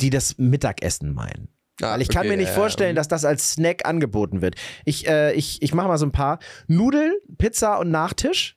die 0.00 0.10
das 0.10 0.38
Mittagessen 0.38 1.14
meinen. 1.14 1.48
Ah, 1.82 1.92
Weil 1.92 2.02
ich 2.02 2.08
kann 2.08 2.20
okay, 2.20 2.28
mir 2.30 2.36
nicht 2.38 2.48
ja, 2.48 2.54
vorstellen, 2.54 2.90
ja. 2.96 3.00
dass 3.00 3.08
das 3.08 3.24
als 3.24 3.52
Snack 3.52 3.86
angeboten 3.86 4.40
wird. 4.40 4.54
Ich, 4.84 5.06
äh, 5.08 5.32
ich, 5.34 5.60
ich 5.62 5.74
mache 5.74 5.88
mal 5.88 5.98
so 5.98 6.06
ein 6.06 6.12
paar. 6.12 6.38
Nudeln, 6.68 7.14
Pizza 7.38 7.78
und 7.78 7.90
Nachtisch. 7.90 8.56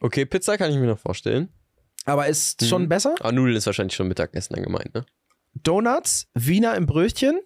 Okay, 0.00 0.24
Pizza 0.24 0.56
kann 0.56 0.70
ich 0.70 0.76
mir 0.76 0.86
noch 0.86 0.98
vorstellen. 1.00 1.48
Aber 2.04 2.26
ist 2.28 2.62
Mhm. 2.62 2.66
schon 2.66 2.88
besser. 2.88 3.14
Aber 3.20 3.32
Nudeln 3.32 3.56
ist 3.56 3.66
wahrscheinlich 3.66 3.94
schon 3.96 4.06
Mittagessen 4.08 4.54
dann 4.54 4.62
gemeint, 4.62 4.94
ne? 4.94 5.04
Donuts, 5.54 6.28
Wiener 6.34 6.76
im 6.76 6.86
Brötchen, 6.86 7.40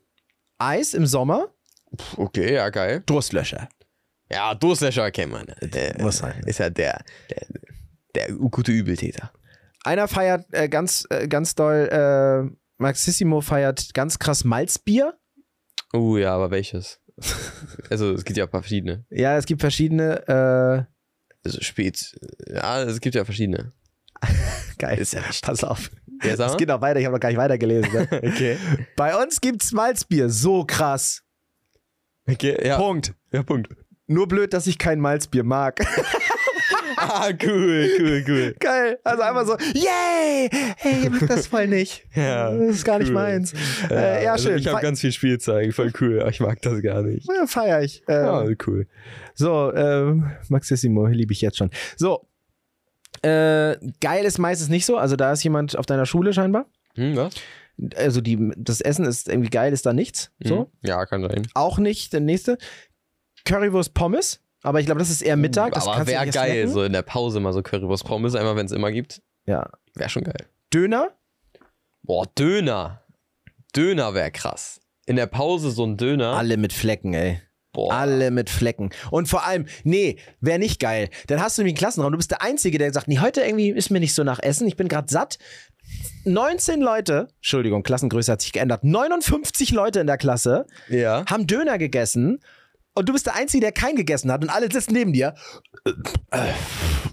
Eis 0.59 0.93
im 0.93 1.07
Sommer, 1.07 1.49
okay, 2.17 2.55
ja, 2.55 2.69
geil. 2.71 3.03
Durstlöscher. 3.07 3.69
Ja, 4.31 4.55
Durstlöscher 4.55 5.11
kennt 5.11 5.33
man. 5.33 5.47
Der, 5.63 6.01
Muss 6.01 6.19
sein. 6.19 6.43
Ist 6.47 6.59
ja 6.59 6.69
der, 6.71 7.03
der, 7.31 7.47
der 8.15 8.33
gute 8.35 8.73
Übeltäter. 8.73 9.33
Einer 9.85 10.09
feiert 10.09 10.47
äh, 10.53 10.69
ganz, 10.69 11.07
äh, 11.11 11.27
ganz 11.29 11.55
doll, 11.55 11.89
äh, 11.91 12.57
Maxissimo 12.79 13.41
feiert 13.41 13.95
ganz 13.95 14.19
krass 14.19 14.45
Malzbier. 14.45 15.19
Oh 15.93 16.17
ja, 16.17 16.35
aber 16.35 16.51
welches? 16.51 17.01
also 17.91 18.13
es 18.13 18.25
gibt 18.25 18.37
ja 18.39 18.45
ein 18.45 18.51
paar 18.51 18.63
verschiedene. 18.63 19.05
Ja, 19.11 19.37
es 19.37 19.45
gibt 19.47 19.61
verschiedene, 19.61 20.27
Also 21.45 21.61
spät. 21.61 22.17
Ja, 22.49 22.83
es 22.83 23.01
gibt 23.01 23.15
ja 23.15 23.25
verschiedene. 23.25 23.73
äh, 24.21 24.27
geil. 24.79 24.99
Ist 24.99 25.13
ja. 25.15 25.23
Pass 25.43 25.63
auf. 25.65 25.91
Ja, 26.25 26.35
Es 26.35 26.57
geht 26.57 26.69
noch 26.69 26.81
weiter, 26.81 27.01
ich 27.01 27.07
habe 27.07 27.15
noch 27.17 27.21
gar 27.21 27.29
nicht 27.31 27.39
weitergelesen. 27.39 27.93
Ne? 27.93 28.09
Okay. 28.13 28.57
Bei 28.97 29.21
uns 29.21 29.41
gibt's 29.41 29.73
Malzbier, 29.73 30.31
so 30.31 30.65
krass. 30.65 31.23
Okay, 32.29 32.65
ja. 32.65 32.77
Punkt. 32.77 33.15
Ja, 33.33 33.43
Punkt. 33.43 33.69
Nur 34.07 34.29
blöd, 34.29 34.53
dass 34.53 34.67
ich 34.69 34.79
kein 34.79 35.01
Malzbier 35.01 35.43
mag. 35.43 35.81
Ah, 37.09 37.31
cool, 37.43 37.89
cool, 37.99 38.25
cool. 38.29 38.55
Geil. 38.61 38.99
Also 39.03 39.23
einfach 39.23 39.47
so, 39.47 39.57
yay! 39.75 40.49
Hey, 40.77 41.05
ihr 41.05 41.11
mögt 41.11 41.29
das 41.31 41.47
voll 41.49 41.67
nicht. 41.67 42.07
Ja, 42.15 42.51
Das 42.51 42.77
ist 42.77 42.85
gar 42.85 42.99
nicht 42.99 43.09
cool. 43.09 43.15
meins. 43.15 43.53
äh, 43.91 44.25
ja, 44.25 44.33
also 44.33 44.49
schön. 44.51 44.59
Ich 44.59 44.69
habe 44.69 44.81
ganz 44.81 45.01
viel 45.01 45.13
Spielzeug, 45.13 45.75
voll 45.75 45.93
cool. 46.01 46.25
Ich 46.31 46.41
mag 46.41 46.61
das 46.63 46.81
gar 46.83 47.03
nicht. 47.03 47.27
ja, 47.29 47.47
feier 47.47 47.83
ich. 47.83 48.03
Äh, 48.09 48.23
Ja, 48.23 48.45
cool. 48.67 48.87
So, 49.35 49.73
ähm, 49.75 50.31
Maxissimo, 50.49 51.07
liebe 51.07 51.33
ich 51.33 51.41
jetzt 51.41 51.57
schon. 51.59 51.71
So. 51.97 52.27
Äh, 53.23 53.77
geil 54.01 54.25
ist 54.25 54.39
meistens 54.39 54.69
nicht 54.69 54.87
so. 54.87 54.97
Also 54.97 55.17
da 55.17 55.33
ist 55.33 55.43
jemand 55.45 55.77
auf 55.77 55.87
deiner 55.87 56.07
Schule 56.07 56.33
scheinbar. 56.33 56.67
Hm, 56.95 57.17
was? 57.17 57.35
Also 57.97 58.21
die, 58.21 58.53
das 58.57 58.81
Essen 58.81 59.05
ist 59.05 59.29
irgendwie 59.29 59.51
geil, 59.51 59.73
ist 59.73 59.87
da 59.87 59.93
nichts. 59.93 60.31
So. 60.43 60.59
Hm. 60.61 60.67
Ja, 60.83 61.05
kann 61.07 61.23
sein. 61.23 61.47
Auch 61.55 61.79
nicht 61.79 62.13
der 62.13 62.21
nächste. 62.21 62.59
Currywurst 63.45 63.95
Pommes. 63.95 64.41
Aber 64.63 64.81
ich 64.81 64.87
glaube, 64.87 64.99
das 65.01 65.11
ist 65.11 65.23
eher 65.23 65.37
Mittag. 65.37 65.73
Das 65.75 65.87
aber 65.87 66.07
wäre 66.07 66.27
geil, 66.29 66.53
snacken. 66.63 66.71
so 66.73 66.83
in 66.85 66.93
der 66.93 67.03
Pause 67.03 67.41
mal 67.41 67.53
so 67.53 67.63
Currywurst 67.63 68.05
Pommes, 68.05 68.35
einmal 68.35 68.57
wenn 68.57 68.67
es 68.67 68.73
immer 68.73 68.93
gibt. 68.93 69.21
Ja. 69.47 69.71
Wäre 69.95 70.09
schon 70.09 70.25
geil. 70.25 70.47
Döner. 70.73 71.11
Boah, 72.03 72.27
Döner. 72.39 73.03
Döner 73.75 74.15
wäre 74.15 74.31
krass. 74.31 74.81
In 75.07 75.17
der 75.17 75.27
Pause 75.27 75.71
so 75.71 75.85
ein 75.85 75.97
Döner. 75.97 76.35
Alle 76.37 76.57
mit 76.57 76.73
Flecken, 76.73 77.13
ey. 77.15 77.41
Boah. 77.73 77.93
Alle 77.95 78.31
mit 78.31 78.51
Flecken. 78.51 78.91
Und 79.11 79.29
vor 79.29 79.47
allem, 79.47 79.67
nee, 79.83 80.19
wäre 80.41 80.59
nicht 80.59 80.79
geil. 80.79 81.09
Dann 81.27 81.41
hast 81.41 81.57
du 81.57 81.63
nämlich 81.63 81.73
einen 81.73 81.79
Klassenraum. 81.79 82.13
Du 82.13 82.19
bist 82.19 82.31
der 82.31 82.43
Einzige, 82.43 82.77
der 82.79 82.93
sagt, 82.93 83.09
nee, 83.09 83.19
heute 83.19 83.41
irgendwie 83.41 83.71
ist 83.71 83.91
mir 83.91 83.99
nicht 84.01 84.15
so 84.15 84.25
nach 84.25 84.41
Essen. 84.41 84.67
Ich 84.69 84.77
bin 84.77 84.89
gerade 84.89 85.09
satt. 85.11 85.39
19 86.25 86.81
Leute, 86.81 87.29
Entschuldigung, 87.37 87.83
Klassengröße 87.83 88.31
hat 88.33 88.43
sich 88.43 88.53
geändert. 88.53 88.85
59 88.85 89.73
Leute 89.73 90.01
in 90.01 90.07
der 90.07 90.19
Klasse 90.19 90.67
Ja. 90.89 91.25
haben 91.27 91.47
Döner 91.47 91.79
gegessen. 91.79 92.41
Und 92.95 93.09
du 93.09 93.13
bist 93.13 93.27
der 93.27 93.35
Einzige, 93.35 93.61
der 93.63 93.73
keinen 93.73 93.97
gegessen 93.97 94.31
hat. 94.31 94.43
Und 94.43 94.51
alle 94.51 94.71
sitzen 94.71 94.93
neben 94.93 95.13
dir. 95.13 95.35
Äh, 96.31 96.53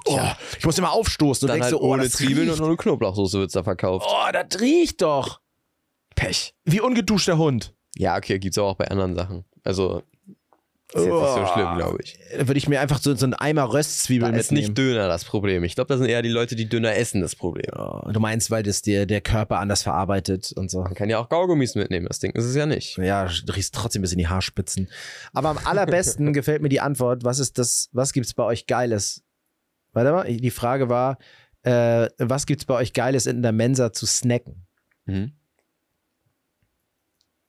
oh, 0.05 0.19
ich 0.57 0.65
muss 0.65 0.77
immer 0.77 0.91
aufstoßen. 0.91 1.45
Und 1.45 1.49
Dann 1.49 1.55
denkst 1.55 1.71
halt 1.71 1.81
so, 1.81 1.81
oh, 1.81 1.93
ohne 1.93 2.09
Zwiebeln 2.09 2.49
riecht. 2.49 2.59
und 2.61 2.67
ohne 2.67 2.77
Knoblauchsoße 2.77 3.39
wird's 3.39 3.53
da 3.53 3.63
verkauft. 3.63 4.05
Oh, 4.09 4.31
das 4.31 4.59
riecht 4.59 5.01
doch. 5.01 5.39
Pech. 6.15 6.53
Wie 6.65 6.81
ungeduschter 6.81 7.37
Hund. 7.37 7.73
Ja, 7.95 8.17
okay, 8.17 8.39
gibt's 8.39 8.57
aber 8.57 8.67
auch 8.67 8.75
bei 8.75 8.87
anderen 8.89 9.15
Sachen. 9.15 9.45
Also, 9.63 10.03
ist 10.93 11.05
jetzt 11.05 11.13
nicht 11.13 11.33
so 11.35 11.45
schlimm, 11.53 11.75
glaube 11.77 11.97
ich. 12.03 12.19
Da 12.31 12.47
würde 12.47 12.57
ich 12.57 12.67
mir 12.67 12.81
einfach 12.81 12.99
so, 12.99 13.13
so 13.15 13.25
einen 13.25 13.33
Eimer 13.35 13.71
Röstzwiebeln 13.73 14.33
Da 14.33 14.39
ist 14.39 14.51
mitnehmen. 14.51 14.67
nicht 14.73 14.77
Döner 14.77 15.07
das 15.07 15.23
Problem. 15.23 15.63
Ich 15.63 15.75
glaube, 15.75 15.87
das 15.87 15.99
sind 15.99 16.09
eher 16.09 16.21
die 16.21 16.29
Leute, 16.29 16.55
die 16.55 16.67
Döner 16.67 16.95
essen, 16.95 17.21
das 17.21 17.35
Problem. 17.35 17.71
Oh, 17.77 18.09
du 18.11 18.19
meinst, 18.19 18.49
weil 18.49 18.63
das 18.63 18.81
dir 18.81 19.05
der 19.05 19.21
Körper 19.21 19.59
anders 19.59 19.83
verarbeitet 19.83 20.51
und 20.55 20.71
so. 20.71 20.81
Man 20.81 20.95
kann 20.95 21.09
ja 21.09 21.19
auch 21.19 21.29
Kaugummis 21.29 21.75
mitnehmen, 21.75 22.07
das 22.07 22.19
Ding 22.19 22.31
ist 22.31 22.45
es 22.45 22.55
ja 22.55 22.65
nicht. 22.65 22.97
Ja, 22.97 23.25
du 23.27 23.53
riechst 23.53 23.75
trotzdem 23.75 24.01
bis 24.01 24.11
in 24.13 24.17
die 24.17 24.27
Haarspitzen. 24.27 24.89
Aber 25.33 25.49
am 25.49 25.59
allerbesten 25.63 26.33
gefällt 26.33 26.61
mir 26.63 26.69
die 26.69 26.81
Antwort, 26.81 27.23
was 27.23 27.37
ist 27.39 27.57
das, 27.59 27.89
was 27.91 28.11
gibt's 28.13 28.33
bei 28.33 28.43
euch 28.43 28.65
Geiles? 28.65 29.23
Warte 29.93 30.11
mal, 30.11 30.25
die 30.25 30.51
Frage 30.51 30.89
war, 30.89 31.17
äh, 31.63 32.07
was 32.17 32.45
gibt's 32.45 32.65
bei 32.65 32.75
euch 32.75 32.93
Geiles 32.93 33.25
in 33.27 33.41
der 33.43 33.51
Mensa 33.51 33.93
zu 33.93 34.05
snacken? 34.07 34.65
Mhm. 35.05 35.33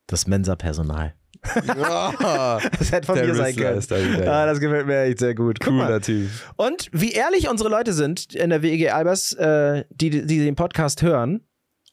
Das 0.06 0.26
Mensa-Personal. 0.26 1.14
Ah, 1.42 2.60
Das 2.78 2.92
hätte 2.92 3.06
von 3.06 3.16
der 3.16 3.26
mir 3.26 3.34
sein 3.34 3.56
können. 3.56 4.28
Ah, 4.28 4.46
das 4.46 4.60
gefällt 4.60 4.86
mir 4.86 5.02
echt 5.02 5.18
sehr 5.18 5.34
gut. 5.34 5.60
Cooler 5.60 6.00
Typ. 6.00 6.28
Und 6.56 6.88
wie 6.92 7.12
ehrlich 7.12 7.48
unsere 7.48 7.68
Leute 7.70 7.92
sind 7.92 8.34
in 8.34 8.50
der 8.50 8.62
WEG 8.62 8.92
Albers, 8.92 9.32
äh, 9.34 9.84
die, 9.90 10.10
die 10.10 10.38
den 10.38 10.54
Podcast 10.54 11.02
hören 11.02 11.40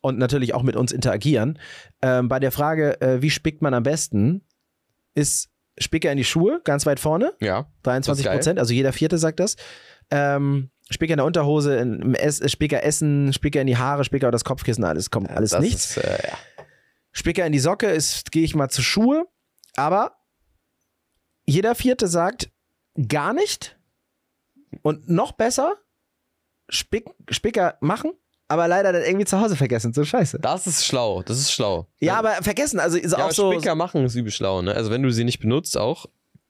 und 0.01 0.17
natürlich 0.17 0.53
auch 0.53 0.63
mit 0.63 0.75
uns 0.75 0.91
interagieren, 0.91 1.59
ähm, 2.01 2.27
bei 2.27 2.39
der 2.39 2.51
Frage, 2.51 2.99
äh, 3.01 3.21
wie 3.21 3.29
spickt 3.29 3.61
man 3.61 3.73
am 3.73 3.83
besten, 3.83 4.41
ist 5.15 5.49
Spicker 5.79 6.11
in 6.11 6.17
die 6.17 6.23
Schuhe, 6.23 6.61
ganz 6.63 6.85
weit 6.85 6.99
vorne, 6.99 7.33
Ja. 7.39 7.67
23 7.83 8.23
Das 8.25 8.31
ist 8.33 8.37
Prozent, 8.37 8.59
also 8.59 8.73
jeder 8.73 8.93
Vierte 8.93 9.17
sagt 9.17 9.39
das. 9.39 9.55
Ähm, 10.09 10.69
Spicker 10.89 11.13
in 11.13 11.17
der 11.17 11.25
Unterhose, 11.25 11.75
in, 11.77 12.15
Ess, 12.15 12.41
Spicker 12.49 12.83
essen, 12.83 13.33
Spicker 13.33 13.61
in 13.61 13.67
die 13.67 13.77
Haare, 13.77 14.03
Spicker 14.03 14.31
das 14.31 14.43
Kopfkissen, 14.43 14.83
alles 14.83 15.11
kommt 15.11 15.29
alles 15.29 15.51
das 15.51 15.61
nichts. 15.61 15.97
Ist, 15.97 16.03
äh, 16.03 16.27
ja. 16.29 16.33
Spicker 17.11 17.45
in 17.45 17.51
die 17.51 17.59
Socke 17.59 17.87
ist, 17.87 18.31
gehe 18.31 18.43
ich 18.43 18.55
mal 18.55 18.69
zu 18.69 18.81
Schuhe, 18.81 19.25
aber 19.78 20.17
jeder 21.45 21.75
Vierte 21.75 22.07
sagt 22.07 22.49
gar 23.07 23.34
nicht 23.34 23.78
und 24.82 25.09
noch 25.09 25.32
besser 25.32 25.75
Spick, 26.69 27.05
Spicker 27.30 27.78
machen, 27.80 28.11
aber 28.49 28.67
leider 28.67 28.91
dann 28.91 29.03
irgendwie 29.03 29.25
zu 29.25 29.39
Hause 29.39 29.55
vergessen. 29.55 29.93
So 29.93 30.03
scheiße. 30.03 30.39
Das 30.39 30.67
ist 30.67 30.86
schlau, 30.86 31.23
das 31.23 31.39
ist 31.39 31.51
schlau. 31.51 31.88
Ja, 31.99 32.17
aber 32.17 32.32
vergessen, 32.41 32.80
also 32.80 32.97
ist 32.97 33.13
ja, 33.13 33.25
auch 33.25 33.32
so. 33.32 33.53
Spicker 33.53 33.75
machen 33.75 34.03
ist 34.03 34.15
übel 34.15 34.32
schlau, 34.32 34.61
ne? 34.61 34.73
Also 34.73 34.91
wenn 34.91 35.03
du 35.03 35.11
sie 35.11 35.23
nicht 35.23 35.39
benutzt 35.39 35.78
auch, 35.78 36.07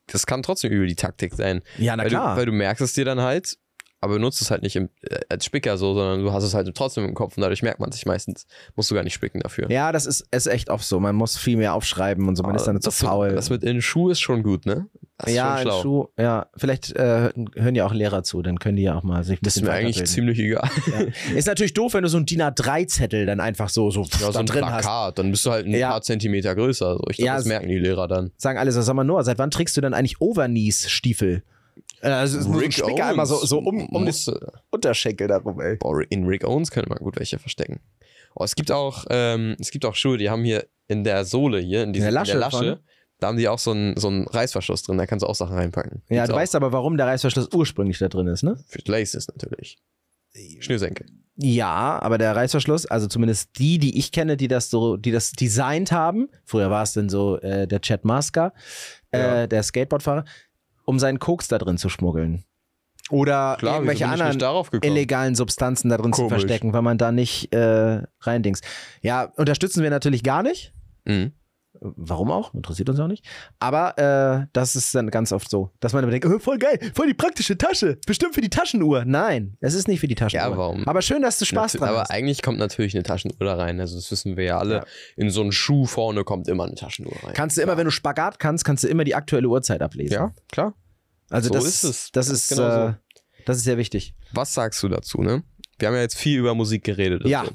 das 0.08 0.26
kann 0.26 0.42
trotzdem 0.42 0.72
übel 0.72 0.88
die 0.88 0.96
Taktik 0.96 1.36
sein. 1.36 1.62
Ja, 1.78 1.96
na 1.96 2.04
weil, 2.04 2.10
klar. 2.10 2.34
Du, 2.34 2.40
weil 2.40 2.46
du 2.46 2.52
merkst 2.54 2.82
es 2.82 2.94
dir 2.94 3.06
dann 3.06 3.22
halt, 3.22 3.58
aber 4.00 4.14
benutzt 4.16 4.42
es 4.42 4.52
halt 4.52 4.62
nicht 4.62 4.76
im, 4.76 4.90
äh, 5.02 5.20
als 5.30 5.46
Spicker 5.46 5.78
so, 5.78 5.94
sondern 5.94 6.22
du 6.24 6.32
hast 6.32 6.44
es 6.44 6.54
halt 6.54 6.74
trotzdem 6.76 7.04
im 7.06 7.14
Kopf 7.14 7.36
und 7.38 7.42
dadurch 7.42 7.64
merkt 7.64 7.80
man 7.80 7.92
sich 7.92 8.06
meistens. 8.06 8.46
Musst 8.76 8.92
du 8.92 8.96
gar 8.96 9.04
nicht 9.04 9.14
spicken 9.14 9.40
dafür. 9.40 9.70
ja, 9.72 9.92
das 9.92 10.06
ist, 10.06 10.26
ist 10.32 10.48
echt 10.48 10.70
oft 10.70 10.86
so. 10.86 11.00
Man 11.00 11.16
muss 11.16 11.38
viel 11.38 11.58
mehr 11.58 11.74
aufschreiben 11.74 12.28
und 12.28 12.36
so. 12.36 12.44
Man 12.44 12.56
ist 12.56 12.66
dann 12.66 12.80
zu 12.82 12.88
das 12.90 13.00
faul. 13.00 13.34
Das 13.34 13.50
mit 13.50 13.64
in 13.64 13.74
den 13.78 13.82
Schuh 13.82 14.10
ist 14.10 14.20
schon 14.20 14.44
gut, 14.44 14.66
ne? 14.66 14.88
Das 15.20 15.34
ja, 15.34 15.58
schlau. 15.60 15.82
Schuh. 15.82 16.06
Ja, 16.20 16.46
vielleicht 16.56 16.96
äh, 16.96 17.32
hören 17.56 17.74
ja 17.74 17.88
auch 17.88 17.94
Lehrer 17.94 18.22
zu, 18.22 18.44
dann 18.44 18.60
können 18.60 18.76
die 18.78 18.84
ja 18.84 18.94
auch 18.96 19.02
mal 19.02 19.24
sich 19.24 19.40
Das 19.42 19.58
ist 19.58 19.64
mir 19.64 19.72
eigentlich 19.72 20.06
ziemlich 20.06 20.38
egal. 20.38 20.70
Ja. 20.86 21.36
Ist 21.36 21.48
natürlich 21.48 21.74
doof, 21.74 21.96
wenn 21.96 22.04
du 22.04 22.10
so 22.10 22.18
ein 22.18 22.28
DIN 22.28 22.44
A3-Zettel 22.44 23.26
dann 23.26 23.40
einfach 23.40 23.70
so, 23.70 23.90
so, 23.90 24.06
Ja, 24.22 24.32
so 24.32 24.38
ein 24.38 24.46
drin 24.46 24.64
hast. 24.64 24.82
Plakat, 24.84 25.18
dann 25.18 25.32
bist 25.32 25.44
du 25.44 25.50
halt 25.50 25.66
ein 25.66 25.74
Ja. 25.74 25.90
paar 25.90 26.04
Zentimeter 26.04 26.54
größer. 26.54 26.98
So. 26.98 27.04
Ich 27.10 27.18
glaube, 27.18 27.26
Ja, 27.28 27.36
das 27.38 27.46
merken 27.46 27.68
die 27.68 27.80
Lehrer 27.80 28.08
dann. 28.08 28.30
Sagen 28.38 28.60
alle 28.60 28.72
so, 28.72 28.80
sag 28.84 28.94
mal 28.94 29.04
Noah, 29.04 29.24
seit 29.24 29.40
wann 29.40 29.50
trägst 29.50 29.76
du 29.76 29.82
dann 29.82 29.96
eigentlich 29.96 30.22
Overknees-Stiefel? 30.22 31.42
Äh, 32.02 32.10
Also 32.10 32.38
es 32.38 32.46
ist 32.46 32.50
nur 32.50 32.60
so 32.60 32.66
ein 32.66 32.72
Spicker 32.72 33.06
einmal 33.08 33.26
so, 33.26 33.38
so 33.46 33.60
um, 33.60 33.66
um 33.88 33.94
den 33.94 34.04
muss, 34.06 34.32
Unterschenkel 34.70 35.28
darum, 35.28 35.60
ey. 35.62 35.78
Boah, 35.78 36.02
in 36.10 36.26
Rick 36.26 36.44
Owens 36.46 36.72
könnte 36.72 36.90
man 36.90 37.00
gut 37.00 37.18
welche 37.18 37.40
verstecken. 37.40 37.80
Oh, 38.36 38.44
es 38.44 38.56
gibt 38.56 38.72
auch, 38.72 39.06
ähm, 39.10 39.56
es 39.60 39.72
gibt 39.72 39.84
auch 39.86 39.96
Schuhe, 39.96 40.18
die 40.18 40.30
haben 40.30 40.44
hier 40.44 40.68
in 40.88 41.04
der 41.04 41.26
Sohle 41.26 41.60
hier, 41.60 41.84
in, 41.84 41.94
dieser, 41.94 42.12
Lasche 42.12 42.34
in 42.34 42.40
der 42.40 42.50
Lasche, 42.52 42.80
da 43.20 43.28
haben 43.28 43.38
die 43.38 43.48
auch 43.48 43.58
so 43.60 43.72
einen, 43.72 43.98
so 43.98 44.08
einen 44.10 44.28
Reißverschluss 44.28 44.84
drin, 44.84 44.98
da 45.00 45.08
kannst 45.08 45.24
du 45.24 45.28
auch 45.28 45.34
Sachen 45.36 45.56
reinpacken. 45.56 46.04
Ja, 46.08 46.18
Gibt's 46.18 46.28
du 46.30 46.34
auch. 46.36 46.38
weißt 46.40 46.56
aber, 46.56 46.72
warum 46.72 46.98
der 46.98 47.08
Reißverschluss 47.08 47.50
ursprünglich 47.54 47.98
da 47.98 48.10
drin 48.10 48.28
ist, 48.28 48.44
ne? 48.44 48.58
Für 48.68 48.80
Laces 48.86 49.28
natürlich. 49.28 49.80
Schnürsenkel. 50.60 51.08
Ja, 51.40 52.00
aber 52.02 52.18
der 52.18 52.36
Reißverschluss, 52.36 52.86
also 52.88 53.08
zumindest 53.08 53.58
die, 53.60 53.78
die 53.80 53.98
ich 53.98 54.12
kenne, 54.12 54.38
die 54.38 54.48
das 54.48 54.70
so, 54.70 54.98
die 54.98 55.12
das 55.12 55.32
designt 55.32 55.92
haben, 55.92 56.30
früher 56.46 56.70
war 56.70 56.84
es 56.84 56.94
dann 56.94 57.10
so 57.10 57.38
äh, 57.40 57.68
der 57.68 57.82
Chad 57.82 58.06
Masker, 58.06 58.54
äh, 59.12 59.20
Ja. 59.20 59.48
der 59.48 59.64
Skateboardfahrer, 59.64 60.26
um 60.88 61.00
seinen 61.00 61.20
Koks 61.20 61.50
da 61.50 61.58
drin 61.58 61.78
zu 61.78 61.90
schmuggeln. 61.90 62.46
Oder 63.10 63.56
Klar, 63.60 63.76
irgendwelche 63.76 64.08
anderen 64.08 64.40
illegalen 64.82 65.36
Substanzen 65.36 65.90
da 65.90 65.98
drin 65.98 66.14
zu 66.14 66.24
Komisch. 66.24 66.42
verstecken, 66.42 66.74
weil 66.74 66.82
man 66.82 66.98
da 66.98 67.12
nicht 67.12 67.54
äh, 67.54 68.02
reindings. 68.22 68.62
Ja, 69.02 69.32
unterstützen 69.36 69.84
wir 69.84 69.90
natürlich 69.90 70.24
gar 70.24 70.44
nicht. 70.44 70.74
Mhm. 71.06 71.34
Warum 71.82 72.32
auch? 72.32 72.54
Interessiert 72.54 72.90
uns 72.90 73.00
auch 73.00 73.08
nicht. 73.08 73.26
Aber 73.60 73.98
äh, 73.98 74.48
das 74.54 74.76
ist 74.76 74.94
dann 74.96 75.10
ganz 75.10 75.32
oft 75.32 75.50
so, 75.50 75.72
dass 75.80 75.94
man 75.94 76.04
immer 76.04 76.12
denkt, 76.12 76.26
oh, 76.26 76.40
voll 76.40 76.58
geil, 76.58 76.80
voll 76.96 77.08
die 77.08 77.14
praktische 77.14 77.58
Tasche. 77.58 77.98
Bestimmt 78.06 78.36
für 78.36 78.42
die 78.42 78.50
Taschenuhr. 78.50 79.04
Nein, 79.06 79.58
es 79.62 79.74
ist 79.74 79.88
nicht 79.88 80.00
für 80.00 80.08
die 80.08 80.16
Taschenuhr. 80.16 80.44
Ja, 80.52 80.58
warum? 80.58 80.88
Aber 80.88 81.02
schön, 81.02 81.22
dass 81.22 81.40
du 81.40 81.46
Spaß 81.46 81.76
Natu- 81.76 81.80
dran 81.80 81.90
aber 81.90 82.02
hast. 82.02 82.12
eigentlich 82.12 82.42
kommt 82.42 82.60
natürlich 82.60 82.94
eine 82.96 83.04
Taschenuhr 83.04 83.38
da 83.40 83.56
rein. 83.56 83.80
Also 83.80 83.96
das 83.96 84.12
wissen 84.12 84.38
wir 84.38 84.44
ja 84.44 84.58
alle. 84.58 84.76
Ja. 84.76 84.86
In 85.16 85.30
so 85.30 85.42
einen 85.42 85.52
Schuh 85.52 85.86
vorne 85.86 86.24
kommt 86.24 86.48
immer 86.48 86.66
eine 86.66 86.76
Taschenuhr 86.76 87.14
rein. 87.24 87.34
Kannst 87.34 87.58
du 87.58 87.62
immer, 87.62 87.78
wenn 87.78 87.86
du 87.86 87.92
Spagat 87.92 88.40
kannst, 88.40 88.66
kannst 88.66 88.84
du 88.84 88.88
immer 88.88 89.04
die 89.04 89.16
aktuelle 89.16 89.48
Uhrzeit 89.48 89.82
ablesen. 89.82 90.14
ja, 90.14 90.34
klar. 90.52 90.74
Also 91.30 91.50
So 91.50 91.54
das 91.56 91.66
ist 91.66 91.84
es. 91.84 92.12
Das 92.12 92.28
Das 92.28 92.36
ist, 92.36 92.50
genau 92.50 92.70
so. 92.72 92.88
äh, 92.90 92.94
das 93.46 93.58
ist 93.58 93.64
sehr 93.64 93.78
wichtig. 93.78 94.16
Was 94.34 94.54
sagst 94.54 94.82
du 94.84 94.88
dazu, 94.90 95.22
ne? 95.22 95.44
Wir 95.80 95.90
haben 95.90 95.96
ja 95.96 96.02
jetzt 96.02 96.18
viel 96.18 96.40
über 96.40 96.56
Musik 96.56 96.84
geredet. 96.84 97.26
Ja. 97.28 97.46
so. 97.46 97.52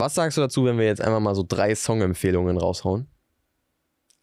Was 0.00 0.14
sagst 0.14 0.36
du 0.36 0.40
dazu, 0.42 0.64
wenn 0.64 0.78
wir 0.78 0.86
jetzt 0.86 1.00
einfach 1.00 1.18
mal 1.18 1.34
so 1.34 1.44
drei 1.46 1.74
Songempfehlungen 1.74 2.56
raushauen? 2.56 3.08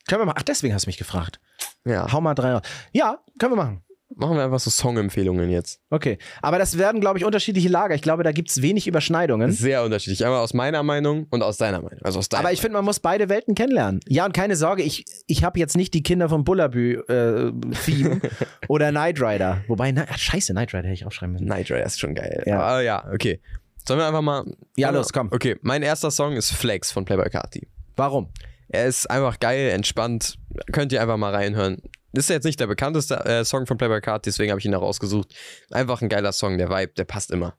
Können 0.07 0.21
wir 0.21 0.25
mal. 0.25 0.35
Ach, 0.35 0.43
deswegen 0.43 0.73
hast 0.73 0.85
du 0.85 0.89
mich 0.89 0.97
gefragt. 0.97 1.39
Ja. 1.85 2.11
Hau 2.11 2.21
mal 2.21 2.35
drei 2.35 2.53
raus. 2.53 2.61
Ja, 2.93 3.19
können 3.39 3.53
wir 3.53 3.57
machen. 3.57 3.81
Machen 4.17 4.37
wir 4.37 4.43
einfach 4.43 4.59
so 4.59 4.69
Songempfehlungen 4.69 5.49
jetzt. 5.49 5.81
Okay. 5.89 6.19
Aber 6.41 6.59
das 6.59 6.77
werden, 6.77 7.01
glaube 7.01 7.17
ich, 7.17 7.25
unterschiedliche 7.25 7.69
Lager. 7.69 7.95
Ich 7.95 8.03
glaube, 8.03 8.23
da 8.23 8.31
gibt 8.31 8.51
es 8.51 8.61
wenig 8.61 8.87
Überschneidungen. 8.87 9.51
Sehr 9.51 9.83
unterschiedlich. 9.83 10.23
Einmal 10.23 10.41
aus 10.41 10.53
meiner 10.53 10.83
Meinung 10.83 11.25
und 11.31 11.41
aus 11.41 11.57
deiner 11.57 11.81
Meinung. 11.81 11.99
Also 12.03 12.19
aus 12.19 12.29
deiner 12.29 12.41
Aber 12.41 12.53
ich 12.53 12.61
finde, 12.61 12.73
man 12.73 12.85
muss 12.85 12.99
beide 12.99 13.29
Welten 13.29 13.55
kennenlernen. 13.55 13.99
Ja, 14.07 14.25
und 14.25 14.33
keine 14.33 14.55
Sorge, 14.55 14.83
ich, 14.83 15.05
ich 15.25 15.43
habe 15.43 15.59
jetzt 15.59 15.75
nicht 15.75 15.93
die 15.95 16.03
Kinder 16.03 16.29
von 16.29 16.43
Bullabü-Theme 16.43 18.21
oder 18.67 18.91
Knight 18.91 19.19
Rider. 19.19 19.63
Wobei, 19.67 19.91
na, 19.91 20.05
ah, 20.07 20.17
scheiße, 20.17 20.53
Knight 20.53 20.73
Rider 20.73 20.83
hätte 20.83 20.93
ich 20.93 21.05
aufschreiben 21.05 21.33
müssen. 21.33 21.47
Night 21.47 21.71
Rider 21.71 21.85
ist 21.85 21.99
schon 21.99 22.13
geil. 22.13 22.43
Ja. 22.45 22.61
Aber 22.61 22.81
ja, 22.81 23.05
okay. 23.11 23.41
Sollen 23.87 23.99
wir 23.99 24.07
einfach 24.07 24.21
mal. 24.21 24.45
Ja, 24.77 24.91
los, 24.91 25.11
komm. 25.11 25.29
Okay, 25.31 25.57
mein 25.61 25.81
erster 25.81 26.11
Song 26.11 26.33
ist 26.33 26.51
Flex 26.51 26.91
von 26.91 27.05
Playboy 27.05 27.29
Carti. 27.29 27.67
Warum? 27.95 28.29
Er 28.67 28.87
ist 28.87 29.09
einfach 29.09 29.39
geil, 29.39 29.69
entspannt. 29.69 30.37
Könnt 30.71 30.91
ihr 30.91 31.01
einfach 31.01 31.17
mal 31.17 31.33
reinhören. 31.33 31.81
Ist 32.13 32.29
jetzt 32.29 32.45
nicht 32.45 32.59
der 32.59 32.67
bekannteste 32.67 33.25
äh, 33.25 33.43
Song 33.43 33.65
von 33.65 33.77
Playboy 33.77 34.01
Carti, 34.01 34.29
deswegen 34.29 34.51
habe 34.51 34.59
ich 34.59 34.65
ihn 34.65 34.71
da 34.71 34.77
rausgesucht. 34.77 35.35
Einfach 35.71 36.01
ein 36.01 36.09
geiler 36.09 36.31
Song, 36.31 36.57
der 36.57 36.69
Vibe, 36.69 36.93
der 36.93 37.03
passt 37.03 37.31
immer. 37.31 37.57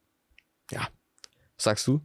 Ja. 0.71 0.89
Was 1.57 1.65
sagst 1.65 1.87
du? 1.87 2.01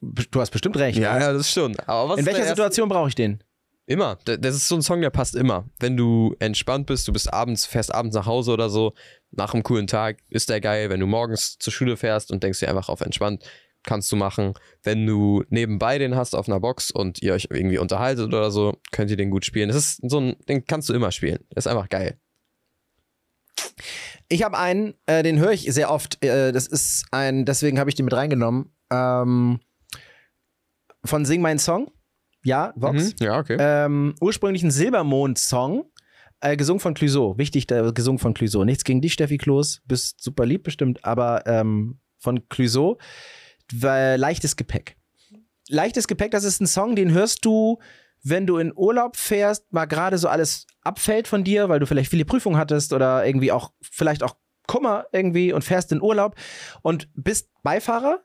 Du 0.00 0.40
hast 0.40 0.50
bestimmt 0.50 0.76
recht. 0.76 0.98
Ja, 0.98 1.18
ja, 1.18 1.32
das 1.32 1.50
schon. 1.50 1.78
Aber 1.86 2.10
was 2.10 2.18
In 2.18 2.26
welcher 2.26 2.48
Situation 2.48 2.88
brauche 2.88 3.08
ich 3.08 3.14
den? 3.14 3.42
Immer. 3.86 4.18
Das 4.24 4.56
ist 4.56 4.68
so 4.68 4.74
ein 4.74 4.82
Song, 4.82 5.00
der 5.00 5.10
passt 5.10 5.36
immer. 5.36 5.68
Wenn 5.78 5.96
du 5.96 6.34
entspannt 6.40 6.86
bist, 6.86 7.06
du 7.06 7.12
bist 7.12 7.32
abends, 7.32 7.66
fährst 7.66 7.94
abends 7.94 8.14
nach 8.14 8.26
Hause 8.26 8.52
oder 8.52 8.68
so, 8.68 8.94
nach 9.30 9.54
einem 9.54 9.62
coolen 9.62 9.86
Tag, 9.86 10.18
ist 10.28 10.48
der 10.50 10.60
geil. 10.60 10.90
Wenn 10.90 11.00
du 11.00 11.06
morgens 11.06 11.58
zur 11.58 11.72
Schule 11.72 11.96
fährst 11.96 12.32
und 12.32 12.42
denkst 12.42 12.60
dir 12.60 12.68
einfach 12.68 12.88
auf 12.88 13.00
entspannt, 13.00 13.44
kannst 13.84 14.10
du 14.12 14.16
machen. 14.16 14.54
Wenn 14.82 15.06
du 15.06 15.44
nebenbei 15.48 15.98
den 15.98 16.16
hast 16.16 16.34
auf 16.34 16.48
einer 16.48 16.60
Box 16.60 16.90
und 16.90 17.22
ihr 17.22 17.34
euch 17.34 17.48
irgendwie 17.50 17.78
unterhaltet 17.78 18.26
oder 18.26 18.50
so, 18.50 18.78
könnt 18.90 19.10
ihr 19.10 19.16
den 19.16 19.30
gut 19.30 19.44
spielen. 19.44 19.68
Das 19.68 19.76
ist 19.76 20.00
so 20.08 20.20
ein, 20.20 20.36
den 20.48 20.64
kannst 20.64 20.88
du 20.88 20.94
immer 20.94 21.10
spielen. 21.10 21.40
Das 21.50 21.66
ist 21.66 21.70
einfach 21.70 21.88
geil. 21.88 22.18
Ich 24.28 24.42
habe 24.42 24.58
einen, 24.58 24.94
äh, 25.06 25.22
den 25.22 25.38
höre 25.38 25.52
ich 25.52 25.72
sehr 25.72 25.90
oft. 25.90 26.24
Äh, 26.24 26.52
das 26.52 26.66
ist 26.66 27.04
ein, 27.10 27.44
deswegen 27.44 27.78
habe 27.78 27.90
ich 27.90 27.96
den 27.96 28.04
mit 28.04 28.14
reingenommen. 28.14 28.74
Ähm, 28.90 29.60
von 31.04 31.24
Sing 31.24 31.40
Mein 31.42 31.58
Song. 31.58 31.90
Ja, 32.44 32.72
Vox. 32.76 33.04
Mhm. 33.04 33.14
Ja, 33.20 33.38
okay. 33.38 33.56
Ähm, 33.58 34.14
ursprünglich 34.20 34.62
ein 34.62 34.70
Silbermond-Song. 34.70 35.84
Äh, 36.40 36.56
gesungen 36.56 36.80
von 36.80 36.94
Clouseau. 36.94 37.38
Wichtig, 37.38 37.68
der, 37.68 37.92
gesungen 37.92 38.18
von 38.18 38.34
Clouseau. 38.34 38.64
Nichts 38.64 38.82
gegen 38.82 39.00
dich, 39.00 39.12
Steffi 39.12 39.38
Kloß. 39.38 39.82
Bist 39.86 40.20
super 40.20 40.44
lieb 40.44 40.64
bestimmt, 40.64 41.04
aber 41.04 41.46
ähm, 41.46 42.00
von 42.18 42.48
Clouseau. 42.48 42.98
Leichtes 43.70 44.56
Gepäck. 44.56 44.96
Leichtes 45.68 46.08
Gepäck, 46.08 46.32
das 46.32 46.44
ist 46.44 46.60
ein 46.60 46.66
Song, 46.66 46.96
den 46.96 47.12
hörst 47.12 47.44
du, 47.44 47.78
wenn 48.22 48.46
du 48.46 48.58
in 48.58 48.72
Urlaub 48.74 49.16
fährst, 49.16 49.72
mal 49.72 49.86
gerade 49.86 50.18
so 50.18 50.28
alles 50.28 50.66
abfällt 50.82 51.28
von 51.28 51.44
dir, 51.44 51.68
weil 51.68 51.80
du 51.80 51.86
vielleicht 51.86 52.10
viele 52.10 52.24
Prüfungen 52.24 52.58
hattest 52.58 52.92
oder 52.92 53.24
irgendwie 53.24 53.52
auch, 53.52 53.72
vielleicht 53.80 54.22
auch 54.22 54.36
Kummer 54.66 55.06
irgendwie 55.12 55.52
und 55.52 55.62
fährst 55.62 55.92
in 55.92 56.02
Urlaub 56.02 56.36
und 56.82 57.08
bist 57.14 57.50
Beifahrer. 57.62 58.22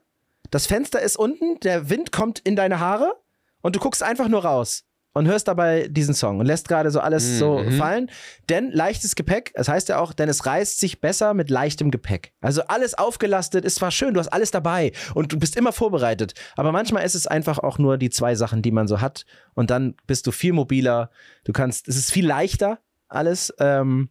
Das 0.52 0.68
Fenster 0.68 1.02
ist 1.02 1.18
unten, 1.18 1.60
der 1.60 1.90
Wind 1.90 2.12
kommt 2.12 2.40
in 2.40 2.56
deine 2.56 2.80
Haare 2.80 3.16
und 3.62 3.76
du 3.76 3.80
guckst 3.80 4.04
einfach 4.04 4.28
nur 4.28 4.44
raus 4.46 4.87
und 5.18 5.28
hörst 5.28 5.48
dabei 5.48 5.88
diesen 5.90 6.14
Song 6.14 6.40
und 6.40 6.46
lässt 6.46 6.68
gerade 6.68 6.92
so 6.92 7.00
alles 7.00 7.38
so 7.40 7.60
Mhm. 7.60 7.72
fallen. 7.74 8.12
Denn 8.50 8.72
leichtes 8.72 9.16
Gepäck, 9.16 9.52
das 9.56 9.68
heißt 9.68 9.90
ja 9.90 10.00
auch, 10.00 10.14
denn 10.14 10.30
es 10.30 10.46
reißt 10.46 10.80
sich 10.80 11.02
besser 11.02 11.34
mit 11.34 11.50
leichtem 11.50 11.92
Gepäck. 11.92 12.32
Also 12.42 12.62
alles 12.68 12.94
aufgelastet 12.94 13.66
ist 13.66 13.76
zwar 13.76 13.92
schön, 13.92 14.14
du 14.14 14.20
hast 14.20 14.30
alles 14.30 14.52
dabei 14.52 14.92
und 15.14 15.34
du 15.34 15.40
bist 15.40 15.56
immer 15.58 15.74
vorbereitet, 15.74 16.34
aber 16.56 16.72
manchmal 16.72 17.06
ist 17.06 17.16
es 17.16 17.28
einfach 17.28 17.60
auch 17.60 17.78
nur 17.78 17.98
die 17.98 18.10
zwei 18.10 18.36
Sachen, 18.36 18.62
die 18.62 18.72
man 18.72 18.88
so 18.88 19.02
hat 19.02 19.26
und 19.54 19.70
dann 19.70 19.96
bist 20.08 20.26
du 20.28 20.32
viel 20.32 20.54
mobiler, 20.54 21.10
du 21.44 21.52
kannst, 21.52 21.88
es 21.88 21.98
ist 21.98 22.12
viel 22.12 22.26
leichter 22.26 22.80
alles, 23.10 23.54
ähm, 23.60 24.10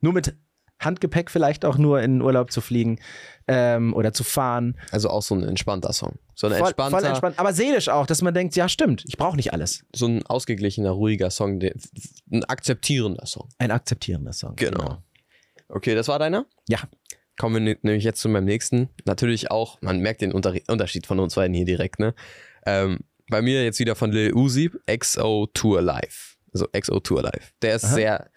nur 0.00 0.12
mit 0.12 0.34
Handgepäck 0.80 1.30
vielleicht 1.30 1.64
auch 1.64 1.78
nur 1.78 2.00
in 2.02 2.14
den 2.14 2.22
Urlaub 2.22 2.50
zu 2.50 2.60
fliegen 2.60 2.98
ähm, 3.46 3.94
oder 3.94 4.12
zu 4.12 4.24
fahren. 4.24 4.78
Also 4.90 5.08
auch 5.08 5.22
so 5.22 5.34
ein 5.34 5.42
entspannter 5.44 5.92
Song. 5.92 6.18
So 6.34 6.46
ein 6.46 6.52
Voll, 6.54 6.68
entspannter, 6.68 6.98
voll 6.98 7.08
entspannt, 7.08 7.38
aber 7.38 7.52
seelisch 7.52 7.88
auch, 7.88 8.06
dass 8.06 8.22
man 8.22 8.34
denkt, 8.34 8.56
ja 8.56 8.68
stimmt, 8.68 9.04
ich 9.06 9.16
brauche 9.16 9.36
nicht 9.36 9.52
alles. 9.52 9.84
so 9.94 10.06
ein 10.06 10.26
ausgeglichener, 10.26 10.90
ruhiger 10.90 11.30
Song, 11.30 11.60
ein 12.30 12.44
akzeptierender 12.44 13.26
Song. 13.26 13.48
Ein 13.58 13.70
akzeptierender 13.70 14.32
Song. 14.32 14.56
Genau. 14.56 15.02
Okay, 15.68 15.94
das 15.94 16.08
war 16.08 16.18
deiner? 16.18 16.46
Ja. 16.68 16.80
Kommen 17.36 17.66
wir 17.66 17.76
nämlich 17.82 18.04
jetzt 18.04 18.20
zu 18.20 18.28
meinem 18.28 18.44
nächsten. 18.44 18.90
Natürlich 19.06 19.50
auch, 19.50 19.80
man 19.80 19.98
merkt 20.00 20.20
den 20.20 20.32
Unter 20.32 20.54
Unterschied 20.68 21.06
von 21.06 21.18
uns 21.18 21.34
beiden 21.34 21.54
hier 21.54 21.64
direkt, 21.64 21.98
ne? 21.98 22.14
Ähm, 22.64 23.00
bei 23.28 23.42
mir 23.42 23.64
jetzt 23.64 23.80
wieder 23.80 23.96
von 23.96 24.12
Lil 24.12 24.32
Uzi, 24.34 24.70
XO 24.86 25.48
Tour 25.52 25.82
Live. 25.82 26.36
Also 26.52 26.68
XO 26.68 27.00
Tour 27.00 27.22
Live. 27.22 27.52
Der 27.62 27.74
ist 27.74 27.84
Aha. 27.84 27.94
sehr, 27.94 28.30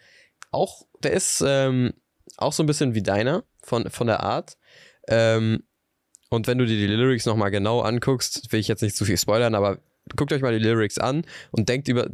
auch, 0.52 0.88
der 1.04 1.12
ist 1.12 1.44
ähm, 1.46 1.94
auch 2.38 2.54
so 2.54 2.64
ein 2.64 2.68
bisschen 2.68 2.96
wie 2.96 3.04
deiner 3.04 3.44
von, 3.62 3.90
von 3.90 4.08
der 4.08 4.22
Art. 4.22 4.58
Ähm, 5.08 5.64
und 6.30 6.48
wenn 6.48 6.58
du 6.58 6.66
dir 6.66 6.78
die 6.78 6.88
Lyrics 6.88 7.26
nochmal 7.26 7.52
genau 7.52 7.82
anguckst, 7.82 8.52
will 8.52 8.60
ich 8.60 8.68
jetzt 8.68 8.82
nicht 8.82 8.96
zu 8.96 9.06
viel 9.06 9.18
spoilern, 9.18 9.56
aber 9.56 9.80
guckt 10.16 10.32
euch 10.32 10.42
mal 10.42 10.58
die 10.58 10.64
Lyrics 10.64 10.98
an 10.98 11.26
und 11.52 11.68
denkt 11.70 11.88
über, 11.88 12.10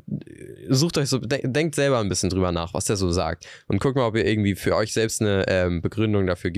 sucht 0.70 0.98
euch 0.98 1.10
so, 1.10 1.20
de 1.20 1.42
denkt 1.44 1.76
selber 1.76 2.00
ein 2.00 2.10
bisschen 2.10 2.30
drüber 2.30 2.52
nach, 2.52 2.74
was 2.74 2.86
der 2.86 2.96
so 2.96 3.12
sagt. 3.12 3.46
Und 3.68 3.80
guckt 3.80 3.96
mal, 3.96 4.08
ob 4.08 4.16
ihr 4.16 4.26
irgendwie 4.26 4.56
für 4.56 4.76
euch 4.76 4.94
selbst 4.94 5.22
eine 5.22 5.46
ähm, 5.48 5.82
Begründung 5.82 6.26
dafür 6.26 6.52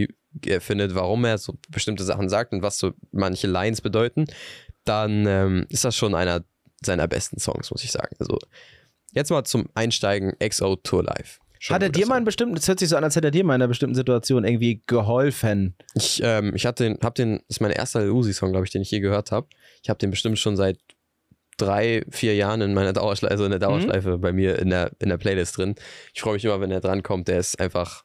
findet, 0.59 0.95
warum 0.95 1.25
er 1.25 1.37
so 1.37 1.57
bestimmte 1.69 2.03
Sachen 2.03 2.29
sagt 2.29 2.53
und 2.53 2.61
was 2.61 2.77
so 2.77 2.93
manche 3.11 3.47
Lines 3.47 3.81
bedeuten. 3.81 4.25
Dann 4.85 5.25
ähm, 5.25 5.65
ist 5.69 5.83
das 5.83 5.95
schon 5.95 6.15
einer 6.15 6.43
seiner 6.83 7.07
besten 7.07 7.39
Songs, 7.39 7.71
muss 7.71 7.83
ich 7.83 7.91
sagen. 7.91 8.15
Also 8.19 8.37
jetzt 9.13 9.31
mal 9.31 9.43
zum 9.43 9.67
Einsteigen 9.73 10.33
XO 10.39 10.75
Tour 10.75 11.03
Live. 11.03 11.39
Hat 11.69 11.81
er 11.81 11.89
dir 11.89 12.05
mal 12.07 12.15
einen 12.15 12.25
bestimmten, 12.25 12.57
es 12.57 12.67
hört 12.67 12.79
sich 12.79 12.89
so 12.89 12.97
an, 12.97 13.03
als 13.03 13.15
hätte 13.15 13.27
er 13.27 13.31
dir 13.31 13.43
mal 13.43 13.55
in 13.55 13.61
einer 13.61 13.67
bestimmten 13.67 13.95
Situation 13.95 14.43
irgendwie 14.43 14.81
geholfen. 14.87 15.75
Ich, 15.93 16.21
ähm, 16.23 16.53
ich 16.55 16.65
hatte 16.65 16.83
den, 16.83 16.99
hab 17.01 17.15
den, 17.15 17.37
das 17.47 17.57
ist 17.57 17.61
mein 17.61 17.71
erster 17.71 18.11
Uzi-Song, 18.11 18.51
glaube 18.51 18.65
ich, 18.65 18.71
den 18.71 18.81
ich 18.81 18.91
je 18.91 18.99
gehört 18.99 19.31
habe. 19.31 19.47
Ich 19.83 19.89
habe 19.89 19.97
den 19.97 20.11
bestimmt 20.11 20.39
schon 20.39 20.57
seit 20.57 20.77
drei, 21.57 22.03
vier 22.09 22.35
Jahren 22.35 22.61
in 22.61 22.73
meiner 22.73 22.93
Dauerschleife, 22.93 23.31
also 23.31 23.45
in 23.45 23.51
der 23.51 23.59
Dauerschleife 23.59 24.17
bei 24.17 24.33
mir 24.33 24.59
in 24.59 24.69
der, 24.69 24.91
in 24.99 25.09
der 25.09 25.17
Playlist 25.17 25.57
drin. 25.57 25.75
Ich 26.13 26.21
freue 26.21 26.33
mich 26.33 26.45
immer, 26.45 26.59
wenn 26.59 26.71
er 26.71 26.81
drankommt. 26.81 27.27
Der 27.27 27.39
ist 27.39 27.59
einfach, 27.59 28.03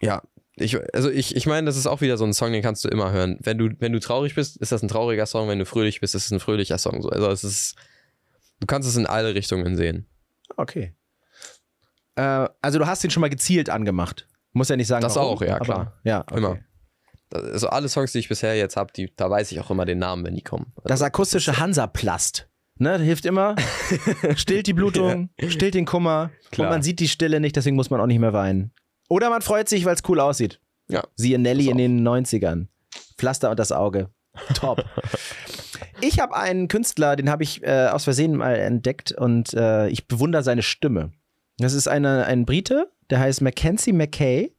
ja, 0.00 0.22
ich, 0.56 0.76
also 0.94 1.10
ich, 1.10 1.36
ich 1.36 1.46
meine, 1.46 1.66
das 1.66 1.76
ist 1.76 1.86
auch 1.86 2.00
wieder 2.00 2.16
so 2.16 2.24
ein 2.24 2.34
Song, 2.34 2.52
den 2.52 2.62
kannst 2.62 2.84
du 2.84 2.88
immer 2.88 3.12
hören. 3.12 3.38
Wenn 3.40 3.58
du, 3.58 3.70
wenn 3.78 3.92
du 3.92 4.00
traurig 4.00 4.34
bist, 4.34 4.56
ist 4.58 4.72
das 4.72 4.82
ein 4.82 4.88
trauriger 4.88 5.26
Song. 5.26 5.48
Wenn 5.48 5.58
du 5.58 5.66
fröhlich 5.66 6.00
bist, 6.00 6.14
ist 6.14 6.26
es 6.26 6.30
ein 6.30 6.40
fröhlicher 6.40 6.78
Song. 6.78 7.02
So. 7.02 7.08
Also 7.08 7.30
es 7.30 7.44
ist, 7.44 7.76
du 8.60 8.66
kannst 8.66 8.88
es 8.88 8.96
in 8.96 9.06
alle 9.06 9.34
Richtungen 9.34 9.76
sehen. 9.76 10.06
Okay. 10.56 10.94
Äh, 12.16 12.48
also 12.62 12.78
du 12.78 12.86
hast 12.86 13.04
ihn 13.04 13.10
schon 13.10 13.20
mal 13.20 13.30
gezielt 13.30 13.70
angemacht. 13.70 14.26
Muss 14.52 14.68
ja 14.68 14.76
nicht 14.76 14.88
sagen, 14.88 15.02
Das 15.02 15.16
warum, 15.16 15.36
auch, 15.36 15.42
ja, 15.42 15.56
aber- 15.56 15.64
klar. 15.64 16.00
Ja, 16.04 16.20
okay. 16.22 16.36
Immer. 16.38 16.58
Also 17.32 17.68
alle 17.68 17.88
Songs, 17.88 18.10
die 18.12 18.18
ich 18.18 18.28
bisher 18.28 18.56
jetzt 18.56 18.76
habe, 18.76 18.92
da 19.16 19.30
weiß 19.30 19.52
ich 19.52 19.60
auch 19.60 19.70
immer 19.70 19.84
den 19.84 19.98
Namen, 19.98 20.24
wenn 20.26 20.34
die 20.34 20.42
kommen. 20.42 20.72
Also, 20.76 20.88
Das 20.88 21.02
akustische 21.02 21.58
Hansaplast. 21.58 22.48
Ne, 22.76 22.98
hilft 22.98 23.26
immer. 23.26 23.54
stillt 24.36 24.66
die 24.66 24.72
Blutung, 24.72 25.28
stillt 25.48 25.74
den 25.74 25.84
Kummer. 25.84 26.30
Klar. 26.50 26.68
Und 26.68 26.74
man 26.74 26.82
sieht 26.82 26.98
die 26.98 27.08
Stille 27.08 27.38
nicht, 27.38 27.54
deswegen 27.54 27.76
muss 27.76 27.90
man 27.90 28.00
auch 28.00 28.06
nicht 28.06 28.18
mehr 28.18 28.32
weinen. 28.32 28.72
Oder 29.08 29.28
man 29.30 29.42
freut 29.42 29.68
sich, 29.68 29.84
weil 29.84 29.94
es 29.94 30.02
cool 30.08 30.18
aussieht. 30.18 30.60
Ja. 30.88 31.04
Siehe 31.14 31.38
Nelly 31.38 31.68
in 31.68 31.76
den 31.76 32.06
90ern. 32.08 32.66
Pflaster 33.18 33.50
und 33.50 33.58
das 33.60 33.70
Auge. 33.70 34.08
Top. 34.54 34.82
ich 36.00 36.20
habe 36.20 36.34
einen 36.34 36.68
Künstler, 36.68 37.16
den 37.16 37.28
habe 37.30 37.42
ich 37.42 37.62
äh, 37.62 37.88
aus 37.88 38.04
Versehen 38.04 38.34
mal 38.36 38.56
entdeckt 38.56 39.12
und 39.12 39.52
äh, 39.54 39.88
ich 39.88 40.08
bewundere 40.08 40.42
seine 40.42 40.62
Stimme. 40.62 41.12
Das 41.60 41.74
ist 41.74 41.88
eine, 41.88 42.24
ein 42.26 42.46
Brite, 42.46 42.90
der 43.10 43.20
heißt 43.20 43.42
Mackenzie 43.42 43.92
McKay 43.92 44.54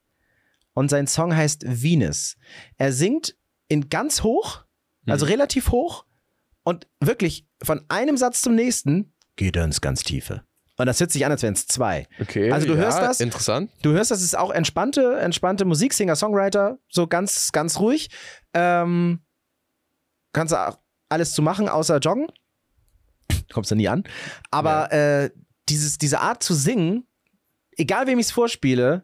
und 0.74 0.89
sein 0.89 1.08
Song 1.08 1.36
heißt 1.36 1.64
Venus. 1.66 2.38
Er 2.78 2.93
singt 2.93 3.36
in 3.68 3.89
ganz 3.89 4.24
hoch, 4.24 4.64
also 5.08 5.26
relativ 5.26 5.72
hoch 5.72 6.06
und 6.64 6.88
wirklich 6.99 7.47
von 7.64 7.84
einem 7.89 8.18
Satz 8.18 8.41
zum 8.41 8.56
nächsten 8.56 9.14
geht 9.36 9.56
er 9.56 9.64
ins 9.64 9.82
ganz 9.82 10.04
Tiefe. 10.04 10.43
Und 10.78 10.86
das 10.86 10.99
hört 10.99 11.12
sich 11.12 11.26
an, 11.26 11.32
als 11.32 11.43
wären 11.43 11.54
es 11.54 11.68
zwei. 11.68 12.08
Okay. 12.20 12.52
Also 12.52 12.68
du 12.68 12.76
hörst 12.76 12.99
das? 12.99 13.20
Interessant. 13.20 13.72
Du 13.84 13.91
hörst, 13.91 14.10
das 14.10 14.22
ist 14.22 14.38
auch 14.38 14.52
entspannte, 14.52 15.20
entspannte 15.20 15.66
Musik, 15.66 15.93
Singer, 15.93 16.16
Songwriter, 16.16 16.80
so 16.89 17.08
ganz, 17.08 17.52
ganz 17.52 17.80
ruhig. 17.80 18.10
Ähm, 18.54 19.22
kannst 20.34 20.54
du 20.54 20.78
alles 21.10 21.34
zu 21.34 21.41
machen, 21.41 21.70
außer 21.70 21.99
joggen. 21.99 22.28
Kommst 23.54 23.70
du 23.72 23.76
nie 23.76 23.89
an. 23.89 24.04
Aber 24.49 24.91
äh, 24.91 25.30
dieses, 25.72 25.97
diese 25.97 26.19
Art 26.19 26.43
zu 26.43 26.53
singen, 26.53 27.05
egal 27.78 28.07
wem 28.07 28.19
ich 28.19 28.28
es 28.28 28.32
vorspiele, 28.32 29.03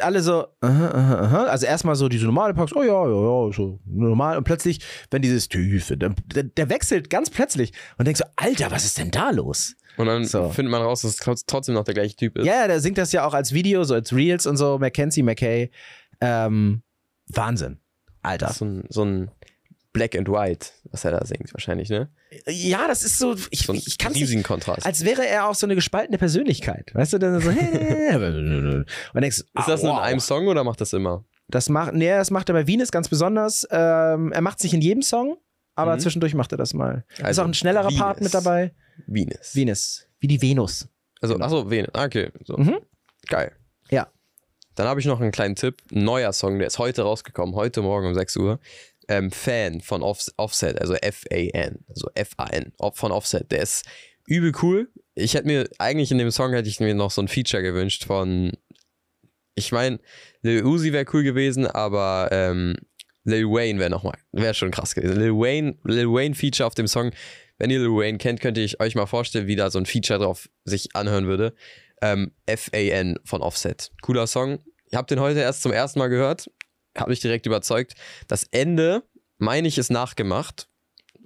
alle 0.00 0.22
so, 0.22 0.46
aha, 0.60 0.88
aha, 0.90 1.14
aha. 1.24 1.44
also 1.46 1.66
erstmal 1.66 1.96
so 1.96 2.08
diese 2.08 2.24
normale 2.26 2.54
Parks, 2.54 2.72
oh 2.76 2.82
ja, 2.82 3.06
ja, 3.08 3.46
ja, 3.46 3.52
so 3.52 3.80
normal. 3.86 4.36
Und 4.38 4.44
plötzlich, 4.44 4.80
wenn 5.10 5.20
dieses 5.22 5.48
Tiefe, 5.48 5.96
der, 5.96 6.14
der, 6.44 6.68
wechselt 6.70 7.10
ganz 7.10 7.28
plötzlich 7.28 7.72
und 7.98 8.04
denkst 8.06 8.20
so, 8.20 8.30
Alter, 8.36 8.70
was 8.70 8.84
ist 8.84 8.98
denn 8.98 9.10
da 9.10 9.30
los? 9.30 9.74
Und 9.96 10.06
dann 10.06 10.24
So. 10.24 10.48
findet 10.50 10.70
man 10.70 10.82
raus, 10.82 11.02
dass 11.02 11.12
es 11.14 11.18
trotz- 11.18 11.44
trotzdem 11.44 11.74
noch 11.74 11.82
der 11.84 11.94
gleiche 11.94 12.14
Typ 12.14 12.38
ist. 12.38 12.46
Ja, 12.46 12.54
ja, 12.60 12.66
der 12.68 12.80
singt 12.80 12.98
das 12.98 13.10
ja 13.10 13.24
auch 13.26 13.34
als 13.34 13.52
Video, 13.52 13.82
so 13.82 13.94
als 13.94 14.12
Reels 14.14 14.46
und 14.46 14.56
so, 14.56 14.78
Mackenzie 14.78 15.22
McKay. 15.24 15.70
Ähm, 16.20 16.82
Wahnsinn. 17.26 17.78
Alter. 18.22 18.52
So 18.52 18.64
ein, 18.66 18.84
so 18.90 19.04
ein 19.04 19.30
Black 19.92 20.16
and 20.16 20.28
White, 20.28 20.68
was 20.84 21.04
er 21.04 21.10
da 21.10 21.24
singt, 21.26 21.52
wahrscheinlich, 21.52 21.88
ne? 21.88 22.08
Ja, 22.46 22.86
das 22.86 23.02
ist 23.02 23.18
so, 23.18 23.34
ich, 23.50 23.62
So 23.66 23.74
ich 23.74 23.98
kann 23.98 24.12
nicht, 24.12 24.22
riesigen 24.22 24.42
Kontrast. 24.44 24.86
als 24.86 25.04
wäre 25.04 25.26
er 25.26 25.48
auch 25.48 25.54
so 25.56 25.66
eine 25.66 25.74
gespaltene 25.74 26.16
Persönlichkeit. 26.16 26.94
Weißt 26.94 27.12
du, 27.12 27.18
dann 27.18 27.40
so, 27.40 27.48
und 27.50 28.86
denkst, 29.20 29.38
ist 29.40 29.68
das 29.68 29.82
nur 29.82 29.92
in 29.94 29.98
einem 29.98 30.20
Song 30.20 30.46
oder 30.46 30.64
macht 30.64 30.80
das 30.80 30.92
immer? 30.92 31.24
Das 31.48 31.68
macht, 31.68 31.94
nee, 31.94 32.08
das 32.08 32.30
macht 32.30 32.48
er 32.48 32.52
bei 32.52 32.66
Venus 32.66 32.92
ganz 32.92 33.08
besonders. 33.08 33.66
Ähm, 33.70 34.30
er 34.32 34.40
macht 34.40 34.58
es 34.58 34.64
nicht 34.64 34.74
in 34.74 34.80
jedem 34.80 35.02
Song, 35.02 35.36
aber 35.74 35.96
Mhm. 35.96 36.00
zwischendurch 36.00 36.34
macht 36.34 36.52
er 36.52 36.58
das 36.58 36.74
mal. 36.74 37.04
ist 37.12 37.24
Also 37.24 37.42
auch 37.42 37.46
ein 37.46 37.54
schnellerer 37.54 37.90
Part 37.90 38.18
Venus. 38.20 38.32
mit 38.32 38.34
dabei. 38.34 38.72
Venus. 39.06 39.54
Venus. 39.56 40.06
Wie 40.20 40.28
die 40.28 40.40
Venus. 40.40 40.86
Also, 41.20 41.36
achso, 41.38 41.68
Venus. 41.68 41.90
Ah, 41.94 42.04
Okay, 42.04 42.30
so. 42.44 42.56
Mhm. 42.56 42.78
Geil. 43.26 43.52
Ja. 43.90 44.06
Dann 44.76 44.86
habe 44.86 45.00
ich 45.00 45.06
noch 45.06 45.20
einen 45.20 45.32
kleinen 45.32 45.56
Tipp. 45.56 45.82
Ein 45.92 46.04
neuer 46.04 46.32
Song, 46.32 46.58
der 46.58 46.68
ist 46.68 46.78
heute 46.78 47.02
rausgekommen, 47.02 47.54
heute 47.56 47.82
Morgen 47.82 48.06
um 48.06 48.14
6 48.14 48.36
Uhr. 48.36 48.60
Ähm, 49.10 49.32
Fan 49.32 49.80
von 49.80 50.02
Offs 50.02 50.32
Offset, 50.36 50.80
also 50.80 50.94
F-A-N, 50.94 51.84
also 51.88 52.08
F-A-N, 52.14 52.72
Off- 52.78 52.96
von 52.96 53.10
Offset. 53.10 53.50
Der 53.50 53.62
ist 53.62 53.84
übel 54.26 54.52
cool. 54.62 54.88
Ich 55.16 55.34
hätte 55.34 55.48
mir, 55.48 55.68
eigentlich 55.78 56.12
in 56.12 56.18
dem 56.18 56.30
Song 56.30 56.52
hätte 56.52 56.68
ich 56.68 56.78
mir 56.78 56.94
noch 56.94 57.10
so 57.10 57.20
ein 57.20 57.26
Feature 57.26 57.62
gewünscht 57.62 58.04
von, 58.04 58.52
ich 59.56 59.72
meine, 59.72 59.98
Lil 60.42 60.64
Uzi 60.64 60.92
wäre 60.92 61.06
cool 61.12 61.24
gewesen, 61.24 61.66
aber 61.66 62.28
ähm, 62.30 62.76
Lil 63.24 63.46
Wayne 63.46 63.80
wäre 63.80 63.90
nochmal, 63.90 64.16
wäre 64.30 64.54
schon 64.54 64.70
krass 64.70 64.94
gewesen. 64.94 65.18
Lil 65.18 65.32
Wayne, 65.32 65.76
Lil 65.84 66.06
Wayne 66.06 66.36
Feature 66.36 66.66
auf 66.68 66.74
dem 66.76 66.86
Song. 66.86 67.10
Wenn 67.58 67.70
ihr 67.70 67.80
Lil 67.80 67.90
Wayne 67.90 68.18
kennt, 68.18 68.40
könnte 68.40 68.60
ich 68.60 68.80
euch 68.80 68.94
mal 68.94 69.06
vorstellen, 69.06 69.48
wie 69.48 69.56
da 69.56 69.70
so 69.70 69.78
ein 69.78 69.86
Feature 69.86 70.20
drauf 70.20 70.48
sich 70.64 70.94
anhören 70.94 71.26
würde. 71.26 71.52
Ähm, 72.00 72.30
F-A-N 72.46 73.18
von 73.24 73.42
Offset. 73.42 73.90
Cooler 74.02 74.28
Song. 74.28 74.60
Ich 74.86 74.96
habe 74.96 75.06
den 75.06 75.20
heute 75.20 75.40
erst 75.40 75.62
zum 75.62 75.72
ersten 75.72 75.98
Mal 75.98 76.08
gehört. 76.08 76.48
Habe 77.00 77.10
mich 77.10 77.20
direkt 77.20 77.46
überzeugt. 77.46 77.94
Das 78.28 78.44
Ende, 78.50 79.02
meine 79.38 79.66
ich, 79.68 79.78
ist 79.78 79.90
nachgemacht. 79.90 80.68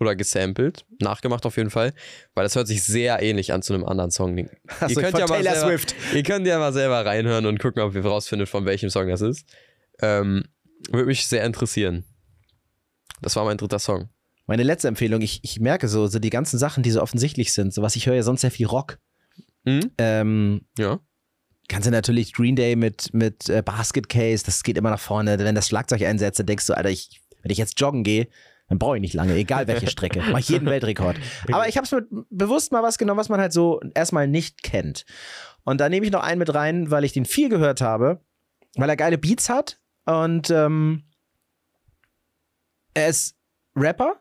Oder 0.00 0.16
gesampelt. 0.16 0.84
Nachgemacht 1.00 1.46
auf 1.46 1.56
jeden 1.56 1.70
Fall. 1.70 1.92
Weil 2.34 2.42
das 2.44 2.56
hört 2.56 2.66
sich 2.66 2.82
sehr 2.82 3.22
ähnlich 3.22 3.52
an 3.52 3.62
zu 3.62 3.74
einem 3.74 3.84
anderen 3.84 4.10
Song. 4.10 4.36
Ihr 4.36 4.50
Achso, 4.80 5.00
könnt 5.00 5.16
ja 5.18 5.26
mal 5.28 5.36
Taylor 5.36 5.54
selber- 5.54 5.68
Swift. 5.68 5.94
Ihr 6.14 6.22
könnt 6.24 6.46
ja 6.48 6.58
mal 6.58 6.72
selber 6.72 7.06
reinhören 7.06 7.46
und 7.46 7.60
gucken, 7.60 7.80
ob 7.80 7.94
ihr 7.94 8.04
rausfindet, 8.04 8.48
von 8.48 8.64
welchem 8.66 8.90
Song 8.90 9.06
das 9.08 9.20
ist. 9.20 9.46
Ähm, 10.00 10.42
würde 10.90 11.06
mich 11.06 11.26
sehr 11.28 11.44
interessieren. 11.44 12.04
Das 13.22 13.36
war 13.36 13.44
mein 13.44 13.56
dritter 13.56 13.78
Song. 13.78 14.08
Meine 14.46 14.64
letzte 14.64 14.88
Empfehlung, 14.88 15.22
ich, 15.22 15.40
ich 15.44 15.60
merke 15.60 15.86
so, 15.88 16.08
so 16.08 16.18
die 16.18 16.28
ganzen 16.30 16.58
Sachen, 16.58 16.82
die 16.82 16.90
so 16.90 17.00
offensichtlich 17.00 17.52
sind, 17.52 17.72
so 17.72 17.80
was 17.80 17.94
ich 17.96 18.06
höre 18.06 18.16
ja 18.16 18.22
sonst 18.24 18.40
sehr 18.42 18.50
viel 18.50 18.66
Rock. 18.66 18.98
Hm? 19.64 19.92
Ähm, 19.96 20.66
Ja. 20.76 20.98
Kannst 21.68 21.86
du 21.86 21.90
natürlich 21.90 22.32
Green 22.32 22.56
Day 22.56 22.76
mit, 22.76 23.12
mit 23.12 23.48
äh, 23.48 23.62
Basket 23.62 24.08
Case, 24.08 24.44
das 24.44 24.62
geht 24.62 24.76
immer 24.76 24.90
nach 24.90 25.00
vorne. 25.00 25.38
Wenn 25.38 25.54
das 25.54 25.68
Schlagzeug 25.68 26.02
einsetzt, 26.02 26.38
dann 26.38 26.46
denkst 26.46 26.66
du, 26.66 26.74
Alter, 26.74 26.90
ich, 26.90 27.20
wenn 27.42 27.50
ich 27.50 27.58
jetzt 27.58 27.80
joggen 27.80 28.04
gehe, 28.04 28.28
dann 28.68 28.78
brauche 28.78 28.96
ich 28.96 29.00
nicht 29.00 29.14
lange, 29.14 29.34
egal 29.34 29.66
welche 29.66 29.88
Strecke. 29.88 30.22
Mach 30.30 30.38
ich 30.38 30.48
jeden 30.48 30.66
Weltrekord. 30.66 31.16
Aber 31.52 31.68
ich 31.68 31.76
habe 31.76 31.86
mir 31.94 32.24
bewusst 32.30 32.72
mal 32.72 32.82
was 32.82 32.98
genommen, 32.98 33.18
was 33.18 33.28
man 33.28 33.40
halt 33.40 33.52
so 33.52 33.80
erstmal 33.94 34.26
nicht 34.26 34.62
kennt. 34.62 35.04
Und 35.64 35.80
da 35.80 35.88
nehme 35.88 36.06
ich 36.06 36.12
noch 36.12 36.22
einen 36.22 36.38
mit 36.38 36.54
rein, 36.54 36.90
weil 36.90 37.04
ich 37.04 37.12
den 37.12 37.24
viel 37.24 37.48
gehört 37.48 37.80
habe, 37.80 38.20
weil 38.76 38.88
er 38.88 38.96
geile 38.96 39.18
Beats 39.18 39.48
hat 39.48 39.80
und 40.06 40.50
ähm, 40.50 41.04
er 42.94 43.08
ist 43.08 43.36
Rapper, 43.76 44.20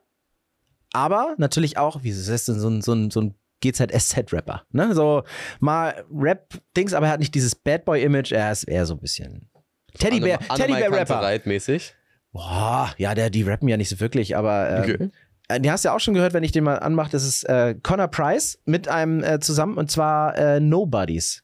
aber 0.94 1.36
natürlich 1.38 1.78
auch, 1.78 2.04
wie 2.04 2.10
ist 2.10 2.30
das 2.30 2.46
denn, 2.46 2.60
so 2.60 2.70
ein, 2.70 2.82
so 2.82 2.94
ein, 2.94 3.12
so 3.12 3.22
ein 3.22 3.36
GZSZ-Rapper. 3.72 4.64
Ne? 4.72 4.94
So 4.94 5.24
mal 5.60 6.04
Rap-Dings, 6.12 6.94
aber 6.94 7.08
er 7.08 7.14
hat 7.14 7.20
nicht 7.20 7.34
dieses 7.36 7.56
Bad 7.56 7.86
Boy-Image, 7.86 8.32
er 8.32 8.52
ist 8.52 8.64
eher 8.66 8.86
so 8.86 8.94
ein 8.96 9.00
bisschen 9.00 9.50
Teddybär, 9.98 10.40
Teddybär-Rapper. 10.40 11.22
Reitmäßig. 11.22 11.96
Boah, 12.32 12.92
ja, 12.98 13.14
der, 13.14 13.30
die 13.30 13.44
rappen 13.44 13.68
ja 13.68 13.78
nicht 13.78 13.90
so 13.90 14.00
wirklich, 14.00 14.36
aber 14.36 14.70
ähm, 14.70 14.82
Okay. 14.96 15.10
äh, 15.50 15.60
die 15.60 15.70
hast 15.70 15.86
du 15.86 15.90
ja 15.90 15.96
auch 15.96 16.00
schon 16.00 16.16
gehört, 16.16 16.34
wenn 16.34 16.44
ich 16.44 16.52
den 16.52 16.64
mal 16.64 16.80
anmache. 16.80 17.12
Das 17.12 17.24
ist 17.24 17.44
äh, 17.48 17.76
Connor 17.84 18.08
Price 18.08 18.60
mit 18.66 18.88
einem 18.88 19.24
äh, 19.24 19.40
zusammen 19.40 19.78
und 19.78 19.92
zwar 19.92 20.36
äh, 20.36 20.60
Nobodies. 20.60 21.44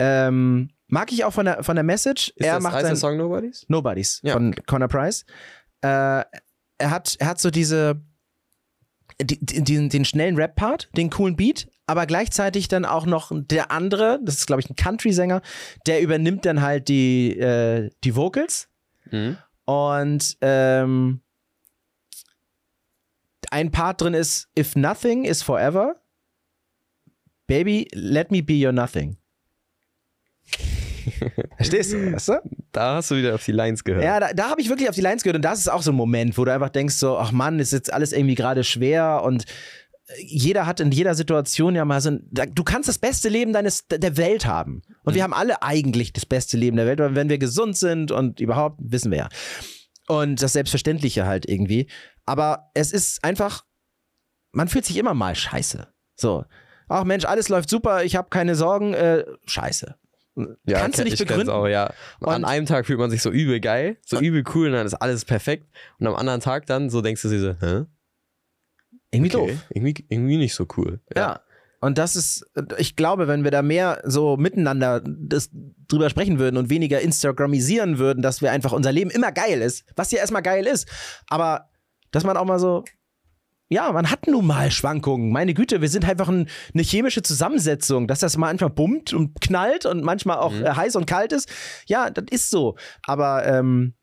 Ähm, 0.00 0.70
mag 0.88 1.12
ich 1.12 1.24
auch 1.24 1.32
von 1.32 1.44
der, 1.46 1.62
von 1.62 1.76
der 1.76 1.84
Message. 1.84 2.32
Ist 2.34 2.44
er 2.46 2.54
das 2.54 2.62
macht 2.64 2.74
heißt 2.74 2.88
der 2.88 2.96
Song 2.96 3.16
Nobodies? 3.18 3.64
Nobodies 3.68 4.20
Ja, 4.24 4.32
von 4.32 4.52
Connor 4.66 4.88
Price. 4.88 5.24
Äh, 5.82 5.88
er, 5.88 6.24
hat, 6.90 7.14
er 7.20 7.28
hat 7.28 7.40
so 7.40 7.50
diese 7.50 7.94
die, 7.94 8.00
die, 8.00 8.09
den, 9.20 9.88
den 9.88 10.04
schnellen 10.04 10.36
Rap-Part, 10.36 10.88
den 10.96 11.10
coolen 11.10 11.36
Beat, 11.36 11.68
aber 11.86 12.06
gleichzeitig 12.06 12.68
dann 12.68 12.84
auch 12.84 13.06
noch 13.06 13.30
der 13.34 13.70
andere, 13.70 14.20
das 14.22 14.36
ist 14.36 14.46
glaube 14.46 14.60
ich 14.62 14.70
ein 14.70 14.76
Country-Sänger, 14.76 15.42
der 15.86 16.00
übernimmt 16.00 16.44
dann 16.46 16.62
halt 16.62 16.88
die, 16.88 17.38
äh, 17.38 17.90
die 18.04 18.16
Vocals 18.16 18.68
Mhm. 19.10 19.36
und 19.64 20.36
ähm, 20.40 21.20
ein 23.50 23.70
Part 23.72 24.00
drin 24.00 24.14
ist 24.14 24.48
If 24.56 24.76
nothing 24.76 25.24
is 25.24 25.42
forever, 25.42 25.96
baby, 27.48 27.88
let 27.92 28.30
me 28.30 28.42
be 28.42 28.64
your 28.64 28.72
nothing. 28.72 29.16
Verstehst 31.56 31.92
du, 31.92 32.12
weißt 32.12 32.28
du? 32.28 32.42
Da 32.72 32.96
hast 32.96 33.10
du 33.10 33.16
wieder 33.16 33.34
auf 33.34 33.44
die 33.44 33.52
Lines 33.52 33.84
gehört. 33.84 34.04
Ja, 34.04 34.20
da, 34.20 34.32
da 34.32 34.50
habe 34.50 34.60
ich 34.60 34.68
wirklich 34.68 34.88
auf 34.88 34.94
die 34.94 35.00
Lines 35.00 35.22
gehört 35.22 35.36
und 35.36 35.44
das 35.44 35.58
ist 35.58 35.68
auch 35.68 35.82
so 35.82 35.92
ein 35.92 35.96
Moment, 35.96 36.38
wo 36.38 36.44
du 36.44 36.52
einfach 36.52 36.70
denkst 36.70 36.94
so, 36.94 37.18
ach 37.18 37.32
Mann, 37.32 37.58
ist 37.58 37.72
jetzt 37.72 37.92
alles 37.92 38.12
irgendwie 38.12 38.34
gerade 38.34 38.64
schwer 38.64 39.22
und 39.24 39.44
äh, 39.44 40.22
jeder 40.24 40.66
hat 40.66 40.80
in 40.80 40.92
jeder 40.92 41.14
Situation 41.14 41.74
ja 41.74 41.84
mal 41.84 42.00
so 42.00 42.10
ein, 42.10 42.28
du 42.30 42.64
kannst 42.64 42.88
das 42.88 42.98
beste 42.98 43.28
Leben 43.28 43.52
deines 43.52 43.86
der 43.88 44.16
Welt 44.16 44.46
haben 44.46 44.82
und 45.04 45.14
wir 45.14 45.22
haben 45.22 45.34
alle 45.34 45.62
eigentlich 45.62 46.12
das 46.12 46.26
beste 46.26 46.56
Leben 46.56 46.76
der 46.76 46.86
Welt, 46.86 47.00
wenn 47.00 47.28
wir 47.28 47.38
gesund 47.38 47.76
sind 47.76 48.12
und 48.12 48.40
überhaupt 48.40 48.78
wissen 48.80 49.10
wir 49.10 49.18
ja 49.18 49.28
und 50.10 50.42
das 50.42 50.54
Selbstverständliche 50.54 51.24
halt 51.24 51.48
irgendwie, 51.48 51.88
aber 52.26 52.70
es 52.74 52.90
ist 52.90 53.22
einfach, 53.22 53.64
man 54.50 54.66
fühlt 54.66 54.84
sich 54.84 54.96
immer 54.96 55.14
mal 55.14 55.36
scheiße, 55.36 55.86
so. 56.16 56.44
Ach 56.88 57.04
Mensch, 57.04 57.24
alles 57.24 57.48
läuft 57.48 57.70
super, 57.70 58.02
ich 58.02 58.16
habe 58.16 58.28
keine 58.28 58.56
Sorgen, 58.56 58.94
äh, 58.94 59.24
scheiße. 59.46 59.94
Ja, 60.64 60.80
Kannst 60.80 60.98
du 60.98 61.04
nicht 61.04 61.18
begründen. 61.18 61.50
Auch, 61.50 61.66
ja. 61.66 61.92
An 62.20 62.44
einem 62.44 62.66
Tag 62.66 62.86
fühlt 62.86 62.98
man 62.98 63.10
sich 63.10 63.22
so 63.22 63.30
übel 63.30 63.60
geil, 63.60 63.96
so 64.04 64.18
übel 64.20 64.44
cool 64.54 64.68
und 64.68 64.72
dann 64.74 64.86
ist 64.86 64.94
alles 64.94 65.24
perfekt. 65.24 65.66
Und 65.98 66.06
am 66.06 66.14
anderen 66.14 66.40
Tag 66.40 66.66
dann 66.66 66.90
so 66.90 67.00
denkst 67.02 67.22
du 67.22 67.28
dir 67.28 67.40
so, 67.40 67.54
hä? 67.60 67.84
Irgendwie 69.12 69.34
Okay, 69.34 69.52
doof. 69.52 69.60
irgendwie, 69.70 70.06
irgendwie 70.08 70.36
nicht 70.36 70.54
so 70.54 70.66
cool. 70.76 71.00
Ja. 71.16 71.40
Und 71.80 71.96
das 71.96 72.14
ist, 72.14 72.44
ich 72.76 72.94
glaube, 72.94 73.26
wenn 73.26 73.42
wir 73.42 73.50
da 73.50 73.62
mehr 73.62 74.02
so 74.04 74.36
miteinander 74.36 75.00
das 75.02 75.48
drüber 75.88 76.10
sprechen 76.10 76.38
würden 76.38 76.58
und 76.58 76.68
weniger 76.68 77.00
Instagramisieren 77.00 77.98
würden, 77.98 78.22
dass 78.22 78.42
wir 78.42 78.52
einfach 78.52 78.72
unser 78.72 78.92
Leben 78.92 79.10
immer 79.10 79.32
geil 79.32 79.62
ist, 79.62 79.84
was 79.96 80.10
ja 80.10 80.18
erstmal 80.18 80.42
geil 80.42 80.66
ist, 80.66 80.88
aber 81.28 81.70
dass 82.10 82.24
man 82.24 82.36
auch 82.36 82.44
mal 82.44 82.58
so 82.58 82.84
ja, 83.72 83.90
man 83.92 84.10
hat 84.10 84.26
nun 84.26 84.46
mal 84.46 84.70
Schwankungen. 84.70 85.30
Meine 85.30 85.54
Güte, 85.54 85.80
wir 85.80 85.88
sind 85.88 86.04
einfach 86.08 86.28
ein, 86.28 86.48
eine 86.74 86.82
chemische 86.82 87.22
Zusammensetzung, 87.22 88.08
dass 88.08 88.18
das 88.20 88.36
manchmal 88.36 88.70
bummt 88.70 89.12
und 89.12 89.40
knallt 89.40 89.86
und 89.86 90.02
manchmal 90.02 90.38
auch 90.38 90.52
Mhm. 90.52 90.64
äh, 90.66 90.70
heiß 90.74 90.96
und 90.96 91.06
kalt 91.06 91.32
ist. 91.32 91.48
Ja, 91.86 92.10
das 92.10 92.24
ist 92.30 92.50
so. 92.50 92.76
Aber 93.06 93.46
ähm, 93.46 93.94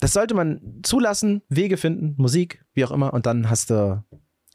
das 0.00 0.12
sollte 0.12 0.34
man 0.34 0.80
zulassen, 0.82 1.42
Wege 1.48 1.76
finden, 1.76 2.14
Musik, 2.18 2.64
wie 2.74 2.84
auch 2.84 2.90
immer, 2.90 3.14
und 3.14 3.24
dann 3.26 3.48
hast 3.48 3.70
du. 3.70 4.02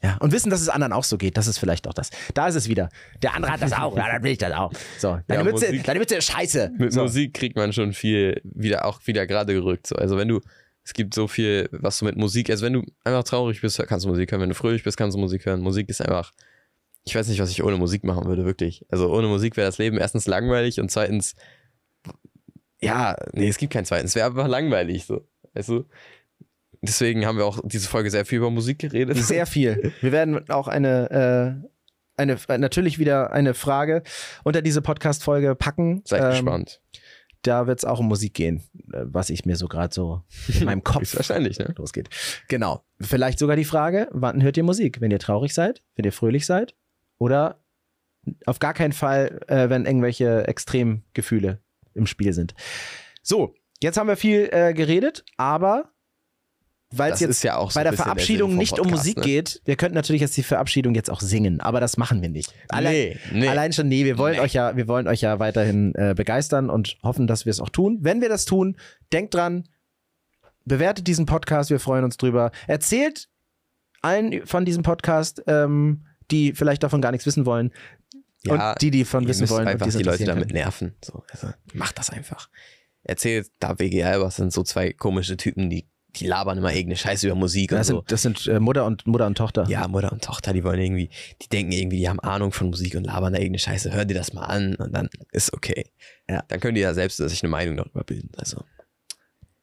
Ja, 0.00 0.16
und 0.18 0.30
wissen, 0.30 0.48
dass 0.50 0.60
es 0.60 0.68
anderen 0.68 0.92
auch 0.92 1.02
so 1.02 1.16
geht, 1.18 1.36
das 1.36 1.48
ist 1.48 1.58
vielleicht 1.58 1.88
auch 1.88 1.92
das. 1.94 2.10
Da 2.34 2.46
ist 2.46 2.54
es 2.54 2.68
wieder. 2.68 2.88
Der 3.22 3.34
andere 3.34 3.50
hat 3.50 3.62
das 3.62 3.72
auch, 3.72 3.96
ja, 3.96 4.06
dann 4.12 4.22
will 4.22 4.30
ich 4.30 4.38
das 4.38 4.52
auch. 4.52 4.70
So, 4.98 5.18
deine, 5.26 5.40
Ja, 5.40 5.44
Mütze, 5.44 5.66
Musik- 5.66 5.84
deine 5.84 5.98
Mütze 5.98 6.14
ist 6.16 6.30
scheiße. 6.30 6.70
Mit 6.78 6.92
so. 6.92 7.00
Musik 7.02 7.34
kriegt 7.34 7.56
man 7.56 7.72
schon 7.72 7.92
viel 7.94 8.40
wieder 8.44 8.84
auch 8.84 9.00
wieder 9.06 9.26
gerade 9.26 9.54
gerückt. 9.54 9.88
So. 9.88 9.96
Also 9.96 10.16
wenn 10.16 10.28
du, 10.28 10.40
es 10.88 10.94
gibt 10.94 11.12
so 11.12 11.28
viel, 11.28 11.68
was 11.70 11.98
du 11.98 12.06
mit 12.06 12.16
Musik, 12.16 12.48
also 12.48 12.64
wenn 12.64 12.72
du 12.72 12.82
einfach 13.04 13.22
traurig 13.22 13.60
bist, 13.60 13.78
kannst 13.86 14.06
du 14.06 14.08
Musik 14.08 14.32
hören. 14.32 14.40
Wenn 14.40 14.48
du 14.48 14.54
fröhlich 14.54 14.84
bist, 14.84 14.96
kannst 14.96 15.14
du 15.14 15.20
Musik 15.20 15.44
hören. 15.44 15.60
Musik 15.60 15.86
ist 15.90 16.00
einfach, 16.00 16.32
ich 17.04 17.14
weiß 17.14 17.28
nicht, 17.28 17.40
was 17.40 17.50
ich 17.50 17.62
ohne 17.62 17.76
Musik 17.76 18.04
machen 18.04 18.24
würde, 18.24 18.46
wirklich. 18.46 18.86
Also 18.88 19.12
ohne 19.12 19.28
Musik 19.28 19.58
wäre 19.58 19.66
das 19.68 19.76
Leben 19.76 19.98
erstens 19.98 20.26
langweilig 20.26 20.80
und 20.80 20.90
zweitens, 20.90 21.34
ja, 22.80 23.18
nee, 23.34 23.48
es 23.48 23.58
gibt 23.58 23.74
keinen 23.74 23.84
zweiten. 23.84 24.06
Es 24.06 24.14
wäre 24.14 24.28
einfach 24.28 24.48
langweilig, 24.48 25.04
so. 25.04 25.28
Weißt 25.52 25.68
du? 25.68 25.84
Deswegen 26.80 27.26
haben 27.26 27.36
wir 27.36 27.44
auch 27.44 27.60
diese 27.64 27.86
Folge 27.86 28.10
sehr 28.10 28.24
viel 28.24 28.38
über 28.38 28.48
Musik 28.48 28.78
geredet. 28.78 29.18
Sehr 29.22 29.44
viel. 29.44 29.92
Wir 30.00 30.12
werden 30.12 30.48
auch 30.48 30.68
eine, 30.68 31.60
äh, 31.66 31.68
eine, 32.16 32.38
natürlich 32.56 32.98
wieder 32.98 33.30
eine 33.34 33.52
Frage 33.52 34.04
unter 34.42 34.62
diese 34.62 34.80
Podcast-Folge 34.80 35.54
packen. 35.54 36.00
Seid 36.06 36.22
Ähm, 36.22 36.30
gespannt. 36.30 36.80
Da 37.42 37.66
wird 37.66 37.78
es 37.78 37.84
auch 37.84 38.00
um 38.00 38.08
Musik 38.08 38.34
gehen, 38.34 38.62
äh, 38.92 39.04
was 39.04 39.30
ich 39.30 39.44
mir 39.44 39.56
so 39.56 39.68
gerade 39.68 39.94
so 39.94 40.22
in 40.48 40.64
meinem 40.64 40.84
Kopf 40.84 41.14
wahrscheinlich, 41.16 41.58
ne? 41.58 41.72
losgeht. 41.76 42.08
Genau. 42.48 42.84
Vielleicht 43.00 43.38
sogar 43.38 43.56
die 43.56 43.64
Frage, 43.64 44.08
wann 44.10 44.42
hört 44.42 44.56
ihr 44.56 44.64
Musik? 44.64 45.00
Wenn 45.00 45.10
ihr 45.10 45.18
traurig 45.18 45.54
seid, 45.54 45.82
wenn 45.94 46.04
ihr 46.04 46.12
fröhlich 46.12 46.46
seid 46.46 46.74
oder 47.18 47.62
auf 48.46 48.58
gar 48.58 48.74
keinen 48.74 48.92
Fall, 48.92 49.40
äh, 49.46 49.70
wenn 49.70 49.86
irgendwelche 49.86 50.46
Extremgefühle 50.46 51.60
im 51.94 52.06
Spiel 52.06 52.32
sind. 52.32 52.54
So, 53.22 53.54
jetzt 53.82 53.96
haben 53.96 54.08
wir 54.08 54.16
viel 54.16 54.48
äh, 54.52 54.74
geredet, 54.74 55.24
aber 55.36 55.92
weil 56.90 57.12
es 57.12 57.20
jetzt 57.20 57.42
ja 57.44 57.56
auch 57.56 57.70
so 57.70 57.78
bei 57.78 57.84
der 57.84 57.92
Verabschiedung 57.92 58.50
vom 58.50 58.58
nicht 58.58 58.72
um 58.72 58.86
Podcast, 58.86 59.04
Musik 59.04 59.16
ne? 59.18 59.24
geht, 59.24 59.60
wir 59.64 59.76
könnten 59.76 59.94
natürlich 59.94 60.22
jetzt 60.22 60.36
die 60.36 60.42
Verabschiedung 60.42 60.94
jetzt 60.94 61.10
auch 61.10 61.20
singen, 61.20 61.60
aber 61.60 61.80
das 61.80 61.96
machen 61.96 62.22
wir 62.22 62.30
nicht. 62.30 62.54
Allein, 62.68 62.92
nee, 62.92 63.18
nee. 63.32 63.48
allein 63.48 63.72
schon, 63.72 63.88
nee, 63.88 64.04
wir 64.04 64.16
wollen 64.16 64.36
Nee. 64.36 64.40
euch 64.40 64.54
ja, 64.54 64.76
wir 64.76 64.88
wollen 64.88 65.06
euch 65.06 65.20
ja 65.20 65.38
weiterhin 65.38 65.94
äh, 65.94 66.14
begeistern 66.16 66.70
und 66.70 66.96
hoffen, 67.02 67.26
dass 67.26 67.44
wir 67.44 67.50
es 67.50 67.60
auch 67.60 67.68
tun. 67.68 67.98
Wenn 68.00 68.20
wir 68.20 68.28
das 68.28 68.46
tun, 68.46 68.76
denkt 69.12 69.34
dran, 69.34 69.68
bewertet 70.64 71.06
diesen 71.06 71.26
Podcast, 71.26 71.70
wir 71.70 71.80
freuen 71.80 72.04
uns 72.04 72.16
drüber. 72.16 72.52
Erzählt 72.66 73.28
allen 74.00 74.46
von 74.46 74.64
diesem 74.64 74.82
Podcast, 74.82 75.42
ähm, 75.46 76.06
die 76.30 76.52
vielleicht 76.52 76.82
davon 76.82 77.00
gar 77.00 77.10
nichts 77.10 77.26
wissen 77.26 77.46
wollen. 77.46 77.72
Ja, 78.44 78.70
und 78.72 78.82
die, 78.82 78.90
die 78.90 79.04
von 79.04 79.26
wissen 79.26 79.48
wollen, 79.50 79.66
einfach 79.66 79.86
die's 79.86 79.96
die 79.96 80.04
Leute 80.04 80.24
damit 80.24 80.52
nerven. 80.52 80.94
So, 81.04 81.24
also, 81.30 81.48
macht 81.74 81.98
das 81.98 82.10
einfach. 82.10 82.48
Erzählt 83.02 83.50
da 83.58 83.78
WGL, 83.78 84.20
was 84.20 84.36
sind 84.36 84.52
so 84.52 84.62
zwei 84.62 84.92
komische 84.92 85.36
Typen, 85.36 85.70
die, 85.70 85.88
die 86.20 86.26
labern 86.26 86.58
immer 86.58 86.70
irgendeine 86.70 86.96
Scheiße 86.96 87.26
über 87.26 87.36
Musik 87.36 87.72
und 87.72 87.78
Das 87.78 87.86
so. 87.88 87.96
sind, 87.96 88.12
das 88.12 88.22
sind 88.22 88.46
äh, 88.46 88.60
Mutter, 88.60 88.84
und, 88.86 89.06
Mutter 89.06 89.26
und 89.26 89.36
Tochter. 89.36 89.66
Ja, 89.68 89.86
Mutter 89.88 90.12
und 90.12 90.22
Tochter, 90.22 90.52
die 90.52 90.64
wollen 90.64 90.80
irgendwie, 90.80 91.08
die 91.42 91.48
denken 91.48 91.72
irgendwie, 91.72 91.98
die 91.98 92.08
haben 92.08 92.20
Ahnung 92.20 92.52
von 92.52 92.68
Musik 92.68 92.94
und 92.94 93.04
labern 93.04 93.32
da 93.32 93.38
irgendeine 93.38 93.58
Scheiße. 93.60 93.92
Hör 93.92 94.04
dir 94.04 94.14
das 94.14 94.32
mal 94.32 94.44
an 94.44 94.74
und 94.76 94.92
dann 94.92 95.08
ist 95.32 95.52
okay. 95.52 95.90
Ja. 96.28 96.42
Dann 96.48 96.60
könnt 96.60 96.76
ihr 96.78 96.82
ja 96.82 96.94
selbst 96.94 97.16
sich 97.18 97.42
eine 97.42 97.50
Meinung 97.50 97.76
darüber 97.76 98.04
bilden. 98.04 98.30
Also, 98.36 98.62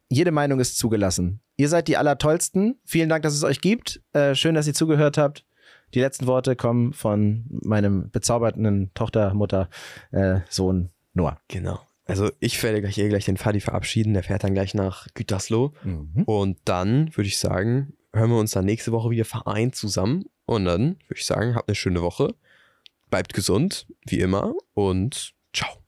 Jede 0.08 0.30
Meinung 0.30 0.60
ist 0.60 0.78
zugelassen. 0.78 1.40
Ihr 1.56 1.68
seid 1.68 1.88
die 1.88 1.96
Allertollsten. 1.96 2.78
Vielen 2.84 3.08
Dank, 3.08 3.22
dass 3.24 3.34
es 3.34 3.42
euch 3.42 3.60
gibt. 3.60 4.00
Äh, 4.12 4.34
schön, 4.36 4.54
dass 4.54 4.66
ihr 4.68 4.74
zugehört 4.74 5.18
habt. 5.18 5.44
Die 5.94 6.00
letzten 6.00 6.26
Worte 6.26 6.54
kommen 6.54 6.92
von 6.92 7.44
meinem 7.48 8.10
bezaubernden 8.10 8.90
Tochter, 8.94 9.34
Mutter, 9.34 9.68
äh, 10.12 10.40
Sohn 10.48 10.90
Noah. 11.14 11.38
genau. 11.48 11.80
Also, 12.06 12.30
ich 12.40 12.62
werde 12.62 12.80
gleich 12.80 12.96
eh 12.98 13.08
gleich 13.08 13.24
den 13.26 13.36
Fadi 13.36 13.60
verabschieden. 13.60 14.14
Der 14.14 14.22
fährt 14.22 14.44
dann 14.44 14.54
gleich 14.54 14.74
nach 14.74 15.08
Gütersloh. 15.14 15.72
Und 16.24 16.58
dann 16.64 17.14
würde 17.16 17.28
ich 17.28 17.38
sagen, 17.38 17.92
hören 18.12 18.30
wir 18.30 18.38
uns 18.38 18.52
dann 18.52 18.64
nächste 18.64 18.92
Woche 18.92 19.10
wieder 19.10 19.24
vereint 19.24 19.74
zusammen. 19.74 20.24
Und 20.46 20.64
dann 20.64 20.96
würde 21.08 21.18
ich 21.18 21.26
sagen, 21.26 21.54
habt 21.54 21.68
eine 21.68 21.74
schöne 21.74 22.02
Woche. 22.02 22.34
Bleibt 23.10 23.34
gesund, 23.34 23.86
wie 24.06 24.20
immer. 24.20 24.54
Und 24.74 25.34
ciao. 25.52 25.85